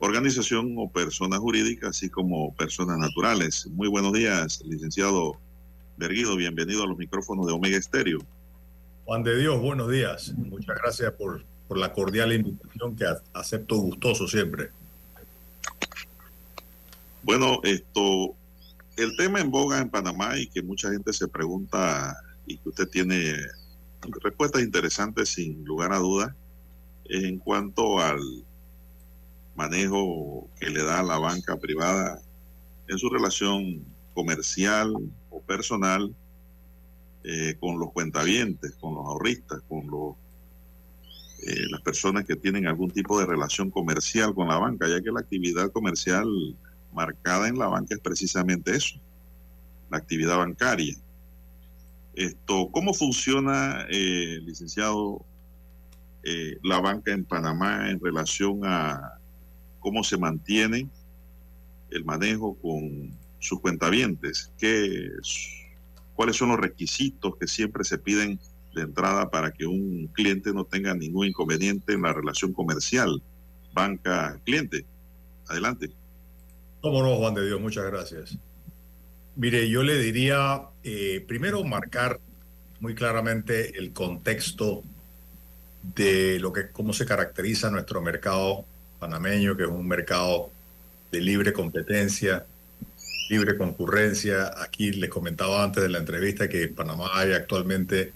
organización 0.00 0.74
o 0.76 0.90
persona 0.90 1.38
jurídica, 1.38 1.88
así 1.88 2.10
como 2.10 2.52
personas 2.54 2.98
naturales. 2.98 3.66
Muy 3.68 3.88
buenos 3.88 4.12
días, 4.12 4.60
licenciado 4.66 5.38
Berguido, 5.96 6.34
bienvenido 6.34 6.82
a 6.82 6.88
los 6.88 6.98
micrófonos 6.98 7.46
de 7.46 7.52
Omega 7.52 7.76
Estéreo. 7.76 8.18
Juan 9.04 9.22
de 9.22 9.38
Dios, 9.38 9.60
buenos 9.60 9.88
días. 9.88 10.34
Muchas 10.36 10.76
gracias 10.82 11.12
por, 11.12 11.44
por 11.68 11.78
la 11.78 11.92
cordial 11.92 12.32
invitación 12.32 12.96
que 12.96 13.04
acepto 13.32 13.76
gustoso 13.76 14.26
siempre. 14.26 14.70
Bueno, 17.22 17.60
esto, 17.62 18.34
el 18.96 19.16
tema 19.16 19.40
en 19.40 19.50
boga 19.50 19.78
en 19.78 19.88
Panamá 19.88 20.36
y 20.38 20.48
que 20.48 20.62
mucha 20.62 20.90
gente 20.90 21.12
se 21.12 21.28
pregunta 21.28 22.16
y 22.46 22.58
que 22.58 22.68
usted 22.68 22.88
tiene 22.88 23.34
respuestas 24.22 24.62
interesantes 24.62 25.30
sin 25.30 25.64
lugar 25.64 25.92
a 25.92 25.98
dudas 25.98 26.34
en 27.06 27.38
cuanto 27.38 27.98
al 27.98 28.20
manejo 29.54 30.48
que 30.58 30.70
le 30.70 30.82
da 30.82 31.02
la 31.02 31.18
banca 31.18 31.56
privada 31.56 32.20
en 32.88 32.98
su 32.98 33.08
relación 33.08 33.84
comercial 34.14 34.92
o 35.30 35.40
personal 35.42 36.14
eh, 37.24 37.56
con 37.58 37.78
los 37.78 37.92
cuentavientes, 37.92 38.74
con 38.76 38.94
los 38.94 39.06
ahorristas, 39.06 39.62
con 39.68 39.86
los, 39.86 40.14
eh, 41.46 41.66
las 41.70 41.80
personas 41.80 42.24
que 42.24 42.36
tienen 42.36 42.66
algún 42.66 42.90
tipo 42.90 43.18
de 43.18 43.26
relación 43.26 43.70
comercial 43.70 44.34
con 44.34 44.48
la 44.48 44.58
banca, 44.58 44.88
ya 44.88 45.00
que 45.00 45.10
la 45.10 45.20
actividad 45.20 45.72
comercial 45.72 46.26
marcada 46.92 47.48
en 47.48 47.58
la 47.58 47.68
banca 47.68 47.94
es 47.94 48.00
precisamente 48.00 48.76
eso, 48.76 49.00
la 49.90 49.98
actividad 49.98 50.36
bancaria. 50.36 50.96
Esto, 52.16 52.68
¿Cómo 52.70 52.94
funciona, 52.94 53.86
eh, 53.90 54.38
licenciado, 54.44 55.24
eh, 56.22 56.58
la 56.62 56.80
banca 56.80 57.12
en 57.12 57.24
Panamá 57.24 57.90
en 57.90 58.00
relación 58.00 58.60
a 58.64 59.18
cómo 59.80 60.04
se 60.04 60.16
mantiene 60.16 60.88
el 61.90 62.04
manejo 62.04 62.54
con 62.54 63.10
sus 63.40 63.60
cuentavientes? 63.60 64.52
¿Qué, 64.58 65.10
¿Cuáles 66.14 66.36
son 66.36 66.50
los 66.50 66.60
requisitos 66.60 67.36
que 67.36 67.48
siempre 67.48 67.84
se 67.84 67.98
piden 67.98 68.38
de 68.74 68.82
entrada 68.82 69.30
para 69.30 69.52
que 69.52 69.66
un 69.66 70.08
cliente 70.12 70.52
no 70.52 70.64
tenga 70.64 70.94
ningún 70.94 71.26
inconveniente 71.26 71.92
en 71.92 72.02
la 72.02 72.12
relación 72.12 72.52
comercial 72.52 73.20
banca-cliente? 73.72 74.86
Adelante. 75.48 75.90
Cómo 76.80 77.02
no, 77.02 77.16
Juan 77.16 77.34
de 77.34 77.46
Dios, 77.46 77.60
muchas 77.60 77.84
gracias. 77.86 78.38
Mire, 79.36 79.68
yo 79.68 79.82
le 79.82 79.98
diría, 79.98 80.68
eh, 80.84 81.24
primero 81.26 81.64
marcar 81.64 82.20
muy 82.80 82.94
claramente 82.94 83.78
el 83.78 83.92
contexto 83.92 84.82
de 85.96 86.38
lo 86.38 86.52
que, 86.52 86.68
cómo 86.68 86.92
se 86.92 87.06
caracteriza 87.06 87.70
nuestro 87.70 88.02
mercado 88.02 88.64
panameño, 88.98 89.56
que 89.56 89.64
es 89.64 89.68
un 89.68 89.88
mercado 89.88 90.50
de 91.10 91.20
libre 91.20 91.52
competencia, 91.52 92.44
libre 93.30 93.56
concurrencia. 93.56 94.52
Aquí 94.62 94.92
les 94.92 95.10
comentaba 95.10 95.64
antes 95.64 95.82
de 95.82 95.88
la 95.88 95.98
entrevista 95.98 96.48
que 96.48 96.64
en 96.64 96.74
Panamá 96.74 97.10
hay 97.14 97.32
actualmente 97.32 98.12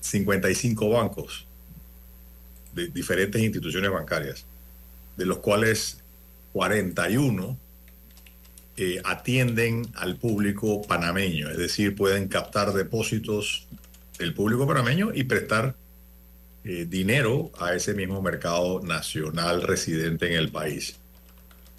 55 0.00 0.90
bancos 0.90 1.46
de 2.74 2.88
diferentes 2.88 3.40
instituciones 3.42 3.90
bancarias, 3.90 4.44
de 5.16 5.24
los 5.24 5.38
cuales 5.38 5.98
41 6.52 7.56
eh, 8.76 9.00
atienden 9.04 9.86
al 9.94 10.16
público 10.16 10.82
panameño, 10.82 11.48
es 11.48 11.58
decir, 11.58 11.94
pueden 11.94 12.28
captar 12.28 12.72
depósitos 12.72 13.68
del 14.18 14.34
público 14.34 14.66
panameño 14.66 15.12
y 15.14 15.24
prestar 15.24 15.76
eh, 16.64 16.86
dinero 16.88 17.52
a 17.60 17.74
ese 17.74 17.94
mismo 17.94 18.20
mercado 18.22 18.80
nacional 18.80 19.62
residente 19.62 20.26
en 20.26 20.38
el 20.38 20.50
país. 20.50 20.98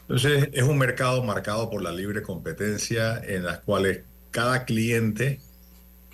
Entonces, 0.01 0.49
es 0.53 0.63
un 0.63 0.77
mercado 0.77 1.23
marcado 1.23 1.69
por 1.69 1.81
la 1.81 1.91
libre 1.91 2.22
competencia 2.22 3.17
en 3.26 3.43
las 3.43 3.59
cuales 3.59 4.01
cada 4.31 4.63
cliente 4.63 5.39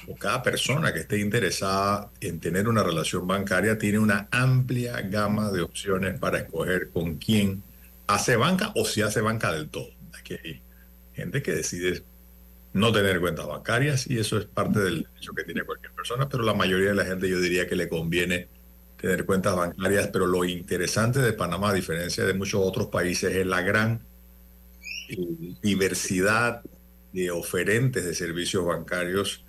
o 0.07 0.15
cada 0.15 0.41
persona 0.41 0.93
que 0.93 1.01
esté 1.01 1.19
interesada 1.19 2.09
en 2.21 2.39
tener 2.39 2.67
una 2.67 2.81
relación 2.81 3.27
bancaria 3.27 3.77
tiene 3.77 3.99
una 3.99 4.27
amplia 4.31 5.01
gama 5.01 5.51
de 5.51 5.61
opciones 5.61 6.17
para 6.19 6.39
escoger 6.39 6.89
con 6.89 7.17
quién 7.17 7.61
hace 8.07 8.35
banca 8.35 8.71
o 8.75 8.85
si 8.85 9.01
hace 9.01 9.21
banca 9.21 9.51
del 9.51 9.69
todo. 9.69 9.89
Aquí 10.17 10.37
hay 10.43 10.61
gente 11.21 11.41
que 11.41 11.53
decide 11.53 12.03
no 12.73 12.91
tener 12.91 13.19
cuentas 13.19 13.47
bancarias 13.47 14.09
y 14.09 14.17
eso 14.19 14.37
es 14.37 14.45
parte 14.45 14.79
del 14.79 15.03
derecho 15.03 15.33
que 15.33 15.43
tiene 15.43 15.63
cualquier 15.63 15.91
persona, 15.93 16.29
pero 16.29 16.43
la 16.43 16.53
mayoría 16.53 16.89
de 16.89 16.95
la 16.95 17.05
gente 17.05 17.29
yo 17.29 17.39
diría 17.39 17.67
que 17.67 17.75
le 17.75 17.89
conviene 17.89 18.47
tener 18.97 19.25
cuentas 19.25 19.55
bancarias, 19.55 20.09
pero 20.13 20.27
lo 20.27 20.45
interesante 20.45 21.19
de 21.19 21.33
Panamá, 21.33 21.71
a 21.71 21.73
diferencia 21.73 22.23
de 22.23 22.33
muchos 22.33 22.61
otros 22.63 22.87
países, 22.87 23.35
es 23.35 23.45
la 23.45 23.61
gran 23.61 24.05
diversidad 25.61 26.61
de 27.11 27.31
oferentes 27.31 28.05
de 28.05 28.13
servicios 28.13 28.65
bancarios 28.65 29.43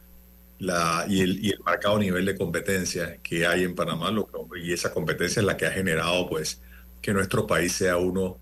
la, 0.58 1.04
y, 1.08 1.20
el, 1.20 1.44
y 1.44 1.50
el 1.50 1.60
marcado 1.60 1.98
nivel 1.98 2.24
de 2.24 2.36
competencia 2.36 3.18
que 3.22 3.46
hay 3.46 3.64
en 3.64 3.74
Panamá, 3.74 4.10
lo, 4.10 4.28
y 4.56 4.72
esa 4.72 4.92
competencia 4.92 5.40
es 5.40 5.46
la 5.46 5.56
que 5.56 5.66
ha 5.66 5.70
generado 5.70 6.28
pues 6.28 6.60
que 7.00 7.12
nuestro 7.12 7.46
país 7.46 7.72
sea 7.72 7.96
uno 7.96 8.38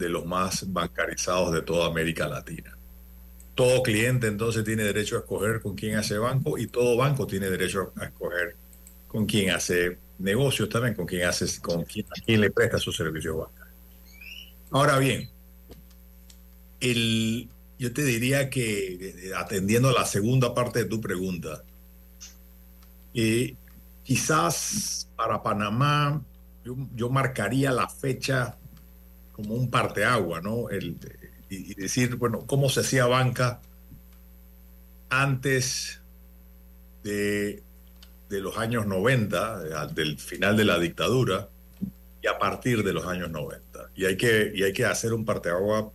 de 0.00 0.08
los 0.08 0.24
más 0.24 0.72
bancarizados 0.72 1.52
de 1.52 1.62
toda 1.62 1.86
América 1.86 2.26
Latina. 2.26 2.76
Todo 3.54 3.82
cliente 3.82 4.26
entonces 4.26 4.64
tiene 4.64 4.82
derecho 4.82 5.16
a 5.16 5.18
escoger 5.20 5.60
con 5.60 5.76
quién 5.76 5.96
hace 5.96 6.16
banco 6.16 6.56
y 6.56 6.66
todo 6.66 6.96
banco 6.96 7.26
tiene 7.26 7.50
derecho 7.50 7.92
a 8.00 8.06
escoger 8.06 8.56
con 9.06 9.26
quién 9.26 9.50
hace 9.50 9.98
negocios 10.18 10.68
también, 10.70 10.94
con 10.94 11.06
quién 11.06 11.28
hace, 11.28 11.60
con 11.60 11.84
quién, 11.84 12.06
quién 12.24 12.40
le 12.40 12.50
presta 12.50 12.78
sus 12.78 12.96
servicios 12.96 13.36
bancarios. 13.36 13.76
Ahora 14.70 14.98
bien, 14.98 15.28
el, 16.80 17.48
yo 17.78 17.92
te 17.92 18.02
diría 18.02 18.48
que 18.48 19.32
atendiendo 19.36 19.90
a 19.90 19.92
la 19.92 20.06
segunda 20.06 20.54
parte 20.54 20.80
de 20.80 20.84
tu 20.86 21.00
pregunta, 21.00 21.62
eh, 23.12 23.54
quizás 24.02 25.08
para 25.16 25.42
Panamá 25.42 26.22
yo, 26.64 26.76
yo 26.94 27.10
marcaría 27.10 27.72
la 27.72 27.88
fecha 27.88 28.56
como 29.40 29.54
un 29.54 29.70
parteagua, 29.70 30.40
¿no? 30.40 30.68
El, 30.70 30.96
y, 31.48 31.74
decir, 31.74 32.16
bueno, 32.16 32.46
cómo 32.46 32.68
se 32.68 32.80
hacía 32.80 33.06
banca 33.06 33.60
antes 35.08 36.00
de, 37.02 37.62
de 38.28 38.40
los 38.40 38.56
años 38.58 38.86
90, 38.86 39.86
del 39.88 40.18
final 40.18 40.56
de 40.56 40.64
la 40.64 40.78
dictadura, 40.78 41.48
y 42.22 42.26
a 42.26 42.38
partir 42.38 42.84
de 42.84 42.92
los 42.92 43.06
años 43.06 43.30
90. 43.30 43.90
Y 43.96 44.04
hay 44.04 44.16
que, 44.16 44.52
y 44.54 44.62
hay 44.62 44.72
que 44.72 44.84
hacer 44.84 45.12
un 45.12 45.24
parteagua 45.24 45.90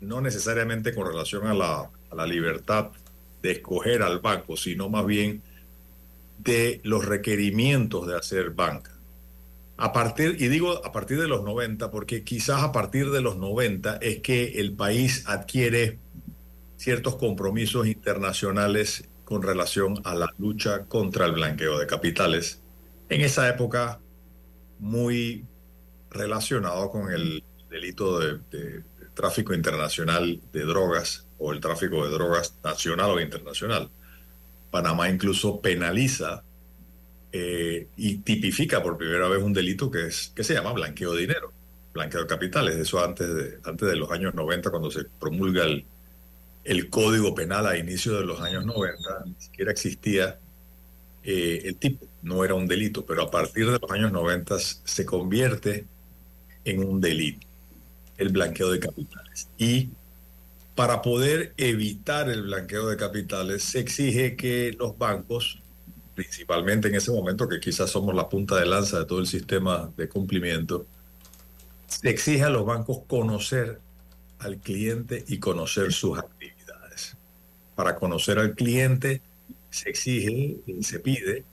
no 0.00 0.20
necesariamente 0.20 0.94
con 0.94 1.06
relación 1.06 1.46
a 1.46 1.54
la, 1.54 1.90
a 2.10 2.14
la 2.14 2.26
libertad 2.26 2.90
de 3.42 3.52
escoger 3.52 4.02
al 4.02 4.20
banco, 4.20 4.56
sino 4.56 4.88
más 4.88 5.06
bien 5.06 5.42
de 6.38 6.80
los 6.84 7.04
requerimientos 7.04 8.06
de 8.06 8.16
hacer 8.16 8.50
banca. 8.50 8.92
A 9.80 9.92
partir, 9.92 10.36
y 10.40 10.48
digo 10.48 10.84
a 10.84 10.90
partir 10.90 11.20
de 11.20 11.28
los 11.28 11.44
90, 11.44 11.92
porque 11.92 12.24
quizás 12.24 12.64
a 12.64 12.72
partir 12.72 13.12
de 13.12 13.20
los 13.20 13.36
90 13.36 13.98
es 13.98 14.18
que 14.18 14.58
el 14.60 14.74
país 14.74 15.22
adquiere 15.28 16.00
ciertos 16.76 17.14
compromisos 17.14 17.86
internacionales 17.86 19.08
con 19.24 19.40
relación 19.40 20.00
a 20.04 20.16
la 20.16 20.34
lucha 20.36 20.86
contra 20.86 21.26
el 21.26 21.32
blanqueo 21.32 21.78
de 21.78 21.86
capitales. 21.86 22.60
En 23.08 23.20
esa 23.20 23.48
época, 23.48 24.00
muy 24.80 25.46
relacionado 26.10 26.90
con 26.90 27.12
el 27.12 27.44
delito 27.70 28.18
de, 28.18 28.38
de, 28.50 28.64
de 28.80 29.08
tráfico 29.14 29.54
internacional 29.54 30.40
de 30.52 30.64
drogas 30.64 31.28
o 31.38 31.52
el 31.52 31.60
tráfico 31.60 32.04
de 32.04 32.10
drogas 32.10 32.58
nacional 32.64 33.10
o 33.10 33.20
internacional. 33.20 33.90
Panamá 34.72 35.08
incluso 35.08 35.60
penaliza 35.60 36.42
eh, 37.32 37.88
y 37.96 38.18
tipifica 38.18 38.82
por 38.82 38.96
primera 38.96 39.28
vez 39.28 39.42
un 39.42 39.52
delito 39.52 39.90
que, 39.90 40.06
es, 40.06 40.32
que 40.34 40.44
se 40.44 40.54
llama 40.54 40.72
blanqueo 40.72 41.12
de 41.14 41.20
dinero, 41.20 41.52
blanqueo 41.92 42.22
de 42.22 42.26
capitales. 42.26 42.76
Eso 42.76 43.04
antes 43.04 43.34
de, 43.34 43.58
antes 43.64 43.88
de 43.88 43.96
los 43.96 44.10
años 44.10 44.34
90, 44.34 44.70
cuando 44.70 44.90
se 44.90 45.04
promulga 45.04 45.64
el, 45.64 45.84
Código 46.90 47.34
Penal 47.34 47.66
a 47.66 47.78
inicio 47.78 48.14
de 48.18 48.24
los 48.24 48.40
años 48.40 48.64
90, 48.66 49.24
ni 49.26 49.34
siquiera 49.38 49.70
existía 49.72 50.38
eh, 51.22 51.62
el 51.64 51.76
tipo, 51.76 52.06
no 52.22 52.44
era 52.44 52.54
un 52.54 52.66
delito, 52.66 53.04
pero 53.06 53.22
a 53.22 53.30
partir 53.30 53.70
de 53.70 53.78
los 53.78 53.90
años 53.90 54.12
90 54.12 54.58
se 54.58 55.04
convierte 55.06 55.86
en 56.64 56.84
un 56.84 57.00
delito, 57.00 57.46
el 58.18 58.30
blanqueo 58.30 58.70
de 58.70 58.80
capitales. 58.80 59.48
Y 59.56 59.90
para 60.74 61.02
poder 61.02 61.54
evitar 61.56 62.28
el 62.28 62.42
blanqueo 62.42 62.88
de 62.88 62.96
capitales 62.96 63.64
se 63.64 63.80
exige 63.80 64.36
que 64.36 64.72
los 64.78 64.96
bancos, 64.96 65.60
principalmente 66.18 66.88
en 66.88 66.96
ese 66.96 67.12
momento 67.12 67.48
que 67.48 67.60
quizás 67.60 67.90
somos 67.90 68.12
la 68.12 68.28
punta 68.28 68.56
de 68.56 68.66
lanza 68.66 68.98
de 68.98 69.04
todo 69.04 69.20
el 69.20 69.28
sistema 69.28 69.88
de 69.96 70.08
cumplimiento, 70.08 70.84
se 71.86 72.10
exige 72.10 72.42
a 72.42 72.50
los 72.50 72.66
bancos 72.66 73.02
conocer 73.06 73.78
al 74.40 74.58
cliente 74.58 75.24
y 75.28 75.38
conocer 75.38 75.92
sus 75.92 76.18
actividades. 76.18 77.16
Para 77.76 77.94
conocer 77.94 78.40
al 78.40 78.56
cliente 78.56 79.22
se 79.70 79.90
exige, 79.90 80.56
se 80.80 80.98
pide, 80.98 81.44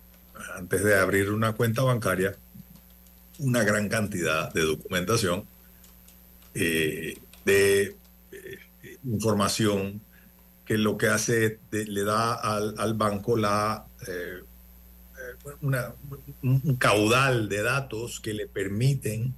antes 0.56 0.84
de 0.84 0.98
abrir 0.98 1.30
una 1.30 1.54
cuenta 1.54 1.84
bancaria, 1.84 2.36
una 3.38 3.64
gran 3.64 3.88
cantidad 3.88 4.52
de 4.52 4.62
documentación, 4.62 5.46
eh, 6.56 7.20
de 7.46 7.96
eh, 8.32 8.58
información 9.04 10.02
que 10.66 10.80
lo 10.80 10.98
que 10.98 11.10
hace 11.10 11.60
le 11.70 12.04
da 12.04 12.34
al, 12.34 12.96
banco 12.96 13.38
la 13.38 13.86
eh, 14.08 14.42
un 15.61 16.76
caudal 16.77 17.49
de 17.49 17.61
datos 17.61 18.19
que 18.19 18.34
le 18.34 18.47
permiten 18.47 19.35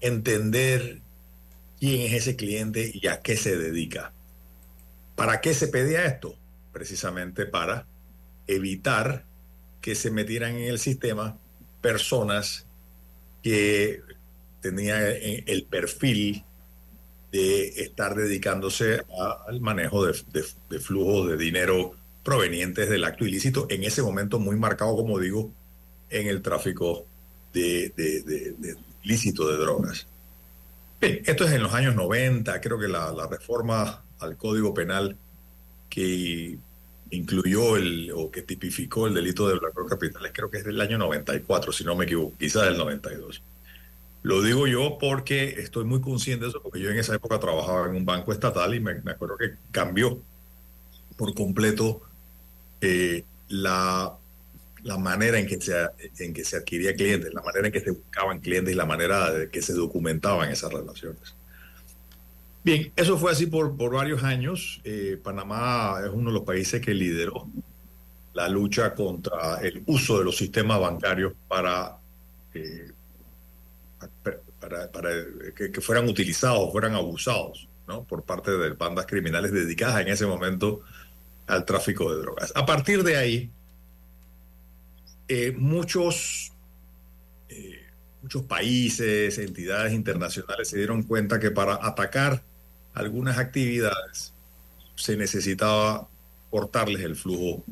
entender 0.00 1.00
quién 1.78 2.02
es 2.02 2.12
ese 2.12 2.36
cliente 2.36 2.90
y 2.92 3.06
a 3.06 3.20
qué 3.20 3.36
se 3.36 3.56
dedica. 3.56 4.12
¿Para 5.16 5.40
qué 5.40 5.54
se 5.54 5.68
pedía 5.68 6.04
esto? 6.06 6.36
Precisamente 6.72 7.46
para 7.46 7.86
evitar 8.46 9.24
que 9.80 9.94
se 9.94 10.10
metieran 10.10 10.56
en 10.56 10.68
el 10.68 10.78
sistema 10.78 11.38
personas 11.80 12.66
que 13.42 14.02
tenían 14.60 15.02
el 15.02 15.64
perfil 15.64 16.44
de 17.32 17.68
estar 17.82 18.14
dedicándose 18.14 19.02
al 19.46 19.60
manejo 19.60 20.04
de, 20.04 20.80
flujos 20.80 21.28
de 21.28 21.36
dinero 21.36 21.94
provenientes 22.22 22.88
del 22.88 23.04
acto 23.04 23.24
ilícito, 23.24 23.66
en 23.70 23.84
ese 23.84 24.02
momento 24.02 24.38
muy 24.38 24.56
marcado, 24.56 24.96
como 24.96 25.18
digo, 25.18 25.52
en 26.10 26.26
el 26.26 26.42
tráfico 26.42 27.06
de, 27.52 27.92
ilícito 29.02 29.48
de 29.48 29.56
drogas. 29.56 30.06
esto 31.00 31.44
es 31.44 31.52
en 31.52 31.62
los 31.62 31.74
años 31.74 31.94
90, 31.94 32.60
creo 32.60 32.78
que 32.78 32.88
la, 32.88 33.12
la 33.12 33.26
reforma 33.26 34.02
al 34.18 34.36
Código 34.36 34.74
Penal 34.74 35.16
que 35.88 36.58
incluyó 37.10 37.76
el, 37.76 38.12
o 38.14 38.30
que 38.30 38.42
tipificó 38.42 39.06
el 39.06 39.14
delito 39.14 39.48
de 39.48 39.58
blanqueo 39.58 39.84
de 39.84 39.90
capitales, 39.90 40.32
creo 40.32 40.50
que 40.50 40.58
es 40.58 40.64
del 40.64 40.80
año 40.80 40.96
94, 40.98 41.72
si 41.72 41.84
no 41.84 41.96
me 41.96 42.04
equivoco, 42.04 42.36
quizás 42.38 42.64
del 42.64 42.78
92. 42.78 43.42
Lo 44.22 44.42
digo 44.42 44.66
yo 44.66 44.98
porque 44.98 45.60
estoy 45.60 45.84
muy 45.84 46.00
consciente 46.00 46.44
de 46.44 46.50
eso, 46.50 46.62
porque 46.62 46.80
yo 46.80 46.90
en 46.90 46.98
esa 46.98 47.14
época 47.14 47.40
trabajaba 47.40 47.88
en 47.88 47.96
un 47.96 48.04
banco 48.04 48.32
estatal 48.32 48.74
y 48.74 48.80
me, 48.80 48.92
acuerdo 49.10 49.36
que 49.36 49.54
cambió 49.70 50.20
por 51.16 51.34
completo 51.34 52.02
eh, 52.80 53.24
la, 53.48 54.16
la 54.82 54.98
manera 54.98 55.38
en 55.38 55.46
que, 55.46 55.60
se, 55.60 55.74
en 56.18 56.32
que 56.32 56.44
se 56.44 56.56
adquiría 56.56 56.94
clientes, 56.94 57.32
la 57.32 57.42
manera 57.42 57.66
en 57.66 57.72
que 57.72 57.80
se 57.80 57.90
buscaban 57.90 58.40
clientes 58.40 58.72
y 58.72 58.76
la 58.76 58.86
manera 58.86 59.42
en 59.42 59.50
que 59.50 59.62
se 59.62 59.74
documentaban 59.74 60.50
esas 60.50 60.72
relaciones. 60.72 61.34
Bien, 62.62 62.92
eso 62.94 63.16
fue 63.16 63.32
así 63.32 63.46
por, 63.46 63.76
por 63.76 63.94
varios 63.94 64.22
años. 64.22 64.80
Eh, 64.84 65.18
Panamá 65.22 65.96
es 66.04 66.10
uno 66.10 66.30
de 66.30 66.34
los 66.34 66.44
países 66.44 66.80
que 66.80 66.92
lideró 66.92 67.48
la 68.34 68.48
lucha 68.48 68.94
contra 68.94 69.60
el 69.62 69.82
uso 69.86 70.18
de 70.18 70.24
los 70.24 70.36
sistemas 70.36 70.78
bancarios 70.78 71.32
para, 71.48 71.96
eh, 72.54 72.90
para, 74.60 75.10
que, 75.54 75.80
fueran 75.80 76.08
utilizados, 76.08 76.70
fueran 76.70 76.94
abusados 76.94 77.68
¿no? 77.88 78.04
por 78.04 78.22
parte 78.24 78.50
de 78.52 78.70
bandas 78.70 79.06
criminales 79.06 79.52
dedicadas 79.52 80.02
en 80.02 80.08
ese 80.08 80.26
momento 80.26 80.82
al 81.50 81.64
tráfico 81.64 82.14
de 82.14 82.22
drogas. 82.22 82.52
A 82.54 82.64
partir 82.64 83.02
de 83.02 83.16
ahí, 83.16 83.50
eh, 85.28 85.52
muchos, 85.56 86.52
muchos 88.22 88.42
países, 88.42 89.38
entidades 89.38 89.92
internacionales 89.92 90.68
se 90.68 90.78
dieron 90.78 91.02
cuenta 91.02 91.38
que 91.38 91.50
para 91.50 91.78
atacar 91.86 92.42
algunas 92.94 93.38
actividades 93.38 94.32
se 94.96 95.16
necesitaba 95.16 96.08
cortarles 96.50 97.02
el 97.02 97.16
flujo 97.16 97.64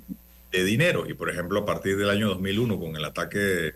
de 0.50 0.64
dinero. 0.64 1.06
Y 1.08 1.14
por 1.14 1.30
ejemplo, 1.30 1.60
a 1.60 1.66
partir 1.66 1.96
del 1.96 2.10
año 2.10 2.28
2001, 2.28 2.78
con 2.78 2.96
el 2.96 3.04
ataque 3.04 3.74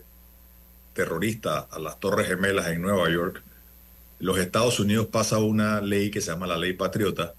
terrorista 0.93 1.59
a 1.59 1.79
las 1.79 1.99
Torres 1.99 2.27
Gemelas 2.27 2.67
en 2.67 2.81
Nueva 2.81 3.09
York, 3.09 3.43
los 4.19 4.37
Estados 4.37 4.79
Unidos 4.79 5.07
pasa 5.07 5.39
una 5.39 5.81
ley 5.81 6.09
que 6.09 6.21
se 6.21 6.31
llama 6.31 6.47
la 6.47 6.57
Ley 6.57 6.73
Patriota, 6.73 7.33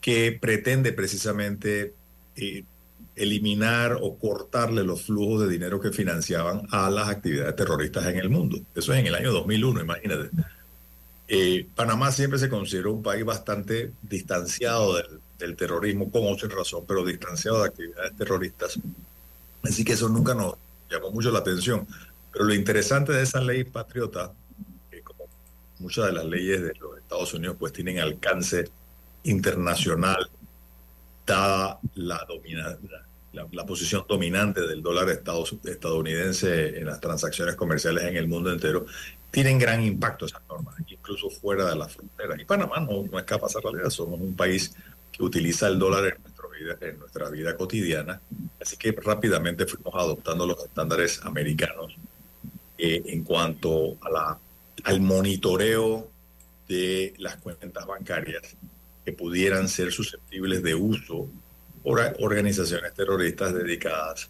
que 0.00 0.38
pretende 0.40 0.92
precisamente 0.92 1.94
eh, 2.36 2.64
eliminar 3.16 3.98
o 4.00 4.16
cortarle 4.16 4.82
los 4.82 5.02
flujos 5.02 5.42
de 5.42 5.48
dinero 5.48 5.80
que 5.80 5.92
financiaban 5.92 6.66
a 6.70 6.88
las 6.88 7.08
actividades 7.08 7.54
terroristas 7.56 8.06
en 8.06 8.16
el 8.16 8.30
mundo. 8.30 8.58
Eso 8.74 8.92
es 8.92 9.00
en 9.00 9.06
el 9.06 9.14
año 9.14 9.32
2001, 9.32 9.80
imagínate. 9.82 10.30
Eh, 11.28 11.66
Panamá 11.74 12.10
siempre 12.12 12.38
se 12.38 12.48
consideró 12.48 12.92
un 12.92 13.02
país 13.02 13.24
bastante 13.24 13.92
distanciado 14.02 14.96
del, 15.38 15.56
terrorismo, 15.56 16.10
con 16.10 16.24
otra 16.26 16.48
razón, 16.48 16.84
pero 16.86 17.04
distanciado 17.04 17.62
de 17.62 17.68
actividades 17.68 18.16
terroristas. 18.16 18.78
Así 19.62 19.84
que 19.84 19.92
eso 19.92 20.08
nunca 20.08 20.34
nos 20.34 20.54
llamó 20.90 21.10
mucho 21.10 21.30
la 21.30 21.38
atención. 21.38 21.86
Pero 22.32 22.44
lo 22.44 22.54
interesante 22.54 23.12
de 23.12 23.22
esa 23.22 23.40
ley 23.40 23.64
patriota, 23.64 24.32
que 24.90 25.02
como 25.02 25.28
muchas 25.78 26.06
de 26.06 26.12
las 26.12 26.24
leyes 26.24 26.62
de 26.62 26.74
los 26.80 26.98
Estados 26.98 27.32
Unidos 27.34 27.56
pues 27.58 27.72
tienen 27.72 27.98
alcance 27.98 28.70
internacional, 29.24 30.30
dada 31.26 31.78
la, 31.94 32.26
la, 33.32 33.66
posición 33.66 34.04
dominante 34.08 34.66
del 34.66 34.82
dólar 34.82 35.08
estadounidense 35.10 36.78
en 36.78 36.86
las 36.86 37.00
transacciones 37.00 37.54
comerciales 37.54 38.04
en 38.04 38.16
el 38.16 38.26
mundo 38.26 38.50
entero, 38.50 38.86
tienen 39.30 39.58
gran 39.58 39.82
impacto 39.82 40.26
esas 40.26 40.42
normas, 40.48 40.74
incluso 40.88 41.30
fuera 41.30 41.68
de 41.68 41.76
las 41.76 41.92
fronteras. 41.92 42.40
Y 42.40 42.44
Panamá 42.44 42.80
no, 42.80 43.04
no 43.10 43.18
escapa 43.18 43.46
a 43.46 43.48
esa 43.48 43.60
realidad, 43.60 43.90
somos 43.90 44.20
un 44.20 44.34
país 44.34 44.74
que 45.12 45.22
utiliza 45.22 45.68
el 45.68 45.78
dólar 45.78 46.06
en, 46.06 46.22
vida, 46.58 46.76
en 46.80 46.98
nuestra 46.98 47.30
vida 47.30 47.56
cotidiana, 47.56 48.20
así 48.60 48.76
que 48.76 48.92
rápidamente 48.92 49.66
fuimos 49.66 49.94
adoptando 49.94 50.46
los 50.46 50.64
estándares 50.64 51.20
americanos 51.24 51.94
eh, 52.76 53.02
en 53.06 53.22
cuanto 53.24 53.96
a 54.00 54.10
la, 54.10 54.38
al 54.84 55.00
monitoreo 55.00 56.10
de 56.68 57.14
las 57.18 57.36
cuentas 57.36 57.86
bancarias 57.86 58.56
que 59.04 59.12
pudieran 59.12 59.68
ser 59.68 59.92
susceptibles 59.92 60.62
de 60.62 60.74
uso 60.74 61.28
por 61.82 62.00
organizaciones 62.18 62.92
terroristas 62.94 63.54
dedicadas 63.54 64.28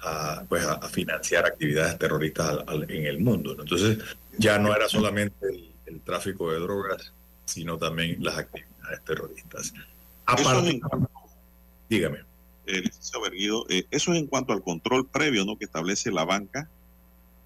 a, 0.00 0.44
pues, 0.48 0.64
a, 0.64 0.88
financiar 0.88 1.46
actividades 1.46 1.98
terroristas 1.98 2.58
en 2.88 3.06
el 3.06 3.20
mundo. 3.20 3.56
Entonces, 3.58 3.98
ya 4.38 4.58
no 4.58 4.74
era 4.74 4.88
solamente 4.88 5.46
el, 5.46 6.00
tráfico 6.04 6.50
de 6.50 6.58
drogas, 6.58 7.12
sino 7.46 7.78
también 7.78 8.22
las 8.22 8.36
actividades 8.36 9.02
terroristas. 9.04 9.72
Aparte, 10.26 10.80
dígame. 11.88 12.18
Eh, 12.66 12.82
eh, 13.68 13.86
eso 13.90 14.12
es 14.12 14.18
en 14.18 14.26
cuanto 14.26 14.52
al 14.52 14.62
control 14.62 15.06
previo 15.06 15.44
¿no? 15.44 15.56
que 15.56 15.64
establece 15.64 16.10
la 16.10 16.24
banca 16.24 16.68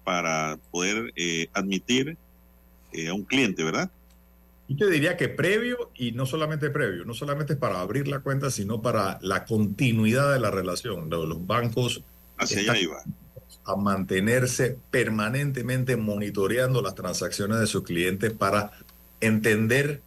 para 0.03 0.57
poder 0.71 1.13
eh, 1.15 1.47
admitir 1.53 2.17
a 3.07 3.13
un 3.13 3.23
cliente, 3.23 3.63
¿verdad? 3.63 3.91
Yo 4.69 4.87
diría 4.87 5.17
que 5.17 5.29
previo 5.29 5.91
y 5.95 6.11
no 6.11 6.27
solamente 6.27 6.69
previo, 6.69 7.03
no 7.03 7.15
solamente 7.15 7.53
es 7.53 7.59
para 7.59 7.81
abrir 7.81 8.07
la 8.07 8.19
cuenta, 8.19 8.51
sino 8.51 8.81
para 8.81 9.17
la 9.21 9.45
continuidad 9.45 10.31
de 10.31 10.39
la 10.39 10.51
relación. 10.51 11.09
Los 11.09 11.45
bancos 11.47 12.03
Hacia 12.37 12.59
allá 12.59 12.77
iba 12.79 13.03
a 13.65 13.75
mantenerse 13.75 14.77
permanentemente 14.91 15.97
monitoreando 15.97 16.81
las 16.81 16.95
transacciones 16.95 17.59
de 17.59 17.67
sus 17.67 17.83
clientes 17.83 18.31
para 18.31 18.71
entender 19.21 20.01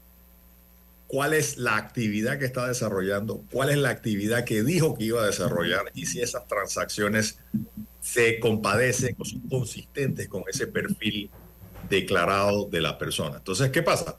cuál 1.06 1.34
es 1.34 1.58
la 1.58 1.76
actividad 1.76 2.38
que 2.38 2.44
está 2.44 2.66
desarrollando, 2.66 3.44
cuál 3.50 3.70
es 3.70 3.78
la 3.78 3.90
actividad 3.90 4.44
que 4.44 4.62
dijo 4.62 4.96
que 4.96 5.04
iba 5.04 5.22
a 5.22 5.26
desarrollar 5.26 5.90
y 5.92 6.06
si 6.06 6.22
esas 6.22 6.46
transacciones 6.46 7.38
se 8.00 8.40
compadecen 8.40 9.14
o 9.18 9.24
son 9.24 9.40
consistentes 9.40 10.28
con 10.28 10.44
ese 10.48 10.66
perfil 10.66 11.30
declarado 11.90 12.68
de 12.70 12.80
la 12.80 12.96
persona. 12.96 13.36
Entonces, 13.36 13.70
¿qué 13.70 13.82
pasa? 13.82 14.16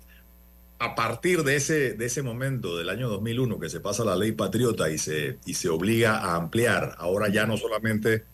A 0.84 0.96
partir 0.96 1.44
de 1.44 1.56
ese, 1.56 1.94
de 1.94 2.06
ese 2.06 2.22
momento, 2.22 2.78
del 2.78 2.90
año 2.90 3.08
2001, 3.08 3.58
que 3.58 3.70
se 3.70 3.80
pasa 3.80 4.04
la 4.04 4.18
ley 4.18 4.34
patriota 4.34 4.90
y 4.90 4.98
se, 4.98 5.38
y 5.46 5.54
se 5.54 5.70
obliga 5.70 6.18
a 6.18 6.36
ampliar, 6.36 6.96
ahora 6.98 7.30
ya 7.30 7.46
no 7.46 7.56
solamente 7.56 8.26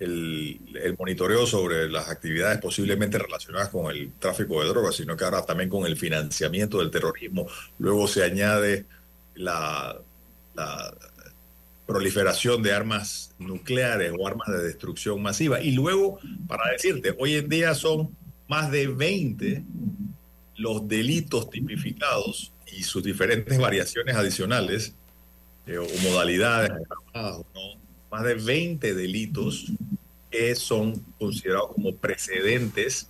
el, 0.00 0.58
monitoreo 0.98 1.46
sobre 1.46 1.88
las 1.88 2.08
actividades 2.08 2.58
posiblemente 2.60 3.16
relacionadas 3.16 3.68
con 3.68 3.94
el 3.94 4.10
tráfico 4.18 4.60
de 4.60 4.68
drogas, 4.70 4.96
sino 4.96 5.16
que 5.16 5.24
ahora 5.24 5.46
también 5.46 5.70
con 5.70 5.86
el 5.86 5.96
financiamiento 5.96 6.80
del 6.80 6.90
terrorismo. 6.90 7.46
Luego 7.78 8.08
se 8.08 8.24
añade 8.24 8.84
la, 9.36 10.00
la 10.54 10.92
proliferación 11.86 12.60
de 12.60 12.72
armas 12.72 13.36
nucleares 13.38 14.12
o 14.18 14.26
armas 14.26 14.48
de 14.48 14.64
destrucción 14.64 15.22
masiva. 15.22 15.60
Y 15.60 15.70
luego, 15.70 16.18
para 16.48 16.72
decirte, 16.72 17.14
hoy 17.20 17.36
en 17.36 17.48
día 17.48 17.74
son 17.74 18.16
más 18.48 18.68
de 18.72 18.88
20 18.88 19.62
los 20.58 20.86
delitos 20.86 21.48
tipificados 21.48 22.52
y 22.76 22.82
sus 22.82 23.02
diferentes 23.02 23.58
variaciones 23.58 24.14
adicionales 24.14 24.94
eh, 25.66 25.78
o 25.78 25.86
modalidades, 26.02 26.70
más 28.10 28.24
de 28.24 28.34
20 28.34 28.94
delitos 28.94 29.66
que 30.30 30.54
son 30.54 30.94
considerados 31.18 31.72
como 31.74 31.94
precedentes 31.94 33.08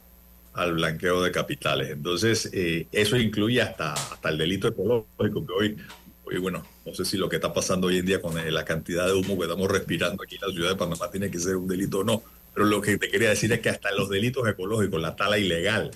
al 0.53 0.75
blanqueo 0.75 1.23
de 1.23 1.31
capitales. 1.31 1.91
Entonces, 1.91 2.51
eh, 2.53 2.87
eso 2.93 3.17
incluye 3.17 3.63
hasta, 3.63 3.93
hasta 3.93 4.29
el 4.29 4.39
delito 4.39 4.69
ecológico, 4.69 5.47
que 5.47 5.53
hoy, 5.53 5.77
hoy, 6.25 6.39
bueno, 6.39 6.65
no 6.85 6.95
sé 6.95 7.05
si 7.05 7.17
lo 7.17 7.29
que 7.29 7.37
está 7.37 7.53
pasando 7.53 7.87
hoy 7.87 7.99
en 7.99 8.07
día 8.07 8.21
con 8.21 8.39
eh, 8.39 8.51
la 8.51 8.65
cantidad 8.65 9.07
de 9.07 9.13
humo 9.13 9.39
que 9.39 9.45
estamos 9.45 9.71
respirando 9.71 10.23
aquí 10.23 10.37
en 10.37 10.49
la 10.49 10.55
ciudad 10.55 10.71
de 10.71 10.77
Panamá 10.77 11.11
tiene 11.11 11.31
que 11.31 11.39
ser 11.39 11.57
un 11.57 11.69
delito 11.69 12.01
o 12.01 12.05
no, 12.05 12.23
pero 12.53 12.67
lo 12.67 12.81
que 12.81 12.99
te 12.99 13.09
quería 13.09 13.31
decir 13.31 13.53
es 13.53 13.61
que 13.61 13.71
hasta 13.71 13.93
los 13.93 14.09
delitos 14.09 14.47
ecológicos, 14.49 15.01
la 15.01 15.17
tala 15.17 15.39
ilegal 15.39 15.93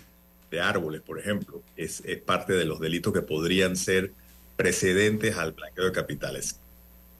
de 0.52 0.60
árboles, 0.60 1.00
por 1.00 1.18
ejemplo, 1.18 1.62
es, 1.76 2.02
es 2.04 2.18
parte 2.20 2.52
de 2.52 2.66
los 2.66 2.78
delitos 2.78 3.12
que 3.12 3.22
podrían 3.22 3.74
ser 3.74 4.12
precedentes 4.54 5.36
al 5.38 5.52
blanqueo 5.52 5.86
de 5.86 5.92
capitales. 5.92 6.60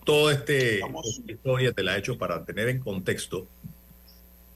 Toda 0.04 0.34
este, 0.34 0.80
esta 0.80 1.32
historia 1.32 1.72
te 1.72 1.82
la 1.82 1.96
he 1.96 1.98
hecho 1.98 2.18
para 2.18 2.44
tener 2.44 2.68
en 2.68 2.80
contexto 2.80 3.46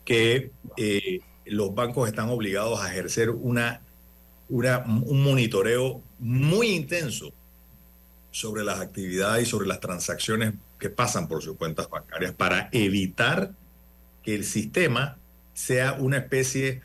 que 0.04 0.50
eh, 0.76 1.20
los 1.46 1.74
bancos 1.74 2.06
están 2.06 2.28
obligados 2.28 2.78
a 2.80 2.92
ejercer 2.92 3.30
una, 3.30 3.80
una, 4.50 4.84
un 4.84 5.22
monitoreo 5.22 6.02
muy 6.18 6.68
intenso 6.68 7.32
sobre 8.30 8.62
las 8.62 8.80
actividades 8.80 9.48
y 9.48 9.50
sobre 9.50 9.66
las 9.66 9.80
transacciones 9.80 10.52
que 10.78 10.90
pasan 10.90 11.28
por 11.28 11.42
sus 11.42 11.56
cuentas 11.56 11.88
bancarias 11.88 12.34
para 12.34 12.68
evitar 12.72 13.52
que 14.22 14.34
el 14.34 14.44
sistema 14.44 15.16
sea 15.54 15.94
una 15.94 16.18
especie 16.18 16.82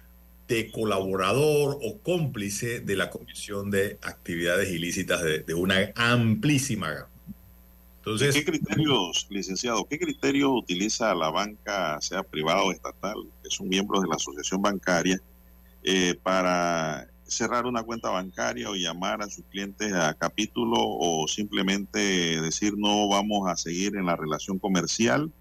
de 0.56 0.72
colaborador 0.72 1.80
o 1.82 2.00
cómplice 2.00 2.82
de 2.82 2.96
la 2.96 3.10
comisión 3.10 3.72
de 3.72 3.98
actividades 4.02 4.70
ilícitas 4.70 5.24
de, 5.24 5.40
de 5.40 5.54
una 5.54 5.92
amplísima 5.96 6.92
gama. 6.92 7.08
Entonces, 8.00 8.34
¿Qué 8.34 8.44
criterios, 8.44 9.28
licenciado, 9.30 9.86
qué 9.86 10.00
criterios 10.00 10.50
utiliza 10.52 11.14
la 11.14 11.30
banca, 11.30 12.02
sea 12.02 12.24
privada 12.24 12.64
o 12.64 12.72
estatal, 12.72 13.16
que 13.44 13.50
son 13.50 13.70
miembros 13.70 14.02
de 14.02 14.10
la 14.10 14.16
asociación 14.16 14.62
bancaria, 14.62 15.22
eh, 15.84 16.16
para 16.22 17.08
cerrar 17.28 17.66
una 17.66 17.84
cuenta 17.84 18.10
bancaria 18.10 18.70
o 18.70 18.76
llamar 18.76 19.22
a 19.22 19.30
sus 19.30 19.46
clientes 19.46 19.94
a 19.94 20.16
capítulo 20.16 20.76
o 20.78 21.28
simplemente 21.28 22.42
decir 22.42 22.74
no 22.76 23.08
vamos 23.08 23.48
a 23.48 23.56
seguir 23.56 23.96
en 23.96 24.08
la 24.08 24.16
relación 24.16 24.60
comercial? 24.60 25.32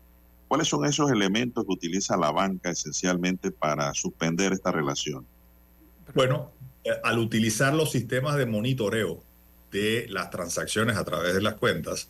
¿Cuáles 0.50 0.66
son 0.66 0.84
esos 0.84 1.12
elementos 1.12 1.64
que 1.64 1.72
utiliza 1.72 2.16
la 2.16 2.32
banca 2.32 2.70
esencialmente 2.70 3.52
para 3.52 3.94
suspender 3.94 4.52
esta 4.52 4.72
relación? 4.72 5.24
Bueno, 6.12 6.50
eh, 6.82 6.90
al 7.04 7.20
utilizar 7.20 7.72
los 7.72 7.92
sistemas 7.92 8.34
de 8.34 8.46
monitoreo 8.46 9.22
de 9.70 10.06
las 10.08 10.28
transacciones 10.30 10.96
a 10.96 11.04
través 11.04 11.34
de 11.34 11.40
las 11.40 11.54
cuentas, 11.54 12.08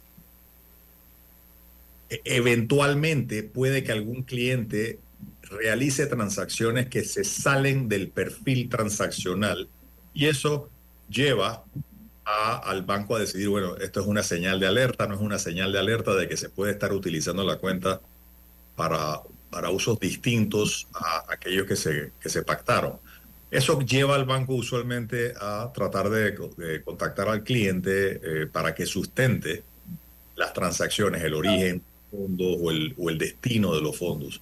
eventualmente 2.08 3.42
puede 3.42 3.84
que 3.84 3.92
algún 3.92 4.22
cliente 4.22 5.00
realice 5.42 6.06
transacciones 6.06 6.88
que 6.88 7.04
se 7.04 7.24
salen 7.24 7.90
del 7.90 8.08
perfil 8.08 8.70
transaccional 8.70 9.68
y 10.14 10.28
eso 10.28 10.70
lleva 11.10 11.62
al 12.24 12.86
banco 12.86 13.16
a 13.16 13.18
decidir, 13.18 13.50
bueno, 13.50 13.76
esto 13.76 14.00
es 14.00 14.06
una 14.06 14.22
señal 14.22 14.60
de 14.60 14.66
alerta, 14.66 15.06
no 15.06 15.14
es 15.14 15.20
una 15.20 15.38
señal 15.38 15.72
de 15.72 15.78
alerta 15.78 16.14
de 16.14 16.26
que 16.26 16.38
se 16.38 16.48
puede 16.48 16.72
estar 16.72 16.94
utilizando 16.94 17.44
la 17.44 17.58
cuenta 17.58 18.00
para, 18.76 19.20
para 19.50 19.70
usos 19.70 19.98
distintos 19.98 20.86
a 20.94 21.24
aquellos 21.28 21.66
que 21.66 21.76
se, 21.76 22.12
que 22.20 22.28
se 22.28 22.42
pactaron. 22.42 22.98
Eso 23.50 23.80
lleva 23.80 24.14
al 24.14 24.24
banco 24.24 24.54
usualmente 24.54 25.34
a 25.40 25.70
tratar 25.74 26.08
de, 26.08 26.82
contactar 26.84 27.28
al 27.28 27.42
cliente 27.42 28.20
eh, 28.22 28.46
para 28.46 28.74
que 28.74 28.86
sustente 28.86 29.64
las 30.36 30.52
transacciones, 30.52 31.22
el 31.24 31.34
origen, 31.34 31.82
fondos 32.10 32.56
o 32.60 32.70
el, 32.70 32.94
o 32.96 33.10
el 33.10 33.18
destino 33.18 33.74
de 33.74 33.82
los 33.82 33.98
fondos. 33.98 34.40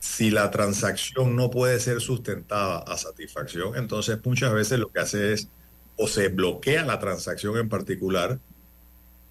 Si 0.00 0.30
la 0.30 0.50
transacción 0.50 1.36
no 1.36 1.50
puede 1.50 1.78
ser 1.78 2.00
sustentada 2.00 2.78
a 2.78 2.96
satisfacción, 2.96 3.76
entonces 3.76 4.18
muchas 4.24 4.52
veces 4.52 4.78
lo 4.80 4.90
que 4.90 5.00
hace 5.00 5.32
es 5.32 5.48
o 5.96 6.08
se 6.08 6.28
bloquea 6.28 6.84
la 6.84 6.98
transacción 6.98 7.56
en 7.58 7.68
particular 7.68 8.40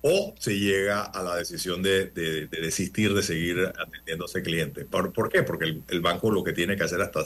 o 0.01 0.33
se 0.39 0.57
llega 0.57 1.03
a 1.03 1.23
la 1.23 1.35
decisión 1.35 1.83
de, 1.83 2.05
de, 2.05 2.47
de 2.47 2.61
desistir 2.61 3.13
de 3.13 3.21
seguir 3.21 3.71
atendiendo 3.77 4.25
a 4.25 4.27
ese 4.27 4.41
cliente. 4.41 4.85
¿Por, 4.85 5.11
por 5.11 5.29
qué? 5.29 5.43
Porque 5.43 5.65
el, 5.65 5.83
el, 5.89 6.01
banco 6.01 6.31
lo 6.31 6.43
que 6.43 6.53
tiene 6.53 6.77
que 6.77 6.83
hacer 6.83 7.01
hasta 7.01 7.21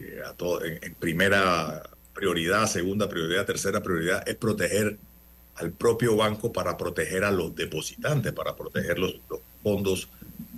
eh, 0.00 0.22
en, 0.64 0.78
en, 0.82 0.94
primera 0.94 1.82
prioridad, 2.14 2.66
segunda 2.66 3.08
prioridad, 3.08 3.46
tercera 3.46 3.80
prioridad, 3.80 4.28
es 4.28 4.34
proteger 4.34 4.98
al 5.54 5.70
propio 5.72 6.16
banco 6.16 6.52
para 6.52 6.76
proteger 6.76 7.24
a 7.24 7.30
los 7.30 7.54
depositantes, 7.54 8.32
para 8.32 8.56
proteger 8.56 8.98
los, 8.98 9.14
los 9.28 9.40
fondos 9.62 10.08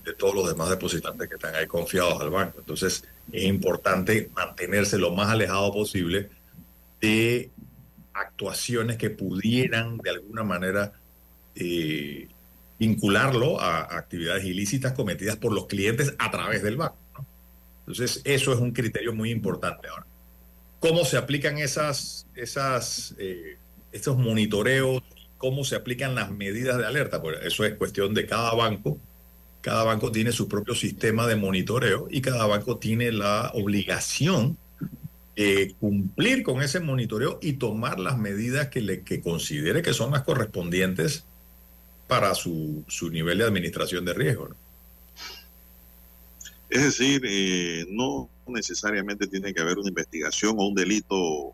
de 0.05 0.15
todos 0.15 0.35
los 0.35 0.49
demás 0.49 0.71
depositantes 0.71 1.29
que 1.29 1.35
están 1.35 1.55
ahí 1.55 1.67
confiados 1.67 2.21
al 2.21 2.31
banco. 2.31 2.61
Entonces, 2.61 3.05
es 3.31 3.45
importante 3.45 4.31
mantenerse 4.35 4.97
lo 4.99 5.11
más 5.11 5.29
alejado 5.29 5.73
posible 5.73 6.31
de 7.01 7.51
actuaciones 8.13 8.97
que 8.97 9.11
pudieran 9.11 9.99
de 9.99 10.11
alguna 10.11 10.43
manera 10.43 10.93
eh, 11.55 12.29
vincularlo 12.79 13.61
a 13.61 13.97
actividades 13.97 14.45
ilícitas 14.45 14.93
cometidas 14.93 15.37
por 15.37 15.53
los 15.53 15.67
clientes 15.67 16.15
a 16.19 16.31
través 16.31 16.63
del 16.63 16.77
banco. 16.77 16.97
Entonces, 17.81 18.23
eso 18.25 18.53
es 18.53 18.61
un 18.61 18.73
criterio 18.73 19.13
muy 19.13 19.31
importante 19.31 19.89
ahora. 19.89 20.07
¿Cómo 20.79 21.05
se 21.05 21.19
aplican 21.19 21.59
esas, 21.59 22.27
esas, 22.35 23.15
eh, 23.19 23.59
monitoreos 24.17 25.03
cómo 25.41 25.65
se 25.65 25.75
aplican 25.75 26.15
las 26.15 26.31
medidas 26.31 26.77
de 26.77 26.87
alerta. 26.87 27.23
Pues 27.23 27.39
eso 27.45 27.65
es 27.65 27.75
cuestión 27.75 28.13
de 28.13 28.27
cada 28.27 28.55
banco. 28.55 28.99
Cada 29.63 29.85
banco 29.85 30.13
tiene 30.13 30.33
su 30.33 30.49
propio 30.49 30.75
sistema 30.75 31.27
de 31.27 31.37
monitoreo 31.37 32.09
y 32.11 32.21
cada 32.21 32.47
banco 32.47 32.77
tiene 32.77 33.11
la 33.11 33.51
obligación 33.55 34.59
de 35.35 35.75
cumplir 35.81 36.43
con 36.43 36.61
ese 36.61 36.81
monitoreo 36.81 37.39
y 37.41 37.55
tomar 37.55 37.99
las 37.99 38.19
medidas 38.19 38.69
que, 38.69 38.83
le, 38.83 39.03
que 39.03 39.23
considere 39.23 39.81
que 39.81 39.95
son 39.95 40.11
las 40.11 40.25
correspondientes 40.25 41.25
para 42.11 42.35
su, 42.35 42.83
su 42.89 43.09
nivel 43.09 43.39
de 43.39 43.45
administración 43.45 44.05
de 44.05 44.13
riesgo. 44.13 44.49
¿no? 44.49 44.57
Es 46.69 46.83
decir, 46.83 47.23
eh, 47.25 47.87
no 47.89 48.29
necesariamente 48.49 49.29
tiene 49.29 49.55
que 49.55 49.61
haber 49.61 49.79
una 49.79 49.91
investigación 49.91 50.57
o 50.59 50.67
un 50.67 50.75
delito 50.75 51.53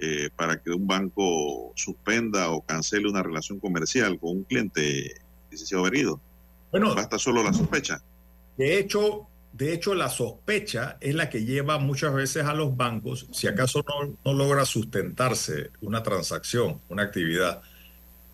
eh, 0.00 0.30
para 0.34 0.60
que 0.60 0.72
un 0.72 0.84
banco 0.84 1.72
suspenda 1.76 2.50
o 2.50 2.60
cancele 2.60 3.08
una 3.08 3.22
relación 3.22 3.60
comercial 3.60 4.18
con 4.18 4.38
un 4.38 4.42
cliente, 4.42 5.14
licenciado 5.48 5.84
Berido. 5.84 6.20
Bueno, 6.72 6.92
basta 6.92 7.16
solo 7.16 7.44
la 7.44 7.52
sospecha. 7.52 8.02
De 8.56 8.80
hecho, 8.80 9.28
de 9.52 9.72
hecho, 9.72 9.94
la 9.94 10.08
sospecha 10.08 10.96
es 11.00 11.14
la 11.14 11.30
que 11.30 11.44
lleva 11.44 11.78
muchas 11.78 12.12
veces 12.12 12.46
a 12.46 12.54
los 12.54 12.76
bancos, 12.76 13.28
si 13.30 13.46
acaso 13.46 13.84
no, 13.86 14.18
no 14.24 14.36
logra 14.36 14.64
sustentarse 14.64 15.70
una 15.82 16.02
transacción, 16.02 16.80
una 16.88 17.04
actividad, 17.04 17.62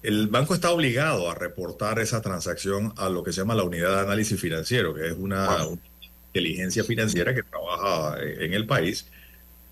el 0.03 0.29
banco 0.29 0.55
está 0.55 0.71
obligado 0.71 1.31
a 1.31 1.35
reportar 1.35 1.99
esa 1.99 2.23
transacción 2.23 2.93
a 2.97 3.09
lo 3.09 3.23
que 3.23 3.33
se 3.33 3.41
llama 3.41 3.55
la 3.55 3.65
unidad 3.65 3.97
de 3.97 4.01
análisis 4.01 4.41
financiero, 4.41 4.95
que 4.95 5.09
es 5.09 5.15
una, 5.17 5.67
una 5.67 5.81
inteligencia 6.29 6.85
financiera 6.85 7.35
que 7.35 7.43
trabaja 7.43 8.19
en 8.21 8.55
el 8.55 8.67
país 8.67 9.07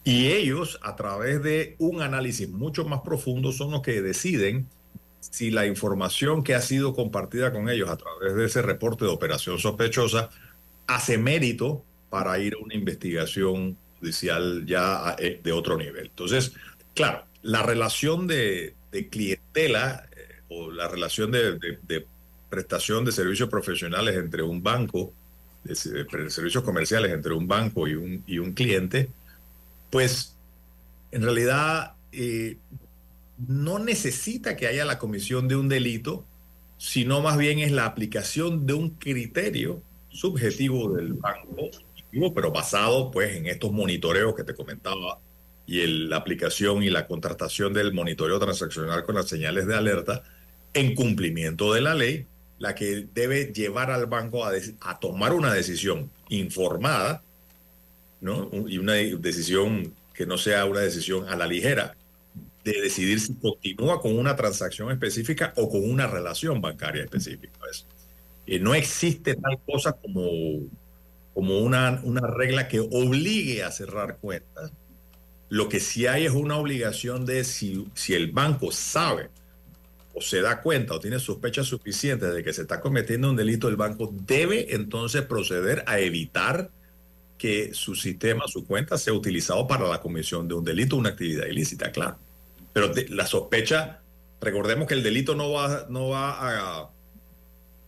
y 0.09 0.29
ellos, 0.33 0.79
a 0.83 0.97
través 0.97 1.43
de 1.43 1.77
un 1.79 2.01
análisis 2.01 2.49
mucho 2.49 2.87
más 2.87 3.03
profundo, 3.03 3.53
son 3.53 3.73
los 3.73 3.83
que 3.83 4.01
deciden 4.01 4.67
si 5.21 5.51
la 5.51 5.67
información 5.67 6.43
que 6.43 6.55
ha 6.55 6.63
sido 6.63 6.95
compartida 6.95 7.53
con 7.53 7.69
ellos 7.69 7.91
a 7.91 7.99
través 7.99 8.35
de 8.35 8.47
ese 8.47 8.63
reporte 8.63 9.05
de 9.05 9.11
operación 9.11 9.59
sospechosa 9.59 10.31
hace 10.87 11.19
mérito 11.19 11.85
para 12.09 12.39
ir 12.39 12.55
a 12.55 12.65
una 12.65 12.75
investigación 12.75 13.77
judicial 14.01 14.65
ya 14.65 15.15
eh, 15.19 15.43
de 15.45 15.53
otro 15.53 15.77
nivel. 15.77 16.07
Entonces, 16.07 16.55
claro, 16.95 17.27
la 17.43 17.63
relación 17.63 18.27
de, 18.27 18.75
de 18.91 19.09
clientela 19.11 20.08
eh, 20.08 20.08
o 20.49 20.71
la 20.71 20.89
relación 20.89 21.31
de, 21.31 22.07
prestación 22.49 23.05
de 23.05 23.13
servicios 23.13 23.49
profesionales 23.49 24.17
entre 24.17 24.43
un 24.43 24.63
banco, 24.63 25.13
de, 25.65 25.75
servicios 25.75 26.65
comerciales 26.65 27.13
entre 27.13 27.35
un 27.35 27.47
banco 27.47 27.87
y 27.87 27.95
un, 27.95 28.23
y 28.27 28.39
un 28.39 28.53
cliente, 28.53 29.11
pues 29.91 30.37
en 31.11 31.23
realidad 31.23 31.95
eh, 32.13 32.57
no 33.47 33.79
necesita 33.79 34.57
que 34.57 34.67
haya 34.67 34.85
la 34.85 34.99
comisión 34.99 35.49
de 35.49 35.57
un 35.57 35.69
delito, 35.69 36.25
sino 36.79 37.21
más 37.21 37.37
bien 37.37 37.59
es 37.59 37.73
la 37.73 37.87
aplicación 37.87 38.67
de 38.67 38.75
un 38.75 38.91
criterio 38.91 39.83
subjetivo 40.11 40.93
del 40.95 41.15
banco, 41.15 41.71
pero 42.35 42.51
basado 42.51 43.11
pues 43.11 43.37
en 43.37 43.47
estos 43.47 43.73
monitoreos 43.73 44.35
que 44.35 44.45
te 44.45 44.55
comentaba 44.55 45.21
y 45.67 45.87
la 45.87 46.17
aplicación 46.17 46.83
y 46.83 46.89
la 46.89 47.07
contratación 47.07 47.75
del 47.75 47.93
monitoreo 47.93 48.39
transaccional 48.39 49.05
con 49.05 49.17
las 49.17 49.29
señales 49.29 49.67
de 49.67 49.77
alerta 49.77 50.23
en 50.75 50.95
cumplimiento 50.95 51.73
de 51.73 51.81
la 51.81 51.95
ley, 51.95 52.27
la 52.59 52.75
que 52.75 53.07
debe 53.15 53.53
llevar 53.53 53.91
al 53.91 54.07
banco 54.07 54.45
a, 54.45 55.01
tomar 55.01 55.33
una 55.33 55.53
decisión 55.53 56.11
informada, 56.29 57.23
¿no? 58.21 58.51
Y 58.69 58.79
una 58.79 58.95
decisión 58.95 59.95
que 60.13 60.27
no 60.27 60.37
sea 60.37 60.65
una 60.65 60.81
decisión 60.81 61.29
a 61.29 61.37
la 61.37 61.47
ligera, 61.47 61.97
de 62.65 62.83
decidir 62.83 63.21
si 63.21 63.35
continúa 63.35 64.01
con 64.01 64.19
una 64.19 64.35
transacción 64.37 64.91
específica 64.91 65.53
o 65.57 65.71
con 65.71 65.89
una 65.89 66.07
relación 66.07 66.61
bancaria 66.61 67.05
específica. 67.05 67.59
Eh, 68.47 68.59
no 68.59 68.75
existe 68.75 69.37
tal 69.37 69.59
cosa 69.65 69.93
como, 69.93 70.23
como 71.33 71.61
una, 71.61 72.01
una 72.03 72.27
regla 72.27 72.67
que 72.67 72.81
obligue 72.81 73.63
a 73.63 73.71
cerrar 73.71 74.19
cuentas. 74.19 74.73
Lo 75.49 75.69
que 75.69 75.81
sí 75.81 76.07
hay 76.07 76.27
es 76.27 76.33
una 76.33 76.57
obligación 76.57 77.25
de 77.25 77.45
si, 77.45 77.87
si 77.95 78.15
el 78.15 78.33
banco 78.33 78.73
sabe 78.73 79.31
o 80.19 80.21
se 80.21 80.41
da 80.41 80.61
cuenta 80.61 80.95
o 80.95 81.01
tiene 81.01 81.21
sospechas 81.21 81.67
suficientes 81.67 82.35
de 82.35 82.43
que 82.43 82.53
se 82.53 82.63
está 82.63 82.81
cometiendo 82.81 83.31
un 83.31 83.37
delito, 83.37 83.69
el 83.69 83.77
banco 83.77 84.13
debe 84.27 84.75
entonces 84.75 85.23
proceder 85.23 85.85
a 85.87 86.01
evitar 86.01 86.71
que 87.39 87.73
su 87.73 87.95
sistema, 87.95 88.49
su 88.49 88.67
cuenta, 88.67 88.99
sea 88.99 89.13
utilizado 89.13 89.67
para 89.69 89.87
la 89.87 90.01
comisión 90.01 90.49
de 90.49 90.55
un 90.55 90.65
delito 90.65 90.97
o 90.97 90.99
una 90.99 91.11
actividad 91.11 91.47
ilícita, 91.47 91.93
claro. 91.93 92.19
Pero 92.73 92.93
la 93.11 93.27
sospecha, 93.27 94.01
recordemos 94.41 94.89
que 94.89 94.95
el 94.95 95.05
delito 95.05 95.37
no 95.37 95.53
va, 95.53 95.87
no 95.89 96.09
va 96.09 96.31
a, 96.33 96.91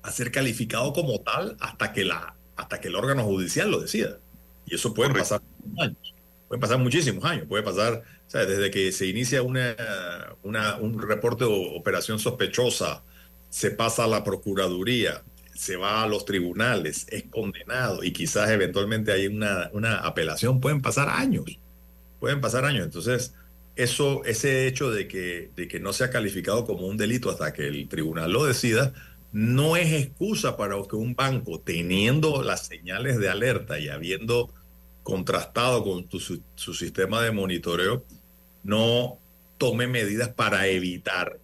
a, 0.02 0.12
ser 0.12 0.30
calificado 0.30 0.92
como 0.92 1.20
tal 1.20 1.56
hasta 1.58 1.92
que, 1.92 2.04
la, 2.04 2.36
hasta 2.54 2.80
que 2.80 2.88
el 2.88 2.94
órgano 2.94 3.24
judicial 3.24 3.72
lo 3.72 3.80
decida. 3.80 4.18
Y 4.66 4.76
eso 4.76 4.94
puede 4.94 5.12
pasar 5.12 5.42
años. 5.78 6.14
Pueden 6.50 6.62
pasar 6.62 6.78
muchísimos 6.80 7.24
años. 7.24 7.46
Puede 7.46 7.62
pasar, 7.62 8.02
desde 8.32 8.72
que 8.72 8.90
se 8.90 9.06
inicia 9.06 9.40
una, 9.40 9.76
un 10.42 11.00
reporte 11.00 11.44
de 11.44 11.76
operación 11.76 12.18
sospechosa, 12.18 13.04
se 13.50 13.70
pasa 13.70 14.02
a 14.02 14.08
la 14.08 14.24
Procuraduría, 14.24 15.22
se 15.54 15.76
va 15.76 16.02
a 16.02 16.08
los 16.08 16.24
tribunales, 16.24 17.06
es 17.08 17.22
condenado 17.30 18.02
y 18.02 18.12
quizás 18.12 18.50
eventualmente 18.50 19.12
hay 19.12 19.28
una, 19.28 19.70
una 19.74 19.98
apelación. 19.98 20.60
Pueden 20.60 20.82
pasar 20.82 21.08
años. 21.08 21.44
Pueden 22.18 22.40
pasar 22.40 22.64
años. 22.64 22.84
Entonces, 22.84 23.32
eso, 23.76 24.24
ese 24.24 24.66
hecho 24.66 24.90
de 24.90 25.06
que, 25.06 25.52
de 25.54 25.68
que 25.68 25.78
no 25.78 25.92
sea 25.92 26.10
calificado 26.10 26.64
como 26.66 26.88
un 26.88 26.96
delito 26.96 27.30
hasta 27.30 27.52
que 27.52 27.68
el 27.68 27.88
tribunal 27.88 28.32
lo 28.32 28.44
decida, 28.44 28.92
no 29.30 29.76
es 29.76 29.92
excusa 29.92 30.56
para 30.56 30.74
que 30.82 30.96
un 30.96 31.14
banco, 31.14 31.60
teniendo 31.60 32.42
las 32.42 32.66
señales 32.66 33.20
de 33.20 33.28
alerta 33.28 33.78
y 33.78 33.88
habiendo 33.88 34.52
contrastado 35.02 35.82
con 35.82 36.08
su, 36.10 36.42
su, 36.54 36.74
sistema 36.74 37.22
de 37.22 37.32
monitoreo, 37.32 38.04
no 38.62 39.18
tome 39.58 39.86
medidas 39.86 40.28
para 40.28 40.66
evitar 40.66 41.38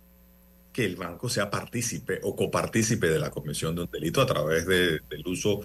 que 0.73 0.85
el 0.85 0.97
banco 0.97 1.29
sea 1.29 1.51
partícipe 1.51 2.21
o 2.23 2.37
copartícipe 2.37 3.09
de 3.09 3.19
la 3.19 3.31
comisión 3.31 3.75
de 3.75 3.83
un 3.83 3.91
delito 3.91 4.21
a 4.21 4.27
través 4.27 4.67
de, 4.67 5.01
del 5.09 5.27
uso 5.27 5.61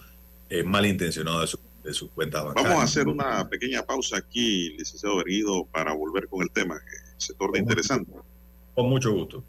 eh, 0.49 0.63
malintencionado 0.63 1.41
de 1.41 1.47
su 1.47 1.59
de 1.83 1.93
sus 1.93 2.09
cuentas 2.11 2.43
Vamos 2.43 2.71
a 2.71 2.83
hacer 2.83 3.07
una 3.07 3.47
pequeña 3.49 3.83
pausa 3.83 4.17
aquí, 4.17 4.69
licenciado 4.77 5.17
Berguido, 5.17 5.65
para 5.65 5.93
volver 5.93 6.27
con 6.27 6.41
el 6.41 6.51
tema 6.51 6.79
que 6.79 6.97
se 7.17 7.33
torna 7.33 7.59
interesante. 7.59 8.11
Con 8.75 8.89
mucho 8.89 9.11
gusto. 9.11 9.43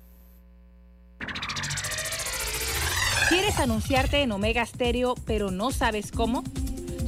¿Quieres 3.29 3.59
anunciarte 3.59 4.23
en 4.23 4.33
Omega 4.33 4.65
Stereo, 4.67 5.15
pero 5.27 5.51
no 5.51 5.71
sabes 5.71 6.11
cómo? 6.11 6.45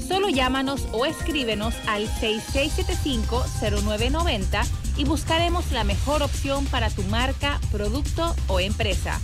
Solo 0.06 0.28
llámanos 0.28 0.86
o 0.92 1.06
escríbenos 1.06 1.74
al 1.86 2.06
6675-0990 2.08 4.66
y 4.96 5.04
buscaremos 5.04 5.72
la 5.72 5.82
mejor 5.84 6.22
opción 6.22 6.66
para 6.66 6.90
tu 6.90 7.02
marca, 7.04 7.58
producto 7.72 8.36
o 8.48 8.60
empresa. 8.60 9.18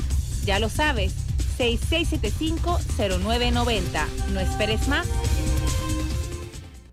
Ya 0.44 0.58
lo 0.58 0.70
sabes, 0.70 1.14
6675-0990. 1.58 4.06
No 4.32 4.40
esperes 4.40 4.88
más. 4.88 5.06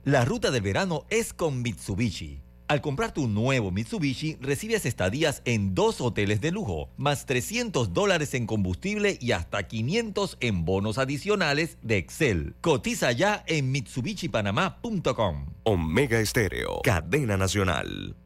La 0.04 0.26
ruta 0.26 0.52
del 0.52 0.62
verano 0.62 1.06
es 1.10 1.32
con 1.34 1.62
Mitsubishi. 1.62 2.42
Al 2.68 2.82
comprar 2.82 3.14
tu 3.14 3.30
nuevo 3.30 3.72
Mitsubishi, 3.72 4.38
recibes 4.42 4.86
estadías 4.86 5.42
en 5.46 5.74
dos 5.74 6.02
hoteles 6.02 6.42
de 6.42 6.52
lujo, 6.52 6.90
más 6.98 7.26
300 7.26 7.94
dólares 7.94 8.34
en 8.34 8.46
combustible 8.46 9.18
y 9.22 9.32
hasta 9.32 9.64
500 9.64 10.36
en 10.42 10.66
bonos 10.66 10.98
adicionales 10.98 11.78
de 11.82 11.96
Excel. 11.98 12.56
Cotiza 12.60 13.14
ya 13.14 13.46
en 13.48 13.72
MitsubishiPanamá.com. 13.72 15.46
Omega 15.64 16.20
Estéreo, 16.20 16.82
cadena 16.84 17.38
nacional. 17.38 18.18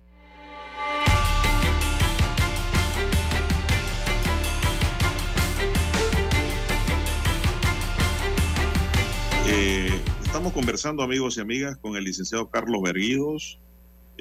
Eh, 9.47 10.01
Estamos 10.31 10.53
conversando, 10.53 11.03
amigos 11.03 11.35
y 11.35 11.41
amigas, 11.41 11.77
con 11.77 11.97
el 11.97 12.05
licenciado 12.05 12.49
Carlos 12.49 12.81
Berguidos, 12.81 13.59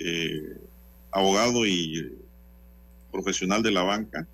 eh, 0.01 0.57
abogado 1.13 1.67
y 1.67 2.17
profesional 3.13 3.63
de 3.63 3.71
la 3.71 3.83
banca, 3.83 4.27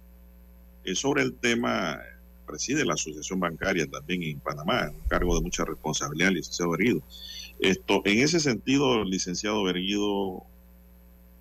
eh, 0.85 0.95
sobre 0.95 1.23
el 1.23 1.35
tema, 1.35 2.01
preside 2.47 2.85
la 2.85 2.95
Asociación 2.95 3.41
Bancaria 3.41 3.87
también 3.89 4.23
en 4.23 4.39
Panamá, 4.39 4.93
cargo 5.09 5.35
de 5.35 5.43
mucha 5.43 5.65
responsabilidad, 5.65 6.31
licenciado 6.31 6.71
Berguido. 6.71 7.03
Esto, 7.59 8.03
en 8.05 8.19
ese 8.19 8.39
sentido, 8.39 9.03
licenciado 9.05 9.65
Berguido, 9.65 10.45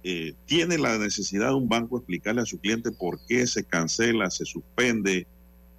eh, 0.04 0.34
¿tiene 0.46 0.80
la 0.80 0.98
necesidad 0.98 1.50
de 1.50 1.56
un 1.56 1.70
banco 1.70 1.98
explicarle 1.98 2.42
a 2.42 2.46
su 2.46 2.60
cliente 2.60 2.92
por 2.92 3.20
qué 3.28 3.46
se 3.46 3.64
cancela, 3.64 4.32
se 4.32 4.46
suspende 4.46 5.28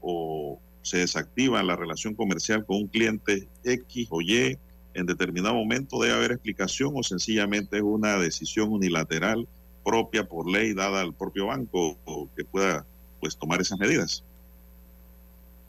o 0.00 0.60
se 0.82 0.98
desactiva 0.98 1.62
la 1.64 1.74
relación 1.74 2.14
comercial 2.14 2.64
con 2.64 2.76
un 2.76 2.86
cliente 2.86 3.48
X 3.64 4.06
o 4.10 4.20
Y 4.20 4.56
en 4.96 5.06
determinado 5.06 5.54
momento, 5.54 6.00
debe 6.00 6.14
haber 6.14 6.32
explicación 6.32 6.92
o 6.94 7.02
sencillamente 7.02 7.76
es 7.76 7.82
una 7.82 8.18
decisión 8.18 8.72
unilateral 8.72 9.46
propia 9.84 10.26
por 10.26 10.50
ley 10.50 10.74
dada 10.74 11.00
al 11.00 11.14
propio 11.14 11.46
banco 11.46 11.96
o 12.04 12.28
que 12.34 12.44
pueda 12.44 12.84
pues 13.20 13.36
tomar 13.36 13.60
esas 13.60 13.78
medidas. 13.78 14.24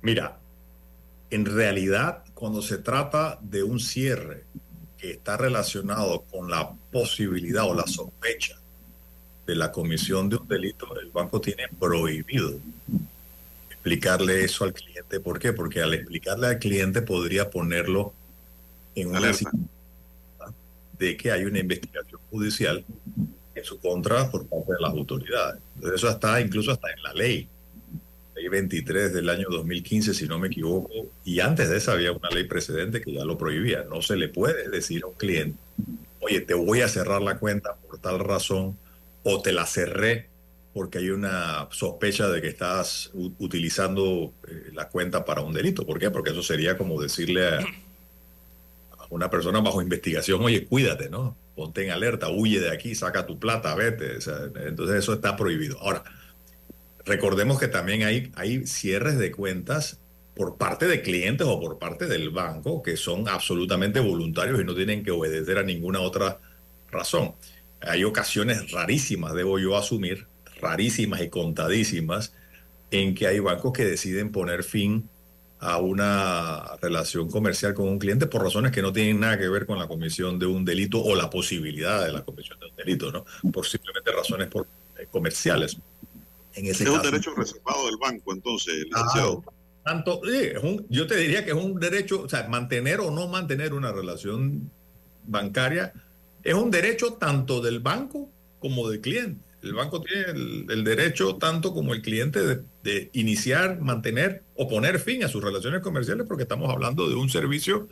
Mira, 0.01 0.39
en 1.29 1.45
realidad 1.45 2.23
cuando 2.33 2.61
se 2.61 2.77
trata 2.77 3.37
de 3.41 3.63
un 3.63 3.79
cierre 3.79 4.45
que 4.97 5.11
está 5.11 5.37
relacionado 5.37 6.21
con 6.31 6.49
la 6.49 6.71
posibilidad 6.91 7.67
o 7.67 7.75
la 7.75 7.85
sospecha 7.85 8.57
de 9.45 9.55
la 9.55 9.71
comisión 9.71 10.29
de 10.29 10.37
un 10.37 10.47
delito, 10.47 10.87
el 10.99 11.11
banco 11.11 11.39
tiene 11.39 11.67
prohibido 11.79 12.59
explicarle 13.69 14.43
eso 14.43 14.63
al 14.63 14.73
cliente. 14.73 15.19
¿Por 15.19 15.39
qué? 15.39 15.53
Porque 15.53 15.81
al 15.81 15.93
explicarle 15.93 16.47
al 16.47 16.59
cliente 16.59 17.01
podría 17.01 17.49
ponerlo 17.49 18.13
en 19.01 19.09
una 19.09 19.31
de 20.97 21.17
que 21.17 21.31
hay 21.31 21.43
una 21.43 21.59
investigación 21.59 22.19
judicial 22.31 22.83
en 23.53 23.63
su 23.63 23.79
contra 23.79 24.29
por 24.29 24.47
parte 24.47 24.73
de 24.73 24.79
las 24.79 24.91
autoridades. 24.91 25.61
Entonces 25.75 25.99
eso 25.99 26.09
está 26.09 26.41
incluso 26.41 26.71
hasta 26.71 26.91
en 26.91 27.03
la 27.03 27.13
ley, 27.13 27.47
ley 28.35 28.47
23 28.47 29.13
del 29.13 29.29
año 29.29 29.45
2015, 29.49 30.13
si 30.13 30.27
no 30.27 30.39
me 30.39 30.47
equivoco, 30.47 30.91
y 31.23 31.39
antes 31.39 31.69
de 31.69 31.77
esa 31.77 31.93
había 31.93 32.11
una 32.11 32.29
ley 32.29 32.45
precedente 32.45 33.01
que 33.01 33.13
ya 33.13 33.25
lo 33.25 33.37
prohibía. 33.37 33.83
No 33.83 34.01
se 34.01 34.15
le 34.15 34.29
puede 34.29 34.69
decir 34.69 35.03
a 35.03 35.07
un 35.07 35.13
cliente, 35.13 35.57
oye, 36.19 36.41
te 36.41 36.55
voy 36.55 36.81
a 36.81 36.87
cerrar 36.87 37.21
la 37.21 37.37
cuenta 37.37 37.75
por 37.75 37.99
tal 37.99 38.19
razón, 38.19 38.77
o 39.23 39.41
te 39.41 39.51
la 39.51 39.65
cerré 39.65 40.29
porque 40.73 40.99
hay 40.99 41.09
una 41.09 41.67
sospecha 41.71 42.29
de 42.29 42.39
que 42.39 42.47
estás 42.47 43.09
utilizando 43.13 44.31
eh, 44.47 44.69
la 44.73 44.87
cuenta 44.89 45.25
para 45.25 45.41
un 45.41 45.51
delito. 45.51 45.85
¿Por 45.87 45.97
qué? 45.97 46.11
Porque 46.11 46.29
eso 46.29 46.43
sería 46.43 46.77
como 46.77 47.01
decirle 47.01 47.47
a, 47.47 47.59
una 49.09 49.29
persona 49.29 49.61
bajo 49.61 49.81
investigación, 49.81 50.43
oye, 50.43 50.65
cuídate, 50.65 51.09
¿no? 51.09 51.37
Ponte 51.55 51.83
en 51.83 51.91
alerta, 51.91 52.29
huye 52.29 52.59
de 52.59 52.71
aquí, 52.71 52.95
saca 52.95 53.25
tu 53.25 53.39
plata, 53.39 53.73
vete. 53.75 54.17
entonces 54.65 54.97
eso 54.97 55.13
está 55.13 55.35
prohibido. 55.35 55.79
Ahora, 55.79 56.03
recordemos 57.05 57.59
que 57.59 57.67
también 57.67 58.03
hay, 58.03 58.31
hay 58.35 58.65
cierres 58.67 59.17
de 59.17 59.31
cuentas 59.31 59.99
por 60.35 60.57
parte 60.57 60.87
de 60.87 61.01
clientes 61.01 61.47
o 61.47 61.59
por 61.59 61.79
parte 61.79 62.05
del 62.05 62.29
banco 62.29 62.83
que 62.83 62.95
son 62.95 63.27
absolutamente 63.27 63.99
voluntarios 63.99 64.61
y 64.61 64.63
no 64.63 64.75
tienen 64.75 65.03
que 65.03 65.11
obedecer 65.11 65.57
a 65.57 65.63
ninguna 65.63 65.99
otra 65.99 66.39
razón. 66.91 67.33
Hay 67.81 68.03
ocasiones 68.03 68.71
rarísimas, 68.71 69.33
debo 69.33 69.57
yo 69.57 69.75
asumir, 69.75 70.27
rarísimas 70.61 71.21
y 71.21 71.29
contadísimas 71.29 72.33
en 72.91 73.15
que 73.15 73.27
hay 73.27 73.39
bancos 73.39 73.73
que 73.73 73.85
deciden 73.85 74.31
poner 74.31 74.63
fin 74.63 75.09
a 75.59 75.77
una 75.77 76.75
relación 76.81 77.29
comercial 77.31 77.73
con 77.73 77.87
un 77.87 77.97
cliente 77.97 78.27
por 78.27 78.43
razones 78.43 78.71
que 78.71 78.81
no 78.81 78.93
tienen 78.93 79.19
nada 79.19 79.39
que 79.39 79.49
ver 79.49 79.65
con 79.65 79.79
la 79.79 79.87
comisión 79.87 80.37
de 80.37 80.45
un 80.45 80.63
delito 80.63 81.03
o 81.03 81.15
la 81.15 81.29
posibilidad 81.29 82.05
de 82.05 82.11
la 82.11 82.23
comisión 82.23 82.59
de 82.59 82.67
un 82.67 82.75
delito, 82.75 83.11
¿no? 83.11 83.25
Por 83.51 83.65
simplemente 83.65 84.11
razones 84.11 84.47
por, 84.49 84.67
comerciales. 85.11 85.77
En 86.53 86.65
ese 86.65 86.83
es 86.83 86.89
un 86.89 87.01
derecho 87.01 87.33
reservado 87.35 87.85
del 87.85 87.97
banco, 87.97 88.33
entonces. 88.33 88.85
Tanto, 89.83 90.21
sí, 90.25 90.37
es 90.37 90.63
un- 90.63 90.85
yo 90.89 91.07
te 91.07 91.15
diría 91.15 91.45
que 91.45 91.51
es 91.51 91.57
un 91.57 91.79
derecho, 91.79 92.23
o 92.23 92.29
sea, 92.29 92.47
mantener 92.49 92.99
o 92.99 93.09
no 93.09 93.27
mantener 93.27 93.73
una 93.73 93.91
relación 93.91 94.69
bancaria 95.25 95.93
es 96.43 96.53
un 96.53 96.71
derecho 96.71 97.13
tanto 97.13 97.61
del 97.61 97.79
banco 97.79 98.29
como 98.59 98.89
del 98.89 99.01
cliente. 99.01 99.46
El 99.67 99.73
banco 99.73 100.01
tiene 100.01 100.25
el, 100.69 100.83
derecho 100.83 101.35
tanto 101.35 101.73
como 101.73 101.93
el 101.93 102.01
cliente 102.01 102.39
de, 102.83 103.09
iniciar, 103.13 103.81
mantener 103.81 104.43
o 104.55 104.67
poner 104.67 104.99
fin 104.99 105.23
a 105.23 105.27
sus 105.27 105.43
relaciones 105.43 105.81
comerciales 105.81 106.25
porque 106.25 106.43
estamos 106.43 106.69
hablando 106.71 107.09
de 107.09 107.15
un 107.15 107.29
servicio 107.29 107.89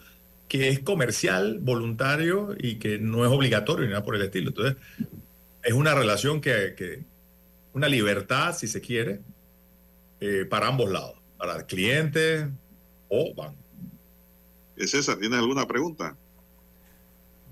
que 0.48 0.70
es 0.70 0.80
comercial, 0.80 1.60
voluntario 1.60 2.56
y 2.58 2.76
que 2.76 2.98
no 2.98 3.26
es 3.26 3.32
obligatorio 3.32 3.86
ni 3.86 3.92
nada 3.92 4.04
por 4.04 4.16
el 4.16 4.22
estilo. 4.22 4.50
Entonces, 4.50 4.78
es 5.64 5.74
una 5.74 5.94
relación 5.94 6.40
que, 6.40 6.76
que 6.78 7.04
una 7.74 7.90
libertad, 7.90 8.56
si 8.56 8.68
se 8.68 8.80
quiere, 8.80 9.22
eh, 10.22 10.46
para 10.50 10.68
ambos 10.68 10.90
lados, 10.90 11.20
para 11.38 11.58
el 11.58 11.66
cliente 11.66 12.48
o 13.10 13.34
banco. 13.36 13.62
Eh, 14.78 14.88
César, 14.88 15.18
¿tienes 15.18 15.40
alguna 15.40 15.68
pregunta? 15.68 16.16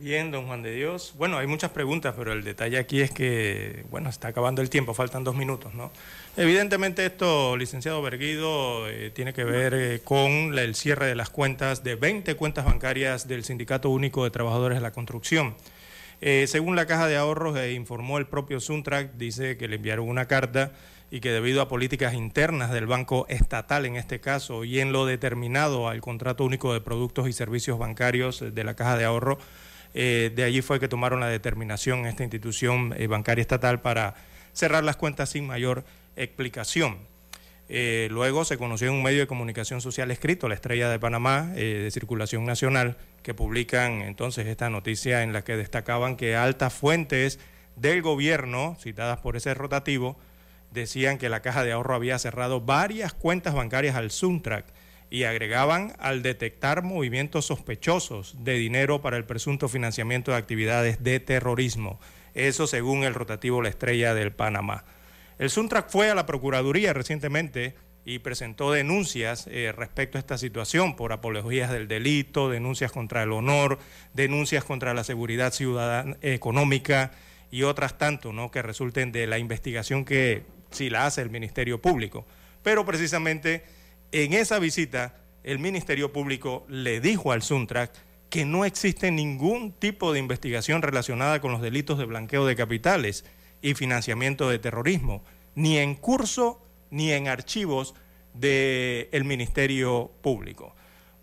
Bien, 0.04 0.32
don 0.32 0.48
Juan 0.48 0.62
de 0.62 0.76
Dios. 0.76 1.14
Bueno, 1.18 1.38
hay 1.38 1.48
muchas 1.48 1.72
preguntas, 1.72 2.14
pero 2.18 2.34
el 2.34 2.44
detalle 2.44 2.78
aquí 2.78 3.00
es 3.00 3.10
que, 3.10 3.86
bueno, 3.90 4.10
está 4.10 4.28
acabando 4.28 4.62
el 4.62 4.70
tiempo, 4.70 4.94
faltan 4.94 5.24
dos 5.24 5.34
minutos, 5.34 5.74
¿no? 5.76 5.94
Evidentemente 6.36 7.06
esto, 7.06 7.56
licenciado 7.56 8.02
Berguido, 8.02 8.90
eh, 8.90 9.12
tiene 9.12 9.32
que 9.32 9.46
ver 9.46 9.74
eh, 9.74 10.02
con 10.04 10.60
el 10.60 10.76
cierre 10.76 11.06
de 11.06 11.16
las 11.16 11.30
cuentas 11.30 11.86
de 11.86 11.96
20 11.96 12.36
cuentas 12.36 12.66
bancarias 12.66 13.30
del 13.30 13.46
Sindicato 13.46 13.90
Único 13.92 14.26
de 14.26 14.32
Trabajadores 14.32 14.78
de 14.78 14.82
la 14.82 14.92
Construcción. 14.92 15.56
Eh, 16.20 16.48
según 16.50 16.76
la 16.76 16.86
Caja 16.86 17.08
de 17.08 17.16
Ahorros, 17.16 17.58
informó 17.72 18.18
el 18.18 18.28
propio 18.28 18.60
Suntrack, 18.60 19.14
dice 19.14 19.56
que 19.56 19.70
le 19.70 19.78
enviaron 19.78 20.10
una 20.10 20.28
carta 20.28 20.74
y 21.12 21.22
que 21.22 21.32
debido 21.32 21.62
a 21.62 21.70
políticas 21.70 22.14
internas 22.14 22.74
del 22.74 22.88
Banco 22.88 23.26
Estatal 23.30 23.86
en 23.86 23.96
este 23.96 24.20
caso 24.20 24.66
y 24.66 24.82
en 24.82 24.92
lo 24.92 25.06
determinado 25.06 25.88
al 25.88 26.02
Contrato 26.02 26.44
Único 26.44 26.74
de 26.74 26.82
Productos 26.82 27.30
y 27.30 27.32
Servicios 27.32 27.80
Bancarios 27.80 28.44
de 28.54 28.64
la 28.66 28.76
Caja 28.76 28.98
de 28.98 29.06
Ahorro, 29.06 29.38
eh, 29.94 30.32
de 30.36 30.44
allí 30.44 30.62
fue 30.62 30.80
que 30.80 30.88
tomaron 30.88 31.20
la 31.20 31.28
determinación 31.28 32.06
esta 32.06 32.24
institución 32.24 32.94
eh, 32.98 33.08
bancaria 33.08 33.42
estatal 33.42 33.82
para 33.82 34.16
cerrar 34.52 34.84
las 34.84 34.96
cuentas 34.96 35.30
sin 35.30 35.46
mayor 35.46 35.84
explicación. 36.16 36.98
Eh, 37.70 38.08
luego 38.12 38.44
se 38.44 38.58
conoció 38.58 38.90
en 38.90 38.96
un 38.96 39.04
medio 39.04 39.22
de 39.22 39.28
comunicación 39.28 39.82
social 39.82 40.12
escrito, 40.12 40.50
La 40.50 40.56
Estrella 40.56 40.90
de 40.90 41.00
Panamá, 41.00 41.48
de 41.54 41.90
circulación 41.92 42.46
nacional, 42.46 42.98
que 43.24 43.34
publican 43.34 44.02
entonces 44.02 44.48
esta 44.48 44.70
noticia 44.70 45.24
en 45.24 45.32
la 45.32 45.44
que 45.44 45.56
destacaban 45.56 46.18
que 46.18 46.36
altas 46.36 46.74
fuentes 46.74 47.40
del 47.76 48.02
gobierno, 48.02 48.78
citadas 48.80 49.20
por 49.20 49.38
ese 49.38 49.54
rotativo, 49.54 50.18
decían 50.72 51.18
que 51.18 51.30
la 51.30 51.42
caja 51.42 51.64
de 51.64 51.72
ahorro 51.72 51.96
había 51.96 52.20
cerrado 52.20 52.62
varias 52.62 53.14
cuentas 53.14 53.54
bancarias 53.54 53.96
al 53.96 54.12
Suntrack 54.12 54.66
y 55.14 55.26
agregaban 55.26 55.94
al 56.00 56.24
detectar 56.24 56.82
movimientos 56.82 57.46
sospechosos 57.46 58.36
de 58.40 58.54
dinero 58.56 59.04
para 59.04 59.16
el 59.16 59.26
presunto 59.26 59.70
financiamiento 59.70 60.32
de 60.32 60.38
actividades 60.38 61.04
de 61.04 61.20
terrorismo. 61.20 62.00
Eso 62.34 62.66
según 62.66 63.04
el 63.04 63.14
rotativo 63.14 63.62
La 63.62 63.70
Estrella 63.70 64.16
del 64.16 64.32
Panamá. 64.32 64.86
El 65.38 65.52
Suntrack 65.52 65.92
fue 65.92 66.10
a 66.10 66.16
la 66.16 66.26
Procuraduría 66.26 66.94
recientemente 66.94 67.76
y 68.06 68.20
presentó 68.20 68.72
denuncias 68.72 69.46
eh, 69.52 69.72
respecto 69.72 70.18
a 70.18 70.20
esta 70.20 70.40
situación 70.40 70.96
por 70.96 71.14
apologías 71.14 71.70
del 71.70 71.88
delito, 71.88 72.50
denuncias 72.50 72.92
contra 72.92 73.22
el 73.22 73.34
honor, 73.34 73.78
denuncias 74.16 74.64
contra 74.64 74.96
la 74.96 75.04
seguridad 75.04 75.54
ciudadana 75.54 76.18
económica 76.24 77.12
y 77.52 77.62
otras 77.62 78.00
tanto, 78.00 78.34
¿no? 78.34 78.50
que 78.50 78.64
resulten 78.64 79.12
de 79.12 79.28
la 79.28 79.38
investigación 79.38 80.06
que 80.06 80.42
si 80.72 80.90
la 80.90 81.06
hace 81.06 81.22
el 81.22 81.30
Ministerio 81.30 81.80
Público. 81.80 82.26
Pero 82.64 82.84
precisamente 82.84 83.64
en 84.14 84.34
esa 84.34 84.60
visita 84.60 85.16
el 85.44 85.60
Ministerio 85.60 86.14
Público 86.14 86.66
le 86.70 87.02
dijo 87.02 87.32
al 87.32 87.42
Suntrack 87.42 87.92
que 88.30 88.46
no 88.46 88.64
existe 88.64 89.12
ningún 89.12 89.74
tipo 89.74 90.14
de 90.14 90.20
investigación 90.20 90.82
relacionada 90.82 91.42
con 91.42 91.52
los 91.52 91.62
delitos 91.62 91.98
de 91.98 92.06
blanqueo 92.06 92.46
de 92.46 92.56
capitales 92.56 93.26
y 93.62 93.74
financiamiento 93.74 94.50
de 94.50 94.60
terrorismo, 94.60 95.24
ni 95.56 95.78
en 95.78 95.96
curso 95.96 96.66
ni 96.90 97.12
en 97.12 97.28
archivos 97.28 97.96
del 98.34 99.24
Ministerio 99.24 100.12
Público. 100.22 100.76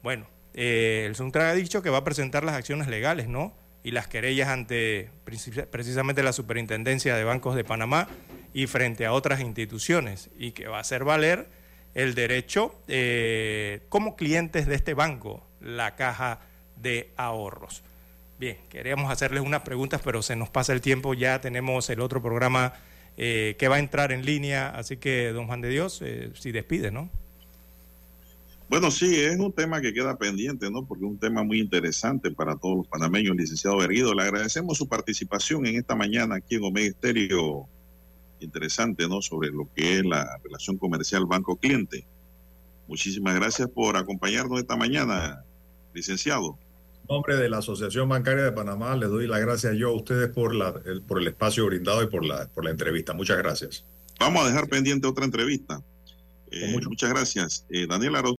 Bueno, 0.03 0.27
eh, 0.55 1.05
el 1.07 1.17
Suntrack 1.17 1.47
ha 1.47 1.55
dicho 1.55 1.83
que 1.83 1.91
va 1.91 1.99
a 1.99 2.05
presentar 2.05 2.45
las 2.45 2.55
acciones 2.55 2.89
legales, 2.89 3.29
¿no? 3.29 3.57
Y 3.83 3.93
las 3.93 4.07
querellas 4.07 4.49
ante 4.49 5.11
precis- 5.25 5.67
precisamente 5.67 6.23
la 6.23 6.33
Superintendencia 6.33 7.17
de 7.17 7.25
Bancos 7.25 7.57
de 7.57 7.65
Panamá 7.65 8.09
y 8.53 8.67
frente 8.67 9.07
a 9.07 9.13
otras 9.13 9.41
instituciones, 9.41 10.31
y 10.37 10.53
que 10.53 10.69
va 10.69 10.79
a 10.79 10.81
hacer 10.81 11.05
valer 11.05 11.49
el 11.95 12.15
derecho 12.15 12.75
eh, 12.89 13.81
como 13.89 14.17
clientes 14.17 14.67
de 14.67 14.75
este 14.75 14.95
banco, 14.95 15.43
la 15.61 15.97
caja 15.97 16.41
de 16.77 17.11
ahorros. 17.17 17.83
Bien, 18.39 18.57
queríamos 18.71 19.11
hacerles 19.11 19.43
unas 19.43 19.63
preguntas, 19.63 20.01
pero 20.03 20.23
se 20.23 20.37
nos 20.37 20.49
pasa 20.49 20.73
el 20.73 20.81
tiempo, 20.81 21.15
ya 21.15 21.41
tenemos 21.41 21.91
el 21.91 22.01
otro 22.01 22.23
programa 22.23 22.73
eh, 23.17 23.57
que 23.59 23.69
va 23.69 23.77
a 23.77 23.81
entrar 23.81 24.13
en 24.13 24.25
línea, 24.25 24.69
así 24.71 24.97
que, 24.97 25.33
don 25.33 25.47
Juan 25.47 25.61
de 25.61 25.69
Dios, 25.69 26.01
eh, 26.03 26.31
si 26.35 26.53
despide, 26.53 26.91
¿no? 26.91 27.11
Bueno, 28.71 28.93
sí, 28.93 29.21
es 29.21 29.37
un 29.39 29.53
tema 29.53 29.81
que 29.81 29.93
queda 29.93 30.17
pendiente, 30.17 30.71
¿no? 30.71 30.87
Porque 30.87 31.05
es 31.05 31.11
un 31.11 31.19
tema 31.19 31.43
muy 31.43 31.61
interesante 31.61 32.31
para 32.31 32.55
todos 32.55 32.79
los 32.79 32.87
panameños, 32.87 33.37
licenciado 33.37 33.77
Berguido. 33.79 34.15
Le 34.15 34.23
agradecemos 34.23 34.79
su 34.79 34.89
participación 34.89 35.67
en 35.67 35.75
esta 35.75 35.97
mañana 35.97 36.37
aquí 36.37 36.55
en 36.55 36.65
Omega 36.65 36.87
Estéreo. 36.87 37.69
Interesante, 38.41 39.09
¿no? 39.09 39.23
Sobre 39.23 39.51
lo 39.51 39.69
que 39.75 39.99
es 39.99 40.05
la 40.05 40.39
relación 40.43 40.79
comercial 40.79 41.27
banco-cliente. 41.27 42.07
Muchísimas 42.89 43.35
gracias 43.35 43.69
por 43.69 43.97
acompañarnos 43.97 44.59
esta 44.59 44.77
mañana, 44.77 45.45
licenciado. 45.95 46.59
En 47.03 47.15
nombre 47.15 47.37
de 47.37 47.49
la 47.49 47.59
Asociación 47.59 48.09
Bancaria 48.09 48.45
de 48.45 48.53
Panamá, 48.53 48.97
les 48.97 49.09
doy 49.09 49.27
las 49.27 49.41
gracias 49.41 49.77
yo 49.77 49.91
a 49.91 49.97
ustedes 49.97 50.29
por, 50.31 50.55
la, 50.55 50.75
el, 50.85 51.03
por 51.03 51.21
el 51.21 51.29
espacio 51.29 51.67
brindado 51.67 52.03
y 52.03 52.07
por 52.07 52.25
la, 52.25 52.49
por 52.49 52.65
la 52.65 52.71
entrevista. 52.71 53.13
Muchas 53.13 53.39
gracias. 53.39 53.85
Vamos 54.19 54.45
a 54.45 54.49
dejar 54.49 54.69
pendiente 54.69 55.07
otra 55.07 55.25
entrevista. 55.25 55.83
Eh, 56.51 56.81
muchas 56.85 57.11
gracias. 57.11 57.65
Eh, 57.71 57.87
Daniel 57.89 58.17
Arauz 58.17 58.29